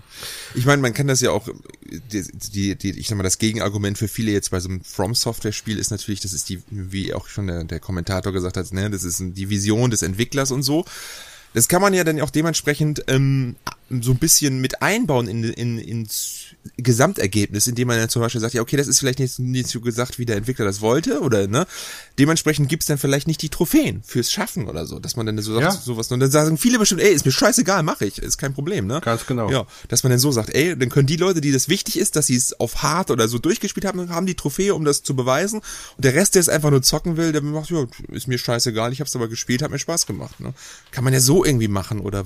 Ich 0.54 0.66
meine, 0.66 0.82
man 0.82 0.94
kann 0.94 1.08
das 1.08 1.22
ja 1.22 1.32
auch, 1.32 1.48
die, 1.84 2.24
die, 2.54 2.76
die, 2.76 3.00
ich 3.00 3.08
sag 3.08 3.18
mal, 3.18 3.24
das 3.24 3.40
Gegenargument 3.40 3.98
für 3.98 4.08
viele 4.08 4.32
jetzt 4.32 4.52
bei 4.52 4.60
so 4.60 4.70
einem 4.70 4.84
From 4.84 5.16
Software 5.16 5.52
Spiel 5.52 5.80
ist 5.80 5.92
natürlich, 5.92 6.22
das 6.22 6.34
ist 6.34 6.50
die, 6.50 6.62
wie 6.70 7.14
auch 7.14 7.28
schon 7.28 7.48
der, 7.48 7.64
der 7.64 7.80
Kommentator 7.80 8.32
gesagt 8.32 8.58
hat, 8.58 8.72
ne, 8.74 8.90
das 8.90 9.04
ist 9.04 9.22
die 9.22 9.50
Vision 9.50 9.92
des 9.92 10.02
Entwicklers 10.02 10.52
und 10.52 10.64
so. 10.64 10.86
Das 11.56 11.70
kann 11.70 11.82
man 11.82 11.94
ja 11.94 12.04
dann 12.04 12.20
auch 12.20 12.30
dementsprechend 12.30 13.06
ähm, 13.08 13.56
so 13.90 14.12
ein 14.12 14.18
bisschen 14.18 14.60
mit 14.60 14.82
einbauen 14.82 15.28
in, 15.28 15.44
in, 15.44 15.78
ins 15.78 16.46
Gesamtergebnis, 16.78 17.68
indem 17.68 17.88
man 17.88 17.98
dann 17.98 18.10
zum 18.10 18.22
Beispiel 18.22 18.42
sagt, 18.42 18.56
ja, 18.56 18.62
okay, 18.62 18.76
das 18.76 18.88
ist 18.88 19.00
vielleicht 19.00 19.20
nicht, 19.20 19.38
nicht 19.38 19.68
so 19.68 19.80
gesagt, 19.80 20.18
wie 20.18 20.26
der 20.26 20.38
Entwickler 20.38 20.66
das 20.66 20.82
wollte, 20.82 21.22
oder 21.22 21.48
ne? 21.48 21.68
Dementsprechend 22.18 22.68
gibt's 22.68 22.88
dann 22.88 22.98
vielleicht 22.98 23.28
nicht 23.28 23.42
die 23.42 23.50
Trophäen 23.50 24.02
fürs 24.04 24.32
Schaffen 24.32 24.68
oder 24.68 24.86
so, 24.88 25.00
dass 25.00 25.16
man 25.16 25.28
dann 25.28 25.38
so 25.40 25.54
sagt, 25.54 25.64
ja. 25.64 25.72
sowas. 25.72 26.12
Und 26.12 26.20
dann 26.20 26.32
sagen 26.32 26.58
viele 26.58 26.80
bestimmt, 26.80 27.02
ey, 27.02 27.14
ist 27.14 27.26
mir 27.26 27.32
scheißegal, 27.32 27.84
mache 27.84 28.06
ich, 28.06 28.18
ist 28.18 28.38
kein 28.38 28.54
Problem, 28.54 28.88
ne? 28.88 29.00
Ganz 29.02 29.26
genau. 29.28 29.50
Ja, 29.52 29.66
dass 29.88 30.04
man 30.04 30.10
dann 30.10 30.20
so 30.20 30.32
sagt, 30.32 30.50
ey, 30.56 30.76
dann 30.76 30.90
können 30.90 31.08
die 31.08 31.18
Leute, 31.18 31.40
die 31.40 31.52
das 31.52 31.70
wichtig 31.70 32.00
ist, 32.00 32.16
dass 32.16 32.28
sie 32.28 32.36
es 32.36 32.60
auf 32.60 32.82
hart 32.82 33.12
oder 33.12 33.28
so 33.28 33.38
durchgespielt 33.38 33.86
haben, 33.86 34.10
haben 34.10 34.26
die 34.26 34.36
Trophäe, 34.36 34.74
um 34.74 34.84
das 34.84 35.04
zu 35.04 35.16
beweisen. 35.16 35.62
Und 35.96 36.04
der 36.04 36.16
Rest, 36.16 36.36
der 36.36 36.40
es 36.40 36.50
einfach 36.50 36.72
nur 36.72 36.82
zocken 36.82 37.18
will, 37.18 37.32
der 37.32 37.42
macht, 37.44 37.70
ja, 37.70 37.86
ist 38.12 38.28
mir 38.28 38.40
scheißegal, 38.40 38.92
ich 38.92 39.00
hab's 39.00 39.16
aber 39.16 39.28
gespielt, 39.28 39.62
hat 39.62 39.70
mir 39.70 39.80
Spaß 39.80 40.08
gemacht, 40.08 40.40
ne? 40.40 40.54
Kann 40.92 41.04
man 41.04 41.14
ja 41.14 41.20
so 41.20 41.45
irgendwie 41.46 41.68
machen 41.68 42.00
oder 42.00 42.26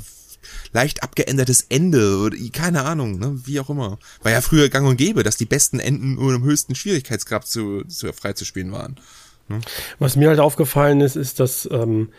leicht 0.71 1.03
abgeändertes 1.03 1.65
Ende 1.69 2.17
oder 2.19 2.37
keine 2.51 2.83
Ahnung, 2.83 3.19
ne, 3.19 3.39
wie 3.45 3.59
auch 3.59 3.69
immer. 3.69 3.99
War 4.23 4.31
ja 4.31 4.41
früher 4.41 4.69
gang 4.69 4.87
und 4.87 4.97
gäbe, 4.97 5.23
dass 5.23 5.37
die 5.37 5.45
besten 5.45 5.79
Enden 5.79 6.15
nur 6.15 6.33
im 6.33 6.43
höchsten 6.43 6.75
Schwierigkeitsgrad 6.75 7.45
zu, 7.45 7.83
zu 7.83 8.11
freizuspielen 8.13 8.71
waren. 8.71 8.99
Ne? 9.47 9.59
Was 9.97 10.15
mir 10.15 10.29
halt 10.29 10.39
aufgefallen 10.39 11.01
ist, 11.01 11.15
ist, 11.15 11.39
dass 11.39 11.67
ähm, 11.71 12.09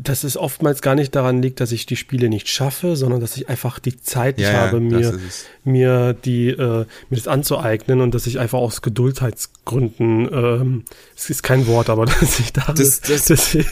dass 0.00 0.22
es 0.22 0.36
oftmals 0.36 0.80
gar 0.80 0.94
nicht 0.94 1.14
daran 1.16 1.42
liegt, 1.42 1.60
dass 1.60 1.72
ich 1.72 1.84
die 1.84 1.96
Spiele 1.96 2.28
nicht 2.28 2.48
schaffe, 2.48 2.94
sondern 2.94 3.20
dass 3.20 3.36
ich 3.36 3.48
einfach 3.48 3.80
die 3.80 4.00
Zeit 4.00 4.38
nicht 4.38 4.46
ja, 4.46 4.52
habe, 4.52 4.78
mir, 4.78 5.18
mir 5.64 6.12
die, 6.12 6.50
äh, 6.50 6.86
mir 7.10 7.16
das 7.16 7.26
anzueignen 7.26 8.00
und 8.00 8.14
dass 8.14 8.28
ich 8.28 8.38
einfach 8.38 8.60
aus 8.60 8.80
Geduldheitsgründen, 8.80 10.28
ähm, 10.32 10.84
es 11.16 11.30
ist 11.30 11.42
kein 11.42 11.66
Wort, 11.66 11.90
aber 11.90 12.06
dass 12.20 12.38
ich 12.38 12.52
da, 12.52 12.72
das, 12.72 13.00
das 13.08 13.24
dass, 13.24 13.54
ich, 13.54 13.66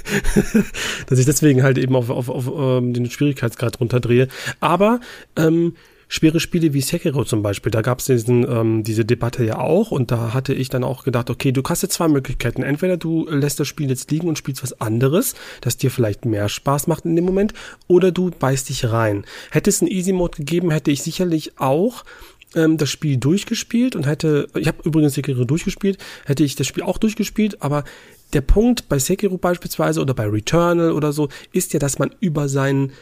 dass 1.07 1.19
ich 1.21 1.27
deswegen 1.27 1.63
halt 1.63 1.79
eben 1.79 1.95
auf, 1.95 2.11
auf, 2.11 2.29
auf 2.29 2.49
ähm, 2.49 2.93
den 2.93 3.09
Schwierigkeitsgrad 3.09 3.79
runterdrehe. 3.79 4.27
Aber 4.59 5.01
ähm, 5.37 5.77
schwere 6.09 6.41
Spiele 6.41 6.73
wie 6.73 6.81
Sekiro 6.81 7.25
zum 7.25 7.43
Beispiel, 7.43 7.71
da 7.71 7.83
gab 7.83 7.99
es 7.99 8.09
ähm, 8.09 8.83
diese 8.85 9.05
Debatte 9.05 9.45
ja 9.45 9.59
auch 9.59 9.91
und 9.91 10.11
da 10.11 10.33
hatte 10.33 10.55
ich 10.55 10.69
dann 10.69 10.85
auch 10.85 11.05
gedacht, 11.05 11.31
okay, 11.31 11.53
du 11.53 11.63
hast 11.65 11.83
jetzt 11.83 11.95
zwei 11.95 12.09
Möglichkeiten. 12.09 12.63
Entweder 12.63 12.97
du 12.97 13.27
lässt 13.29 13.59
das 13.59 13.69
Spiel 13.69 13.89
jetzt 13.89 14.11
liegen 14.11 14.29
und 14.29 14.39
spielst 14.39 14.63
was 14.63 14.81
anderes, 14.81 15.35
das 15.61 15.77
dir 15.77 15.91
vielleicht 15.91 16.25
mehr 16.25 16.49
Spaß 16.49 16.87
macht 16.87 17.05
in 17.05 17.17
dem 17.17 17.25
Moment, 17.25 17.55
oder 17.89 18.13
du 18.13 18.31
beißt 18.31 18.69
dich 18.69 18.85
rein. 18.91 19.25
Hätte 19.51 19.71
es 19.71 19.81
einen 19.81 19.91
Easy 19.91 20.13
Mode 20.13 20.37
gegeben, 20.39 20.71
hätte 20.71 20.91
ich 20.91 21.03
sicherlich 21.03 21.59
auch 21.59 22.05
ähm, 22.55 22.77
das 22.77 22.91
Spiel 22.91 23.17
durchgespielt 23.17 23.97
und 23.97 24.07
hätte, 24.07 24.49
ich 24.55 24.69
habe 24.69 24.79
übrigens 24.85 25.15
Sekiro 25.15 25.45
durchgespielt, 25.45 25.99
hätte 26.25 26.45
ich 26.45 26.55
das 26.55 26.67
Spiel 26.67 26.85
auch 26.85 26.99
durchgespielt, 26.99 27.63
aber 27.63 27.85
der 28.33 28.41
Punkt 28.41 28.89
bei 28.89 28.99
Sekiro 28.99 29.39
beispielsweise 29.39 30.01
oder 30.01 30.15
bei 30.15 30.27
Returnal 30.27 30.93
oder 30.93 31.13
so 31.13 31.29
ist 31.53 31.73
ja, 31.73 31.79
dass 31.79 31.99
man 31.99 32.15
über 32.21 32.49
seinen 32.49 32.93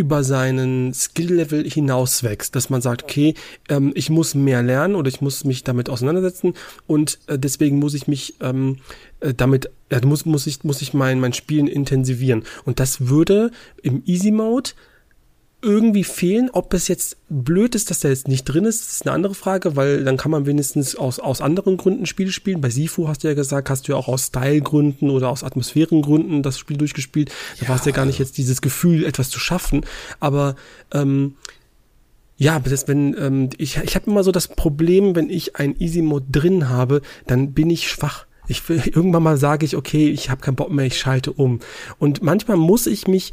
über 0.00 0.24
seinen 0.24 0.94
Skill-Level 0.94 1.68
hinaus 1.68 2.24
wächst, 2.24 2.56
dass 2.56 2.70
man 2.70 2.80
sagt, 2.80 3.02
okay, 3.02 3.34
ähm, 3.68 3.92
ich 3.94 4.08
muss 4.08 4.34
mehr 4.34 4.62
lernen 4.62 4.94
oder 4.94 5.08
ich 5.08 5.20
muss 5.20 5.44
mich 5.44 5.62
damit 5.62 5.90
auseinandersetzen 5.90 6.54
und 6.86 7.18
äh, 7.26 7.38
deswegen 7.38 7.78
muss 7.78 7.92
ich 7.92 8.08
mich 8.08 8.36
ähm, 8.40 8.78
äh, 9.20 9.34
damit, 9.34 9.70
ja, 9.92 10.00
muss, 10.06 10.24
muss 10.24 10.46
ich, 10.46 10.64
muss 10.64 10.80
ich 10.80 10.94
mein, 10.94 11.20
mein 11.20 11.34
Spielen 11.34 11.68
intensivieren. 11.68 12.44
Und 12.64 12.80
das 12.80 13.08
würde 13.08 13.50
im 13.82 14.02
Easy 14.06 14.30
Mode 14.30 14.70
irgendwie 15.62 16.04
fehlen. 16.04 16.50
Ob 16.52 16.72
es 16.74 16.88
jetzt 16.88 17.16
blöd 17.28 17.74
ist, 17.74 17.90
dass 17.90 18.00
der 18.00 18.10
jetzt 18.10 18.28
nicht 18.28 18.44
drin 18.44 18.64
ist, 18.64 18.88
ist 18.88 19.06
eine 19.06 19.14
andere 19.14 19.34
Frage, 19.34 19.76
weil 19.76 20.04
dann 20.04 20.16
kann 20.16 20.30
man 20.30 20.46
wenigstens 20.46 20.96
aus, 20.96 21.18
aus 21.18 21.40
anderen 21.40 21.76
Gründen 21.76 22.06
Spiele 22.06 22.32
spielen. 22.32 22.60
Bei 22.60 22.70
Sifu 22.70 23.08
hast 23.08 23.24
du 23.24 23.28
ja 23.28 23.34
gesagt, 23.34 23.70
hast 23.70 23.86
du 23.86 23.92
ja 23.92 23.98
auch 23.98 24.08
aus 24.08 24.26
Stylegründen 24.26 25.10
oder 25.10 25.28
aus 25.28 25.44
Atmosphärengründen 25.44 26.42
das 26.42 26.58
Spiel 26.58 26.76
durchgespielt. 26.76 27.30
Da 27.58 27.64
ja. 27.64 27.68
war 27.68 27.76
es 27.76 27.84
ja 27.84 27.92
gar 27.92 28.06
nicht 28.06 28.18
jetzt 28.18 28.38
dieses 28.38 28.60
Gefühl, 28.60 29.04
etwas 29.04 29.30
zu 29.30 29.38
schaffen. 29.38 29.84
Aber 30.18 30.56
ähm, 30.92 31.34
ja, 32.36 32.58
das, 32.58 32.88
wenn 32.88 33.14
ähm, 33.18 33.50
ich, 33.58 33.76
ich 33.76 33.94
habe 33.94 34.10
immer 34.10 34.24
so 34.24 34.32
das 34.32 34.48
Problem, 34.48 35.14
wenn 35.14 35.28
ich 35.28 35.56
ein 35.56 35.78
Easy 35.78 36.00
Mode 36.00 36.26
drin 36.30 36.70
habe, 36.70 37.02
dann 37.26 37.52
bin 37.52 37.68
ich 37.68 37.88
schwach. 37.88 38.26
Ich 38.48 38.66
will, 38.68 38.82
irgendwann 38.86 39.22
mal 39.22 39.36
sage 39.36 39.66
ich, 39.66 39.76
okay, 39.76 40.08
ich 40.08 40.30
habe 40.30 40.40
keinen 40.40 40.56
Bock 40.56 40.70
mehr, 40.70 40.86
ich 40.86 40.98
schalte 40.98 41.32
um. 41.32 41.60
Und 41.98 42.22
manchmal 42.22 42.56
muss 42.56 42.86
ich 42.86 43.06
mich 43.06 43.32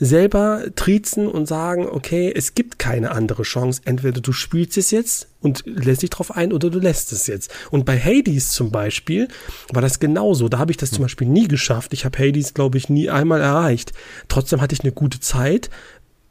selber 0.00 0.64
triezen 0.74 1.28
und 1.28 1.46
sagen, 1.46 1.86
okay, 1.86 2.32
es 2.34 2.54
gibt 2.54 2.78
keine 2.78 3.12
andere 3.12 3.42
Chance. 3.42 3.82
Entweder 3.84 4.22
du 4.22 4.32
spielst 4.32 4.78
es 4.78 4.90
jetzt 4.90 5.28
und 5.40 5.62
lässt 5.66 6.02
dich 6.02 6.10
drauf 6.10 6.34
ein 6.34 6.54
oder 6.54 6.70
du 6.70 6.80
lässt 6.80 7.12
es 7.12 7.26
jetzt. 7.26 7.52
Und 7.70 7.84
bei 7.84 7.98
Hades 8.00 8.50
zum 8.50 8.70
Beispiel 8.70 9.28
war 9.72 9.82
das 9.82 10.00
genauso. 10.00 10.48
Da 10.48 10.58
habe 10.58 10.70
ich 10.70 10.78
das 10.78 10.90
zum 10.90 11.02
Beispiel 11.02 11.28
nie 11.28 11.48
geschafft. 11.48 11.92
Ich 11.92 12.06
habe 12.06 12.18
Hades, 12.18 12.54
glaube 12.54 12.78
ich, 12.78 12.88
nie 12.88 13.10
einmal 13.10 13.42
erreicht. 13.42 13.92
Trotzdem 14.28 14.62
hatte 14.62 14.74
ich 14.74 14.80
eine 14.80 14.92
gute 14.92 15.20
Zeit. 15.20 15.68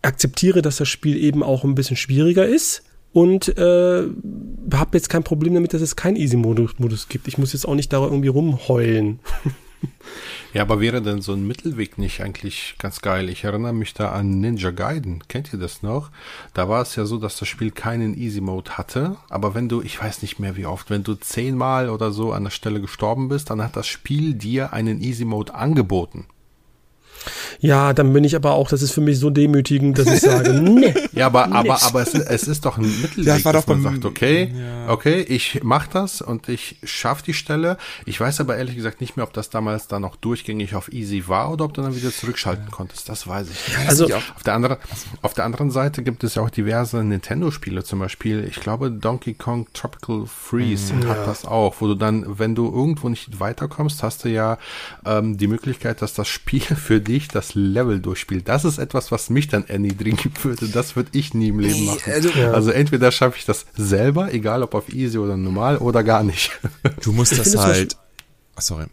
Akzeptiere, 0.01 0.63
dass 0.63 0.77
das 0.77 0.89
Spiel 0.89 1.15
eben 1.17 1.43
auch 1.43 1.63
ein 1.63 1.75
bisschen 1.75 1.97
schwieriger 1.97 2.47
ist 2.47 2.81
und 3.13 3.55
äh, 3.57 4.03
habe 4.73 4.89
jetzt 4.93 5.09
kein 5.09 5.23
Problem 5.23 5.53
damit, 5.53 5.73
dass 5.73 5.81
es 5.81 5.95
keinen 5.95 6.15
Easy-Modus 6.15 7.07
gibt. 7.07 7.27
Ich 7.27 7.37
muss 7.37 7.53
jetzt 7.53 7.67
auch 7.67 7.75
nicht 7.75 7.93
da 7.93 8.03
irgendwie 8.03 8.29
rumheulen. 8.29 9.19
Ja, 10.51 10.63
aber 10.63 10.79
wäre 10.79 11.03
denn 11.03 11.21
so 11.21 11.33
ein 11.33 11.45
Mittelweg 11.45 11.99
nicht 11.99 12.21
eigentlich 12.21 12.73
ganz 12.79 13.01
geil? 13.01 13.29
Ich 13.29 13.43
erinnere 13.43 13.71
mich 13.71 13.93
da 13.93 14.11
an 14.11 14.39
Ninja 14.39 14.71
Gaiden. 14.71 15.23
Kennt 15.27 15.53
ihr 15.53 15.59
das 15.59 15.83
noch? 15.83 16.09
Da 16.55 16.67
war 16.67 16.81
es 16.81 16.95
ja 16.95 17.05
so, 17.05 17.17
dass 17.17 17.37
das 17.37 17.47
Spiel 17.47 17.69
keinen 17.69 18.17
Easy 18.17 18.41
Mode 18.41 18.71
hatte. 18.71 19.17
Aber 19.29 19.53
wenn 19.53 19.69
du, 19.69 19.83
ich 19.83 20.01
weiß 20.01 20.23
nicht 20.23 20.39
mehr 20.39 20.55
wie 20.55 20.65
oft, 20.65 20.89
wenn 20.89 21.03
du 21.03 21.13
zehnmal 21.13 21.89
oder 21.89 22.11
so 22.11 22.33
an 22.33 22.45
der 22.45 22.51
Stelle 22.51 22.81
gestorben 22.81 23.29
bist, 23.29 23.51
dann 23.51 23.61
hat 23.61 23.75
das 23.75 23.87
Spiel 23.87 24.33
dir 24.33 24.73
einen 24.73 25.01
Easy 25.01 25.23
Mode 25.23 25.53
angeboten. 25.53 26.25
Ja, 27.59 27.93
dann 27.93 28.13
bin 28.13 28.23
ich 28.23 28.35
aber 28.35 28.53
auch, 28.53 28.69
das 28.69 28.81
ist 28.81 28.91
für 28.91 29.01
mich 29.01 29.19
so 29.19 29.29
demütigend, 29.29 29.97
dass 29.97 30.07
ich 30.07 30.21
sage, 30.21 30.53
nee. 30.61 30.93
Ja, 31.13 31.27
aber, 31.27 31.51
aber, 31.51 31.81
aber 31.83 32.01
es, 32.01 32.13
es 32.13 32.43
ist 32.47 32.65
doch 32.65 32.77
ein 32.77 33.01
Mittelweg, 33.01 33.25
das 33.25 33.45
war 33.45 33.53
dass 33.53 33.65
doch 33.65 33.75
man 33.75 33.83
sagt, 33.83 34.05
okay, 34.05 34.53
ja. 34.55 34.91
okay, 34.91 35.21
ich 35.21 35.61
mach 35.63 35.87
das 35.87 36.21
und 36.21 36.47
ich 36.49 36.77
schaff 36.83 37.21
die 37.21 37.33
Stelle. 37.33 37.77
Ich 38.05 38.19
weiß 38.19 38.39
aber 38.39 38.57
ehrlich 38.57 38.75
gesagt 38.75 39.01
nicht 39.01 39.17
mehr, 39.17 39.25
ob 39.25 39.33
das 39.33 39.49
damals 39.49 39.87
dann 39.87 40.01
noch 40.01 40.15
durchgängig 40.15 40.75
auf 40.75 40.91
easy 40.91 41.27
war 41.27 41.51
oder 41.51 41.65
ob 41.65 41.73
du 41.73 41.81
dann 41.81 41.95
wieder 41.95 42.11
zurückschalten 42.11 42.65
ja. 42.65 42.71
konntest. 42.71 43.09
Das 43.09 43.27
weiß 43.27 43.47
ich 43.49 43.67
nicht. 43.67 43.87
Also, 43.87 44.05
auf 44.05 44.43
der 44.45 44.53
anderen, 44.53 44.77
auf 45.21 45.33
der 45.33 45.45
anderen 45.45 45.71
Seite 45.71 46.03
gibt 46.03 46.23
es 46.23 46.35
ja 46.35 46.43
auch 46.43 46.49
diverse 46.49 47.03
Nintendo-Spiele, 47.03 47.83
zum 47.83 47.99
Beispiel, 47.99 48.45
ich 48.49 48.59
glaube, 48.59 48.91
Donkey 48.91 49.33
Kong 49.33 49.67
Tropical 49.73 50.25
Freeze 50.27 50.93
mhm. 50.93 51.07
hat 51.07 51.27
das 51.27 51.45
auch, 51.45 51.75
wo 51.79 51.87
du 51.87 51.95
dann, 51.95 52.39
wenn 52.39 52.55
du 52.55 52.65
irgendwo 52.65 53.09
nicht 53.09 53.39
weiterkommst, 53.39 54.03
hast 54.03 54.25
du 54.25 54.29
ja 54.29 54.57
ähm, 55.05 55.37
die 55.37 55.47
Möglichkeit, 55.47 56.01
dass 56.01 56.13
das 56.13 56.27
Spiel 56.27 56.61
für 56.61 57.01
dich 57.09 57.27
das 57.27 57.55
Level 57.55 57.99
durchspielt. 57.99 58.47
Das 58.47 58.63
ist 58.63 58.77
etwas, 58.77 59.11
was 59.11 59.29
mich 59.29 59.47
dann 59.47 59.67
erniedrigen 59.67 60.31
würde. 60.43 60.69
Das 60.69 60.95
würde 60.95 61.09
ich 61.13 61.33
nie 61.33 61.49
im 61.49 61.59
Leben 61.59 61.85
machen. 61.85 62.13
Also, 62.13 62.29
ja. 62.29 62.51
also 62.51 62.69
entweder 62.69 63.11
schaffe 63.11 63.37
ich 63.37 63.45
das 63.45 63.65
selber, 63.75 64.31
egal 64.31 64.63
ob 64.63 64.75
auf 64.75 64.93
easy 64.93 65.17
oder 65.17 65.35
normal, 65.35 65.77
oder 65.77 66.03
gar 66.03 66.23
nicht. 66.23 66.51
Du 67.01 67.11
musst 67.11 67.37
das 67.37 67.57
halt. 67.57 67.97
Ach, 68.55 68.61
sorry. 68.61 68.85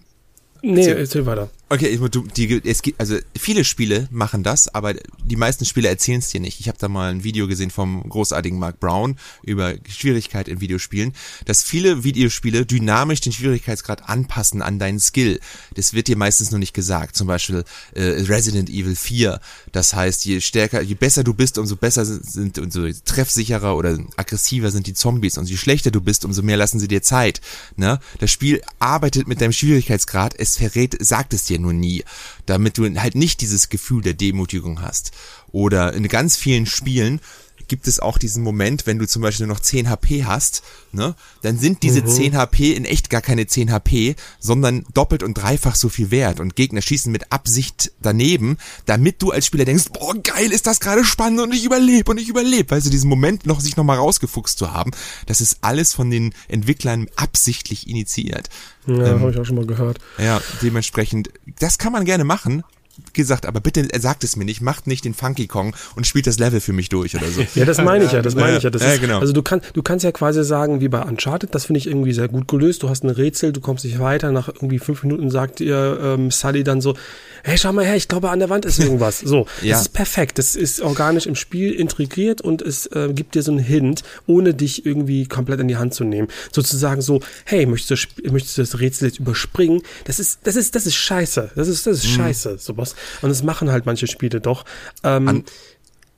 Nee, 0.62 0.86
erzähl 0.86 1.26
weiter. 1.26 1.50
Okay, 1.68 1.88
ich, 1.88 1.98
du, 2.10 2.22
die, 2.22 2.62
es 2.64 2.80
gibt, 2.80 3.00
also 3.00 3.18
viele 3.36 3.64
Spiele 3.64 4.06
machen 4.12 4.44
das, 4.44 4.72
aber 4.72 4.94
die 5.24 5.34
meisten 5.34 5.64
Spiele 5.64 5.88
erzählen 5.88 6.20
es 6.20 6.28
dir 6.28 6.38
nicht. 6.38 6.60
Ich 6.60 6.68
habe 6.68 6.78
da 6.78 6.86
mal 6.86 7.10
ein 7.10 7.24
Video 7.24 7.48
gesehen 7.48 7.72
vom 7.72 8.08
großartigen 8.08 8.56
Mark 8.56 8.78
Brown 8.78 9.16
über 9.42 9.74
Schwierigkeit 9.88 10.46
in 10.46 10.60
Videospielen, 10.60 11.12
dass 11.44 11.64
viele 11.64 12.04
Videospiele 12.04 12.66
dynamisch 12.66 13.20
den 13.20 13.32
Schwierigkeitsgrad 13.32 14.08
anpassen 14.08 14.62
an 14.62 14.78
deinen 14.78 15.00
Skill. 15.00 15.40
Das 15.74 15.92
wird 15.92 16.06
dir 16.06 16.16
meistens 16.16 16.52
nur 16.52 16.60
nicht 16.60 16.72
gesagt. 16.72 17.16
Zum 17.16 17.26
Beispiel 17.26 17.64
äh, 17.94 18.02
Resident 18.02 18.70
Evil 18.70 18.94
4. 18.94 19.40
Das 19.72 19.92
heißt, 19.92 20.24
je 20.24 20.40
stärker, 20.40 20.80
je 20.82 20.94
besser 20.94 21.24
du 21.24 21.34
bist, 21.34 21.58
umso 21.58 21.74
besser 21.74 22.04
sind, 22.04 22.60
umso 22.60 22.86
treffsicherer 23.04 23.76
oder 23.76 23.98
aggressiver 24.16 24.70
sind 24.70 24.86
die 24.86 24.94
Zombies. 24.94 25.36
Und 25.36 25.50
je 25.50 25.56
schlechter 25.56 25.90
du 25.90 26.00
bist, 26.00 26.24
umso 26.24 26.42
mehr 26.42 26.58
lassen 26.58 26.78
sie 26.78 26.86
dir 26.86 27.02
Zeit. 27.02 27.40
Ne? 27.74 27.98
Das 28.20 28.30
Spiel 28.30 28.62
arbeitet 28.78 29.26
mit 29.26 29.40
deinem 29.40 29.52
Schwierigkeitsgrad. 29.52 30.32
Es 30.38 30.58
verrät, 30.58 30.96
sagt 31.04 31.34
es 31.34 31.42
dir 31.42 31.55
ja 31.56 31.62
nur 31.62 31.72
nie, 31.72 32.04
damit 32.46 32.78
du 32.78 32.84
halt 33.00 33.14
nicht 33.14 33.40
dieses 33.40 33.68
Gefühl 33.68 34.02
der 34.02 34.14
Demutigung 34.14 34.82
hast. 34.82 35.12
Oder 35.50 35.92
in 35.92 36.06
ganz 36.08 36.36
vielen 36.36 36.66
Spielen 36.66 37.20
gibt 37.68 37.88
es 37.88 38.00
auch 38.00 38.18
diesen 38.18 38.42
Moment, 38.42 38.86
wenn 38.86 38.98
du 38.98 39.06
zum 39.06 39.22
Beispiel 39.22 39.46
nur 39.46 39.54
noch 39.54 39.62
10 39.62 39.88
HP 39.90 40.24
hast, 40.24 40.62
ne, 40.92 41.14
dann 41.42 41.58
sind 41.58 41.82
diese 41.82 42.02
mhm. 42.02 42.08
10 42.08 42.36
HP 42.36 42.72
in 42.72 42.84
echt 42.84 43.10
gar 43.10 43.20
keine 43.20 43.46
10 43.46 43.72
HP, 43.72 44.16
sondern 44.38 44.84
doppelt 44.94 45.22
und 45.22 45.34
dreifach 45.34 45.74
so 45.74 45.88
viel 45.88 46.10
wert 46.10 46.40
und 46.40 46.56
Gegner 46.56 46.82
schießen 46.82 47.10
mit 47.10 47.32
Absicht 47.32 47.92
daneben, 48.00 48.58
damit 48.86 49.22
du 49.22 49.30
als 49.30 49.46
Spieler 49.46 49.64
denkst, 49.64 49.86
boah, 49.92 50.14
geil, 50.14 50.52
ist 50.52 50.66
das 50.66 50.80
gerade 50.80 51.04
spannend 51.04 51.40
und 51.40 51.54
ich 51.54 51.64
überlebe 51.64 52.10
und 52.10 52.18
ich 52.18 52.28
überlebe, 52.28 52.70
weil 52.70 52.80
sie 52.80 52.90
diesen 52.90 53.10
Moment 53.10 53.46
noch 53.46 53.60
sich 53.60 53.76
nochmal 53.76 53.98
rausgefuchst 53.98 54.58
zu 54.58 54.72
haben, 54.72 54.92
das 55.26 55.40
ist 55.40 55.58
alles 55.60 55.92
von 55.92 56.10
den 56.10 56.34
Entwicklern 56.48 57.08
absichtlich 57.16 57.88
initiiert. 57.88 58.48
Ja, 58.86 58.94
ähm, 58.94 59.20
habe 59.20 59.30
ich 59.30 59.38
auch 59.38 59.44
schon 59.44 59.56
mal 59.56 59.66
gehört. 59.66 59.98
Ja, 60.18 60.40
dementsprechend, 60.62 61.30
das 61.58 61.78
kann 61.78 61.92
man 61.92 62.04
gerne 62.04 62.24
machen, 62.24 62.62
gesagt, 63.16 63.46
aber 63.46 63.60
bitte 63.60 63.88
sagt 63.98 64.24
es 64.24 64.36
mir 64.36 64.44
nicht, 64.44 64.60
macht 64.60 64.86
nicht 64.86 65.04
den 65.04 65.14
Funky 65.14 65.46
Kong 65.46 65.74
und 65.96 66.06
spielt 66.06 66.26
das 66.26 66.38
Level 66.38 66.60
für 66.60 66.72
mich 66.72 66.88
durch 66.88 67.16
oder 67.16 67.26
so. 67.28 67.44
ja, 67.54 67.64
das 67.64 67.78
meine 67.78 68.04
ich 68.04 68.12
ja, 68.12 68.22
das 68.22 68.34
meine 68.34 68.56
ich 68.56 68.62
ja. 68.62 68.70
Das 68.70 68.82
ja, 68.82 68.92
ist, 68.92 69.00
genau. 69.00 69.18
Also 69.18 69.32
du 69.32 69.42
kannst, 69.42 69.66
du 69.74 69.82
kannst 69.82 70.04
ja 70.04 70.12
quasi 70.12 70.44
sagen, 70.44 70.80
wie 70.80 70.88
bei 70.88 71.02
Uncharted, 71.02 71.54
das 71.54 71.66
finde 71.66 71.78
ich 71.78 71.86
irgendwie 71.86 72.12
sehr 72.12 72.28
gut 72.28 72.48
gelöst. 72.48 72.82
Du 72.82 72.88
hast 72.88 73.04
ein 73.04 73.10
Rätsel, 73.10 73.52
du 73.52 73.60
kommst 73.60 73.84
nicht 73.84 73.98
weiter, 73.98 74.30
nach 74.30 74.48
irgendwie 74.48 74.78
fünf 74.78 75.02
Minuten 75.02 75.30
sagt 75.30 75.60
ihr 75.60 75.98
ähm, 76.02 76.30
Sully 76.30 76.62
dann 76.62 76.80
so, 76.80 76.94
hey, 77.42 77.56
schau 77.58 77.72
mal 77.72 77.84
her, 77.84 77.96
ich 77.96 78.08
glaube 78.08 78.30
an 78.30 78.38
der 78.38 78.50
Wand 78.50 78.64
ist 78.64 78.78
irgendwas. 78.78 79.20
So, 79.20 79.46
ja. 79.62 79.72
das 79.72 79.82
ist 79.82 79.88
perfekt, 79.90 80.38
das 80.38 80.56
ist 80.56 80.80
organisch 80.80 81.26
im 81.26 81.34
Spiel 81.34 81.72
integriert 81.72 82.40
und 82.40 82.62
es 82.62 82.86
äh, 82.86 83.12
gibt 83.12 83.34
dir 83.34 83.42
so 83.42 83.52
einen 83.52 83.60
Hint, 83.60 84.02
ohne 84.26 84.54
dich 84.54 84.84
irgendwie 84.84 85.26
komplett 85.26 85.60
in 85.60 85.68
die 85.68 85.76
Hand 85.76 85.94
zu 85.94 86.04
nehmen. 86.04 86.28
Sozusagen 86.52 87.02
so, 87.02 87.20
hey, 87.44 87.66
möchtest 87.66 88.08
du, 88.16 88.30
möchtest 88.32 88.58
du 88.58 88.62
das 88.62 88.80
Rätsel 88.80 89.08
jetzt 89.08 89.20
überspringen? 89.20 89.82
Das 90.04 90.18
ist, 90.18 90.40
das 90.44 90.56
ist, 90.56 90.74
das 90.74 90.86
ist 90.86 90.96
scheiße. 90.96 91.52
Das 91.54 91.68
ist, 91.68 91.86
das 91.86 91.98
ist 91.98 92.10
mhm. 92.10 92.16
scheiße, 92.16 92.58
sowas. 92.58 92.94
Und 93.22 93.28
das 93.28 93.42
machen 93.42 93.70
halt 93.70 93.86
manche 93.86 94.06
Spiele 94.06 94.40
doch. 94.40 94.64
Ähm, 95.02 95.28
An 95.28 95.44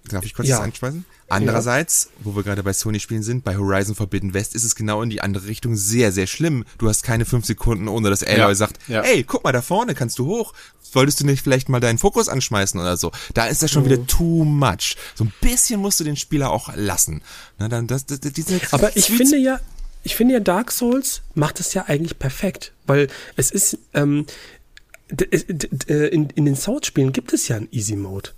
Darf 0.09 0.24
ich 0.24 0.34
kurz 0.34 0.49
ja. 0.49 0.57
das 0.57 0.64
anspeisen? 0.64 1.05
Andererseits, 1.28 2.05
ja. 2.05 2.24
wo 2.24 2.36
wir 2.36 2.43
gerade 2.43 2.62
bei 2.62 2.72
Sony-Spielen 2.72 3.22
sind, 3.22 3.45
bei 3.45 3.57
Horizon 3.57 3.95
Forbidden 3.95 4.34
West 4.34 4.55
ist 4.55 4.64
es 4.64 4.74
genau 4.74 5.03
in 5.03 5.11
die 5.11 5.20
andere 5.20 5.47
Richtung 5.47 5.76
sehr, 5.76 6.12
sehr 6.12 6.26
schlimm. 6.26 6.64
Du 6.78 6.89
hast 6.89 7.03
keine 7.03 7.24
fünf 7.24 7.45
Sekunden, 7.45 7.89
ohne 7.89 8.11
dass 8.11 8.22
Aloy 8.22 8.39
ja. 8.39 8.55
sagt, 8.55 8.78
ja. 8.89 9.03
ey, 9.03 9.24
guck 9.24 9.45
mal 9.45 9.53
da 9.53 9.62
vorne, 9.62 9.95
kannst 9.95 10.18
du 10.18 10.26
hoch. 10.26 10.55
Solltest 10.80 11.20
du 11.20 11.26
nicht 11.26 11.43
vielleicht 11.43 11.68
mal 11.68 11.80
deinen 11.80 11.99
Fokus 11.99 12.28
anschmeißen 12.28 12.80
oder 12.80 12.97
so? 12.97 13.12
Da 13.34 13.47
ist 13.47 13.62
das 13.62 13.70
schon 13.70 13.82
mhm. 13.82 13.91
wieder 13.91 14.07
too 14.07 14.45
much. 14.45 14.97
So 15.14 15.24
ein 15.24 15.32
bisschen 15.41 15.80
musst 15.80 16.01
du 16.01 16.05
den 16.05 16.16
Spieler 16.16 16.51
auch 16.51 16.74
lassen. 16.74 17.22
Na, 17.59 17.68
dann, 17.68 17.86
das, 17.86 18.07
das, 18.07 18.20
diese 18.20 18.59
Aber 18.70 18.97
ich 18.97 19.07
finde 19.07 19.36
ja, 19.36 19.61
ich 20.03 20.16
finde 20.16 20.34
ja 20.34 20.41
Dark 20.41 20.72
Souls 20.72 21.20
macht 21.34 21.61
es 21.61 21.74
ja 21.74 21.84
eigentlich 21.86 22.18
perfekt, 22.18 22.72
weil 22.86 23.09
es 23.36 23.51
ist, 23.51 23.78
ähm, 23.93 24.20
äh, 24.20 24.32
in, 25.09 26.29
in 26.35 26.45
den 26.45 26.57
South-Spielen 26.57 27.13
gibt 27.13 27.33
es 27.33 27.49
ja 27.49 27.57
einen 27.57 27.69
Easy 27.71 27.97
Mode. 27.97 28.31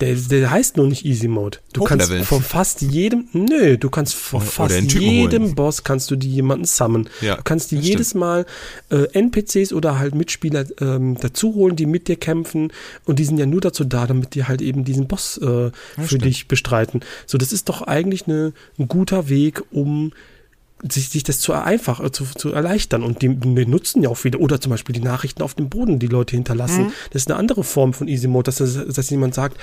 Der, 0.00 0.14
der 0.14 0.50
heißt 0.50 0.78
nur 0.78 0.86
nicht 0.86 1.04
Easy 1.04 1.28
Mode. 1.28 1.58
Du 1.74 1.84
kannst 1.84 2.10
von 2.10 2.42
fast 2.42 2.80
jedem, 2.80 3.28
nö, 3.32 3.76
du 3.76 3.90
kannst 3.90 4.14
von 4.14 4.40
fast 4.40 4.94
jedem 4.94 5.42
holen. 5.42 5.54
Boss 5.54 5.84
kannst 5.84 6.10
du 6.10 6.16
die 6.16 6.30
jemanden 6.30 6.64
summen. 6.64 7.10
Ja, 7.20 7.36
du 7.36 7.42
kannst 7.42 7.70
die 7.70 7.76
jedes 7.76 8.08
stimmt. 8.08 8.20
Mal 8.20 8.46
äh, 8.90 9.04
NPCs 9.12 9.74
oder 9.74 9.98
halt 9.98 10.14
Mitspieler 10.14 10.64
ähm, 10.80 11.18
dazu 11.20 11.54
holen, 11.54 11.76
die 11.76 11.84
mit 11.84 12.08
dir 12.08 12.16
kämpfen 12.16 12.72
und 13.04 13.18
die 13.18 13.24
sind 13.24 13.36
ja 13.38 13.44
nur 13.44 13.60
dazu 13.60 13.84
da, 13.84 14.06
damit 14.06 14.34
die 14.34 14.44
halt 14.44 14.62
eben 14.62 14.84
diesen 14.84 15.06
Boss 15.06 15.36
äh, 15.36 15.70
für 15.70 15.72
stimmt. 16.06 16.24
dich 16.24 16.48
bestreiten. 16.48 17.00
So, 17.26 17.36
das 17.36 17.52
ist 17.52 17.68
doch 17.68 17.82
eigentlich 17.82 18.26
eine, 18.26 18.54
ein 18.78 18.88
guter 18.88 19.28
Weg, 19.28 19.62
um 19.70 20.12
sich, 20.88 21.10
sich 21.10 21.22
das 21.22 21.38
zu 21.40 21.52
einfach, 21.52 22.00
äh, 22.00 22.10
zu, 22.10 22.24
zu 22.24 22.52
erleichtern. 22.52 23.02
Und 23.02 23.22
die, 23.22 23.28
die 23.28 23.66
nutzen 23.66 24.02
ja 24.02 24.08
auch 24.08 24.16
viele. 24.16 24.38
Oder 24.38 24.60
zum 24.60 24.70
Beispiel 24.70 24.94
die 24.94 25.00
Nachrichten 25.00 25.42
auf 25.42 25.54
dem 25.54 25.68
Boden, 25.68 25.98
die 25.98 26.06
Leute 26.06 26.36
hinterlassen. 26.36 26.86
Mhm. 26.86 26.92
Das 27.12 27.22
ist 27.22 27.30
eine 27.30 27.38
andere 27.38 27.64
Form 27.64 27.92
von 27.92 28.08
Easy 28.08 28.28
Mode, 28.28 28.50
dass, 28.52 28.86
dass 28.86 29.10
jemand 29.10 29.34
sagt, 29.34 29.58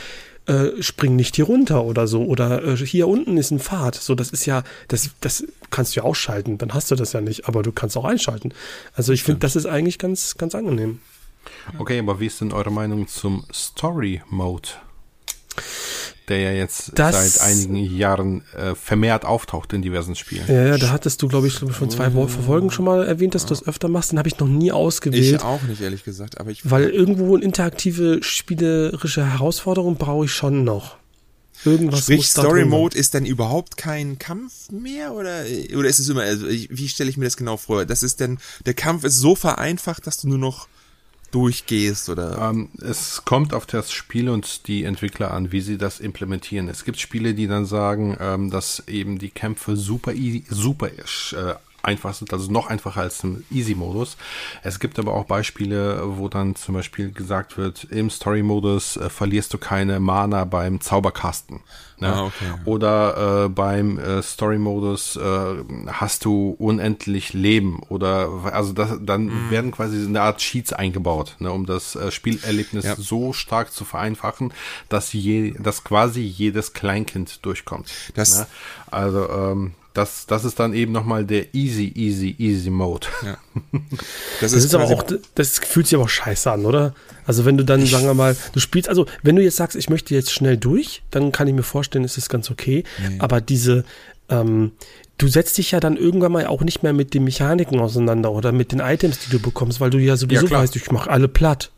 äh, 0.46 0.82
spring 0.82 1.16
nicht 1.16 1.36
hier 1.36 1.46
runter 1.46 1.84
oder 1.84 2.08
so. 2.08 2.24
Oder 2.24 2.64
äh, 2.64 2.78
hier 2.78 3.08
unten 3.08 3.38
ist 3.38 3.52
ein 3.52 3.60
Pfad. 3.60 3.96
So, 3.96 4.16
das 4.16 4.30
ist 4.30 4.46
ja, 4.46 4.64
das, 4.88 5.10
das 5.22 5.44
kannst 5.70 5.96
du 5.96 6.02
ja 6.02 6.04
ausschalten. 6.06 6.58
Dann 6.58 6.74
hast 6.74 6.92
du 6.92 6.96
das 6.96 7.14
ja 7.14 7.22
nicht, 7.22 7.48
aber 7.48 7.64
du 7.64 7.72
kannst 7.72 7.98
auch 7.98 8.06
einschalten. 8.06 8.54
Also 8.94 9.14
ich 9.14 9.24
finde, 9.24 9.40
das 9.40 9.56
ist 9.56 9.66
eigentlich 9.66 10.00
ganz, 10.00 10.38
ganz 10.38 10.56
angenehm. 10.56 11.00
Okay, 11.80 12.00
aber 12.00 12.20
wie 12.20 12.28
ist 12.28 12.42
denn 12.42 12.52
eure 12.52 12.72
Meinung 12.72 13.08
zum 13.08 13.46
Story 13.54 14.22
Mode? 14.30 14.70
Der 16.30 16.40
ja 16.40 16.52
jetzt 16.52 16.92
Das- 16.96 17.36
seit 17.36 17.48
einigen 17.50 17.76
Jahren 17.76 18.44
äh, 18.56 18.76
vermehrt 18.76 19.24
auftaucht 19.26 19.72
in 19.74 19.82
diversen 19.82 20.16
Spielen. 20.16 20.44
Ja, 20.48 20.68
ja, 20.68 20.78
da 20.78 20.90
hattest 20.90 21.22
du, 21.22 21.28
glaube 21.28 21.48
ich, 21.48 21.54
schon 21.54 21.90
zwei 21.90 22.14
Wo- 22.14 22.28
Folgen 22.28 22.70
schon 22.72 22.86
mal 22.86 23.06
erwähnt, 23.06 23.34
dass 23.36 23.44
du 23.46 23.50
das 23.50 23.66
öfter 23.66 23.88
machst. 23.88 24.12
Den 24.12 24.20
habe 24.20 24.28
ich 24.28 24.38
noch 24.40 24.48
nie 24.48 24.72
ausgewählt. 24.72 25.24
Ich 25.24 25.42
auch 25.42 25.62
nicht, 25.64 25.82
ehrlich 25.82 26.04
gesagt, 26.04 26.40
aber 26.40 26.52
ich. 26.52 26.70
Weil 26.70 26.90
irgendwo 26.90 27.36
eine 27.36 27.46
interaktive 27.46 28.20
spielerische 28.22 29.26
Herausforderung 29.32 29.96
brauche 29.96 30.26
ich 30.26 30.32
schon 30.32 30.64
noch. 30.64 30.98
Irgendwas 31.66 32.02
Sprich, 32.02 32.18
muss 32.18 32.34
da 32.34 32.42
Story 32.44 32.60
drin 32.62 32.70
sein. 32.70 32.80
Mode 32.80 32.98
ist 32.98 33.14
dann 33.16 33.26
überhaupt 33.26 33.78
kein 33.78 34.20
Kampf 34.20 34.70
mehr 34.70 35.14
oder 35.14 35.44
oder 35.76 35.90
ist 35.90 35.98
es 35.98 36.08
immer 36.08 36.22
also 36.22 36.46
wie 36.48 36.88
stelle 36.88 37.10
ich 37.10 37.18
mir 37.18 37.26
das 37.26 37.36
genau 37.36 37.58
vor? 37.58 37.84
Das 37.86 38.04
ist 38.04 38.20
denn 38.20 38.38
der 38.68 38.76
Kampf 38.76 39.04
ist 39.04 39.18
so 39.18 39.34
vereinfacht, 39.34 40.06
dass 40.06 40.18
du 40.18 40.28
nur 40.28 40.38
noch 40.38 40.68
durchgehst 41.32 42.10
oder 42.10 42.50
Ähm, 42.50 42.70
es 42.82 43.24
kommt 43.26 43.54
auf 43.54 43.66
das 43.66 43.92
Spiel 43.92 44.30
und 44.30 44.68
die 44.68 44.84
Entwickler 44.84 45.32
an, 45.32 45.52
wie 45.52 45.62
sie 45.62 45.78
das 45.78 46.00
implementieren. 46.00 46.70
Es 46.70 46.86
gibt 46.86 47.00
Spiele, 47.00 47.34
die 47.34 47.48
dann 47.48 47.66
sagen, 47.66 48.18
ähm, 48.20 48.50
dass 48.50 48.88
eben 48.88 49.18
die 49.18 49.30
Kämpfe 49.30 49.76
super 49.76 50.14
easy, 50.14 50.44
super 50.50 50.90
äh, 51.34 51.56
einfach 51.88 52.14
sind, 52.14 52.32
also 52.34 52.52
noch 52.52 52.68
einfacher 52.68 53.02
als 53.02 53.24
im 53.24 53.44
Easy-Modus. 53.50 54.18
Es 54.62 54.80
gibt 54.80 55.00
aber 55.00 55.14
auch 55.14 55.26
Beispiele, 55.26 56.02
wo 56.18 56.28
dann 56.28 56.56
zum 56.56 56.76
Beispiel 56.76 57.12
gesagt 57.12 57.58
wird, 57.58 57.86
im 57.86 58.10
Story-Modus 58.10 58.98
äh, 58.98 59.10
verlierst 59.10 59.54
du 59.54 59.58
keine 59.58 60.00
Mana 60.00 60.44
beim 60.46 60.82
Zauberkasten. 60.82 61.62
Ne? 62.00 62.14
Ah, 62.14 62.26
okay. 62.26 62.46
Oder 62.66 63.46
äh, 63.46 63.50
beim 63.50 63.98
äh, 63.98 64.22
Story-Modus 64.22 65.16
äh, 65.16 65.56
hast 65.88 66.26
du 66.26 66.56
unendlich 66.60 67.34
Leben 67.34 67.82
oder 67.90 68.30
also 68.54 68.74
das, 68.74 68.98
dann 69.02 69.26
Mhm. 69.26 69.50
werden 69.50 69.72
quasi 69.72 70.06
eine 70.06 70.22
Art 70.22 70.38
Cheats 70.40 70.74
eingebaut, 70.74 71.36
ne, 71.40 71.52
um 71.52 71.66
das 71.66 71.96
äh, 71.96 72.12
Spielerlebnis 72.12 72.86
Ja. 72.86 72.96
so 72.98 73.34
stark 73.34 73.72
zu 73.74 73.84
vereinfachen, 73.84 74.54
dass 74.90 75.12
je, 75.14 75.54
dass 75.60 75.84
quasi 75.84 76.22
jedes 76.22 76.74
Kleinkind 76.74 77.44
durchkommt. 77.46 77.90
Das- 78.14 78.40
ne? 78.40 78.48
Also 78.92 79.28
ähm, 79.30 79.74
das, 79.98 80.26
das 80.28 80.46
ist 80.46 80.60
dann 80.60 80.74
eben 80.74 80.92
nochmal 80.92 81.26
der 81.26 81.54
easy, 81.56 81.92
easy, 81.96 82.36
easy 82.38 82.70
Mode. 82.70 83.08
ja. 83.24 83.38
Das 84.42 84.52
Das 84.52 84.64
ist 84.64 84.76
aber 84.76 84.86
quasi- 84.86 85.16
auch, 85.16 85.20
das 85.36 85.58
fühlt 85.60 85.88
sich 85.88 85.96
aber 85.96 86.04
auch 86.06 86.10
scheiße 86.10 86.52
an, 86.52 86.66
oder? 86.66 86.94
Also 87.26 87.46
wenn 87.46 87.58
du 87.58 87.66
dann, 87.66 87.86
sagen 87.86 88.06
wir 88.06 88.14
mal, 88.14 88.36
du 88.54 88.60
spielst, 88.60 88.88
also 88.88 89.06
wenn 89.24 89.36
du 89.36 89.42
jetzt 89.44 89.56
sagst, 89.58 89.76
ich 89.76 89.90
möchte 89.90 90.14
jetzt 90.14 90.32
schnell 90.32 90.58
durch, 90.58 91.02
dann 91.12 91.32
kann 91.32 91.48
ich 91.48 91.54
mir 91.54 91.64
vorstellen, 91.64 92.06
ist 92.06 92.18
das 92.18 92.30
ganz 92.30 92.50
okay. 92.52 92.84
Aber 93.20 93.42
diese, 93.42 93.84
ähm, 94.30 94.72
du 95.18 95.28
setzt 95.28 95.58
dich 95.58 95.72
ja 95.72 95.80
dann 95.80 95.98
irgendwann 95.98 96.32
mal 96.32 96.46
auch 96.48 96.62
nicht 96.62 96.84
mehr 96.84 96.94
mit 96.94 97.14
den 97.14 97.24
Mechaniken 97.24 97.80
auseinander 97.80 98.32
oder 98.32 98.52
mit 98.52 98.72
den 98.72 98.80
Items, 98.80 99.20
die 99.26 99.32
du 99.32 99.40
bekommst, 99.40 99.82
weil 99.82 99.90
du 99.90 99.98
ja 99.98 100.16
sowieso 100.16 100.46
Ja, 100.48 100.52
weißt, 100.62 100.76
ich 100.76 100.92
mache 100.92 101.10
alle 101.10 101.28
platt. 101.28 101.72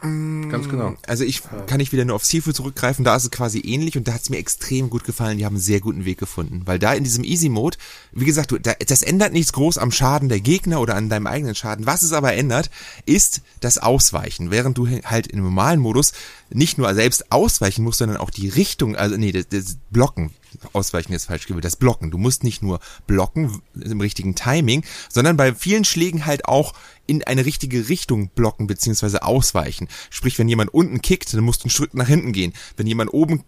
Ganz 0.00 0.68
genau. 0.68 0.94
Also 1.06 1.24
ich 1.24 1.42
kann 1.66 1.80
ich 1.80 1.90
wieder 1.90 2.04
nur 2.04 2.16
auf 2.16 2.24
Seafood 2.24 2.54
zurückgreifen, 2.54 3.04
da 3.04 3.16
ist 3.16 3.24
es 3.24 3.30
quasi 3.30 3.60
ähnlich 3.60 3.96
und 3.96 4.06
da 4.06 4.12
hat 4.12 4.22
es 4.22 4.30
mir 4.30 4.36
extrem 4.36 4.90
gut 4.90 5.04
gefallen, 5.04 5.38
die 5.38 5.46
haben 5.46 5.54
einen 5.54 5.62
sehr 5.62 5.80
guten 5.80 6.04
Weg 6.04 6.18
gefunden, 6.18 6.62
weil 6.66 6.78
da 6.78 6.92
in 6.92 7.02
diesem 7.02 7.24
Easy 7.24 7.48
Mode, 7.48 7.78
wie 8.12 8.26
gesagt, 8.26 8.50
du, 8.50 8.58
da, 8.58 8.74
das 8.74 9.02
ändert 9.02 9.32
nichts 9.32 9.52
groß 9.54 9.78
am 9.78 9.90
Schaden 9.90 10.28
der 10.28 10.40
Gegner 10.40 10.80
oder 10.80 10.96
an 10.96 11.08
deinem 11.08 11.26
eigenen 11.26 11.54
Schaden. 11.54 11.86
Was 11.86 12.02
es 12.02 12.12
aber 12.12 12.34
ändert, 12.34 12.70
ist 13.06 13.40
das 13.60 13.78
Ausweichen, 13.78 14.50
während 14.50 14.76
du 14.76 14.86
halt 14.86 15.28
im 15.28 15.42
normalen 15.42 15.80
Modus 15.80 16.12
nicht 16.50 16.76
nur 16.76 16.94
selbst 16.94 17.32
ausweichen 17.32 17.82
musst, 17.82 17.98
sondern 17.98 18.18
auch 18.18 18.30
die 18.30 18.48
Richtung, 18.48 18.96
also 18.96 19.16
nee, 19.16 19.32
das, 19.32 19.48
das 19.48 19.76
Blocken, 19.90 20.30
ausweichen 20.72 21.12
ist 21.12 21.26
falsch 21.26 21.46
gewählt, 21.46 21.64
das 21.64 21.76
Blocken. 21.76 22.10
Du 22.10 22.18
musst 22.18 22.44
nicht 22.44 22.62
nur 22.62 22.80
blocken 23.06 23.60
im 23.74 24.00
richtigen 24.00 24.34
Timing, 24.34 24.84
sondern 25.08 25.36
bei 25.36 25.54
vielen 25.54 25.84
Schlägen 25.84 26.26
halt 26.26 26.46
auch 26.46 26.74
in 27.06 27.24
eine 27.24 27.44
richtige 27.44 27.88
Richtung 27.88 28.28
blocken 28.28 28.66
beziehungsweise 28.66 29.22
ausweichen. 29.22 29.88
Sprich, 30.10 30.38
wenn 30.38 30.48
jemand 30.48 30.72
unten 30.72 31.02
kickt, 31.02 31.32
dann 31.32 31.44
musst 31.44 31.62
du 31.62 31.64
einen 31.64 31.70
Schritt 31.70 31.94
nach 31.94 32.08
hinten 32.08 32.32
gehen. 32.32 32.52
Wenn 32.76 32.86
jemand 32.86 33.12
oben 33.12 33.44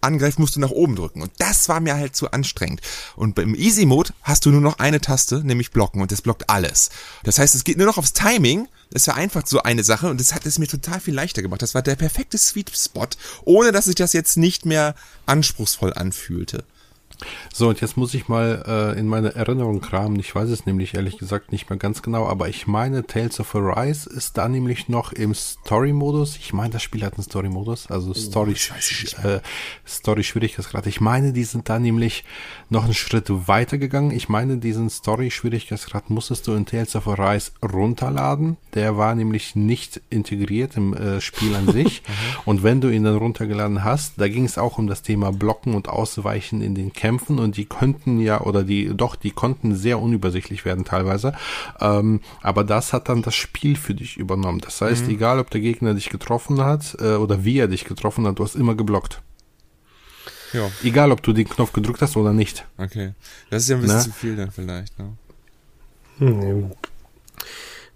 angreift, 0.00 0.38
musst 0.38 0.56
du 0.56 0.60
nach 0.60 0.70
oben 0.70 0.96
drücken. 0.96 1.22
Und 1.22 1.32
das 1.38 1.68
war 1.68 1.80
mir 1.80 1.94
halt 1.94 2.14
zu 2.14 2.30
anstrengend. 2.30 2.80
Und 3.16 3.34
beim 3.34 3.54
Easy 3.54 3.86
Mode 3.86 4.12
hast 4.22 4.44
du 4.44 4.50
nur 4.50 4.60
noch 4.60 4.78
eine 4.78 5.00
Taste, 5.00 5.42
nämlich 5.44 5.70
blocken. 5.70 6.02
Und 6.02 6.12
das 6.12 6.22
blockt 6.22 6.50
alles. 6.50 6.90
Das 7.22 7.38
heißt, 7.38 7.54
es 7.54 7.64
geht 7.64 7.78
nur 7.78 7.86
noch 7.86 7.98
aufs 7.98 8.12
Timing. 8.12 8.68
Das 8.90 9.04
vereinfacht 9.04 9.48
so 9.48 9.62
eine 9.62 9.82
Sache 9.82 10.08
und 10.08 10.20
das 10.20 10.34
hat 10.34 10.46
es 10.46 10.58
mir 10.58 10.68
total 10.68 11.00
viel 11.00 11.14
leichter 11.14 11.42
gemacht. 11.42 11.62
Das 11.62 11.74
war 11.74 11.82
der 11.82 11.96
perfekte 11.96 12.38
Sweet 12.38 12.70
Spot, 12.76 13.08
ohne 13.44 13.72
dass 13.72 13.86
sich 13.86 13.96
das 13.96 14.12
jetzt 14.12 14.36
nicht 14.36 14.66
mehr 14.66 14.94
anspruchsvoll 15.26 15.92
anfühlte. 15.94 16.64
So, 17.52 17.68
und 17.68 17.80
jetzt 17.80 17.96
muss 17.96 18.14
ich 18.14 18.28
mal 18.28 18.64
äh, 18.66 18.98
in 18.98 19.06
meine 19.06 19.34
Erinnerung 19.34 19.80
kramen. 19.80 20.18
Ich 20.18 20.34
weiß 20.34 20.48
es 20.50 20.66
nämlich 20.66 20.94
ehrlich 20.94 21.18
gesagt 21.18 21.52
nicht 21.52 21.70
mehr 21.70 21.78
ganz 21.78 22.02
genau, 22.02 22.26
aber 22.26 22.48
ich 22.48 22.66
meine, 22.66 23.06
Tales 23.06 23.40
of 23.40 23.54
Arise 23.54 24.08
ist 24.10 24.36
da 24.38 24.48
nämlich 24.48 24.88
noch 24.88 25.12
im 25.12 25.34
Story-Modus. 25.34 26.36
Ich 26.36 26.52
meine, 26.52 26.70
das 26.70 26.82
Spiel 26.82 27.04
hat 27.04 27.14
einen 27.14 27.24
Story-Modus, 27.24 27.90
also 27.90 28.14
Story, 28.14 28.54
äh, 29.22 29.40
Story-Schwierigkeitsgrad. 29.86 30.86
Ich 30.86 31.00
meine, 31.00 31.32
die 31.32 31.44
sind 31.44 31.68
da 31.68 31.78
nämlich 31.78 32.24
noch 32.68 32.84
einen 32.84 32.94
Schritt 32.94 33.26
weiter 33.28 33.78
gegangen. 33.78 34.10
Ich 34.10 34.28
meine, 34.28 34.58
diesen 34.58 34.90
Story-Schwierigkeitsgrad 34.90 36.10
musstest 36.10 36.46
du 36.46 36.54
in 36.54 36.66
Tales 36.66 36.96
of 36.96 37.08
Arise 37.08 37.52
runterladen. 37.62 38.56
Der 38.74 38.96
war 38.96 39.14
nämlich 39.14 39.54
nicht 39.54 40.00
integriert 40.10 40.76
im 40.76 40.94
äh, 40.94 41.20
Spiel 41.20 41.54
an 41.54 41.70
sich. 41.72 42.02
und 42.44 42.62
wenn 42.62 42.80
du 42.80 42.88
ihn 42.88 43.04
dann 43.04 43.16
runtergeladen 43.16 43.84
hast, 43.84 44.20
da 44.20 44.28
ging 44.28 44.44
es 44.44 44.58
auch 44.58 44.78
um 44.78 44.86
das 44.86 45.02
Thema 45.02 45.32
Blocken 45.32 45.74
und 45.74 45.88
Ausweichen 45.88 46.60
in 46.60 46.74
den 46.74 46.92
Kämpfen 46.92 47.38
und 47.38 47.56
die 47.56 47.66
könnten 47.66 48.20
ja, 48.20 48.40
oder 48.40 48.64
die, 48.64 48.94
doch, 48.94 49.16
die 49.16 49.30
konnten 49.30 49.74
sehr 49.74 50.00
unübersichtlich 50.00 50.64
werden 50.64 50.84
teilweise. 50.84 51.34
Ähm, 51.80 52.20
aber 52.42 52.64
das 52.64 52.92
hat 52.92 53.08
dann 53.08 53.22
das 53.22 53.34
Spiel 53.34 53.76
für 53.76 53.94
dich 53.94 54.16
übernommen. 54.16 54.60
Das 54.60 54.80
heißt, 54.80 55.08
egal 55.08 55.38
ob 55.38 55.50
der 55.50 55.60
Gegner 55.60 55.94
dich 55.94 56.10
getroffen 56.10 56.60
hat 56.62 56.96
äh, 57.00 57.14
oder 57.14 57.44
wie 57.44 57.58
er 57.58 57.68
dich 57.68 57.84
getroffen 57.84 58.26
hat, 58.26 58.38
du 58.38 58.44
hast 58.44 58.56
immer 58.56 58.74
geblockt. 58.74 59.22
Ja, 60.54 60.70
Egal 60.82 61.12
ob 61.12 61.22
du 61.22 61.32
den 61.32 61.48
Knopf 61.48 61.72
gedrückt 61.72 62.00
hast 62.00 62.16
oder 62.16 62.32
nicht. 62.32 62.64
okay. 62.78 63.12
Das 63.50 63.64
ist 63.64 63.68
ja 63.68 63.76
ein 63.76 63.82
bisschen 63.82 63.96
Na? 63.98 64.02
zu 64.04 64.12
viel 64.12 64.36
dann 64.36 64.50
vielleicht. 64.50 64.98
Ne? 64.98 65.06
Hm, 66.18 66.70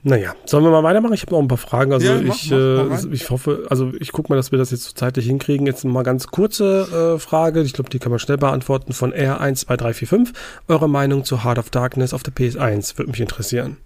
Naja, 0.03 0.35
sollen 0.47 0.65
wir 0.65 0.71
mal 0.71 0.83
weitermachen? 0.83 1.15
Ich 1.15 1.23
habe 1.23 1.33
noch 1.33 1.41
ein 1.41 1.49
paar 1.49 1.59
Fragen. 1.59 1.93
Also 1.93 2.07
Ja, 2.07 2.21
mach, 2.21 2.35
ich, 2.37 2.51
mach, 2.51 2.59
äh, 3.05 3.15
ich 3.15 3.31
hoffe, 3.31 3.67
also 3.71 3.93
ich 3.99 4.13
gucke 4.13 4.31
mal, 4.33 4.37
dass 4.37 4.53
wir 4.53 4.59
das 4.59 4.71
jetzt 4.71 4.85
so 4.85 4.93
zeitlich 4.93 5.27
hinkriegen. 5.27 5.67
Jetzt 5.67 5.85
mal 5.85 6.03
ganz 6.03 6.27
kurze 6.29 7.15
äh, 7.17 7.19
Frage. 7.19 7.63
Ich 7.63 7.73
glaube, 7.73 7.91
die 7.91 7.99
kann 7.99 8.11
man 8.11 8.19
schnell 8.19 8.39
beantworten 8.39 8.93
von 8.93 9.13
R12345. 9.13 10.35
Eure 10.69 10.89
Meinung 10.89 11.25
zu 11.25 11.45
Heart 11.45 11.59
of 11.59 11.71
Darkness 11.71 12.13
auf 12.15 12.23
der 12.23 12.33
PS1 12.35 12.97
würde 12.99 13.11
mich 13.11 13.21
interessieren. 13.21 13.77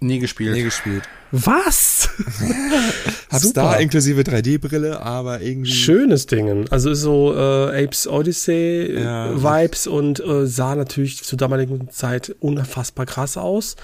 Nie 0.00 0.18
gespielt. 0.18 0.52
Nee, 0.54 0.62
gespielt. 0.62 1.02
Was? 1.30 2.08
Hab's 3.30 3.42
Super. 3.42 3.62
da 3.62 3.74
inklusive 3.76 4.22
3D-Brille, 4.22 5.00
aber 5.00 5.40
irgendwie. 5.42 5.70
Schönes 5.70 6.26
Ding. 6.26 6.66
Also 6.70 6.90
ist 6.90 7.00
so 7.02 7.34
äh, 7.36 7.84
Apes 7.84 8.06
Odyssey 8.08 8.94
äh, 8.96 9.02
Ja. 9.02 9.42
Vibes 9.42 9.86
und 9.86 10.20
äh, 10.20 10.46
sah 10.46 10.74
natürlich 10.74 11.22
zur 11.22 11.38
damaligen 11.38 11.90
Zeit 11.90 12.34
unfassbar 12.40 13.06
krass 13.06 13.36
aus, 13.36 13.76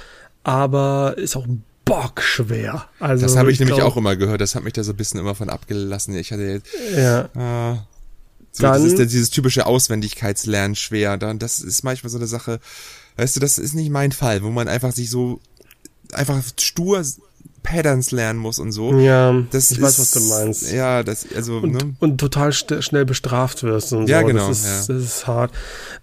aber 0.43 1.15
ist 1.19 1.37
auch 1.37 1.47
bockschwer. 1.85 2.87
Also 2.99 3.27
Das 3.27 3.37
habe 3.37 3.53
ich, 3.53 3.61
nämlich 3.61 3.77
glaub- 3.77 3.93
auch 3.93 3.97
immer 3.97 4.17
gehört. 4.17 4.41
Das 4.41 4.55
hat 4.55 4.65
mich 4.65 4.73
da 4.73 4.83
so 4.83 4.93
ein 4.93 4.97
bisschen 4.97 5.21
immer 5.21 5.35
von 5.35 5.49
abgelassen. 5.51 6.17
Ich 6.17 6.33
hatte 6.33 6.43
jetzt, 6.43 6.67
Ja. 6.97 7.29
ah, 7.37 7.87
so, 8.53 8.63
Dann- 8.63 8.73
das 8.73 8.85
ist 8.85 8.99
dann 8.99 9.07
dieses 9.09 9.31
typische 9.31 9.67
Auswendigkeitslernen 9.67 10.75
schwer. 10.75 11.17
Dann, 11.19 11.39
das 11.39 11.61
ist 11.61 11.85
manchmal 11.85 12.11
so 12.11 12.17
eine 12.19 12.27
Sache, 12.27 12.59
weißt 13.19 13.37
du, 13.37 13.41
das 13.41 13.59
ist 13.59 13.75
nicht 13.75 13.91
mein 13.91 14.13
Fall, 14.13 14.43
wo 14.43 14.51
man 14.51 14.67
einfach 14.67 14.93
sich 14.93 15.11
so, 15.11 15.41
einfach 16.13 16.43
stur 16.61 17.05
Patterns 17.67 18.11
lernen 18.13 18.39
muss 18.39 18.59
und 18.59 18.73
so. 18.73 18.95
Ja, 18.99 19.35
Das 19.51 19.71
ich 19.71 19.79
ist, 19.79 19.83
weiß, 19.83 19.99
was 19.99 20.11
du 20.13 20.21
meinst. 20.21 20.73
Ja, 20.73 21.03
das, 21.03 21.27
also, 21.35 21.57
Und, 21.59 21.73
ne? 21.73 21.95
und 21.99 22.19
total 22.19 22.53
schnell 22.53 23.05
bestraft 23.05 23.63
wirst 23.65 23.93
und 23.93 24.09
Ja, 24.09 24.21
so. 24.21 24.27
genau, 24.29 24.49
Das 24.49 24.59
ist, 24.61 24.89
ja. 24.89 24.95
das 24.95 25.05
ist 25.05 25.27
hart. 25.27 25.51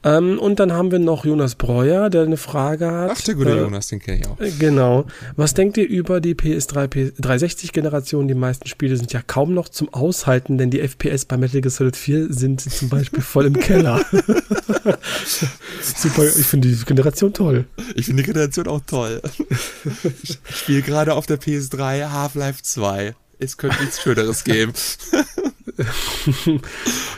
Ähm, 0.04 0.38
und 0.40 0.60
dann 0.60 0.74
haben 0.74 0.92
wir 0.92 1.00
noch 1.00 1.24
Jonas 1.26 1.56
Breuer, 1.56 2.10
der 2.10 2.24
eine 2.24 2.38
Frage 2.38 2.92
hat. 2.92 3.12
Ach, 3.16 3.22
der 3.22 3.36
gute 3.36 3.52
Äh, 3.52 3.60
Jonas, 3.62 3.88
den 3.88 4.00
kenne 4.00 4.20
ich 4.20 4.28
auch. 4.28 4.40
äh, 4.40 4.52
Genau. 4.60 5.06
Was 5.36 5.54
denkt 5.54 5.78
ihr 5.78 5.88
über 5.88 6.20
die 6.22 6.36
PS3, 6.36 6.88
P 6.88 7.12
360-Generation? 7.20 8.28
Die 8.28 8.34
meisten 8.36 8.68
Spiele 8.68 8.98
sind 8.98 9.14
ja 9.14 9.22
kaum 9.26 9.54
noch 9.54 9.70
zum 9.70 9.94
Aushalten, 9.94 10.58
denn 10.58 10.70
die 10.70 10.82
FPS 10.82 11.26
bei 11.26 11.38
Metal 11.38 11.62
Gear 11.62 11.72
Solid 11.72 11.96
4 11.96 12.34
sind 12.34 12.60
zum 12.62 12.90
Beispiel 12.90 13.22
voll 13.22 13.46
im 13.46 13.58
Keller. 13.58 14.04
Super, 15.82 16.26
ich 16.26 16.46
finde 16.46 16.68
die 16.70 16.76
Generation 16.86 17.34
toll. 17.34 17.66
Ich 17.96 18.06
finde 18.08 18.24
die 18.24 18.28
Generation 18.32 18.68
auch 18.68 18.82
toll. 18.86 19.22
Ich 20.24 20.40
spiele 20.54 20.82
gerade 20.82 21.14
auf 21.14 21.26
der 21.26 21.38
PS3 21.60 22.10
Half-Life 22.12 22.62
2. 22.64 23.16
Es 23.40 23.58
könnte 23.58 23.82
nichts 23.82 24.02
Schöneres 24.02 24.44
geben. 24.44 24.74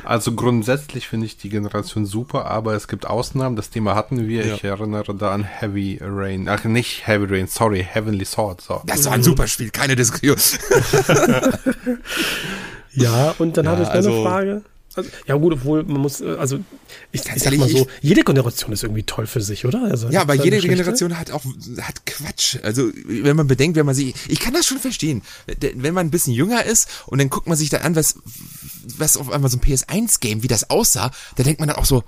Also 0.06 0.32
grundsätzlich 0.34 1.08
finde 1.10 1.26
ich 1.26 1.36
die 1.36 1.50
Generation 1.50 2.06
super, 2.06 2.46
aber 2.46 2.74
es 2.74 2.88
gibt 2.88 3.06
Ausnahmen. 3.06 3.56
Das 3.58 3.70
Thema 3.70 3.96
hatten 3.96 4.28
wir. 4.30 4.46
Ja. 4.46 4.56
Ich 4.56 4.64
erinnere 4.64 5.14
da 5.16 5.34
an 5.34 5.44
Heavy 5.44 6.00
Rain. 6.02 6.48
Ach, 6.48 6.64
nicht 6.64 7.06
Heavy 7.06 7.26
Rain, 7.26 7.48
sorry, 7.48 7.84
Heavenly 7.88 8.24
Sword. 8.24 8.62
So. 8.62 8.82
Das 8.86 9.06
war 9.06 9.14
ein 9.14 9.24
super 9.24 9.48
Spiel, 9.48 9.72
keine 9.72 9.96
Diskussion. 9.96 10.38
Ja, 12.98 13.36
und 13.40 13.58
dann 13.58 13.66
Ja, 13.66 13.72
habe 13.72 13.82
ich 13.84 13.90
noch 13.90 13.94
also- 13.96 14.14
eine 14.14 14.24
Frage. 14.30 14.62
Also, 14.96 15.10
ja 15.28 15.36
gut, 15.36 15.54
obwohl 15.54 15.84
man 15.84 16.02
muss, 16.02 16.22
äh, 16.22 16.36
also 16.40 16.60
ich, 17.12 17.22
ich 17.36 17.44
sag 17.44 17.58
mal 17.58 17.70
so, 17.70 17.88
jede 18.02 18.24
Generation 18.24 18.72
ist 18.72 18.84
irgendwie 18.84 19.04
toll 19.04 19.28
für 19.28 19.42
sich, 19.42 19.66
oder? 19.66 19.84
Also, 19.84 20.10
Ja, 20.10 20.22
aber 20.22 20.34
jede? 20.34 20.60
Generation 20.60 21.18
hat 21.18 21.32
auch 21.32 21.44
hat 21.82 22.06
Quatsch. 22.06 22.58
Also 22.64 22.90
wenn 23.06 23.36
man 23.36 23.48
bedenkt, 23.48 23.78
wenn 23.78 23.86
man 23.86 23.96
sich, 23.96 24.16
ich 24.28 24.40
kann 24.40 24.54
das 24.54 24.66
schon 24.66 24.80
verstehen, 24.80 25.22
wenn 25.48 25.94
man 25.94 26.08
ein 26.08 26.12
bisschen 26.12 26.34
jünger 26.34 26.64
ist 26.66 26.90
und 27.08 27.20
dann 27.20 27.30
guckt 27.30 27.48
man 27.48 27.58
sich 27.58 27.70
dann 27.70 27.82
an, 27.82 27.96
was 27.96 28.16
was 28.98 29.18
auf 29.18 29.32
einmal 29.32 29.50
so 29.50 29.58
ein 29.58 29.62
PS1-Game, 29.62 30.44
wie 30.44 30.48
das 30.48 30.70
aussah, 30.70 31.12
da 31.36 31.44
denkt 31.44 31.60
man 31.60 31.70
dann 31.70 31.78
auch 31.78 31.86
so, 31.86 32.04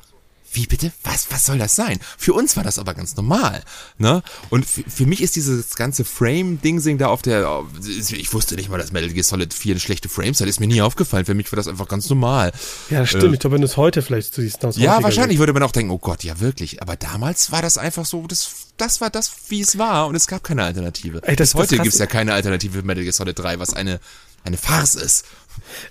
wie 0.52 0.66
bitte? 0.68 0.92
Was, 1.04 1.28
was 1.30 1.46
soll 1.46 1.58
das 1.58 1.76
sein? 1.76 2.00
Für 2.18 2.34
uns 2.34 2.56
war 2.58 2.64
das 2.64 2.80
aber 2.80 2.94
ganz 2.94 3.16
normal, 3.16 3.64
ne? 3.98 4.24
Und 4.50 4.66
für 4.66 5.06
mich 5.06 5.22
ist 5.22 5.36
dieses 5.36 5.76
ganze 5.76 6.06
Frame-Dingsing 6.06 6.98
da 6.98 7.08
auf 7.08 7.22
der, 7.22 7.64
ich 7.86 8.34
wusste 8.34 8.56
nicht 8.56 8.70
mal, 8.70 8.78
dass 8.78 8.92
Metal 8.92 9.10
Gear 9.10 9.24
Solid 9.24 9.54
4 9.54 9.74
eine 9.74 9.80
schlechte 9.80 10.10
Frames 10.10 10.40
hat, 10.42 10.48
ist 10.48 10.60
mir 10.60 10.68
nie 10.68 10.82
aufgefallen. 10.82 11.26
Für 11.26 11.34
mich 11.34 11.52
war 11.52 11.58
das 11.58 11.68
einfach 11.68 11.88
ganz 11.88 12.10
normal. 12.10 12.52
Ja, 12.90 13.02
das 13.02 13.10
stimmt. 13.10 13.24
Äh, 13.26 13.34
ich 13.34 13.40
glaube, 13.40 13.56
wenn 13.56 13.62
du 13.62 13.68
es 13.68 13.78
heute 13.78 14.02
vielleicht 14.02 14.34
siehst, 14.34 14.64
aus 14.66 14.78
Ja, 14.78 15.04
wahrscheinlich 15.04 15.34
Sicht. 15.36 15.40
würde 15.40 15.54
man 15.54 15.64
auch 15.64 15.72
denken, 15.72 15.92
oh 15.92 15.98
Gott, 15.98 16.24
ja 16.24 16.40
wirklich. 16.40 16.82
Aber 16.82 16.96
damals 16.96 17.52
war 17.52 17.62
das 17.62 17.78
einfach 17.78 18.06
so, 18.06 18.26
das, 18.28 18.50
das 18.78 19.02
war 19.02 19.10
das, 19.10 19.32
wie 19.50 19.62
es 19.62 19.78
war 19.78 20.08
und 20.08 20.16
es 20.16 20.28
gab 20.28 20.44
keine 20.44 20.64
Alternative. 20.64 21.22
Ey, 21.24 21.36
das, 21.36 21.52
Bis 21.54 21.62
heute 21.62 21.76
gibt 21.78 21.94
es 21.94 22.00
ja 22.00 22.06
keine 22.06 22.34
Alternative 22.34 22.80
für 22.80 22.86
Metal 22.86 23.04
Gear 23.04 23.14
Solid 23.14 23.38
3, 23.38 23.60
was 23.60 23.74
eine, 23.74 24.00
eine 24.44 24.58
Farce 24.58 24.96
ist. 24.96 25.26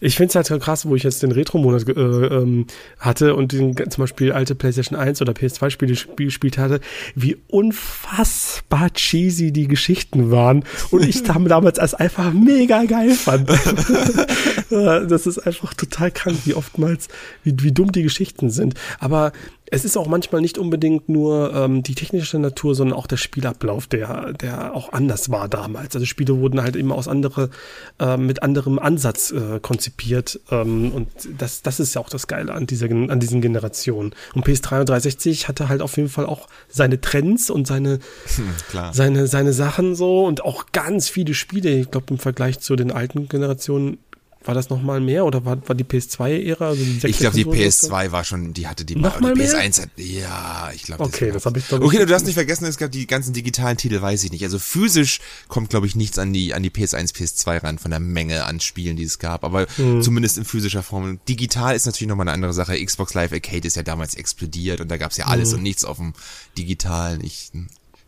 Ich 0.00 0.16
finde 0.16 0.38
es 0.38 0.50
halt 0.50 0.62
krass, 0.62 0.86
wo 0.86 0.96
ich 0.96 1.02
jetzt 1.02 1.22
den 1.22 1.32
Retro-Monat 1.32 1.88
äh, 1.88 1.92
ähm, 1.92 2.66
hatte 2.98 3.34
und 3.34 3.52
den, 3.52 3.76
zum 3.76 4.02
Beispiel 4.02 4.32
alte 4.32 4.54
PlayStation 4.54 4.98
1 4.98 5.20
oder 5.22 5.32
PS2-Spiele 5.32 5.96
gespielt 6.16 6.58
hatte, 6.58 6.80
wie 7.14 7.36
unfassbar 7.48 8.90
cheesy 8.92 9.52
die 9.52 9.68
Geschichten 9.68 10.30
waren 10.30 10.64
und 10.90 11.04
ich 11.04 11.22
damals 11.48 11.78
als 11.78 11.94
einfach 11.94 12.32
mega 12.32 12.84
geil 12.84 13.10
fand. 13.10 13.48
das 14.70 15.26
ist 15.26 15.38
einfach 15.38 15.74
total 15.74 16.10
krank, 16.10 16.38
wie 16.44 16.54
oftmals, 16.54 17.08
wie, 17.44 17.54
wie 17.60 17.72
dumm 17.72 17.92
die 17.92 18.02
Geschichten 18.02 18.50
sind. 18.50 18.74
Aber 18.98 19.32
es 19.70 19.84
ist 19.84 19.96
auch 19.96 20.06
manchmal 20.06 20.40
nicht 20.40 20.58
unbedingt 20.58 21.08
nur 21.08 21.52
ähm, 21.52 21.82
die 21.82 21.94
technische 21.94 22.38
Natur, 22.38 22.74
sondern 22.74 22.96
auch 22.96 23.06
der 23.06 23.16
Spielablauf, 23.16 23.86
der, 23.88 24.32
der 24.32 24.74
auch 24.74 24.92
anders 24.92 25.30
war 25.30 25.48
damals. 25.48 25.94
Also 25.94 26.06
Spiele 26.06 26.38
wurden 26.38 26.62
halt 26.62 26.76
immer 26.76 26.94
aus 26.94 27.08
andere, 27.08 27.50
äh, 27.98 28.16
mit 28.16 28.42
anderem 28.42 28.78
Ansatz 28.78 29.32
äh, 29.32 29.58
konzipiert. 29.60 30.40
Ähm, 30.50 30.92
und 30.92 31.08
das, 31.38 31.62
das 31.62 31.80
ist 31.80 31.94
ja 31.94 32.00
auch 32.00 32.08
das 32.08 32.28
Geile 32.28 32.54
an 32.54 32.66
dieser, 32.66 32.88
an 32.90 33.18
diesen 33.18 33.40
Generationen. 33.40 34.14
Und 34.34 34.46
PS3 34.46 34.80
und 34.80 34.88
360 34.88 35.48
hatte 35.48 35.68
halt 35.68 35.82
auf 35.82 35.96
jeden 35.96 36.08
Fall 36.08 36.26
auch 36.26 36.46
seine 36.68 37.00
Trends 37.00 37.50
und 37.50 37.66
seine, 37.66 37.98
hm, 38.36 38.92
seine, 38.92 39.26
seine 39.26 39.52
Sachen 39.52 39.96
so 39.96 40.24
und 40.26 40.44
auch 40.44 40.66
ganz 40.70 41.08
viele 41.08 41.34
Spiele. 41.34 41.70
Ich 41.70 41.90
glaube, 41.90 42.06
im 42.10 42.18
Vergleich 42.18 42.60
zu 42.60 42.76
den 42.76 42.92
alten 42.92 43.28
Generationen 43.28 43.98
war 44.46 44.54
das 44.54 44.70
noch 44.70 44.82
mal 44.82 45.00
mehr 45.00 45.24
oder 45.24 45.44
war, 45.44 45.56
war 45.68 45.74
die 45.74 45.84
PS2-Ära? 45.84 46.68
Also 46.68 46.82
ich 47.06 47.18
glaube, 47.18 47.36
die 47.36 47.44
PS2 47.44 48.12
war 48.12 48.24
schon, 48.24 48.52
die 48.52 48.66
hatte 48.66 48.84
die, 48.84 48.96
noch 48.96 49.20
mal 49.20 49.34
die 49.34 49.42
PS1 49.42 49.82
hat, 49.82 49.90
ja, 49.96 50.70
ich 50.74 50.82
glaube. 50.82 51.04
Okay, 51.04 51.30
das 51.32 51.46
habe 51.46 51.58
ich 51.58 51.66
doch 51.68 51.80
Okay, 51.80 52.04
du 52.04 52.14
hast 52.14 52.26
nicht 52.26 52.34
vergessen, 52.34 52.64
es 52.66 52.76
gab 52.76 52.90
die 52.92 53.06
ganzen 53.06 53.32
digitalen 53.32 53.76
Titel, 53.76 54.00
weiß 54.00 54.24
ich 54.24 54.32
nicht. 54.32 54.44
Also 54.44 54.58
physisch 54.58 55.20
kommt, 55.48 55.70
glaube 55.70 55.86
ich, 55.86 55.96
nichts 55.96 56.18
an 56.18 56.32
die, 56.32 56.54
an 56.54 56.62
die 56.62 56.70
PS1, 56.70 57.14
PS2 57.14 57.62
ran 57.62 57.78
von 57.78 57.90
der 57.90 58.00
Menge 58.00 58.44
an 58.44 58.60
Spielen, 58.60 58.96
die 58.96 59.04
es 59.04 59.18
gab. 59.18 59.44
Aber 59.44 59.66
hm. 59.76 60.02
zumindest 60.02 60.38
in 60.38 60.44
physischer 60.44 60.82
Form. 60.82 61.18
Digital 61.28 61.74
ist 61.74 61.86
natürlich 61.86 62.08
nochmal 62.08 62.28
eine 62.28 62.34
andere 62.34 62.52
Sache. 62.52 62.82
Xbox 62.82 63.14
Live 63.14 63.32
Arcade 63.32 63.66
ist 63.66 63.76
ja 63.76 63.82
damals 63.82 64.14
explodiert 64.14 64.80
und 64.80 64.90
da 64.90 64.96
gab 64.96 65.10
es 65.10 65.16
ja 65.16 65.26
alles 65.26 65.50
hm. 65.50 65.58
und 65.58 65.62
nichts 65.62 65.84
auf 65.84 65.98
dem 65.98 66.14
Digitalen. 66.56 67.22
Ich, 67.22 67.50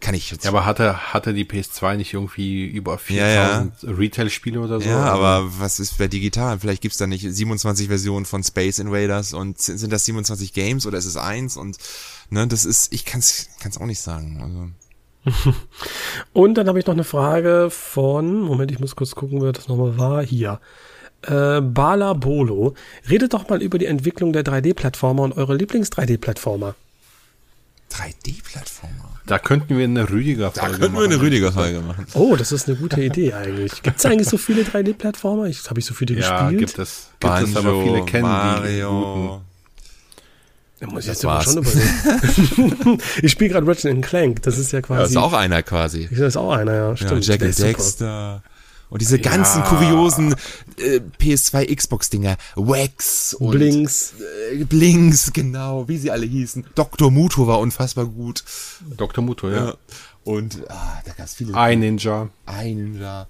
kann 0.00 0.14
ich 0.14 0.30
jetzt. 0.30 0.44
Ja, 0.44 0.50
aber 0.50 0.64
hatte, 0.64 1.12
hatte 1.12 1.34
die 1.34 1.44
PS2 1.44 1.96
nicht 1.96 2.14
irgendwie 2.14 2.66
über 2.66 2.98
4000 2.98 3.82
ja, 3.82 3.88
ja. 3.88 3.96
Retail-Spiele 3.96 4.60
oder 4.60 4.80
so? 4.80 4.88
Ja, 4.88 5.04
aber 5.04 5.48
was 5.58 5.80
ist 5.80 5.98
bei 5.98 6.06
digital? 6.06 6.60
Vielleicht 6.60 6.82
gibt's 6.82 6.98
da 6.98 7.06
nicht 7.06 7.22
27 7.28 7.88
Versionen 7.88 8.24
von 8.24 8.44
Space 8.44 8.78
Invaders 8.78 9.34
und 9.34 9.60
sind 9.60 9.92
das 9.92 10.04
27 10.04 10.52
Games 10.52 10.86
oder 10.86 10.98
ist 10.98 11.06
es 11.06 11.16
eins? 11.16 11.56
Und 11.56 11.78
ne, 12.30 12.46
das 12.46 12.64
ist, 12.64 12.92
ich 12.92 13.04
kann's, 13.04 13.48
kann's 13.60 13.78
auch 13.78 13.86
nicht 13.86 14.00
sagen. 14.00 14.72
Also. 15.26 15.52
und 16.32 16.54
dann 16.54 16.68
habe 16.68 16.78
ich 16.78 16.86
noch 16.86 16.94
eine 16.94 17.04
Frage 17.04 17.68
von, 17.70 18.40
Moment, 18.40 18.70
ich 18.70 18.78
muss 18.78 18.94
kurz 18.94 19.16
gucken, 19.16 19.42
wer 19.42 19.52
das 19.52 19.66
nochmal 19.66 19.98
war. 19.98 20.22
Hier. 20.22 20.60
Äh, 21.22 21.60
Bala 21.60 22.12
Bolo. 22.12 22.74
Redet 23.10 23.34
doch 23.34 23.48
mal 23.48 23.60
über 23.60 23.78
die 23.78 23.86
Entwicklung 23.86 24.32
der 24.32 24.44
3D-Plattformer 24.44 25.24
und 25.24 25.36
eure 25.36 25.56
Lieblings-3D-Plattformer. 25.56 26.76
3D-Plattformer? 27.90 29.07
Da 29.28 29.38
könnten 29.38 29.76
wir 29.76 29.84
eine 29.84 30.08
Rüdiger-Folge 30.08 30.60
machen. 30.60 30.72
Da 30.72 30.86
könnten 30.86 30.96
wir 30.96 31.04
eine 31.04 31.20
Rüdiger-Folge 31.20 31.80
machen. 31.82 32.06
Oh, 32.14 32.34
das 32.34 32.50
ist 32.50 32.66
eine 32.66 32.78
gute 32.78 33.02
Idee 33.02 33.34
eigentlich. 33.34 33.82
Gibt 33.82 33.98
es 33.98 34.06
eigentlich 34.06 34.28
so 34.28 34.38
viele 34.38 34.62
3D-Plattformer? 34.62 35.44
Ich 35.44 35.68
habe 35.68 35.78
ich 35.78 35.86
so 35.86 35.92
viele 35.92 36.14
ja, 36.14 36.20
gespielt. 36.20 36.52
Ja, 36.52 36.66
gibt 36.66 36.78
es. 36.78 37.10
Gibt 37.20 37.20
Banjo, 37.20 37.50
es, 37.50 37.56
aber 37.56 37.82
viele 37.84 38.04
kennen 38.06 38.22
Mario. 38.22 39.42
die 40.80 40.84
Da 40.84 40.90
muss 40.90 41.02
ich 41.02 41.08
jetzt 41.08 41.24
aber 41.26 41.42
schon 41.42 41.58
überlegen. 41.58 43.02
ich 43.22 43.30
spiele 43.30 43.50
gerade 43.50 43.66
Ratchet 43.66 44.02
Clank. 44.02 44.42
Das 44.42 44.56
ist 44.56 44.72
ja 44.72 44.80
quasi. 44.80 45.02
Das 45.02 45.10
ist 45.10 45.16
auch 45.18 45.34
einer 45.34 45.62
quasi. 45.62 46.08
Das 46.10 46.20
ist 46.20 46.36
auch 46.38 46.52
einer, 46.52 46.74
ja. 46.74 46.96
Stimmt. 46.96 47.26
Ja, 47.26 47.34
Jack 47.34 47.42
and 47.42 47.58
Dexter. 47.58 48.42
Und 48.90 49.02
diese 49.02 49.18
ganzen 49.18 49.60
ja. 49.60 49.66
kuriosen 49.66 50.34
äh, 50.78 51.00
PS2 51.20 51.74
Xbox-Dinger, 51.74 52.36
Wax 52.56 53.34
und 53.34 53.50
Blinks. 53.50 54.14
Äh, 54.52 54.64
Blinks, 54.64 55.32
genau, 55.32 55.88
wie 55.88 55.98
sie 55.98 56.10
alle 56.10 56.26
hießen. 56.26 56.66
Dr. 56.74 57.10
Muto 57.10 57.46
war 57.46 57.58
unfassbar 57.58 58.06
gut. 58.06 58.44
Dr. 58.96 59.22
Muto, 59.22 59.50
ja. 59.50 59.66
ja. 59.66 59.74
Und 60.24 60.62
ah, 60.68 61.00
da 61.04 61.12
gab's 61.12 61.34
viele. 61.34 61.54
Ein 61.54 61.80
Ninja. 61.80 62.28
Ein 62.46 62.76
Ninja. 62.76 63.26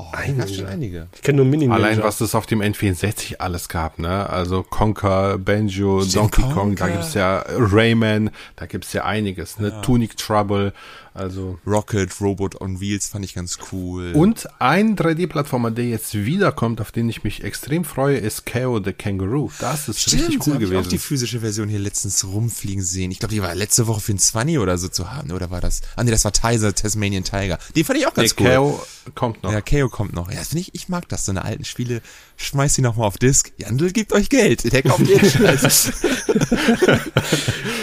Oh, 0.00 0.06
ein 0.12 0.48
schon 0.48 0.66
einige. 0.66 1.08
Ich 1.14 1.20
kenne 1.20 1.36
nur 1.36 1.44
mini 1.44 1.66
-Ninja. 1.66 1.74
Allein 1.74 2.02
was 2.02 2.22
es 2.22 2.34
auf 2.34 2.46
dem 2.46 2.62
N64 2.62 3.36
alles 3.36 3.68
gab, 3.68 3.98
ne? 3.98 4.30
Also 4.30 4.62
Conker, 4.62 5.36
Banjo, 5.36 6.02
Donkey 6.04 6.40
Conker. 6.40 6.54
Kong, 6.54 6.76
da 6.76 6.88
gibt's 6.88 7.12
ja 7.14 7.44
Rayman, 7.48 8.30
da 8.56 8.64
gibt's 8.64 8.94
ja 8.94 9.04
einiges, 9.04 9.58
ne? 9.58 9.68
Ja. 9.68 9.80
Tunic 9.82 10.16
Trouble, 10.16 10.72
also 11.20 11.58
Rocket, 11.66 12.20
Robot 12.20 12.60
on 12.60 12.80
Wheels 12.80 13.08
fand 13.08 13.24
ich 13.24 13.34
ganz 13.34 13.58
cool. 13.70 14.12
Und 14.14 14.48
ein 14.58 14.96
3D-Plattformer, 14.96 15.70
der 15.70 15.86
jetzt 15.86 16.14
wiederkommt, 16.14 16.80
auf 16.80 16.92
den 16.92 17.08
ich 17.10 17.22
mich 17.22 17.44
extrem 17.44 17.84
freue, 17.84 18.16
ist 18.16 18.46
KO 18.46 18.82
the 18.82 18.92
Kangaroo. 18.92 19.50
Das 19.60 19.88
ist 19.88 20.00
Stimmt, 20.00 20.22
richtig 20.22 20.46
cool 20.46 20.54
gewesen. 20.54 20.72
Ich 20.72 20.86
auch 20.86 20.88
die 20.88 20.98
physische 20.98 21.40
Version 21.40 21.68
hier 21.68 21.78
letztens 21.78 22.24
rumfliegen 22.24 22.82
sehen. 22.82 23.10
Ich 23.10 23.18
glaube, 23.18 23.34
die 23.34 23.42
war 23.42 23.54
letzte 23.54 23.86
Woche 23.86 24.00
für 24.00 24.12
ein 24.12 24.18
20 24.18 24.58
oder 24.58 24.78
so 24.78 24.88
zu 24.88 25.12
haben, 25.12 25.30
oder 25.30 25.50
war 25.50 25.60
das? 25.60 25.82
Ah 25.94 26.04
nee, 26.04 26.10
das 26.10 26.24
war 26.24 26.32
Tizer, 26.32 26.74
Tasmanian 26.74 27.22
Tiger. 27.22 27.58
Die 27.74 27.84
fand 27.84 27.98
ich 27.98 28.06
auch 28.06 28.14
ganz 28.14 28.34
nee, 28.38 28.46
cool. 28.46 28.56
KO 28.56 28.82
kommt 29.14 29.42
noch. 29.42 29.52
Ja, 29.52 29.60
KO 29.60 29.88
kommt 29.90 30.14
noch. 30.14 30.30
Ja, 30.30 30.38
das 30.38 30.48
finde 30.48 30.62
ich, 30.62 30.74
ich 30.74 30.88
mag 30.88 31.06
das, 31.08 31.26
so 31.26 31.32
eine 31.32 31.44
alten 31.44 31.64
Spiele. 31.64 32.00
Schmeiß 32.36 32.74
sie 32.74 32.82
nochmal 32.82 33.06
auf 33.06 33.18
Disc. 33.18 33.52
Jandl 33.58 33.92
gibt 33.92 34.14
euch 34.14 34.30
Geld. 34.30 34.72
Der 34.72 34.82
kauft 34.82 35.06
jeden 35.06 35.30
Scheiß. 35.30 35.92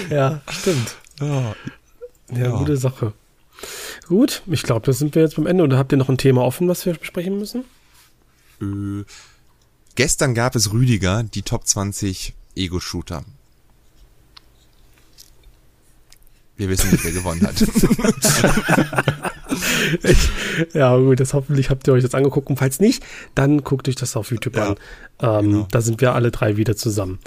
ja, 0.09 0.41
stimmt. 0.49 0.95
Oh. 1.21 1.53
Ja, 2.31 2.37
ja, 2.37 2.49
gute 2.57 2.77
Sache. 2.77 3.13
Gut, 4.07 4.43
ich 4.47 4.63
glaube, 4.63 4.85
da 4.85 4.93
sind 4.93 5.15
wir 5.15 5.21
jetzt 5.21 5.35
beim 5.35 5.47
Ende. 5.47 5.63
Oder 5.63 5.77
habt 5.77 5.91
ihr 5.91 5.97
noch 5.97 6.09
ein 6.09 6.17
Thema 6.17 6.43
offen, 6.43 6.67
was 6.67 6.85
wir 6.85 6.93
besprechen 6.93 7.37
müssen? 7.37 7.65
Äh, 8.61 9.03
gestern 9.95 10.33
gab 10.33 10.55
es 10.55 10.71
Rüdiger, 10.71 11.23
die 11.23 11.41
Top 11.41 11.67
20 11.67 12.33
Ego-Shooter. 12.55 13.23
Wir 16.57 16.69
wissen 16.69 16.89
nicht, 16.89 17.05
wer 17.05 17.11
gewonnen 17.11 17.45
hat. 17.45 17.61
ich, 20.03 20.29
ja, 20.73 20.97
gut, 20.97 21.19
das 21.19 21.35
hoffentlich 21.35 21.69
habt 21.69 21.87
ihr 21.87 21.93
euch 21.93 22.01
jetzt 22.01 22.15
angeguckt. 22.15 22.49
Und 22.49 22.57
falls 22.57 22.79
nicht, 22.79 23.03
dann 23.35 23.63
guckt 23.63 23.87
euch 23.87 23.93
das 23.95 24.15
auf 24.15 24.31
YouTube 24.31 24.55
ja, 24.55 24.69
an. 24.69 24.75
Ähm, 25.19 25.51
genau. 25.51 25.67
Da 25.69 25.81
sind 25.81 26.01
wir 26.01 26.15
alle 26.15 26.31
drei 26.31 26.57
wieder 26.57 26.75
zusammen. 26.75 27.19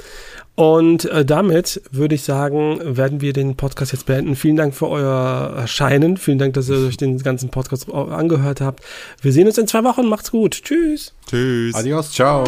Und 0.55 1.07
äh, 1.07 1.25
damit 1.25 1.81
würde 1.91 2.15
ich 2.15 2.23
sagen, 2.23 2.81
werden 2.83 3.21
wir 3.21 3.33
den 3.33 3.57
Podcast 3.57 3.93
jetzt 3.93 4.07
beenden. 4.07 4.37
Vielen 4.37 4.57
Dank 4.57 4.75
für 4.75 4.89
euer 4.89 5.55
Erscheinen. 5.57 6.17
Vielen 6.17 6.39
Dank, 6.39 6.55
dass 6.55 6.69
ihr 6.69 6.87
euch 6.87 6.97
den 6.97 7.19
ganzen 7.19 7.49
Podcast 7.49 7.91
angehört 7.91 8.61
habt. 8.61 8.85
Wir 9.23 9.33
sehen 9.33 9.47
uns 9.47 9.57
in 9.57 9.67
zwei 9.67 9.85
Wochen. 9.85 10.07
Macht's 10.07 10.31
gut. 10.31 10.63
Tschüss. 10.63 11.15
Tschüss. 11.27 11.75
Adios. 11.75 12.13
Ciao. 12.13 12.45